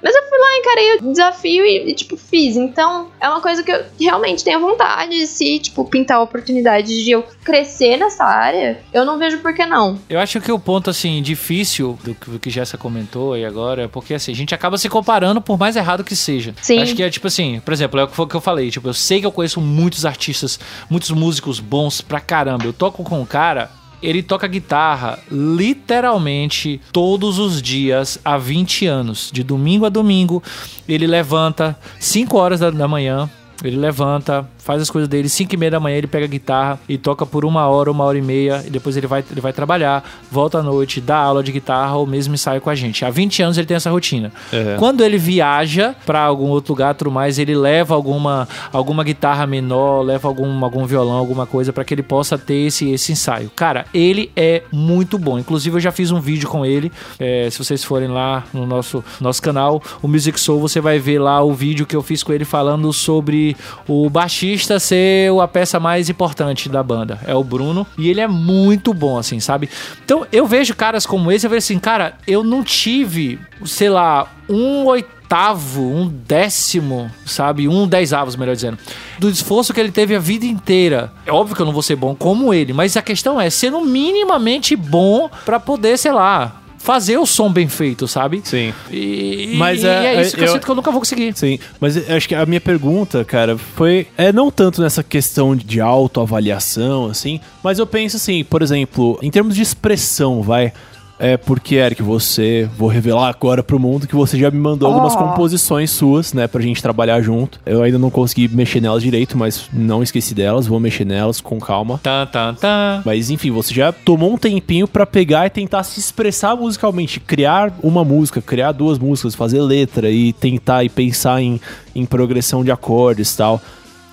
Mas 0.01 0.15
eu 0.15 0.23
fui 0.29 0.37
lá, 0.37 0.57
encarei 0.57 0.97
o 0.97 1.11
desafio 1.11 1.65
e, 1.65 1.89
e, 1.89 1.93
tipo, 1.93 2.15
fiz. 2.15 2.55
Então, 2.55 3.09
é 3.19 3.27
uma 3.27 3.41
coisa 3.41 3.61
que 3.61 3.71
eu 3.71 3.83
realmente 3.99 4.43
tenho 4.43 4.59
vontade. 4.59 5.27
Se, 5.27 5.59
tipo, 5.59 5.83
pintar 5.85 6.17
a 6.17 6.21
oportunidade 6.21 7.03
de 7.03 7.11
eu 7.11 7.23
crescer 7.43 7.97
nessa 7.97 8.23
área, 8.23 8.81
eu 8.93 9.03
não 9.05 9.17
vejo 9.17 9.39
por 9.39 9.53
que 9.53 9.65
não. 9.65 9.99
Eu 10.09 10.19
acho 10.19 10.39
que 10.39 10.51
o 10.51 10.59
ponto, 10.59 10.89
assim, 10.89 11.21
difícil 11.21 11.99
do 12.03 12.15
que, 12.15 12.29
do 12.29 12.39
que 12.39 12.49
Jessa 12.49 12.77
comentou 12.77 13.33
aí 13.33 13.43
agora 13.43 13.83
é 13.83 13.87
porque, 13.87 14.13
assim, 14.13 14.31
a 14.31 14.35
gente 14.35 14.55
acaba 14.55 14.77
se 14.77 14.87
comparando 14.87 15.41
por 15.41 15.57
mais 15.57 15.75
errado 15.75 16.03
que 16.03 16.15
seja. 16.15 16.55
Sim. 16.61 16.81
Acho 16.81 16.95
que 16.95 17.03
é 17.03 17.09
tipo 17.09 17.27
assim, 17.27 17.59
por 17.59 17.73
exemplo, 17.73 17.99
é 17.99 18.03
o 18.03 18.07
que 18.07 18.15
foi 18.15 18.25
o 18.25 18.27
que 18.27 18.35
eu 18.35 18.41
falei. 18.41 18.71
Tipo, 18.71 18.87
eu 18.87 18.93
sei 18.93 19.19
que 19.19 19.25
eu 19.25 19.31
conheço 19.31 19.59
muitos 19.59 20.05
artistas, 20.05 20.59
muitos 20.89 21.11
músicos 21.11 21.59
bons 21.59 21.99
pra 21.99 22.21
caramba. 22.21 22.63
Eu 22.63 22.73
toco 22.73 23.03
com 23.03 23.19
um 23.19 23.25
cara. 23.25 23.69
Ele 24.01 24.23
toca 24.23 24.47
guitarra 24.47 25.19
literalmente 25.29 26.79
todos 26.91 27.37
os 27.37 27.61
dias 27.61 28.19
há 28.23 28.37
20 28.37 28.85
anos. 28.85 29.29
De 29.31 29.43
domingo 29.43 29.85
a 29.85 29.89
domingo, 29.89 30.41
ele 30.87 31.05
levanta 31.05 31.77
5 31.99 32.37
horas 32.37 32.59
da, 32.59 32.69
da 32.69 32.87
manhã. 32.87 33.29
Ele 33.63 33.75
levanta, 33.75 34.49
faz 34.59 34.81
as 34.81 34.89
coisas 34.89 35.07
dele, 35.07 35.27
5 35.29 35.53
e 35.53 35.57
meia 35.57 35.71
da 35.71 35.79
manhã 35.79 35.97
ele 35.97 36.07
pega 36.07 36.25
a 36.25 36.27
guitarra 36.27 36.79
e 36.87 36.97
toca 36.97 37.25
por 37.25 37.45
uma 37.45 37.67
hora, 37.67 37.89
uma 37.89 38.03
hora 38.03 38.17
e 38.17 38.21
meia, 38.21 38.63
e 38.67 38.69
depois 38.69 38.95
ele 38.97 39.07
vai, 39.07 39.23
ele 39.31 39.41
vai 39.41 39.53
trabalhar, 39.53 40.03
volta 40.29 40.59
à 40.59 40.63
noite, 40.63 40.99
dá 40.99 41.17
aula 41.17 41.41
de 41.41 41.51
guitarra 41.51 41.95
ou 41.95 42.05
mesmo 42.05 42.33
ensaio 42.33 42.61
com 42.61 42.69
a 42.69 42.75
gente. 42.75 43.05
Há 43.05 43.09
20 43.09 43.41
anos 43.41 43.57
ele 43.57 43.65
tem 43.65 43.77
essa 43.77 43.89
rotina. 43.89 44.31
Uhum. 44.51 44.77
Quando 44.77 45.03
ele 45.03 45.17
viaja 45.17 45.95
pra 46.05 46.21
algum 46.21 46.47
outro 46.47 46.73
lugar, 46.73 46.93
tudo 46.93 47.09
mais, 47.09 47.39
ele 47.39 47.55
leva 47.55 47.95
alguma, 47.95 48.47
alguma 48.71 49.03
guitarra 49.03 49.47
menor, 49.47 50.01
leva 50.01 50.27
algum, 50.27 50.63
algum 50.63 50.85
violão, 50.85 51.15
alguma 51.15 51.45
coisa 51.45 51.71
pra 51.71 51.83
que 51.83 51.93
ele 51.93 52.03
possa 52.03 52.37
ter 52.37 52.67
esse, 52.67 52.89
esse 52.91 53.13
ensaio. 53.13 53.49
Cara, 53.55 53.85
ele 53.93 54.29
é 54.35 54.63
muito 54.71 55.17
bom. 55.17 55.39
Inclusive, 55.39 55.77
eu 55.77 55.81
já 55.81 55.91
fiz 55.91 56.11
um 56.11 56.19
vídeo 56.19 56.49
com 56.49 56.65
ele. 56.65 56.91
É, 57.17 57.49
se 57.49 57.57
vocês 57.57 57.83
forem 57.83 58.09
lá 58.09 58.43
no 58.53 58.65
nosso, 58.65 59.03
nosso 59.21 59.41
canal, 59.41 59.81
o 60.01 60.07
Music 60.07 60.39
Soul, 60.39 60.59
você 60.59 60.81
vai 60.81 60.99
ver 60.99 61.19
lá 61.19 61.41
o 61.41 61.53
vídeo 61.53 61.85
que 61.85 61.95
eu 61.95 62.03
fiz 62.03 62.23
com 62.23 62.33
ele 62.33 62.45
falando 62.45 62.91
sobre 62.91 63.55
o 63.87 64.09
baixista 64.09 64.48
ser 64.57 65.31
a 65.41 65.47
peça 65.47 65.79
mais 65.79 66.09
importante 66.09 66.69
da 66.69 66.81
banda. 66.81 67.19
É 67.25 67.35
o 67.35 67.43
Bruno. 67.43 67.85
E 67.97 68.09
ele 68.09 68.21
é 68.21 68.27
muito 68.27 68.93
bom, 68.93 69.17
assim, 69.17 69.39
sabe? 69.39 69.69
Então, 70.03 70.25
eu 70.31 70.45
vejo 70.45 70.75
caras 70.75 71.05
como 71.05 71.31
esse, 71.31 71.45
eu 71.45 71.49
vejo 71.49 71.59
assim, 71.59 71.79
cara, 71.79 72.15
eu 72.27 72.43
não 72.43 72.63
tive, 72.63 73.39
sei 73.65 73.89
lá, 73.89 74.27
um 74.49 74.85
oitavo, 74.85 75.81
um 75.81 76.07
décimo, 76.07 77.09
sabe? 77.25 77.67
Um 77.67 77.87
dez 77.87 78.13
avos, 78.13 78.35
melhor 78.35 78.55
dizendo. 78.55 78.77
Do 79.19 79.29
esforço 79.29 79.73
que 79.73 79.79
ele 79.79 79.91
teve 79.91 80.15
a 80.15 80.19
vida 80.19 80.45
inteira. 80.45 81.11
É 81.25 81.31
óbvio 81.31 81.55
que 81.55 81.61
eu 81.61 81.65
não 81.65 81.73
vou 81.73 81.83
ser 81.83 81.95
bom 81.95 82.15
como 82.15 82.53
ele, 82.53 82.73
mas 82.73 82.97
a 82.97 83.01
questão 83.01 83.39
é 83.39 83.49
ser 83.49 83.69
no 83.69 83.85
minimamente 83.85 84.75
bom 84.75 85.29
pra 85.45 85.59
poder, 85.59 85.97
sei 85.97 86.11
lá, 86.11 86.58
fazer 86.79 87.17
o 87.17 87.25
som 87.25 87.51
bem 87.51 87.67
feito, 87.67 88.07
sabe? 88.07 88.41
Sim. 88.43 88.73
E, 88.89 89.53
Mas 89.57 89.83
e 89.83 89.87
é- 89.87 90.15
é, 90.15 90.21
isso 90.21 90.35
que 90.35 90.41
eu, 90.41 90.47
eu- 90.47 90.53
sinto 90.53 90.65
que 90.65 90.71
eu 90.71 90.75
nunca 90.75 90.89
vou 90.91 91.01
conseguir. 91.01 91.37
Sim, 91.37 91.59
mas 91.79 92.09
acho 92.09 92.27
que 92.27 92.33
a 92.33 92.45
minha 92.45 92.61
pergunta, 92.61 93.23
cara, 93.25 93.57
foi. 93.57 94.07
É 94.17 94.31
não 94.31 94.49
tanto 94.49 94.81
nessa 94.81 95.03
questão 95.03 95.55
de 95.55 95.79
autoavaliação, 95.81 97.07
assim, 97.07 97.39
mas 97.63 97.79
eu 97.79 97.85
penso 97.85 98.17
assim, 98.17 98.43
por 98.43 98.61
exemplo, 98.61 99.19
em 99.21 99.29
termos 99.29 99.55
de 99.55 99.61
expressão, 99.61 100.41
vai. 100.41 100.71
É 101.19 101.35
porque, 101.37 101.75
Eric, 101.75 102.01
você. 102.01 102.67
Vou 102.77 102.87
revelar 102.87 103.27
agora 103.29 103.61
pro 103.61 103.77
mundo 103.77 104.07
que 104.07 104.15
você 104.15 104.37
já 104.37 104.49
me 104.49 104.57
mandou 104.57 104.87
algumas 104.87 105.13
Oh. 105.13 105.17
composições 105.17 105.91
suas, 105.91 106.33
né, 106.33 106.47
pra 106.47 106.61
gente 106.61 106.81
trabalhar 106.81 107.21
junto. 107.21 107.59
Eu 107.65 107.83
ainda 107.83 107.99
não 107.99 108.09
consegui 108.09 108.47
mexer 108.47 108.79
nelas 108.79 109.03
direito, 109.03 109.37
mas 109.37 109.69
não 109.73 110.01
esqueci 110.01 110.33
delas, 110.33 110.65
vou 110.65 110.79
mexer 110.79 111.05
nelas 111.05 111.41
com 111.41 111.59
calma. 111.59 111.99
Tan, 112.01 112.25
tan, 112.27 112.53
tan. 112.55 113.01
Mas 113.05 113.29
enfim, 113.29 113.51
você 113.51 113.73
já 113.73 113.91
tomou 113.91 114.33
um 114.33 114.37
tempinho 114.37 114.87
pra 114.87 115.05
pegar 115.05 115.45
e 115.45 115.49
tentar 115.49 115.83
se 115.83 115.99
expressar 115.99 116.55
musicalmente, 116.55 117.19
criar 117.19 117.71
uma 117.83 118.03
música, 118.05 118.41
criar 118.41 118.71
duas 118.71 118.97
músicas, 118.97 119.35
fazer 119.35 119.61
letra 119.61 120.09
e 120.09 120.31
tentar 120.33 120.83
e 120.83 120.89
pensar 120.89 121.41
em, 121.41 121.59
em 121.93 122.05
progressão 122.05 122.63
de 122.63 122.71
acordes 122.71 123.33
e 123.33 123.37
tal. 123.37 123.61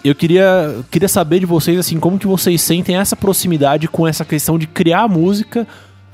Eu 0.05 0.15
queria, 0.15 0.77
queria 0.91 1.09
saber 1.09 1.41
de 1.41 1.47
vocês, 1.47 1.79
assim, 1.79 1.99
como 1.99 2.19
que 2.19 2.27
vocês 2.27 2.61
sentem 2.63 2.97
essa 2.97 3.17
proximidade 3.17 3.89
com 3.89 4.07
essa 4.07 4.25
questão 4.25 4.57
de 4.57 4.67
criar 4.67 5.09
música 5.09 5.67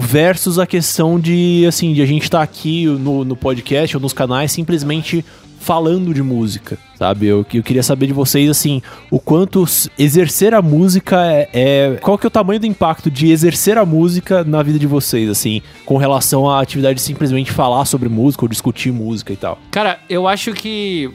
versus 0.02 0.58
a 0.58 0.66
questão 0.66 1.18
de, 1.18 1.64
assim, 1.66 1.92
de 1.94 2.02
a 2.02 2.06
gente 2.06 2.24
estar 2.24 2.42
aqui 2.42 2.86
no, 2.86 3.24
no 3.24 3.36
podcast 3.36 3.96
ou 3.96 4.00
nos 4.00 4.12
canais 4.12 4.52
simplesmente 4.52 5.24
falando 5.60 6.12
de 6.12 6.22
música, 6.24 6.76
sabe? 6.98 7.28
Eu, 7.28 7.46
eu 7.54 7.62
queria 7.62 7.84
saber 7.84 8.08
de 8.08 8.12
vocês, 8.12 8.50
assim, 8.50 8.82
o 9.12 9.20
quanto 9.20 9.64
exercer 9.96 10.54
a 10.54 10.60
música 10.60 11.24
é, 11.24 11.48
é- 11.52 11.98
Qual 12.02 12.18
que 12.18 12.26
é 12.26 12.28
o 12.28 12.30
tamanho 12.30 12.58
do 12.58 12.66
impacto 12.66 13.08
de 13.08 13.30
exercer 13.30 13.78
a 13.78 13.86
música 13.86 14.42
na 14.42 14.60
vida 14.60 14.76
de 14.76 14.88
vocês, 14.88 15.30
assim, 15.30 15.62
com 15.86 15.96
relação 15.96 16.50
à 16.50 16.60
atividade 16.60 16.96
de 16.96 17.02
simplesmente 17.02 17.52
falar 17.52 17.84
sobre 17.84 18.08
música 18.08 18.44
ou 18.44 18.48
discutir 18.48 18.92
música 18.92 19.32
e 19.32 19.36
tal. 19.36 19.56
Cara, 19.70 20.00
eu 20.10 20.26
acho 20.26 20.52
que 20.52 21.08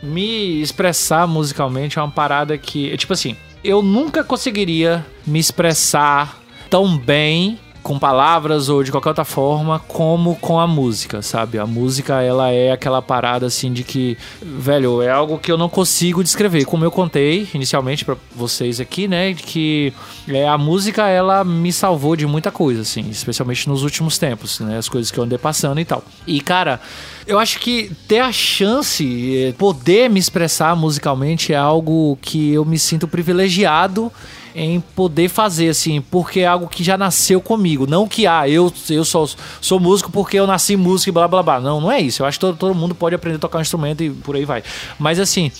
me 0.00 0.62
expressar 0.62 1.26
musicalmente 1.26 1.98
é 1.98 2.02
uma 2.02 2.10
parada 2.10 2.56
que, 2.56 2.96
tipo 2.96 3.12
assim, 3.12 3.34
eu 3.64 3.82
nunca 3.82 4.22
conseguiria 4.22 5.04
me 5.26 5.40
expressar 5.40 6.40
tão 6.70 6.96
bem 6.96 7.58
com 7.88 7.98
palavras 7.98 8.68
ou 8.68 8.82
de 8.82 8.90
qualquer 8.90 9.08
outra 9.08 9.24
forma 9.24 9.78
como 9.88 10.36
com 10.36 10.60
a 10.60 10.66
música, 10.66 11.22
sabe? 11.22 11.58
A 11.58 11.64
música 11.64 12.20
ela 12.20 12.50
é 12.50 12.70
aquela 12.70 13.00
parada 13.00 13.46
assim 13.46 13.72
de 13.72 13.82
que, 13.82 14.18
velho, 14.42 15.00
é 15.00 15.10
algo 15.10 15.38
que 15.38 15.50
eu 15.50 15.56
não 15.56 15.70
consigo 15.70 16.22
descrever. 16.22 16.66
Como 16.66 16.84
eu 16.84 16.90
contei 16.90 17.48
inicialmente 17.54 18.04
pra 18.04 18.14
vocês 18.36 18.78
aqui, 18.78 19.08
né, 19.08 19.32
que 19.32 19.90
é, 20.28 20.46
a 20.46 20.58
música 20.58 21.08
ela 21.08 21.42
me 21.42 21.72
salvou 21.72 22.14
de 22.14 22.26
muita 22.26 22.50
coisa 22.50 22.82
assim, 22.82 23.08
especialmente 23.08 23.66
nos 23.66 23.82
últimos 23.82 24.18
tempos, 24.18 24.60
né, 24.60 24.76
as 24.76 24.86
coisas 24.86 25.10
que 25.10 25.16
eu 25.16 25.24
andei 25.24 25.38
passando 25.38 25.80
e 25.80 25.84
tal. 25.86 26.04
E 26.26 26.42
cara, 26.42 26.82
eu 27.26 27.38
acho 27.38 27.58
que 27.58 27.90
ter 28.06 28.18
a 28.18 28.30
chance, 28.30 29.34
eh, 29.34 29.54
poder 29.56 30.10
me 30.10 30.20
expressar 30.20 30.76
musicalmente 30.76 31.54
é 31.54 31.56
algo 31.56 32.18
que 32.20 32.52
eu 32.52 32.66
me 32.66 32.78
sinto 32.78 33.08
privilegiado 33.08 34.12
em 34.58 34.80
poder 34.80 35.28
fazer, 35.28 35.68
assim, 35.68 36.00
porque 36.00 36.40
é 36.40 36.46
algo 36.46 36.66
que 36.66 36.82
já 36.82 36.98
nasceu 36.98 37.40
comigo. 37.40 37.86
Não 37.86 38.08
que, 38.08 38.26
ah, 38.26 38.48
eu, 38.48 38.72
eu 38.90 39.04
sou, 39.04 39.30
sou 39.60 39.78
músico 39.78 40.10
porque 40.10 40.36
eu 40.36 40.46
nasci 40.46 40.76
músico 40.76 41.10
e 41.10 41.12
blá 41.12 41.28
blá 41.28 41.42
blá. 41.42 41.60
Não, 41.60 41.80
não 41.80 41.92
é 41.92 42.00
isso. 42.00 42.22
Eu 42.22 42.26
acho 42.26 42.38
que 42.38 42.40
todo, 42.40 42.56
todo 42.56 42.74
mundo 42.74 42.94
pode 42.94 43.14
aprender 43.14 43.36
a 43.36 43.38
tocar 43.38 43.58
um 43.58 43.62
instrumento 43.62 44.02
e 44.02 44.10
por 44.10 44.34
aí 44.34 44.44
vai. 44.44 44.64
Mas, 44.98 45.20
assim, 45.20 45.52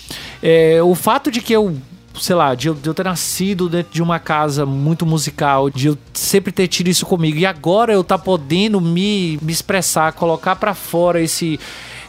é, 0.43 0.81
o 0.83 0.93
fato 0.95 1.31
de 1.31 1.39
que 1.39 1.53
eu 1.53 1.77
sei 2.19 2.35
lá, 2.35 2.53
de 2.53 2.67
eu, 2.67 2.73
de 2.73 2.85
eu 2.85 2.93
ter 2.93 3.05
nascido 3.05 3.69
dentro 3.69 3.93
de 3.93 4.01
uma 4.01 4.19
casa 4.19 4.65
muito 4.65 5.05
musical, 5.05 5.69
de 5.69 5.87
eu 5.87 5.97
sempre 6.13 6.51
ter 6.51 6.67
tido 6.67 6.89
isso 6.89 7.05
comigo 7.05 7.37
e 7.37 7.45
agora 7.45 7.93
eu 7.93 8.03
tá 8.03 8.17
podendo 8.17 8.81
me, 8.81 9.39
me 9.41 9.53
expressar, 9.53 10.11
colocar 10.11 10.57
pra 10.57 10.73
fora 10.73 11.21
esse 11.21 11.57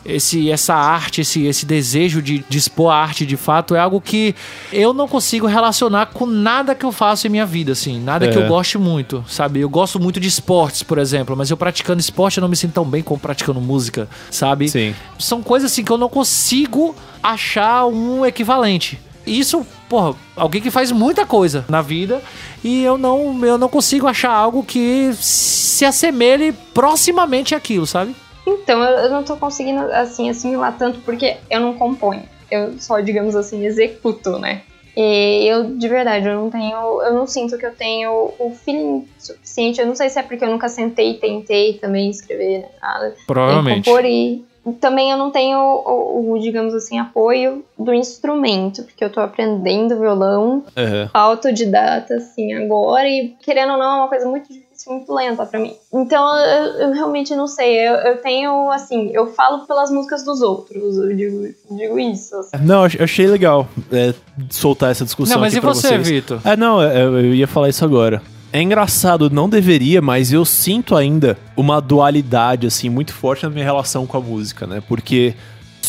esse 0.05 0.51
essa 0.51 0.75
arte, 0.75 1.21
esse, 1.21 1.45
esse 1.47 1.67
desejo 1.67 2.23
de, 2.23 2.45
de 2.49 2.59
expor 2.59 2.91
a 2.93 2.97
arte 2.97 3.27
de 3.27 3.37
fato 3.37 3.75
é 3.75 3.79
algo 3.81 4.01
que 4.01 4.35
eu 4.73 4.93
não 4.93 5.07
consigo 5.07 5.47
relacionar 5.47 6.07
com 6.07 6.27
nada 6.27 6.75
que 6.75 6.85
eu 6.85 6.93
faço 6.93 7.27
em 7.27 7.31
minha 7.31 7.47
vida, 7.47 7.73
assim, 7.73 8.01
nada 8.01 8.29
que 8.29 8.39
É. 8.39 8.43
eu 8.43 8.49
goste 8.49 8.79
muito, 8.79 9.25
sabe? 9.29 9.61
Eu 9.61 9.69
gosto 9.69 10.01
muito 10.01 10.19
de 10.19 10.29
esportes, 10.29 10.83
por 10.83 10.99
exemplo, 10.99 11.37
mas 11.37 11.51
eu 11.51 11.57
praticando 11.57 12.01
esporte 12.01 12.39
eu 12.39 12.43
não 12.43 12.49
me 12.49 12.57
sinto 12.57 12.73
tão 12.73 12.85
bem 12.85 13.03
como 13.03 13.21
praticando 13.21 13.61
música, 13.61 14.09
sabe? 14.31 14.69
Sim. 14.69 14.95
são 15.19 15.43
coisas 15.43 15.71
assim 15.71 15.85
que 15.85 15.93
eu 15.93 15.99
não 15.99 16.09
consigo 16.09 16.95
achar 17.23 17.87
um 17.87 18.25
equivalente. 18.25 18.99
Isso, 19.27 19.67
porra, 19.89 20.17
alguém 20.35 20.63
que 20.63 20.71
faz 20.71 20.91
muita 20.91 21.27
coisa 21.27 21.65
na 21.69 21.83
vida 21.83 22.23
e 22.65 22.83
eu 22.83 22.97
não, 22.97 23.39
eu 23.45 23.59
não 23.59 23.69
consigo 23.69 24.07
achar 24.07 24.31
algo 24.33 24.65
que 24.65 25.11
se 25.15 25.85
assemelhe 25.85 26.53
proximamente 26.73 27.55
àquilo, 27.55 27.87
sabe? 27.87 28.15
Então, 28.55 28.83
eu, 28.83 28.99
eu 28.99 29.11
não 29.11 29.23
tô 29.23 29.37
conseguindo, 29.37 29.81
assim, 29.93 30.29
assimilar 30.29 30.77
tanto 30.79 31.01
porque 31.01 31.37
eu 31.51 31.61
não 31.61 31.75
componho. 31.75 32.23
Eu 32.51 32.79
só, 32.79 33.01
digamos 33.01 33.37
assim, 33.37 33.65
executo, 33.65 34.39
né? 34.39 34.63
E 34.97 35.47
eu, 35.47 35.77
de 35.77 35.89
verdade, 35.89 36.27
eu 36.27 36.35
não 36.35 36.51
tenho. 36.51 37.03
Eu 37.03 37.15
não 37.15 37.27
sinto 37.27 37.57
que 37.57 37.65
eu 37.65 37.75
tenho 37.75 38.11
o 38.39 38.53
feeling 38.65 39.07
suficiente. 39.19 39.81
Eu 39.81 39.87
não 39.87 39.95
sei 39.95 40.11
se 40.11 40.19
é 40.19 40.23
porque 40.23 40.45
eu 40.45 40.51
nunca 40.51 40.69
sentei 40.69 41.13
e 41.13 41.15
tentei 41.15 41.75
também 41.75 42.11
escrever 42.11 42.67
nada. 42.83 43.15
Nem 43.63 43.83
compor 43.83 44.05
e 44.05 44.45
também 44.81 45.11
eu 45.11 45.17
não 45.17 45.31
tenho 45.31 45.59
o, 45.59 46.33
o, 46.33 46.39
digamos 46.39 46.75
assim, 46.75 46.99
apoio 46.99 47.65
do 47.79 47.95
instrumento, 47.95 48.83
porque 48.85 49.03
eu 49.03 49.11
tô 49.11 49.21
aprendendo 49.21 49.99
violão 49.99 50.65
É. 50.77 51.09
autodidata, 51.15 52.15
assim, 52.15 52.53
agora, 52.53 53.09
e 53.09 53.35
querendo 53.41 53.73
ou 53.73 53.79
não, 53.79 53.93
é 53.93 54.01
uma 54.01 54.09
coisa 54.09 54.29
muito 54.29 54.53
difícil, 54.53 54.70
muito 54.89 55.13
lenta 55.13 55.45
pra 55.45 55.59
mim. 55.59 55.75
Então, 55.93 56.39
eu, 56.39 56.65
eu 56.81 56.93
realmente 56.93 57.35
não 57.35 57.47
sei, 57.47 57.77
eu, 57.89 57.95
eu 57.95 58.17
tenho, 58.23 58.71
assim, 58.71 59.11
eu 59.13 59.27
falo 59.35 59.67
pelas 59.67 59.91
músicas 59.91 60.25
dos 60.25 60.41
outros, 60.41 60.97
eu 60.97 61.15
digo, 61.17 61.49
digo 61.71 61.99
isso. 61.99 62.35
assim. 62.37 62.57
Não, 62.63 62.85
ach- 62.85 63.01
achei 63.01 63.27
legal 63.27 63.69
é, 63.93 64.15
soltar 64.49 64.91
essa 64.91 65.05
discussão. 65.05 65.35
Não, 65.35 65.41
mas 65.41 65.53
aqui 65.53 65.59
e 65.59 65.61
pra 65.61 65.75
você, 65.75 65.89
vocês. 65.89 66.09
Vitor? 66.09 66.41
É, 66.45 66.57
não, 66.57 66.81
é, 66.83 67.03
eu 67.03 67.19
eu 67.19 67.35
ia 67.35 67.47
falar 67.49 67.69
isso 67.69 67.85
agora. 67.85 68.23
É 68.53 68.61
engraçado, 68.61 69.31
não 69.31 69.49
deveria, 69.49 70.01
mas 70.03 70.33
eu 70.33 70.45
sinto 70.45 70.97
ainda 70.97 71.37
uma 71.57 71.81
dualidade, 71.81 72.67
assim, 72.67 72.89
muito 72.89 73.13
forte 73.13 73.45
na 73.45 73.51
minha 73.51 73.65
relação 73.65 74.07
com 74.07 74.17
a 74.17 74.21
música, 74.21 74.67
né? 74.67 74.83
Porque, 74.89 75.35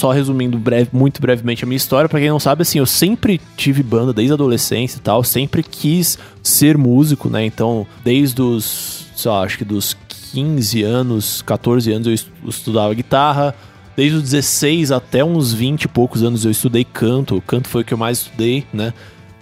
só 0.02 0.12
resumindo 0.12 0.58
breve- 0.58 0.90
muito 0.92 1.22
brevemente 1.22 1.64
a 1.64 1.68
minha 1.68 1.78
história, 1.78 2.10
pra 2.10 2.20
quem 2.20 2.28
não 2.30 2.40
sabe, 2.40 2.64
assim, 2.64 2.80
eu 2.80 2.86
sempre 2.88 3.40
tive 3.56 3.84
banda 3.84 4.12
desde 4.12 4.32
a 4.32 4.36
adolescência 4.36 4.98
e 4.98 5.02
tal, 5.02 5.24
sempre 5.24 5.62
quis 5.62 6.18
ser 6.42 6.76
músico, 6.78 7.30
né? 7.30 7.46
Então, 7.46 7.86
desde 8.04 8.42
os, 8.42 9.06
sei 9.16 9.30
lá, 9.32 9.44
acho 9.44 9.60
que 9.60 9.64
dos 9.66 9.96
15 10.34 10.82
anos, 10.84 11.42
14 11.44 11.92
anos 11.92 12.08
eu 12.08 12.14
estu- 12.14 12.32
estudava 12.48 12.94
guitarra, 12.94 13.54
Desde 13.94 14.16
os 14.16 14.24
16 14.24 14.90
até 14.90 15.22
uns 15.24 15.52
20 15.54 15.84
e 15.84 15.88
poucos 15.90 16.24
anos 16.24 16.46
eu 16.46 16.50
estudei 16.50 16.86
canto. 16.86 17.44
Canto 17.46 17.68
foi 17.68 17.82
o 17.82 17.86
que 17.86 17.94
eu 17.94 17.98
mais 17.98 18.20
estudei, 18.20 18.64
né? 18.74 18.94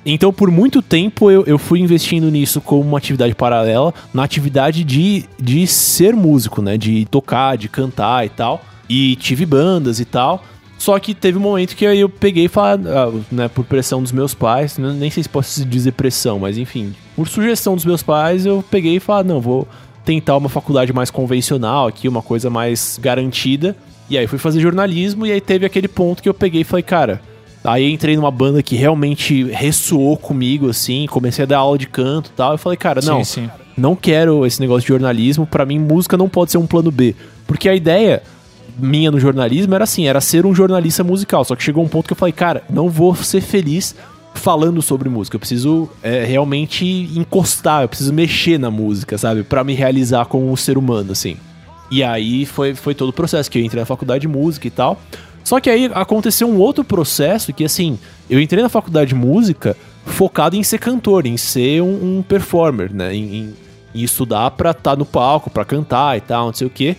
Então, 0.03 0.33
por 0.33 0.49
muito 0.49 0.81
tempo, 0.81 1.29
eu, 1.29 1.43
eu 1.45 1.59
fui 1.59 1.79
investindo 1.79 2.31
nisso 2.31 2.59
como 2.59 2.81
uma 2.81 2.97
atividade 2.97 3.35
paralela, 3.35 3.93
na 4.11 4.23
atividade 4.23 4.83
de, 4.83 5.25
de 5.39 5.67
ser 5.67 6.15
músico, 6.15 6.63
né? 6.63 6.77
De 6.79 7.05
tocar, 7.05 7.57
de 7.59 7.69
cantar 7.69 8.25
e 8.25 8.29
tal. 8.29 8.59
E 8.89 9.15
tive 9.15 9.45
bandas 9.45 9.99
e 9.99 10.05
tal. 10.05 10.43
Só 10.77 10.97
que 10.97 11.13
teve 11.13 11.37
um 11.37 11.41
momento 11.41 11.75
que 11.75 11.85
aí 11.85 11.99
eu 11.99 12.07
peguei 12.07 12.45
e 12.45 12.47
falei, 12.47 12.85
ah, 12.87 13.11
né, 13.29 13.47
por 13.49 13.65
pressão 13.65 14.01
dos 14.01 14.13
meus 14.13 14.33
pais, 14.33 14.77
né, 14.77 14.95
nem 14.97 15.11
sei 15.11 15.21
se 15.21 15.27
posso 15.27 15.65
dizer 15.65 15.91
pressão, 15.91 16.39
mas 16.39 16.57
enfim, 16.57 16.95
por 17.17 17.27
sugestão 17.27 17.75
dos 17.75 17.83
meus 17.83 18.01
pais, 18.01 18.45
eu 18.45 18.63
peguei 18.71 18.95
e 18.95 18.99
falei, 18.99 19.27
não, 19.27 19.41
vou 19.41 19.67
tentar 20.05 20.37
uma 20.37 20.47
faculdade 20.47 20.93
mais 20.93 21.11
convencional 21.11 21.87
aqui, 21.87 22.07
uma 22.07 22.21
coisa 22.21 22.49
mais 22.49 22.97
garantida. 23.01 23.75
E 24.09 24.17
aí 24.17 24.25
fui 24.25 24.39
fazer 24.39 24.61
jornalismo 24.61 25.25
e 25.25 25.31
aí 25.33 25.41
teve 25.41 25.65
aquele 25.65 25.87
ponto 25.89 26.23
que 26.23 26.29
eu 26.29 26.33
peguei 26.33 26.61
e 26.61 26.63
falei, 26.63 26.81
cara, 26.81 27.21
aí 27.61 27.91
entrei 27.91 28.15
numa 28.15 28.31
banda 28.31 28.63
que 28.63 28.77
realmente 28.77 29.43
ressoou 29.51 30.15
comigo, 30.17 30.69
assim, 30.69 31.05
comecei 31.07 31.43
a 31.43 31.45
dar 31.45 31.59
aula 31.59 31.77
de 31.77 31.87
canto 31.87 32.29
e 32.29 32.33
tal. 32.33 32.53
Eu 32.53 32.57
falei, 32.57 32.77
cara, 32.77 33.01
não, 33.03 33.23
Sim, 33.23 33.41
sim. 33.43 33.49
não 33.77 33.95
quero 33.97 34.45
esse 34.45 34.61
negócio 34.61 34.81
de 34.81 34.87
jornalismo. 34.87 35.45
Pra 35.45 35.65
mim, 35.65 35.77
música 35.77 36.17
não 36.17 36.29
pode 36.29 36.51
ser 36.51 36.57
um 36.57 36.65
plano 36.65 36.89
B. 36.89 37.13
Porque 37.45 37.67
a 37.69 37.75
ideia 37.75 38.23
minha 38.79 39.11
no 39.11 39.19
jornalismo 39.19 39.73
era 39.75 39.83
assim, 39.83 40.07
era 40.07 40.19
ser 40.21 40.45
um 40.45 40.53
jornalista 40.55 41.03
musical. 41.03 41.43
Só 41.45 41.55
que 41.55 41.63
chegou 41.63 41.83
um 41.83 41.87
ponto 41.87 42.07
que 42.07 42.13
eu 42.13 42.17
falei, 42.17 42.33
cara, 42.33 42.63
não 42.69 42.89
vou 42.89 43.15
ser 43.15 43.41
feliz 43.41 43.95
falando 44.33 44.81
sobre 44.81 45.09
música. 45.09 45.35
Eu 45.35 45.39
preciso 45.39 45.89
é, 46.01 46.23
realmente 46.23 46.85
encostar, 47.15 47.81
eu 47.83 47.89
preciso 47.89 48.13
mexer 48.13 48.57
na 48.59 48.71
música, 48.71 49.17
sabe? 49.17 49.43
Pra 49.43 49.63
me 49.63 49.73
realizar 49.73 50.25
como 50.25 50.49
um 50.51 50.55
ser 50.55 50.77
humano, 50.77 51.11
assim. 51.11 51.35
E 51.91 52.03
aí 52.03 52.45
foi, 52.45 52.75
foi 52.75 52.93
todo 52.93 53.09
o 53.09 53.13
processo, 53.13 53.49
que 53.49 53.57
eu 53.59 53.63
entrei 53.63 53.81
na 53.81 53.85
faculdade 53.85 54.21
de 54.21 54.27
música 54.27 54.67
e 54.67 54.71
tal. 54.71 54.99
Só 55.43 55.59
que 55.59 55.69
aí 55.69 55.89
aconteceu 55.93 56.47
um 56.47 56.57
outro 56.59 56.83
processo 56.83 57.51
que, 57.51 57.63
assim, 57.65 57.97
eu 58.29 58.39
entrei 58.39 58.61
na 58.61 58.69
faculdade 58.69 59.09
de 59.09 59.15
música 59.15 59.75
focado 60.05 60.55
em 60.55 60.61
ser 60.63 60.77
cantor, 60.77 61.25
em 61.25 61.37
ser 61.37 61.81
um, 61.81 62.19
um 62.19 62.21
performer, 62.21 62.93
né? 62.93 63.13
Em, 63.15 63.35
em- 63.37 63.53
em 63.95 64.03
estudar 64.03 64.51
pra 64.51 64.69
estar 64.69 64.95
no 64.95 65.03
palco, 65.03 65.49
pra 65.49 65.65
cantar 65.65 66.15
e 66.15 66.21
tal, 66.21 66.45
não 66.45 66.53
sei 66.53 66.67
o 66.67 66.69
quê. 66.69 66.95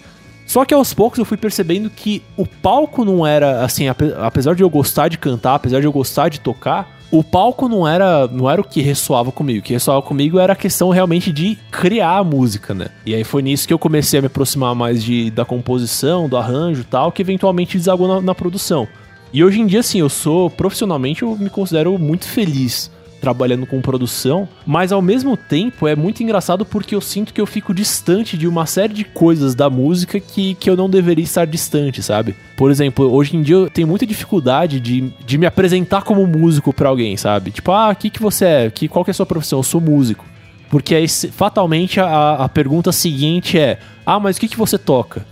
Só 0.50 0.64
que 0.64 0.74
aos 0.74 0.92
poucos 0.92 1.16
eu 1.16 1.24
fui 1.24 1.36
percebendo 1.36 1.88
que 1.88 2.24
o 2.36 2.44
palco 2.44 3.04
não 3.04 3.24
era, 3.24 3.64
assim, 3.64 3.86
ape- 3.86 4.12
apesar 4.18 4.52
de 4.52 4.64
eu 4.64 4.68
gostar 4.68 5.06
de 5.06 5.16
cantar, 5.16 5.54
apesar 5.54 5.78
de 5.78 5.86
eu 5.86 5.92
gostar 5.92 6.28
de 6.28 6.40
tocar, 6.40 6.98
o 7.08 7.22
palco 7.22 7.68
não 7.68 7.86
era, 7.86 8.26
não 8.26 8.50
era 8.50 8.60
o 8.60 8.64
que 8.64 8.80
ressoava 8.82 9.30
comigo. 9.30 9.60
O 9.60 9.62
que 9.62 9.72
ressoava 9.72 10.02
comigo 10.02 10.40
era 10.40 10.54
a 10.54 10.56
questão 10.56 10.90
realmente 10.90 11.32
de 11.32 11.56
criar 11.70 12.16
a 12.16 12.24
música, 12.24 12.74
né? 12.74 12.88
E 13.06 13.14
aí 13.14 13.22
foi 13.22 13.42
nisso 13.42 13.64
que 13.64 13.72
eu 13.72 13.78
comecei 13.78 14.18
a 14.18 14.22
me 14.22 14.26
aproximar 14.26 14.74
mais 14.74 15.04
de, 15.04 15.30
da 15.30 15.44
composição, 15.44 16.28
do 16.28 16.36
arranjo 16.36 16.80
e 16.80 16.84
tal, 16.84 17.12
que 17.12 17.22
eventualmente 17.22 17.78
desagou 17.78 18.08
na, 18.08 18.20
na 18.20 18.34
produção. 18.34 18.88
E 19.32 19.44
hoje 19.44 19.60
em 19.60 19.66
dia, 19.68 19.78
assim, 19.78 20.00
eu 20.00 20.08
sou, 20.08 20.50
profissionalmente, 20.50 21.22
eu 21.22 21.36
me 21.36 21.48
considero 21.48 21.96
muito 21.96 22.26
feliz 22.26 22.90
trabalhando 23.20 23.66
com 23.66 23.80
produção, 23.80 24.48
mas 24.66 24.92
ao 24.92 25.02
mesmo 25.02 25.36
tempo 25.36 25.86
é 25.86 25.94
muito 25.94 26.22
engraçado 26.22 26.64
porque 26.64 26.94
eu 26.94 27.00
sinto 27.00 27.34
que 27.34 27.40
eu 27.40 27.46
fico 27.46 27.74
distante 27.74 28.36
de 28.36 28.48
uma 28.48 28.64
série 28.66 28.94
de 28.94 29.04
coisas 29.04 29.54
da 29.54 29.68
música 29.68 30.18
que, 30.18 30.54
que 30.54 30.70
eu 30.70 30.76
não 30.76 30.88
deveria 30.88 31.24
estar 31.24 31.44
distante, 31.44 32.02
sabe? 32.02 32.34
Por 32.56 32.70
exemplo, 32.70 33.12
hoje 33.12 33.36
em 33.36 33.42
dia 33.42 33.56
eu 33.56 33.70
tenho 33.70 33.86
muita 33.86 34.06
dificuldade 34.06 34.80
de, 34.80 35.12
de 35.26 35.38
me 35.38 35.46
apresentar 35.46 36.02
como 36.02 36.26
músico 36.26 36.72
pra 36.72 36.88
alguém, 36.88 37.16
sabe? 37.16 37.50
Tipo, 37.50 37.72
ah, 37.72 37.90
o 37.90 37.96
que, 37.96 38.08
que 38.10 38.22
você 38.22 38.44
é? 38.44 38.70
Que, 38.70 38.88
qual 38.88 39.04
que 39.04 39.10
é 39.10 39.12
a 39.12 39.14
sua 39.14 39.26
profissão? 39.26 39.58
Eu 39.58 39.62
sou 39.64 39.80
músico. 39.80 40.24
Porque 40.70 40.94
aí, 40.94 41.06
fatalmente 41.08 41.98
a, 42.00 42.34
a 42.34 42.48
pergunta 42.48 42.92
seguinte 42.92 43.58
é: 43.58 43.78
Ah, 44.06 44.20
mas 44.20 44.36
o 44.36 44.40
que, 44.40 44.46
que 44.48 44.56
você 44.56 44.78
toca? 44.78 45.26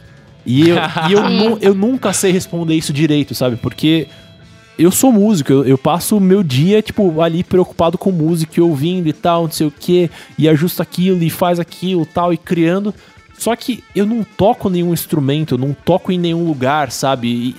E 0.45 0.69
eu, 0.69 0.77
e 1.09 1.13
eu, 1.13 1.29
nu- 1.31 1.59
eu 1.61 1.75
nunca 1.75 2.13
sei 2.13 2.33
responder 2.33 2.75
isso 2.75 2.93
direito, 2.93 3.35
sabe? 3.35 3.57
Porque 3.57 4.09
eu 4.79 4.91
sou 4.93 5.11
músico, 5.13 5.53
eu, 5.53 5.65
eu 5.65 5.77
passo 5.77 6.17
o 6.17 6.21
meu 6.21 6.43
dia, 6.43 6.81
tipo, 6.81 7.21
ali 7.21 7.43
preocupado 7.43 7.99
com 7.99 8.13
música, 8.13 8.53
e 8.57 8.61
ouvindo 8.61 9.09
e 9.09 9.13
tal, 9.13 9.45
não 9.45 9.51
sei 9.51 9.67
o 9.67 9.71
que, 9.71 10.09
e 10.39 10.49
ajusta 10.49 10.83
aquilo, 10.83 11.23
e 11.23 11.29
faz 11.29 11.59
aquilo 11.59 12.07
tal, 12.07 12.33
e 12.33 12.37
criando. 12.37 12.95
Só 13.37 13.55
que 13.57 13.83
eu 13.95 14.07
não 14.07 14.25
toco 14.25 14.71
nenhum 14.71 14.93
instrumento, 14.93 15.55
eu 15.55 15.59
não 15.59 15.73
toco 15.73 16.13
em 16.13 16.19
nenhum 16.19 16.47
lugar, 16.47 16.91
sabe? 16.91 17.29
E, 17.29 17.57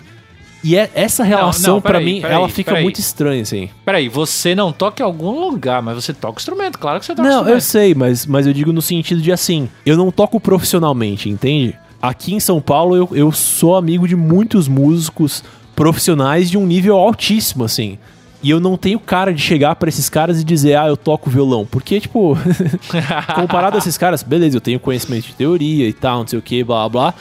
e 0.63 0.75
é, 0.75 0.89
essa 0.93 1.23
relação, 1.23 1.75
não, 1.75 1.81
pra 1.81 1.93
peraí, 1.93 2.05
mim, 2.05 2.21
peraí, 2.21 2.35
ela 2.35 2.49
fica 2.49 2.71
peraí. 2.71 2.83
muito 2.83 2.99
estranha, 2.99 3.41
assim. 3.41 3.69
Peraí, 3.85 4.09
você 4.09 4.55
não 4.55 4.71
toca 4.71 5.01
em 5.01 5.05
algum 5.05 5.49
lugar, 5.49 5.81
mas 5.81 5.95
você 5.95 6.13
toca 6.13 6.39
instrumento. 6.39 6.77
Claro 6.77 6.99
que 6.99 7.05
você 7.05 7.15
toca 7.15 7.27
Não, 7.27 7.47
eu 7.47 7.57
instrumento. 7.57 7.61
sei, 7.61 7.95
mas, 7.95 8.25
mas 8.25 8.47
eu 8.47 8.53
digo 8.53 8.73
no 8.73 8.81
sentido 8.81 9.21
de 9.21 9.31
assim, 9.31 9.69
eu 9.85 9.95
não 9.95 10.11
toco 10.11 10.39
profissionalmente, 10.39 11.29
entende? 11.29 11.77
Aqui 12.01 12.33
em 12.33 12.39
São 12.39 12.61
Paulo 12.61 12.95
eu, 12.95 13.09
eu 13.11 13.31
sou 13.31 13.75
amigo 13.75 14.07
de 14.07 14.15
muitos 14.15 14.67
músicos 14.69 15.43
profissionais 15.83 16.49
de 16.49 16.57
um 16.57 16.65
nível 16.67 16.97
altíssimo, 16.97 17.63
assim. 17.63 17.97
E 18.43 18.49
eu 18.49 18.59
não 18.59 18.75
tenho 18.77 18.99
cara 18.99 19.33
de 19.33 19.41
chegar 19.41 19.75
pra 19.75 19.87
esses 19.89 20.09
caras 20.09 20.39
e 20.41 20.43
dizer, 20.43 20.75
ah, 20.75 20.87
eu 20.87 20.97
toco 20.97 21.29
violão. 21.29 21.65
Porque, 21.65 21.99
tipo, 22.01 22.37
comparado 23.35 23.75
a 23.75 23.79
esses 23.79 23.97
caras, 23.97 24.21
beleza, 24.23 24.57
eu 24.57 24.61
tenho 24.61 24.79
conhecimento 24.79 25.27
de 25.27 25.33
teoria 25.33 25.87
e 25.87 25.93
tal, 25.93 26.19
não 26.19 26.27
sei 26.27 26.37
o 26.39 26.41
que, 26.41 26.63
blá 26.63 26.87
blá 26.89 27.11
blá. 27.11 27.13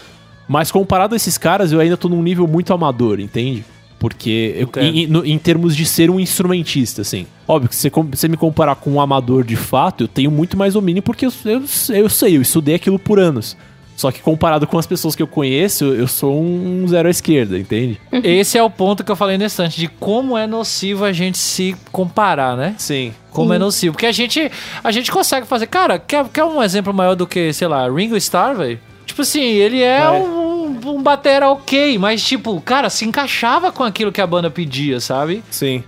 Mas 0.48 0.70
comparado 0.72 1.14
a 1.14 1.16
esses 1.16 1.36
caras, 1.38 1.70
eu 1.72 1.78
ainda 1.80 1.96
tô 1.96 2.08
num 2.08 2.22
nível 2.22 2.46
muito 2.48 2.72
amador, 2.72 3.20
entende? 3.20 3.64
Porque 3.98 4.54
eu- 4.56 4.62
Entendo. 4.68 4.84
em, 4.86 4.98
em- 5.02 5.06
no- 5.06 5.24
em 5.26 5.38
termos 5.38 5.74
de 5.76 5.84
ser 5.84 6.08
um 6.10 6.18
instrumentista, 6.20 7.02
assim. 7.02 7.26
Óbvio 7.46 7.68
que 7.68 7.76
se 7.76 7.90
você 8.10 8.28
me 8.28 8.36
comparar 8.36 8.76
com 8.76 8.90
um 8.90 9.00
amador 9.00 9.44
de 9.44 9.56
fato, 9.56 10.04
eu 10.04 10.08
tenho 10.08 10.30
muito 10.30 10.56
mais 10.56 10.74
domínio 10.74 11.02
porque 11.02 11.26
eu, 11.26 11.32
eu, 11.44 11.62
eu 11.94 12.08
sei, 12.08 12.36
eu 12.36 12.42
estudei 12.42 12.74
aquilo 12.76 12.98
por 12.98 13.18
anos. 13.18 13.56
Só 13.98 14.12
que 14.12 14.20
comparado 14.20 14.64
com 14.64 14.78
as 14.78 14.86
pessoas 14.86 15.16
que 15.16 15.22
eu 15.22 15.26
conheço, 15.26 15.86
eu 15.86 16.06
sou 16.06 16.40
um 16.40 16.86
zero 16.86 17.08
à 17.08 17.10
esquerda, 17.10 17.58
entende? 17.58 18.00
Esse 18.22 18.56
é 18.56 18.62
o 18.62 18.70
ponto 18.70 19.02
que 19.02 19.10
eu 19.10 19.16
falei 19.16 19.36
nesse 19.36 19.54
instante, 19.54 19.80
de 19.80 19.88
como 19.88 20.38
é 20.38 20.46
nocivo 20.46 21.04
a 21.04 21.12
gente 21.12 21.36
se 21.36 21.74
comparar, 21.90 22.56
né? 22.56 22.76
Sim. 22.78 23.12
Como 23.32 23.52
é 23.52 23.58
nocivo. 23.58 23.94
Porque 23.94 24.06
a 24.06 24.12
gente, 24.12 24.52
a 24.84 24.92
gente 24.92 25.10
consegue 25.10 25.48
fazer. 25.48 25.66
Cara, 25.66 25.98
quer, 25.98 26.24
quer 26.28 26.44
um 26.44 26.62
exemplo 26.62 26.94
maior 26.94 27.16
do 27.16 27.26
que, 27.26 27.52
sei 27.52 27.66
lá, 27.66 27.90
Ringo 27.90 28.16
Starr, 28.16 28.54
velho? 28.56 28.78
Tipo 29.04 29.22
assim, 29.22 29.42
ele 29.42 29.82
é, 29.82 29.98
É. 29.98 30.10
Um, 30.12 30.78
um 30.86 31.02
batera 31.02 31.50
ok, 31.50 31.98
mas 31.98 32.22
tipo, 32.22 32.60
cara, 32.60 32.88
se 32.88 33.04
encaixava 33.04 33.72
com 33.72 33.82
aquilo 33.82 34.12
que 34.12 34.20
a 34.20 34.26
banda 34.28 34.48
pedia, 34.48 35.00
sabe? 35.00 35.42
Sim. 35.50 35.82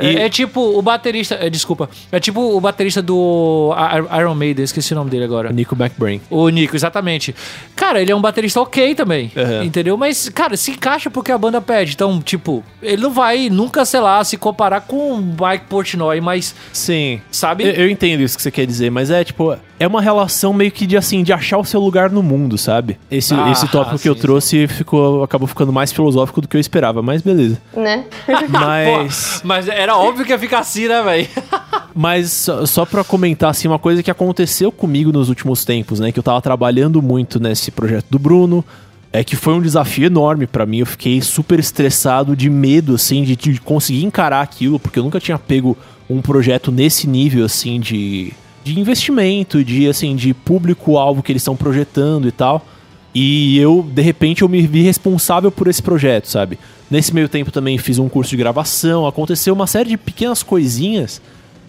É, 0.00 0.24
é 0.26 0.28
tipo 0.28 0.60
o 0.60 0.82
baterista. 0.82 1.36
é, 1.40 1.48
desculpa. 1.50 1.88
É 2.10 2.18
tipo 2.20 2.40
o 2.56 2.60
baterista 2.60 3.00
do 3.02 3.72
Iron 4.18 4.34
Maiden, 4.34 4.64
esqueci 4.64 4.92
o 4.92 4.96
nome 4.96 5.10
dele 5.10 5.24
agora. 5.24 5.52
Nico 5.52 5.76
McBrain. 5.78 6.20
O 6.30 6.48
Nico, 6.48 6.76
exatamente. 6.76 7.34
Cara, 7.76 8.00
ele 8.00 8.10
é 8.12 8.16
um 8.16 8.20
baterista 8.20 8.60
ok 8.60 8.94
também. 8.94 9.30
Uhum. 9.36 9.62
Entendeu? 9.64 9.96
Mas, 9.96 10.28
cara, 10.28 10.56
se 10.56 10.70
encaixa 10.72 11.10
porque 11.10 11.32
a 11.32 11.38
banda 11.38 11.60
pede. 11.60 11.92
Então, 11.94 12.20
tipo, 12.20 12.62
ele 12.82 13.02
não 13.02 13.10
vai 13.12 13.48
nunca, 13.48 13.84
sei 13.84 14.00
lá, 14.00 14.22
se 14.24 14.36
comparar 14.36 14.82
com 14.82 15.12
o 15.14 15.18
Mike 15.18 15.66
Portnoy, 15.68 16.20
mas, 16.20 16.54
Sim. 16.72 17.20
sabe? 17.30 17.64
Eu, 17.64 17.72
eu 17.72 17.90
entendo 17.90 18.20
isso 18.20 18.36
que 18.36 18.42
você 18.42 18.50
quer 18.50 18.66
dizer, 18.66 18.90
mas 18.90 19.10
é 19.10 19.22
tipo, 19.24 19.56
é 19.78 19.86
uma 19.86 20.00
relação 20.02 20.52
meio 20.52 20.70
que 20.70 20.86
de 20.86 20.96
assim, 20.96 21.22
de 21.22 21.32
achar 21.32 21.58
o 21.58 21.64
seu 21.64 21.80
lugar 21.80 22.10
no 22.10 22.22
mundo, 22.22 22.58
sabe? 22.58 22.98
Esse, 23.10 23.34
Ah, 23.34 23.50
esse 23.50 23.66
tópico 23.68 23.98
que 23.98 24.08
eu 24.08 24.14
trouxe 24.14 24.66
ficou, 24.66 25.22
acabou 25.22 25.46
ficando 25.48 25.72
mais 25.72 25.92
filosófico 25.92 26.40
do 26.40 26.48
que 26.48 26.56
eu 26.56 26.60
esperava, 26.60 27.02
mas 27.02 27.22
beleza. 27.22 27.60
Né? 27.74 28.04
Mas. 28.48 29.40
Pô, 29.40 29.48
mas 29.48 29.59
era 29.68 29.96
óbvio 29.96 30.24
que 30.24 30.32
ia 30.32 30.38
ficar 30.38 30.60
assim, 30.60 30.88
né, 30.88 31.02
velho? 31.02 31.28
Mas 31.94 32.32
só, 32.32 32.64
só 32.66 32.86
pra 32.86 33.02
comentar, 33.02 33.50
assim, 33.50 33.68
uma 33.68 33.78
coisa 33.78 34.02
que 34.02 34.10
aconteceu 34.10 34.70
comigo 34.70 35.12
nos 35.12 35.28
últimos 35.28 35.64
tempos, 35.64 36.00
né? 36.00 36.12
Que 36.12 36.18
eu 36.18 36.22
tava 36.22 36.40
trabalhando 36.40 37.02
muito 37.02 37.40
nesse 37.40 37.70
projeto 37.70 38.06
do 38.10 38.18
Bruno. 38.18 38.64
É 39.12 39.24
que 39.24 39.34
foi 39.34 39.54
um 39.54 39.60
desafio 39.60 40.06
enorme 40.06 40.46
pra 40.46 40.64
mim. 40.64 40.78
Eu 40.78 40.86
fiquei 40.86 41.20
super 41.20 41.58
estressado, 41.58 42.36
de 42.36 42.48
medo, 42.48 42.94
assim, 42.94 43.24
de, 43.24 43.34
de 43.34 43.60
conseguir 43.60 44.04
encarar 44.04 44.40
aquilo, 44.40 44.78
porque 44.78 44.98
eu 44.98 45.02
nunca 45.02 45.18
tinha 45.18 45.38
pego 45.38 45.76
um 46.08 46.20
projeto 46.22 46.70
nesse 46.70 47.08
nível, 47.08 47.44
assim, 47.44 47.80
de, 47.80 48.32
de 48.62 48.78
investimento, 48.78 49.64
de, 49.64 49.88
assim, 49.88 50.14
de 50.14 50.32
público-alvo 50.32 51.22
que 51.22 51.32
eles 51.32 51.42
estão 51.42 51.56
projetando 51.56 52.28
e 52.28 52.32
tal. 52.32 52.64
E 53.12 53.58
eu, 53.58 53.84
de 53.92 54.02
repente, 54.02 54.42
eu 54.42 54.48
me 54.48 54.62
vi 54.62 54.82
responsável 54.82 55.50
por 55.50 55.66
esse 55.66 55.82
projeto, 55.82 56.26
sabe? 56.26 56.56
Nesse 56.90 57.14
meio 57.14 57.28
tempo 57.28 57.52
também 57.52 57.78
fiz 57.78 57.98
um 57.98 58.08
curso 58.08 58.30
de 58.30 58.36
gravação, 58.36 59.06
aconteceu 59.06 59.54
uma 59.54 59.66
série 59.66 59.90
de 59.90 59.96
pequenas 59.96 60.42
coisinhas 60.42 61.22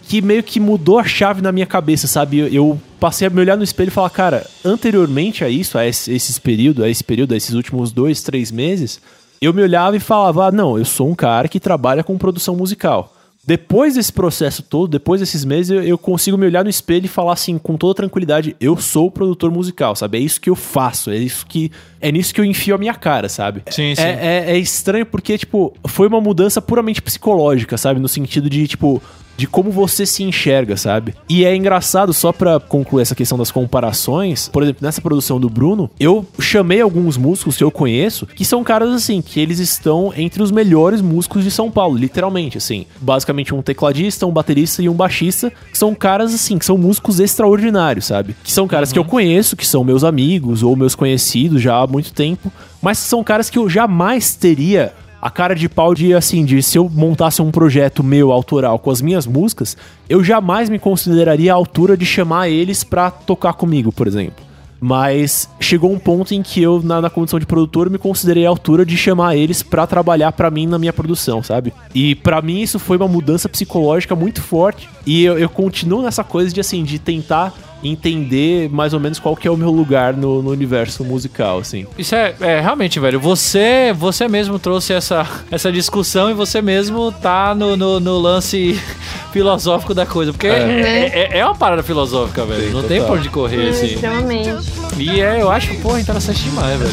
que 0.03 0.21
meio 0.21 0.41
que 0.41 0.59
mudou 0.59 0.97
a 0.97 1.03
chave 1.03 1.41
na 1.41 1.51
minha 1.51 1.65
cabeça, 1.65 2.07
sabe? 2.07 2.39
Eu, 2.53 2.79
passei 2.99 3.27
a 3.27 3.29
me 3.29 3.39
olhar 3.39 3.55
no 3.55 3.63
espelho 3.63 3.87
e 3.87 3.91
falar, 3.91 4.09
cara, 4.09 4.47
anteriormente 4.63 5.43
a 5.43 5.49
isso, 5.49 5.77
a 5.77 5.87
esse, 5.87 6.13
esses 6.13 6.37
período, 6.37 6.83
a 6.83 6.89
esse 6.89 7.03
período, 7.03 7.33
a 7.33 7.37
esses 7.37 7.55
últimos 7.55 7.91
dois, 7.91 8.21
três 8.21 8.51
meses, 8.51 8.99
eu 9.41 9.53
me 9.53 9.61
olhava 9.61 9.95
e 9.95 9.99
falava, 9.99 10.47
ah, 10.47 10.51
não, 10.51 10.77
eu 10.77 10.85
sou 10.85 11.09
um 11.09 11.15
cara 11.15 11.47
que 11.47 11.59
trabalha 11.59 12.03
com 12.03 12.17
produção 12.17 12.55
musical. 12.55 13.15
Depois 13.43 13.95
desse 13.95 14.13
processo 14.13 14.61
todo, 14.61 14.91
depois 14.91 15.19
desses 15.19 15.43
meses, 15.43 15.71
eu, 15.71 15.83
eu 15.83 15.97
consigo 15.97 16.37
me 16.37 16.45
olhar 16.45 16.63
no 16.63 16.69
espelho 16.69 17.05
e 17.05 17.09
falar 17.09 17.33
assim, 17.33 17.57
com 17.57 17.75
toda 17.75 17.95
tranquilidade, 17.95 18.55
eu 18.59 18.77
sou 18.77 19.09
produtor 19.09 19.49
musical, 19.49 19.95
sabe? 19.95 20.19
É 20.19 20.21
isso 20.21 20.39
que 20.39 20.49
eu 20.49 20.55
faço, 20.55 21.09
é 21.09 21.17
isso 21.17 21.45
que. 21.47 21.71
É 21.99 22.11
nisso 22.11 22.33
que 22.33 22.39
eu 22.39 22.45
enfio 22.45 22.75
a 22.75 22.77
minha 22.77 22.93
cara, 22.93 23.27
sabe? 23.27 23.63
Sim, 23.69 23.95
sim. 23.95 24.01
É, 24.01 24.45
é, 24.47 24.51
é 24.51 24.57
estranho 24.59 25.05
porque, 25.05 25.37
tipo, 25.37 25.73
foi 25.87 26.07
uma 26.07 26.21
mudança 26.21 26.61
puramente 26.61 27.01
psicológica, 27.01 27.77
sabe? 27.77 27.99
No 27.99 28.07
sentido 28.07 28.47
de, 28.47 28.67
tipo, 28.67 29.01
de 29.41 29.47
como 29.47 29.71
você 29.71 30.05
se 30.05 30.21
enxerga, 30.21 30.77
sabe? 30.77 31.15
E 31.27 31.43
é 31.43 31.55
engraçado, 31.55 32.13
só 32.13 32.31
pra 32.31 32.59
concluir 32.59 33.01
essa 33.01 33.15
questão 33.15 33.39
das 33.39 33.49
comparações, 33.49 34.47
por 34.47 34.61
exemplo, 34.61 34.85
nessa 34.85 35.01
produção 35.01 35.39
do 35.39 35.49
Bruno, 35.49 35.89
eu 35.99 36.23
chamei 36.39 36.79
alguns 36.79 37.17
músicos 37.17 37.57
que 37.57 37.63
eu 37.63 37.71
conheço, 37.71 38.27
que 38.27 38.45
são 38.45 38.63
caras 38.63 38.91
assim, 38.91 39.19
que 39.19 39.39
eles 39.39 39.57
estão 39.57 40.13
entre 40.15 40.43
os 40.43 40.51
melhores 40.51 41.01
músicos 41.01 41.43
de 41.43 41.49
São 41.49 41.71
Paulo, 41.71 41.97
literalmente, 41.97 42.59
assim. 42.59 42.85
Basicamente 42.99 43.55
um 43.55 43.63
tecladista, 43.63 44.27
um 44.27 44.31
baterista 44.31 44.83
e 44.83 44.87
um 44.87 44.93
baixista, 44.93 45.51
que 45.71 45.77
são 45.77 45.95
caras 45.95 46.35
assim, 46.35 46.59
que 46.59 46.65
são 46.65 46.77
músicos 46.77 47.19
extraordinários, 47.19 48.05
sabe? 48.05 48.35
Que 48.43 48.51
são 48.51 48.67
caras 48.67 48.93
que 48.93 48.99
eu 48.99 49.03
conheço, 49.03 49.57
que 49.57 49.65
são 49.65 49.83
meus 49.83 50.03
amigos 50.03 50.61
ou 50.61 50.75
meus 50.75 50.93
conhecidos 50.93 51.63
já 51.63 51.77
há 51.77 51.87
muito 51.87 52.13
tempo, 52.13 52.51
mas 52.79 52.99
são 52.99 53.23
caras 53.23 53.49
que 53.49 53.57
eu 53.57 53.67
jamais 53.67 54.35
teria 54.35 54.93
a 55.21 55.29
cara 55.29 55.53
de 55.53 55.69
pau 55.69 55.93
de 55.93 56.13
assim, 56.13 56.43
de 56.43 56.63
se 56.63 56.77
eu 56.77 56.89
montasse 56.89 57.41
um 57.41 57.51
projeto 57.51 58.03
meu 58.03 58.31
autoral 58.31 58.79
com 58.79 58.89
as 58.89 59.01
minhas 59.01 59.27
músicas, 59.27 59.77
eu 60.09 60.23
jamais 60.23 60.69
me 60.69 60.79
consideraria 60.79 61.53
à 61.53 61.55
altura 61.55 61.95
de 61.95 62.05
chamar 62.05 62.49
eles 62.49 62.83
pra 62.83 63.11
tocar 63.11 63.53
comigo, 63.53 63.91
por 63.91 64.07
exemplo. 64.07 64.43
Mas 64.83 65.47
chegou 65.59 65.93
um 65.93 65.99
ponto 65.99 66.33
em 66.33 66.41
que 66.41 66.59
eu, 66.59 66.81
na, 66.81 66.99
na 66.99 67.09
condição 67.09 67.37
de 67.37 67.45
produtor, 67.45 67.87
me 67.87 67.99
considerei 67.99 68.47
à 68.47 68.49
altura 68.49 68.83
de 68.83 68.97
chamar 68.97 69.35
eles 69.35 69.61
pra 69.61 69.85
trabalhar 69.85 70.31
pra 70.31 70.49
mim 70.49 70.65
na 70.65 70.79
minha 70.79 70.91
produção, 70.91 71.43
sabe? 71.43 71.71
E 71.93 72.15
pra 72.15 72.41
mim 72.41 72.59
isso 72.61 72.79
foi 72.79 72.97
uma 72.97 73.07
mudança 73.07 73.47
psicológica 73.47 74.15
muito 74.15 74.41
forte. 74.41 74.89
E 75.05 75.23
eu, 75.23 75.37
eu 75.37 75.47
continuo 75.47 76.01
nessa 76.01 76.23
coisa 76.23 76.51
de 76.51 76.59
assim, 76.59 76.83
de 76.83 76.97
tentar 76.97 77.53
entender 77.83 78.69
mais 78.69 78.93
ou 78.93 78.99
menos 78.99 79.19
qual 79.19 79.35
que 79.35 79.47
é 79.47 79.51
o 79.51 79.57
meu 79.57 79.71
lugar 79.71 80.13
no, 80.15 80.41
no 80.41 80.51
universo 80.51 81.03
musical, 81.03 81.59
assim. 81.59 81.85
Isso 81.97 82.15
é, 82.15 82.35
é, 82.39 82.59
realmente, 82.59 82.99
velho. 82.99 83.19
Você 83.19 83.93
você 83.93 84.27
mesmo 84.27 84.59
trouxe 84.59 84.93
essa, 84.93 85.27
essa 85.49 85.71
discussão 85.71 86.29
e 86.29 86.33
você 86.33 86.61
mesmo 86.61 87.11
tá 87.11 87.55
no, 87.55 87.75
no, 87.75 87.99
no 87.99 88.19
lance 88.19 88.79
filosófico 89.31 89.93
da 89.93 90.05
coisa. 90.05 90.31
Porque 90.31 90.47
é, 90.47 91.29
é, 91.31 91.39
é 91.39 91.45
uma 91.45 91.55
parada 91.55 91.83
filosófica, 91.83 92.45
velho. 92.45 92.67
Sim, 92.67 92.73
Não 92.73 92.83
tem 92.83 92.99
total. 92.99 93.07
por 93.07 93.19
onde 93.19 93.29
correr, 93.29 93.69
assim. 93.69 93.85
Extremamente. 93.87 94.49
E 94.97 95.21
é, 95.21 95.41
eu 95.41 95.49
acho, 95.51 95.73
porra, 95.75 95.99
interessante 95.99 96.43
demais, 96.43 96.79
velho. 96.79 96.91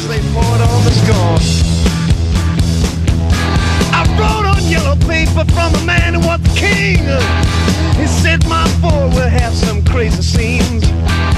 I 3.91 4.03
wrote 4.17 4.45
on 4.45 4.69
yellow 4.69 4.95
paper 4.97 5.45
from 5.53 5.75
a 5.75 5.85
man 5.85 6.13
who 6.15 6.25
was 6.27 6.39
king. 6.55 7.03
He 7.99 8.07
said 8.07 8.47
my 8.47 8.65
boy 8.81 9.09
will 9.13 9.27
have 9.27 9.53
some 9.53 9.83
crazy 9.83 10.21
scenes. 10.21 11.28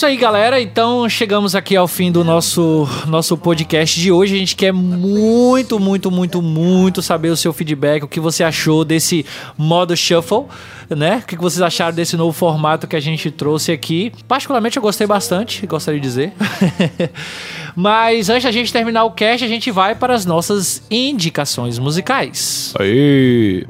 Isso 0.00 0.06
aí, 0.06 0.16
galera. 0.16 0.58
Então 0.58 1.06
chegamos 1.10 1.54
aqui 1.54 1.76
ao 1.76 1.86
fim 1.86 2.10
do 2.10 2.24
nosso, 2.24 2.88
nosso 3.06 3.36
podcast 3.36 4.00
de 4.00 4.10
hoje. 4.10 4.34
A 4.34 4.38
gente 4.38 4.56
quer 4.56 4.72
muito, 4.72 5.78
muito, 5.78 6.10
muito, 6.10 6.40
muito 6.40 7.02
saber 7.02 7.28
o 7.28 7.36
seu 7.36 7.52
feedback, 7.52 8.02
o 8.02 8.08
que 8.08 8.18
você 8.18 8.42
achou 8.42 8.82
desse 8.82 9.26
modo 9.58 9.94
shuffle, 9.94 10.46
né? 10.90 11.20
O 11.22 11.26
que 11.26 11.36
vocês 11.36 11.62
acharam 11.62 11.94
desse 11.94 12.16
novo 12.16 12.32
formato 12.32 12.86
que 12.86 12.96
a 12.96 13.00
gente 13.00 13.30
trouxe 13.30 13.72
aqui. 13.72 14.12
Particularmente 14.26 14.76
eu 14.76 14.82
gostei 14.82 15.06
bastante, 15.06 15.66
gostaria 15.66 16.00
de 16.00 16.06
dizer. 16.06 16.32
Mas 17.76 18.28
antes 18.28 18.44
da 18.44 18.50
gente 18.50 18.72
terminar 18.72 19.04
o 19.04 19.12
cast, 19.12 19.44
a 19.44 19.48
gente 19.48 19.70
vai 19.70 19.94
para 19.94 20.14
as 20.14 20.26
nossas 20.26 20.82
indicações 20.90 21.78
musicais. 21.78 22.74
Aí. 22.78 23.64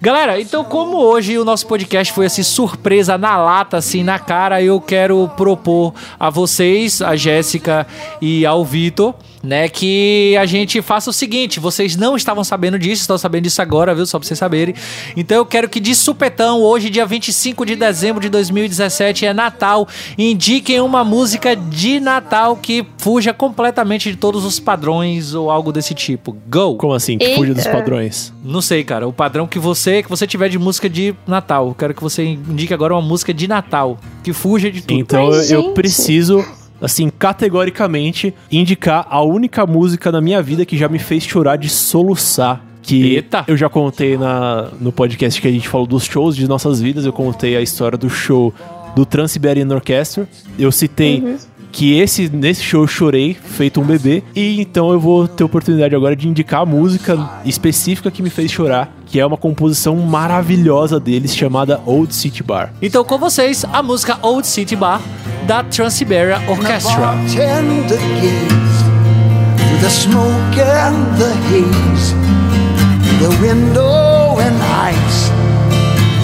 Galera, 0.00 0.40
então 0.40 0.64
como 0.64 0.96
hoje 0.96 1.38
o 1.38 1.44
nosso 1.44 1.66
podcast 1.66 2.12
foi 2.12 2.26
assim 2.26 2.42
surpresa 2.42 3.16
na 3.16 3.36
lata, 3.36 3.76
assim 3.76 4.02
na 4.02 4.18
cara, 4.18 4.62
eu 4.62 4.80
quero 4.80 5.28
propor 5.36 5.94
a 6.18 6.30
vocês, 6.30 7.00
a 7.00 7.16
Jéssica 7.16 7.86
e 8.20 8.44
ao 8.44 8.64
Vitor, 8.64 9.14
né, 9.42 9.68
que 9.68 10.36
a 10.36 10.46
gente 10.46 10.80
faça 10.82 11.10
o 11.10 11.12
seguinte, 11.12 11.60
vocês 11.60 11.96
não 11.96 12.16
estavam 12.16 12.42
sabendo 12.42 12.78
disso, 12.78 13.02
estão 13.02 13.18
sabendo 13.18 13.44
disso 13.44 13.62
agora, 13.62 13.94
viu, 13.94 14.06
só 14.06 14.18
pra 14.18 14.26
vocês 14.26 14.38
saberem. 14.38 14.74
Então 15.16 15.36
eu 15.36 15.46
quero 15.46 15.68
que 15.68 15.80
de 15.80 15.94
supetão, 15.94 16.60
hoje 16.60 16.90
dia 16.90 17.06
25 17.06 17.64
de 17.64 17.76
dezembro 17.76 18.20
de 18.20 18.28
2017 18.28 19.26
é 19.26 19.32
Natal, 19.32 19.86
indiquem 20.16 20.80
uma 20.80 21.04
música 21.04 21.54
de 21.54 22.00
Natal 22.00 22.56
que 22.56 22.84
fuja 22.98 23.32
completamente 23.32 24.10
de 24.10 24.16
todos 24.16 24.44
os 24.44 24.58
padrões 24.58 25.34
ou 25.34 25.50
algo 25.50 25.72
desse 25.72 25.94
tipo. 25.94 26.36
Go! 26.48 26.76
Como 26.76 26.92
assim? 26.92 27.18
Que 27.18 27.34
fuja 27.34 27.54
dos 27.54 27.66
padrões. 27.66 28.32
Não 28.44 28.60
sei, 28.60 28.84
cara. 28.84 29.06
O 29.06 29.12
padrão 29.12 29.46
que 29.46 29.58
você 29.58 30.02
que 30.02 30.08
você 30.08 30.26
tiver 30.26 30.48
de 30.48 30.58
música 30.58 30.88
de 30.88 31.14
Natal. 31.26 31.68
Eu 31.68 31.74
quero 31.74 31.94
que 31.94 32.02
você 32.02 32.24
indique 32.24 32.72
agora 32.72 32.94
uma 32.94 33.02
música 33.02 33.32
de 33.32 33.46
Natal 33.46 33.98
que 34.22 34.32
fuja 34.32 34.70
de 34.70 34.80
tudo. 34.82 34.98
Então 34.98 35.26
Mas, 35.26 35.50
eu 35.50 35.62
gente. 35.62 35.74
preciso, 35.74 36.44
assim, 36.80 37.10
categoricamente, 37.10 38.34
indicar 38.50 39.06
a 39.10 39.22
única 39.22 39.66
música 39.66 40.12
na 40.12 40.20
minha 40.20 40.42
vida 40.42 40.64
que 40.64 40.76
já 40.76 40.88
me 40.88 40.98
fez 40.98 41.24
chorar 41.24 41.56
de 41.56 41.68
soluçar. 41.68 42.64
Que 42.82 43.16
Eita. 43.16 43.44
eu 43.46 43.56
já 43.56 43.68
contei 43.68 44.16
na, 44.16 44.70
no 44.80 44.90
podcast 44.90 45.40
que 45.42 45.46
a 45.46 45.50
gente 45.50 45.68
falou 45.68 45.86
dos 45.86 46.04
shows 46.04 46.34
de 46.34 46.48
nossas 46.48 46.80
vidas. 46.80 47.04
Eu 47.04 47.12
contei 47.12 47.56
a 47.56 47.60
história 47.60 47.98
do 47.98 48.08
show 48.08 48.54
do 48.96 49.04
Trans-Siberian 49.04 49.68
Orchestra. 49.68 50.26
Eu 50.58 50.72
citei 50.72 51.36
que 51.70 51.98
esse, 51.98 52.28
nesse 52.28 52.62
show 52.62 52.82
eu 52.82 52.86
chorei, 52.86 53.34
feito 53.34 53.80
um 53.80 53.84
bebê. 53.84 54.22
E 54.34 54.60
então 54.60 54.92
eu 54.92 55.00
vou 55.00 55.26
ter 55.28 55.42
a 55.42 55.46
oportunidade 55.46 55.94
agora 55.94 56.16
de 56.16 56.28
indicar 56.28 56.62
a 56.62 56.66
música 56.66 57.30
específica 57.44 58.10
que 58.10 58.22
me 58.22 58.30
fez 58.30 58.50
chorar, 58.50 58.92
que 59.06 59.20
é 59.20 59.26
uma 59.26 59.36
composição 59.36 59.96
maravilhosa 59.96 60.98
deles 60.98 61.34
chamada 61.34 61.80
Old 61.86 62.14
City 62.14 62.42
Bar. 62.42 62.72
Então 62.80 63.04
com 63.04 63.18
vocês 63.18 63.64
a 63.72 63.82
música 63.82 64.18
Old 64.22 64.46
City 64.46 64.76
Bar 64.76 65.00
da 65.46 65.62
Trans-Siberian 65.64 66.40
Orchestra. 66.48 67.14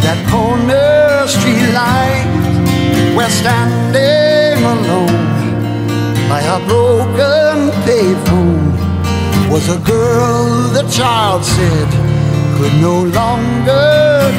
that 0.04 0.20
corner 0.28 1.26
street 1.26 1.72
light. 1.72 2.28
We're 3.16 3.30
standing 3.30 4.62
alone 4.62 5.33
by 6.28 6.40
a 6.40 6.58
broken 6.66 7.70
room. 8.30 8.72
Was 9.50 9.68
a 9.68 9.78
girl 9.78 10.46
the 10.72 10.84
child 10.90 11.44
said 11.44 11.88
could 12.56 12.74
no 12.80 12.96
longer 13.20 13.86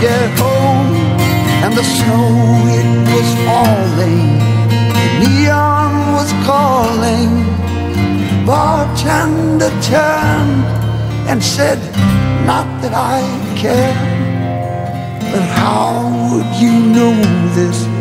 get 0.01 0.29
home, 0.39 0.91
and 1.63 1.73
the 1.73 1.83
snow 1.83 2.27
it 2.79 2.89
was 3.13 3.29
falling. 3.47 4.39
The 4.97 5.07
neon 5.21 5.91
was 6.17 6.31
calling. 6.49 7.31
Bartender 8.45 9.73
turned 9.81 10.65
and 11.29 11.43
said, 11.43 11.79
Not 12.45 12.67
that 12.81 12.93
I 12.93 13.21
care, 13.55 13.95
but 15.31 15.43
how 15.59 15.91
would 16.31 16.51
you 16.61 16.73
know 16.95 17.15
this? 17.55 17.94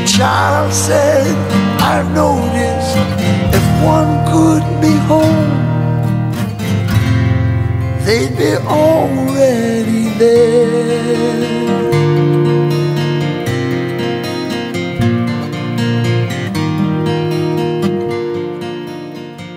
The 0.00 0.06
child 0.06 0.72
said, 0.72 1.36
I've 1.78 2.10
noticed 2.14 2.96
if 3.52 3.62
one 3.84 4.24
could 4.32 4.64
be 4.80 4.96
home, 5.06 5.50
they'd 8.06 8.34
be 8.34 8.56
already 8.66 10.08
there. 10.18 10.80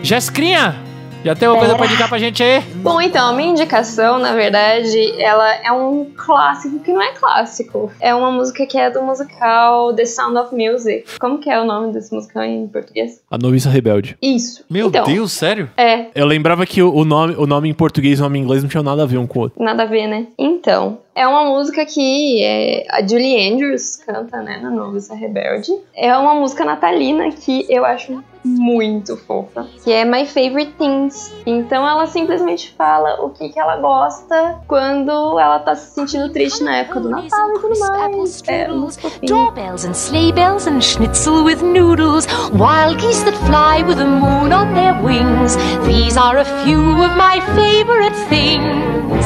Jéssica, 0.03 0.75
já 1.23 1.35
tem 1.35 1.47
alguma 1.47 1.65
coisa 1.65 1.77
pra 1.77 1.85
indicar 1.85 2.09
pra 2.09 2.17
gente 2.17 2.43
aí? 2.43 2.61
Bom, 2.83 2.99
então, 2.99 3.29
a 3.29 3.33
minha 3.33 3.49
indicação, 3.49 4.19
na 4.19 4.33
verdade, 4.33 5.13
ela 5.17 5.55
é 5.63 5.71
um 5.71 6.05
clássico 6.17 6.79
que 6.79 6.91
não 6.91 7.01
é 7.01 7.13
clássico. 7.13 7.89
É 8.01 8.13
uma 8.13 8.29
música 8.29 8.65
que 8.67 8.77
é 8.77 8.91
do 8.91 9.01
musical 9.01 9.93
The 9.93 10.05
Sound 10.05 10.37
of 10.37 10.53
Music. 10.53 11.05
Como 11.17 11.39
que 11.39 11.49
é 11.49 11.61
o 11.61 11.63
nome 11.63 11.93
desse 11.93 12.13
musical 12.13 12.43
em 12.43 12.67
português? 12.67 13.21
A 13.31 13.37
Noviça 13.37 13.69
Rebelde. 13.69 14.17
Isso. 14.21 14.65
Meu 14.69 14.87
então, 14.87 15.05
Deus, 15.05 15.31
sério? 15.31 15.69
É, 15.77 16.07
Eu 16.13 16.25
lembrava 16.25 16.65
que 16.65 16.83
o 16.83 17.05
nome, 17.05 17.35
o 17.37 17.47
nome 17.47 17.69
em 17.69 17.73
português 17.73 18.19
e 18.19 18.21
o 18.21 18.25
nome 18.25 18.39
em 18.39 18.41
inglês 18.41 18.61
não 18.61 18.69
tinha 18.69 18.83
nada 18.83 19.03
a 19.03 19.05
ver 19.05 19.17
um 19.17 19.25
com 19.25 19.39
o 19.39 19.41
outro. 19.43 19.63
nada 19.63 19.83
a 19.83 19.85
ver, 19.85 20.05
né? 20.07 20.27
Então, 20.37 20.99
é 21.15 21.25
uma 21.27 21.45
música 21.45 21.85
que 21.85 22.43
é, 22.43 22.85
a 22.89 23.01
Julie 23.01 23.49
Andrews 23.49 23.97
canta, 23.97 24.41
né, 24.41 24.59
na 24.61 24.69
Noviça 24.69 25.15
Rebelde. 25.15 25.71
É 25.95 26.15
uma 26.17 26.33
música 26.33 26.65
natalina 26.65 27.31
que 27.31 27.65
eu 27.69 27.85
acho 27.85 28.21
muito 28.43 29.15
fofa, 29.15 29.67
que 29.83 29.91
é 29.91 30.03
My 30.03 30.25
Favorite 30.25 30.73
Things. 30.77 31.33
Então 31.45 31.87
ela 31.87 32.05
simplesmente 32.07 32.72
fala 32.77 33.21
o 33.23 33.29
que, 33.29 33.49
que 33.49 33.59
ela 33.59 33.77
gosta 33.77 34.59
quando 34.67 35.39
ela 35.39 35.59
tá 35.59 35.75
se 35.75 35.93
sentindo 35.93 36.29
triste 36.29 36.63
na 36.63 36.77
época 36.77 36.99
do 36.99 37.09
Natal 37.09 37.49
e 37.49 37.59
tudo 37.59 37.79
mais. 37.79 38.43
É 38.47 38.67
muito 38.67 38.99
fofinho. 38.99 39.27
Doorbells 39.27 39.85
and 39.85 39.93
sleigh 39.93 40.31
bells 40.31 40.67
and 40.67 40.81
schnitzel 40.81 41.43
with 41.43 41.61
noodles, 41.61 42.27
wild 42.53 42.99
geese 42.99 43.23
that 43.23 43.35
fly 43.45 43.83
with 43.83 43.97
the 43.97 44.05
moon 44.05 44.51
on 44.51 44.73
their 44.73 44.93
wings. 45.01 45.55
These 45.85 46.17
are 46.17 46.37
a 46.39 46.45
few 46.63 47.03
of 47.03 47.15
my 47.15 47.39
favorite 47.55 48.15
things. 48.29 49.25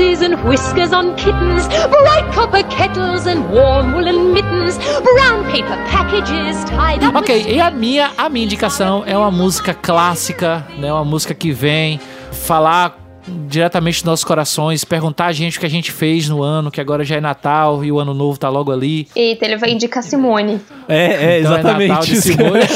On 0.00 0.06
roses 0.06 0.22
and 0.22 0.34
whiskers 0.48 0.92
on 0.92 1.14
kittens, 1.16 1.68
bright 1.68 2.32
copper 2.32 2.62
kettles 2.64 3.26
and 3.26 3.48
warm 3.50 3.92
woolen 3.92 4.32
mittens, 4.32 4.78
brown 5.02 5.44
paper 5.50 5.76
packages 5.90 6.64
tied 6.64 7.04
up. 7.04 7.16
Ok, 7.16 7.36
with 7.36 7.48
e 7.48 7.60
a 7.60 7.70
minha, 7.70 8.10
a 8.16 8.28
minha 8.28 8.44
indicação 8.44 9.04
é 9.06 9.16
uma 9.16 9.30
música 9.30 9.74
clássica, 9.74 10.66
né? 10.78 10.92
Uma 10.92 11.04
música 11.04 11.34
que 11.34 11.52
vem 11.52 12.00
falar 12.32 12.98
diretamente 13.46 13.98
dos 13.98 14.04
nossos 14.04 14.24
corações, 14.24 14.84
perguntar 14.84 15.26
a 15.26 15.32
gente 15.32 15.58
o 15.58 15.60
que 15.60 15.66
a 15.66 15.70
gente 15.70 15.92
fez 15.92 16.28
no 16.28 16.42
ano, 16.42 16.70
que 16.70 16.80
agora 16.80 17.04
já 17.04 17.16
é 17.16 17.20
Natal 17.20 17.84
e 17.84 17.92
o 17.92 17.98
ano 17.98 18.14
novo 18.14 18.38
tá 18.38 18.48
logo 18.48 18.72
ali. 18.72 19.06
Eita, 19.14 19.44
ele 19.44 19.56
vai 19.56 19.70
indicar 19.70 20.02
Simone. 20.02 20.60
É, 20.88 21.34
é 21.34 21.40
Então 21.40 21.54
é 21.54 21.62
Natal 21.62 21.80
exatamente 21.80 22.10
de. 22.10 22.22
Simone. 22.22 22.60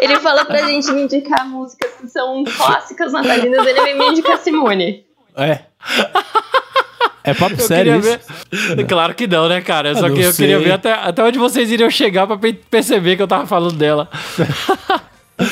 Ele 0.00 0.18
fala 0.18 0.44
pra 0.44 0.62
gente 0.62 0.90
indicar 0.90 1.46
músicas 1.46 1.90
que 2.00 2.08
são 2.08 2.42
clássicas 2.42 3.12
natalinas, 3.12 3.64
ele 3.64 3.80
vai 3.80 3.94
me 3.94 4.08
indicar 4.08 4.38
Simone. 4.38 5.04
É. 5.36 5.60
É 7.26 7.32
papo 7.32 7.54
Eu 7.58 7.66
sério 7.66 8.00
ver. 8.02 8.20
Claro 8.86 9.14
que 9.14 9.26
não, 9.26 9.48
né, 9.48 9.60
cara? 9.62 9.90
Eu 9.90 9.94
Só 9.96 10.08
não 10.08 10.14
que 10.14 10.20
eu 10.20 10.32
sei. 10.32 10.46
queria 10.46 10.58
ver 10.60 10.72
até, 10.72 10.92
até 10.92 11.22
onde 11.22 11.38
vocês 11.38 11.70
iriam 11.70 11.88
chegar 11.88 12.26
pra 12.26 12.36
pe- 12.36 12.52
perceber 12.70 13.16
que 13.16 13.22
eu 13.22 13.28
tava 13.28 13.46
falando 13.46 13.76
dela. 13.76 14.08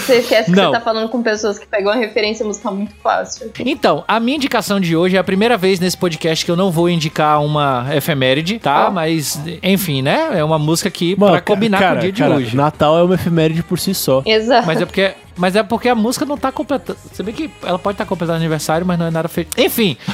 Você 0.03 0.16
esquece 0.16 0.51
que 0.51 0.57
Não. 0.57 0.66
você 0.66 0.79
tá 0.79 0.81
falando 0.81 1.09
com 1.09 1.23
pessoas 1.23 1.59
que 1.59 1.66
pegam 1.66 1.93
a 1.93 1.95
referência 1.95 2.45
musical 2.45 2.74
muito 2.74 2.95
fácil. 3.03 3.51
Então, 3.61 4.05
a 4.07 4.19
minha 4.19 4.37
indicação 4.37 4.81
de 4.81 4.97
hoje 4.97 5.16
é 5.16 5.19
a 5.19 5.24
primeira 5.24 5.57
vez 5.57 5.79
nesse 5.79 5.97
podcast 5.97 6.45
que 6.45 6.51
eu 6.51 6.57
não 6.57 6.70
vou 6.70 6.89
indicar 6.89 7.43
uma 7.43 7.87
efeméride, 7.95 8.59
tá? 8.59 8.89
Ó. 8.89 8.91
Mas, 8.91 9.41
enfim, 9.62 10.03
né? 10.03 10.31
É 10.35 10.45
uma 10.45 10.59
música 10.59 10.91
que 10.91 11.16
Mano, 11.19 11.33
pra 11.33 11.41
combinar 11.41 11.79
cara, 11.79 11.93
com 11.93 11.99
o 11.99 12.01
dia 12.03 12.12
de 12.12 12.23
cara, 12.23 12.35
hoje. 12.35 12.57
Natal 12.57 12.99
é 12.99 13.03
uma 13.03 13.15
efeméride 13.15 13.62
por 13.62 13.79
si 13.79 13.95
só. 13.95 14.23
Exato. 14.27 14.66
Mas 14.66 14.81
é 14.81 14.87
porque. 14.87 15.12
Mas 15.35 15.57
é 15.57 15.62
porque 15.62 15.89
a 15.89 15.95
música 15.95 16.27
não 16.27 16.37
tá 16.37 16.53
completando. 16.53 16.99
Você 17.11 17.23
bem 17.23 17.35
que 17.35 17.51
ela 17.62 17.79
pode 17.79 17.95
estar 17.95 18.05
completando 18.05 18.37
aniversário, 18.37 18.87
mas 18.87 18.99
não 18.99 19.07
é 19.07 19.11
nada 19.11 19.29
feito. 19.29 19.59
Enfim. 19.59 19.97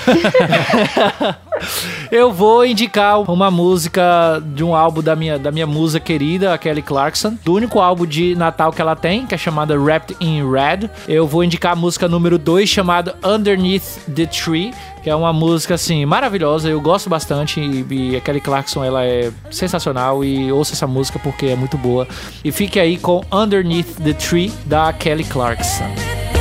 eu 2.10 2.32
vou 2.32 2.64
indicar 2.64 3.20
uma 3.30 3.50
música 3.50 4.40
de 4.54 4.62
um 4.62 4.74
álbum 4.74 5.02
da 5.02 5.16
minha, 5.16 5.38
da 5.38 5.50
minha 5.50 5.66
musa 5.66 5.98
querida, 6.00 6.54
a 6.54 6.58
Kelly 6.58 6.82
Clarkson. 6.82 7.36
Do 7.44 7.54
único 7.54 7.80
álbum 7.80 8.06
de 8.06 8.34
Natal 8.36 8.72
que 8.72 8.80
ela 8.80 8.94
tem, 8.96 9.26
que 9.26 9.34
é 9.34 9.38
chamada 9.38 9.74
Wrapped 9.78 10.16
in 10.20 10.50
Red. 10.50 10.90
Eu 11.06 11.26
vou 11.26 11.44
indicar 11.44 11.72
a 11.72 11.76
música 11.76 12.08
número 12.08 12.38
2, 12.38 12.68
chamada 12.68 13.16
Underneath 13.24 13.98
the 14.14 14.26
Tree. 14.26 14.72
Que 15.02 15.10
é 15.10 15.14
uma 15.14 15.32
música, 15.32 15.74
assim, 15.74 16.04
maravilhosa. 16.04 16.68
Eu 16.68 16.80
gosto 16.80 17.08
bastante. 17.08 17.60
E, 17.60 17.86
e 17.90 18.16
a 18.16 18.20
Kelly 18.20 18.40
Clarkson, 18.40 18.84
ela 18.84 19.04
é 19.04 19.30
sensacional. 19.50 20.24
E 20.24 20.50
ouça 20.52 20.74
essa 20.74 20.86
música 20.86 21.18
porque 21.18 21.46
é 21.46 21.56
muito 21.56 21.78
boa. 21.78 22.06
E 22.44 22.50
fique 22.50 22.78
aí 22.78 22.98
com 22.98 23.24
Underneath 23.32 23.96
the 24.02 24.12
Tree, 24.12 24.52
da 24.66 24.92
Kelly 24.92 25.24
Clarkson. 25.24 26.37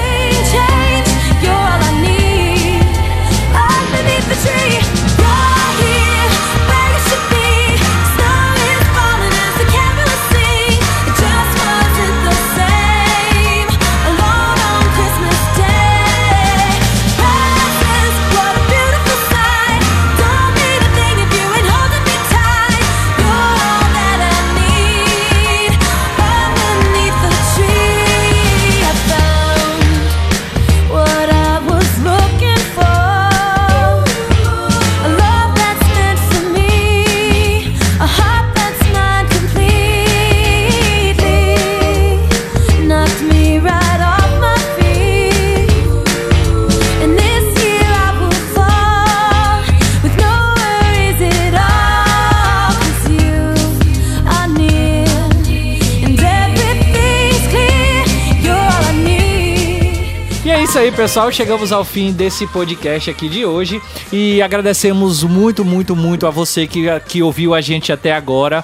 Aí, 60.88 60.92
pessoal. 60.92 61.30
Chegamos 61.32 61.72
ao 61.74 61.84
fim 61.84 62.14
desse 62.14 62.48
podcast 62.48 63.10
aqui 63.10 63.28
de 63.28 63.46
hoje. 63.46 63.82
E 64.12 64.42
agradecemos 64.42 65.22
muito, 65.24 65.66
muito, 65.66 65.96
muito 65.96 66.26
a 66.26 66.30
você 66.30 66.66
que, 66.66 66.86
que 67.02 67.22
ouviu 67.22 67.54
a 67.54 67.60
gente 67.60 67.92
até 67.92 68.14
agora. 68.14 68.64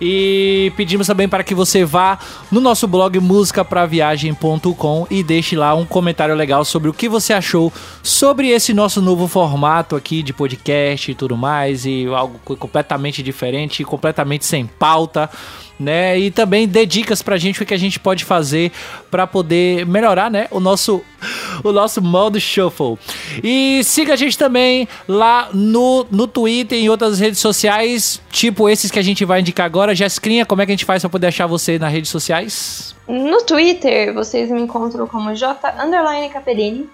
E 0.00 0.72
pedimos 0.76 1.06
também 1.06 1.28
para 1.28 1.42
que 1.42 1.54
você 1.54 1.84
vá 1.84 2.18
no 2.50 2.60
nosso 2.60 2.86
blog 2.86 3.18
musicapraviagem.com 3.18 5.06
e 5.10 5.22
deixe 5.22 5.56
lá 5.56 5.74
um 5.74 5.84
comentário 5.84 6.34
legal 6.34 6.64
sobre 6.64 6.90
o 6.90 6.92
que 6.92 7.08
você 7.08 7.32
achou 7.32 7.72
sobre 8.02 8.48
esse 8.50 8.72
nosso 8.72 9.00
novo 9.00 9.26
formato 9.26 9.96
aqui 9.96 10.22
de 10.22 10.32
podcast 10.32 11.10
e 11.10 11.14
tudo 11.14 11.36
mais. 11.36 11.84
E 11.84 12.06
algo 12.06 12.38
completamente 12.56 13.22
diferente, 13.22 13.82
completamente 13.84 14.44
sem 14.44 14.66
pauta 14.66 15.28
né? 15.78 16.18
E 16.18 16.30
também 16.30 16.68
dê 16.68 16.86
dicas 16.86 17.22
pra 17.22 17.36
gente 17.36 17.62
o 17.62 17.66
que 17.66 17.74
a 17.74 17.78
gente 17.78 17.98
pode 17.98 18.24
fazer 18.24 18.70
pra 19.10 19.26
poder 19.26 19.86
melhorar, 19.86 20.30
né, 20.30 20.46
o 20.50 20.60
nosso 20.60 21.02
o 21.62 21.72
nosso 21.72 22.02
modo 22.02 22.38
shuffle. 22.38 22.98
E 23.42 23.82
siga 23.84 24.12
a 24.12 24.16
gente 24.16 24.36
também 24.36 24.86
lá 25.08 25.48
no, 25.52 26.06
no 26.10 26.26
Twitter 26.26 26.78
e 26.78 26.84
em 26.84 26.88
outras 26.88 27.18
redes 27.18 27.38
sociais, 27.40 28.20
tipo 28.30 28.68
esses 28.68 28.90
que 28.90 28.98
a 28.98 29.02
gente 29.02 29.24
vai 29.24 29.40
indicar 29.40 29.66
agora. 29.66 29.94
Jessicrinha, 29.94 30.44
como 30.44 30.62
é 30.62 30.66
que 30.66 30.72
a 30.72 30.74
gente 30.74 30.84
faz 30.84 31.02
pra 31.02 31.10
poder 31.10 31.28
achar 31.28 31.46
você 31.46 31.78
nas 31.78 31.92
redes 31.92 32.10
sociais? 32.10 32.94
No 33.08 33.42
Twitter, 33.42 34.12
vocês 34.14 34.50
me 34.50 34.60
encontram 34.60 35.06
como 35.06 35.34
J 35.34 35.54
Capellini. 36.32 36.88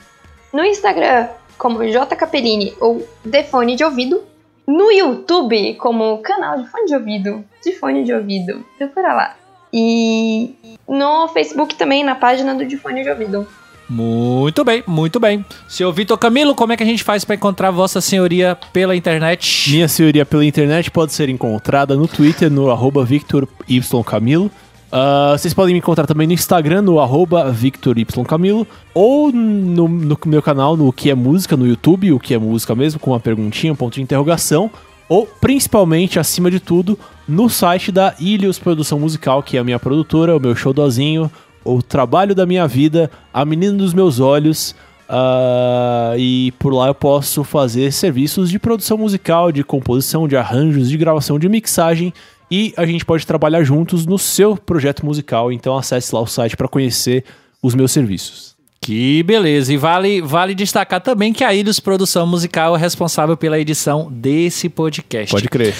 No 0.52 0.64
Instagram, 0.64 1.28
como 1.56 1.86
J 1.86 2.16
Capellini 2.16 2.74
ou 2.80 3.06
De 3.24 3.44
Fone 3.44 3.76
de 3.76 3.84
Ouvido. 3.84 4.29
No 4.66 4.90
YouTube, 4.90 5.74
como 5.74 6.18
canal 6.18 6.62
de 6.62 6.68
fone 6.68 6.86
de 6.86 6.94
ouvido. 6.94 7.44
De 7.64 7.72
fone 7.72 8.04
de 8.04 8.12
ouvido. 8.12 8.64
Procura 8.78 9.12
lá. 9.12 9.36
E 9.72 10.54
no 10.88 11.28
Facebook 11.28 11.74
também, 11.76 12.02
na 12.02 12.14
página 12.14 12.54
do 12.54 12.64
De 12.64 12.76
Fone 12.76 13.02
de 13.02 13.10
Ouvido. 13.10 13.46
Muito 13.88 14.62
bem, 14.64 14.84
muito 14.86 15.18
bem. 15.18 15.44
Seu 15.68 15.92
Vitor 15.92 16.16
Camilo, 16.16 16.54
como 16.54 16.72
é 16.72 16.76
que 16.76 16.82
a 16.82 16.86
gente 16.86 17.02
faz 17.02 17.24
pra 17.24 17.34
encontrar 17.34 17.72
Vossa 17.72 18.00
Senhoria 18.00 18.56
pela 18.72 18.94
internet? 18.94 19.68
Minha 19.72 19.88
senhoria 19.88 20.24
pela 20.24 20.44
internet 20.44 20.90
pode 20.92 21.12
ser 21.12 21.28
encontrada 21.28 21.96
no 21.96 22.06
Twitter, 22.06 22.48
no 22.48 22.70
arroba 22.70 23.04
Victor 23.04 23.48
Y 23.68 24.04
Camilo. 24.04 24.48
Ah, 24.92 25.36
vocês 25.38 25.54
podem 25.54 25.74
me 25.74 25.78
encontrar 25.78 26.06
também 26.06 26.26
no 26.26 26.32
Instagram, 26.32 26.82
no 26.82 26.98
arroba 26.98 27.50
Victor 27.50 27.98
Y 27.98 28.24
Camilo. 28.24 28.66
Ou 28.92 29.30
no, 29.30 29.88
no 29.88 30.18
meu 30.26 30.42
canal, 30.42 30.76
no 30.76 30.92
Que 30.92 31.10
é 31.10 31.14
Música, 31.14 31.56
no 31.56 31.66
YouTube, 31.66 32.12
o 32.12 32.18
Que 32.18 32.34
é 32.34 32.38
Música 32.38 32.74
mesmo, 32.74 32.98
com 32.98 33.12
uma 33.12 33.20
perguntinha, 33.20 33.72
um 33.72 33.76
ponto 33.76 33.94
de 33.94 34.02
interrogação. 34.02 34.70
Ou, 35.08 35.26
principalmente, 35.40 36.18
acima 36.18 36.50
de 36.50 36.60
tudo, 36.60 36.98
no 37.26 37.48
site 37.48 37.90
da 37.90 38.14
Ilhos 38.20 38.58
Produção 38.58 38.98
Musical, 38.98 39.42
que 39.42 39.56
é 39.56 39.60
a 39.60 39.64
minha 39.64 39.78
produtora, 39.78 40.36
o 40.36 40.40
meu 40.40 40.54
showdozinho, 40.54 41.30
o 41.64 41.82
trabalho 41.82 42.34
da 42.34 42.46
minha 42.46 42.66
vida, 42.66 43.10
a 43.32 43.44
menina 43.44 43.76
dos 43.76 43.92
meus 43.92 44.20
olhos. 44.20 44.74
Ah, 45.08 46.14
e 46.16 46.52
por 46.58 46.72
lá 46.72 46.86
eu 46.86 46.94
posso 46.94 47.42
fazer 47.42 47.92
serviços 47.92 48.48
de 48.48 48.58
produção 48.58 48.96
musical, 48.96 49.50
de 49.50 49.64
composição, 49.64 50.28
de 50.28 50.36
arranjos, 50.36 50.88
de 50.88 50.96
gravação, 50.96 51.38
de 51.38 51.48
mixagem. 51.48 52.12
E 52.50 52.74
a 52.76 52.84
gente 52.84 53.04
pode 53.04 53.26
trabalhar 53.26 53.62
juntos 53.62 54.06
no 54.06 54.18
seu 54.18 54.56
projeto 54.56 55.06
musical. 55.06 55.52
Então 55.52 55.76
acesse 55.76 56.14
lá 56.14 56.20
o 56.20 56.26
site 56.26 56.56
para 56.56 56.68
conhecer 56.68 57.24
os 57.62 57.74
meus 57.74 57.92
serviços. 57.92 58.56
Que 58.80 59.22
beleza. 59.22 59.72
E 59.72 59.76
vale, 59.76 60.20
vale 60.22 60.54
destacar 60.54 61.00
também 61.00 61.32
que 61.32 61.44
a 61.44 61.54
Ilhos 61.54 61.78
Produção 61.78 62.26
Musical 62.26 62.74
é 62.74 62.78
responsável 62.78 63.36
pela 63.36 63.58
edição 63.58 64.08
desse 64.10 64.68
podcast. 64.68 65.30
Pode 65.30 65.48
crer. 65.48 65.74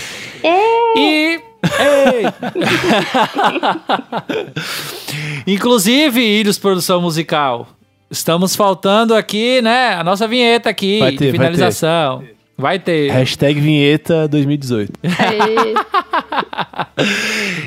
E. 0.97 1.41
Inclusive, 5.47 6.21
Ilhos 6.21 6.59
Produção 6.59 7.01
Musical. 7.01 7.69
Estamos 8.11 8.57
faltando 8.57 9.15
aqui, 9.15 9.63
né? 9.63 9.95
A 9.95 10.05
nossa 10.05 10.29
vinheta 10.29 10.69
aqui 10.69 11.01
ter, 11.01 11.27
de 11.27 11.33
finalização. 11.33 12.23
Vai 12.61 12.79
ter. 12.79 13.11
Hashtag 13.11 13.59
vinheta 13.59 14.29
2018. 14.29 14.93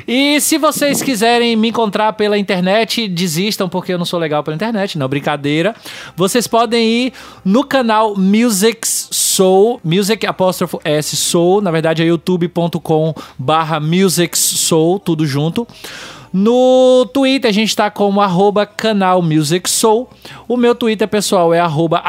E 0.06 0.40
se 0.40 0.58
vocês 0.58 1.02
quiserem 1.02 1.56
me 1.56 1.68
encontrar 1.68 2.12
pela 2.12 2.38
internet, 2.38 3.08
desistam 3.08 3.68
porque 3.68 3.92
eu 3.92 3.98
não 3.98 4.04
sou 4.04 4.20
legal 4.20 4.44
pela 4.44 4.54
internet, 4.54 4.96
não, 4.98 5.08
brincadeira. 5.08 5.74
Vocês 6.16 6.46
podem 6.46 6.86
ir 7.06 7.12
no 7.44 7.64
canal 7.64 8.14
Music 8.16 8.80
Soul, 8.84 9.80
Music 9.82 10.24
apóstrofo 10.26 10.80
S 10.84 11.16
Soul, 11.16 11.60
na 11.60 11.70
verdade 11.70 12.02
é 12.02 12.06
youtube.com 12.06 13.14
barra 13.38 13.80
Music 13.80 14.38
Soul, 14.38 14.98
tudo 15.00 15.26
junto. 15.26 15.66
No 16.36 17.08
Twitter 17.14 17.48
a 17.48 17.52
gente 17.52 17.76
tá 17.76 17.88
como 17.92 18.20
arroba 18.20 18.66
canal 18.66 19.22
Music 19.22 19.70
Soul. 19.70 20.10
O 20.48 20.56
meu 20.56 20.74
Twitter 20.74 21.06
pessoal 21.06 21.54
é 21.54 21.60
arroba 21.60 22.02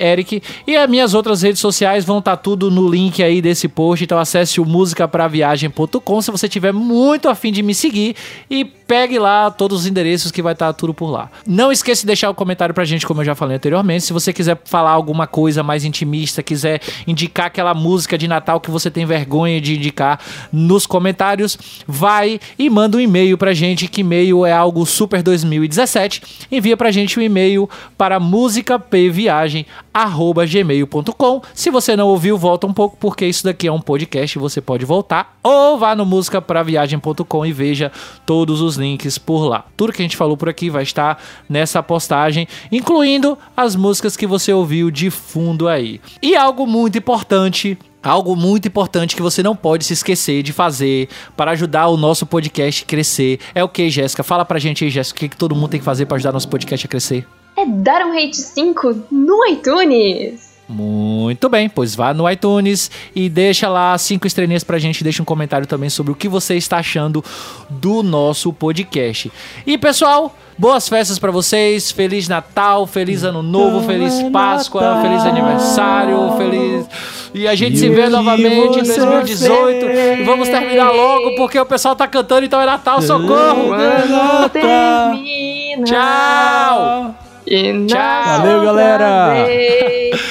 Eric. 0.00 0.42
E 0.66 0.76
as 0.76 0.90
minhas 0.90 1.14
outras 1.14 1.42
redes 1.42 1.60
sociais 1.60 2.04
vão 2.04 2.18
estar 2.18 2.36
tudo 2.38 2.68
no 2.68 2.90
link 2.90 3.22
aí 3.22 3.40
desse 3.40 3.68
post. 3.68 4.04
Então 4.04 4.18
acesse 4.18 4.60
o 4.60 4.64
musicapraviagem.com 4.64 6.20
se 6.20 6.32
você 6.32 6.48
tiver 6.48 6.72
muito 6.72 7.28
afim 7.28 7.52
de 7.52 7.62
me 7.62 7.76
seguir. 7.76 8.16
E 8.50 8.72
pegue 8.88 9.18
lá 9.18 9.50
todos 9.50 9.80
os 9.82 9.86
endereços 9.86 10.32
que 10.32 10.40
vai 10.40 10.54
estar 10.54 10.72
tudo 10.72 10.94
por 10.94 11.10
lá. 11.10 11.30
Não 11.46 11.70
esqueça 11.70 12.00
de 12.00 12.06
deixar 12.06 12.30
o 12.30 12.34
comentário 12.34 12.74
pra 12.74 12.86
gente, 12.86 13.06
como 13.06 13.20
eu 13.20 13.24
já 13.26 13.34
falei 13.34 13.58
anteriormente. 13.58 14.04
Se 14.04 14.14
você 14.14 14.32
quiser 14.32 14.58
falar 14.64 14.92
alguma 14.92 15.26
coisa 15.26 15.62
mais 15.62 15.84
intimista, 15.84 16.42
quiser 16.42 16.80
indicar 17.06 17.46
aquela 17.46 17.74
música 17.74 18.16
de 18.16 18.26
Natal 18.26 18.58
que 18.58 18.70
você 18.70 18.90
tem 18.90 19.04
vergonha 19.04 19.60
de 19.60 19.76
indicar 19.76 20.18
nos 20.50 20.86
comentários, 20.86 21.58
vai 21.86 22.40
e 22.58 22.70
manda 22.70 22.96
um 22.96 23.00
e-mail 23.00 23.36
pra 23.36 23.52
gente, 23.52 23.86
que 23.86 24.00
e-mail 24.00 24.46
é 24.46 24.52
algo 24.52 24.86
super 24.86 25.22
2017. 25.22 26.22
Envia 26.50 26.76
pra 26.76 26.90
gente 26.90 27.20
um 27.20 27.22
e-mail 27.22 27.68
para 27.98 28.18
musicapviagem 28.18 29.66
arroba 29.87 29.87
gmail.com. 30.06 31.42
Se 31.54 31.70
você 31.70 31.96
não 31.96 32.08
ouviu, 32.08 32.36
volta 32.36 32.66
um 32.66 32.72
pouco, 32.72 32.96
porque 32.98 33.26
isso 33.26 33.44
daqui 33.44 33.66
é 33.66 33.72
um 33.72 33.80
podcast, 33.80 34.38
você 34.38 34.60
pode 34.60 34.84
voltar. 34.84 35.36
Ou 35.42 35.78
vá 35.78 35.94
no 35.94 36.04
musicapraviagem.com 36.04 37.46
e 37.46 37.52
veja 37.52 37.90
todos 38.26 38.60
os 38.60 38.76
links 38.76 39.18
por 39.18 39.46
lá. 39.46 39.64
Tudo 39.76 39.92
que 39.92 40.02
a 40.02 40.04
gente 40.04 40.16
falou 40.16 40.36
por 40.36 40.48
aqui 40.48 40.70
vai 40.70 40.82
estar 40.82 41.22
nessa 41.48 41.82
postagem, 41.82 42.46
incluindo 42.70 43.36
as 43.56 43.74
músicas 43.74 44.16
que 44.16 44.26
você 44.26 44.52
ouviu 44.52 44.90
de 44.90 45.10
fundo 45.10 45.68
aí. 45.68 46.00
E 46.22 46.36
algo 46.36 46.66
muito 46.66 46.98
importante 46.98 47.78
Algo 48.02 48.36
muito 48.36 48.68
importante 48.68 49.16
que 49.16 49.22
você 49.22 49.42
não 49.42 49.56
pode 49.56 49.84
se 49.84 49.92
esquecer 49.92 50.42
de 50.42 50.52
fazer 50.52 51.08
para 51.36 51.50
ajudar 51.50 51.88
o 51.88 51.96
nosso 51.96 52.24
podcast 52.24 52.84
a 52.84 52.86
crescer 52.86 53.40
é 53.54 53.64
o 53.64 53.68
que, 53.68 53.90
Jéssica? 53.90 54.22
Fala 54.22 54.44
pra 54.44 54.58
gente 54.58 54.84
aí, 54.84 54.90
Jéssica, 54.90 55.16
o 55.16 55.20
que, 55.20 55.28
que 55.28 55.36
todo 55.36 55.54
mundo 55.54 55.70
tem 55.70 55.80
que 55.80 55.84
fazer 55.84 56.06
para 56.06 56.16
ajudar 56.16 56.32
nosso 56.32 56.48
podcast 56.48 56.86
a 56.86 56.88
crescer? 56.88 57.26
É 57.58 57.66
dar 57.66 58.06
um 58.06 58.12
rate 58.12 58.36
5 58.36 59.06
no 59.10 59.44
iTunes. 59.46 60.48
Muito 60.68 61.48
bem, 61.48 61.68
pois 61.68 61.96
vá 61.96 62.14
no 62.14 62.30
iTunes 62.30 62.88
e 63.16 63.28
deixa 63.28 63.68
lá 63.68 63.96
cinco 63.96 64.26
estrelinhas 64.26 64.62
pra 64.62 64.78
gente, 64.78 65.02
deixa 65.02 65.22
um 65.22 65.24
comentário 65.24 65.66
também 65.66 65.88
sobre 65.88 66.12
o 66.12 66.14
que 66.14 66.28
você 66.28 66.56
está 66.56 66.76
achando 66.76 67.24
do 67.70 68.02
nosso 68.02 68.52
podcast. 68.52 69.32
E 69.66 69.78
pessoal, 69.78 70.36
boas 70.58 70.86
festas 70.88 71.18
pra 71.18 71.32
vocês, 71.32 71.90
feliz 71.90 72.28
Natal, 72.28 72.86
feliz 72.86 73.24
Ano 73.24 73.42
Novo, 73.42 73.84
feliz 73.86 74.22
Páscoa, 74.30 75.00
feliz 75.00 75.22
aniversário, 75.22 76.36
feliz 76.36 76.86
e 77.34 77.48
a 77.48 77.54
gente 77.54 77.74
E 77.74 77.78
se 77.78 77.88
vê 77.88 78.08
novamente 78.08 78.78
em 78.78 78.84
você 78.84 79.04
2018 79.04 79.86
e 79.86 80.22
vamos 80.24 80.48
terminar 80.48 80.90
logo 80.92 81.34
porque 81.36 81.58
o 81.58 81.66
pessoal 81.66 81.96
tá 81.96 82.06
cantando 82.06 82.44
então 82.44 82.60
é 82.60 82.66
Natal, 82.66 83.00
socorro. 83.00 83.68
Quando 83.68 84.48
termina. 84.50 85.84
Tchau. 85.84 87.27
E 87.50 87.86
Tchau. 87.86 87.98
Valeu, 88.38 88.62
galera. 88.62 89.34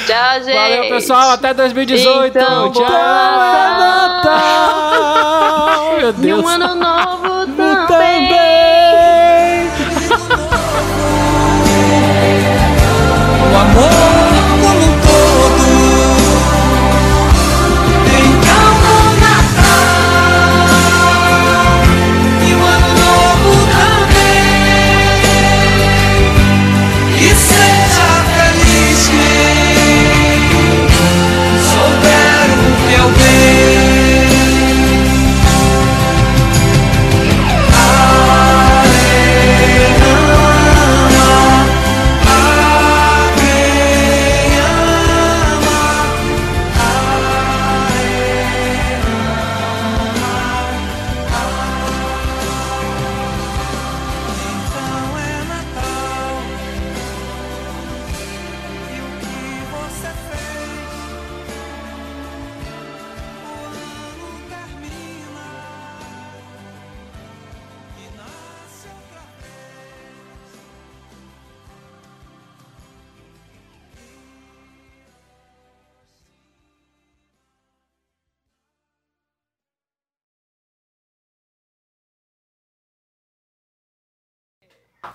Tchau, 0.05 0.43
gente. 0.43 0.53
Valeu, 0.53 0.89
pessoal, 0.89 1.31
até 1.31 1.53
2018. 1.53 2.37
Então, 2.37 2.71
Tchau. 2.71 2.83
Natal. 4.27 5.97
Meu 5.97 6.09
E 6.09 6.13
Deus. 6.13 6.43
um 6.43 6.47
ano 6.47 6.75
novo 6.75 7.36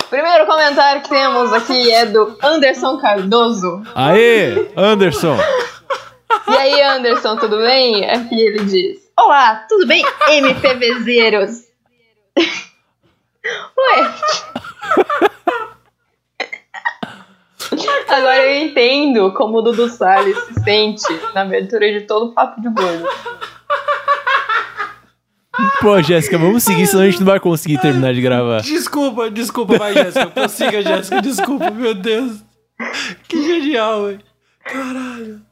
Primeiro 0.09 0.47
comentário 0.47 1.03
que 1.03 1.09
temos 1.09 1.53
aqui 1.53 1.91
é 1.91 2.07
do 2.07 2.37
Anderson 2.43 2.99
Cardoso. 2.99 3.83
Aê, 3.95 4.71
Anderson. 4.77 5.37
E 6.49 6.57
aí, 6.57 6.83
Anderson, 6.83 7.37
tudo 7.37 7.57
bem? 7.59 8.09
Aqui 8.11 8.41
ele 8.41 8.65
diz: 8.65 9.11
Olá, 9.19 9.65
tudo 9.69 9.87
bem, 9.87 10.05
MPVzeiros? 10.29 11.63
Ué. 13.79 14.15
Agora 18.09 18.43
eu 18.43 18.67
entendo 18.67 19.33
como 19.33 19.59
o 19.59 19.63
Dudu 19.63 19.89
Salles 19.89 20.37
se 20.45 20.63
sente 20.63 21.21
na 21.35 21.43
abertura 21.43 21.91
de 21.91 22.03
todo 22.03 22.27
o 22.27 22.35
Papo 22.35 22.61
de 22.61 22.69
Gordo. 22.69 23.09
Pô, 25.81 26.01
Jéssica, 26.01 26.39
vamos 26.39 26.63
seguir, 26.63 26.87
senão 26.87 27.03
a 27.03 27.07
gente 27.07 27.19
não 27.19 27.27
vai 27.27 27.39
conseguir 27.39 27.79
terminar 27.79 28.15
de 28.15 28.23
gravar. 28.23 28.63
Desculpa, 28.63 29.31
desculpa, 29.31 29.77
vai, 29.77 29.93
Jéssica. 29.93 30.27
Prossiga, 30.29 30.83
Jéssica, 30.83 31.21
desculpa, 31.21 31.71
meu 31.71 31.95
Deus. 31.95 32.43
Que 33.29 33.43
genial, 33.45 34.07
velho. 34.07 34.21
Caralho. 34.65 35.43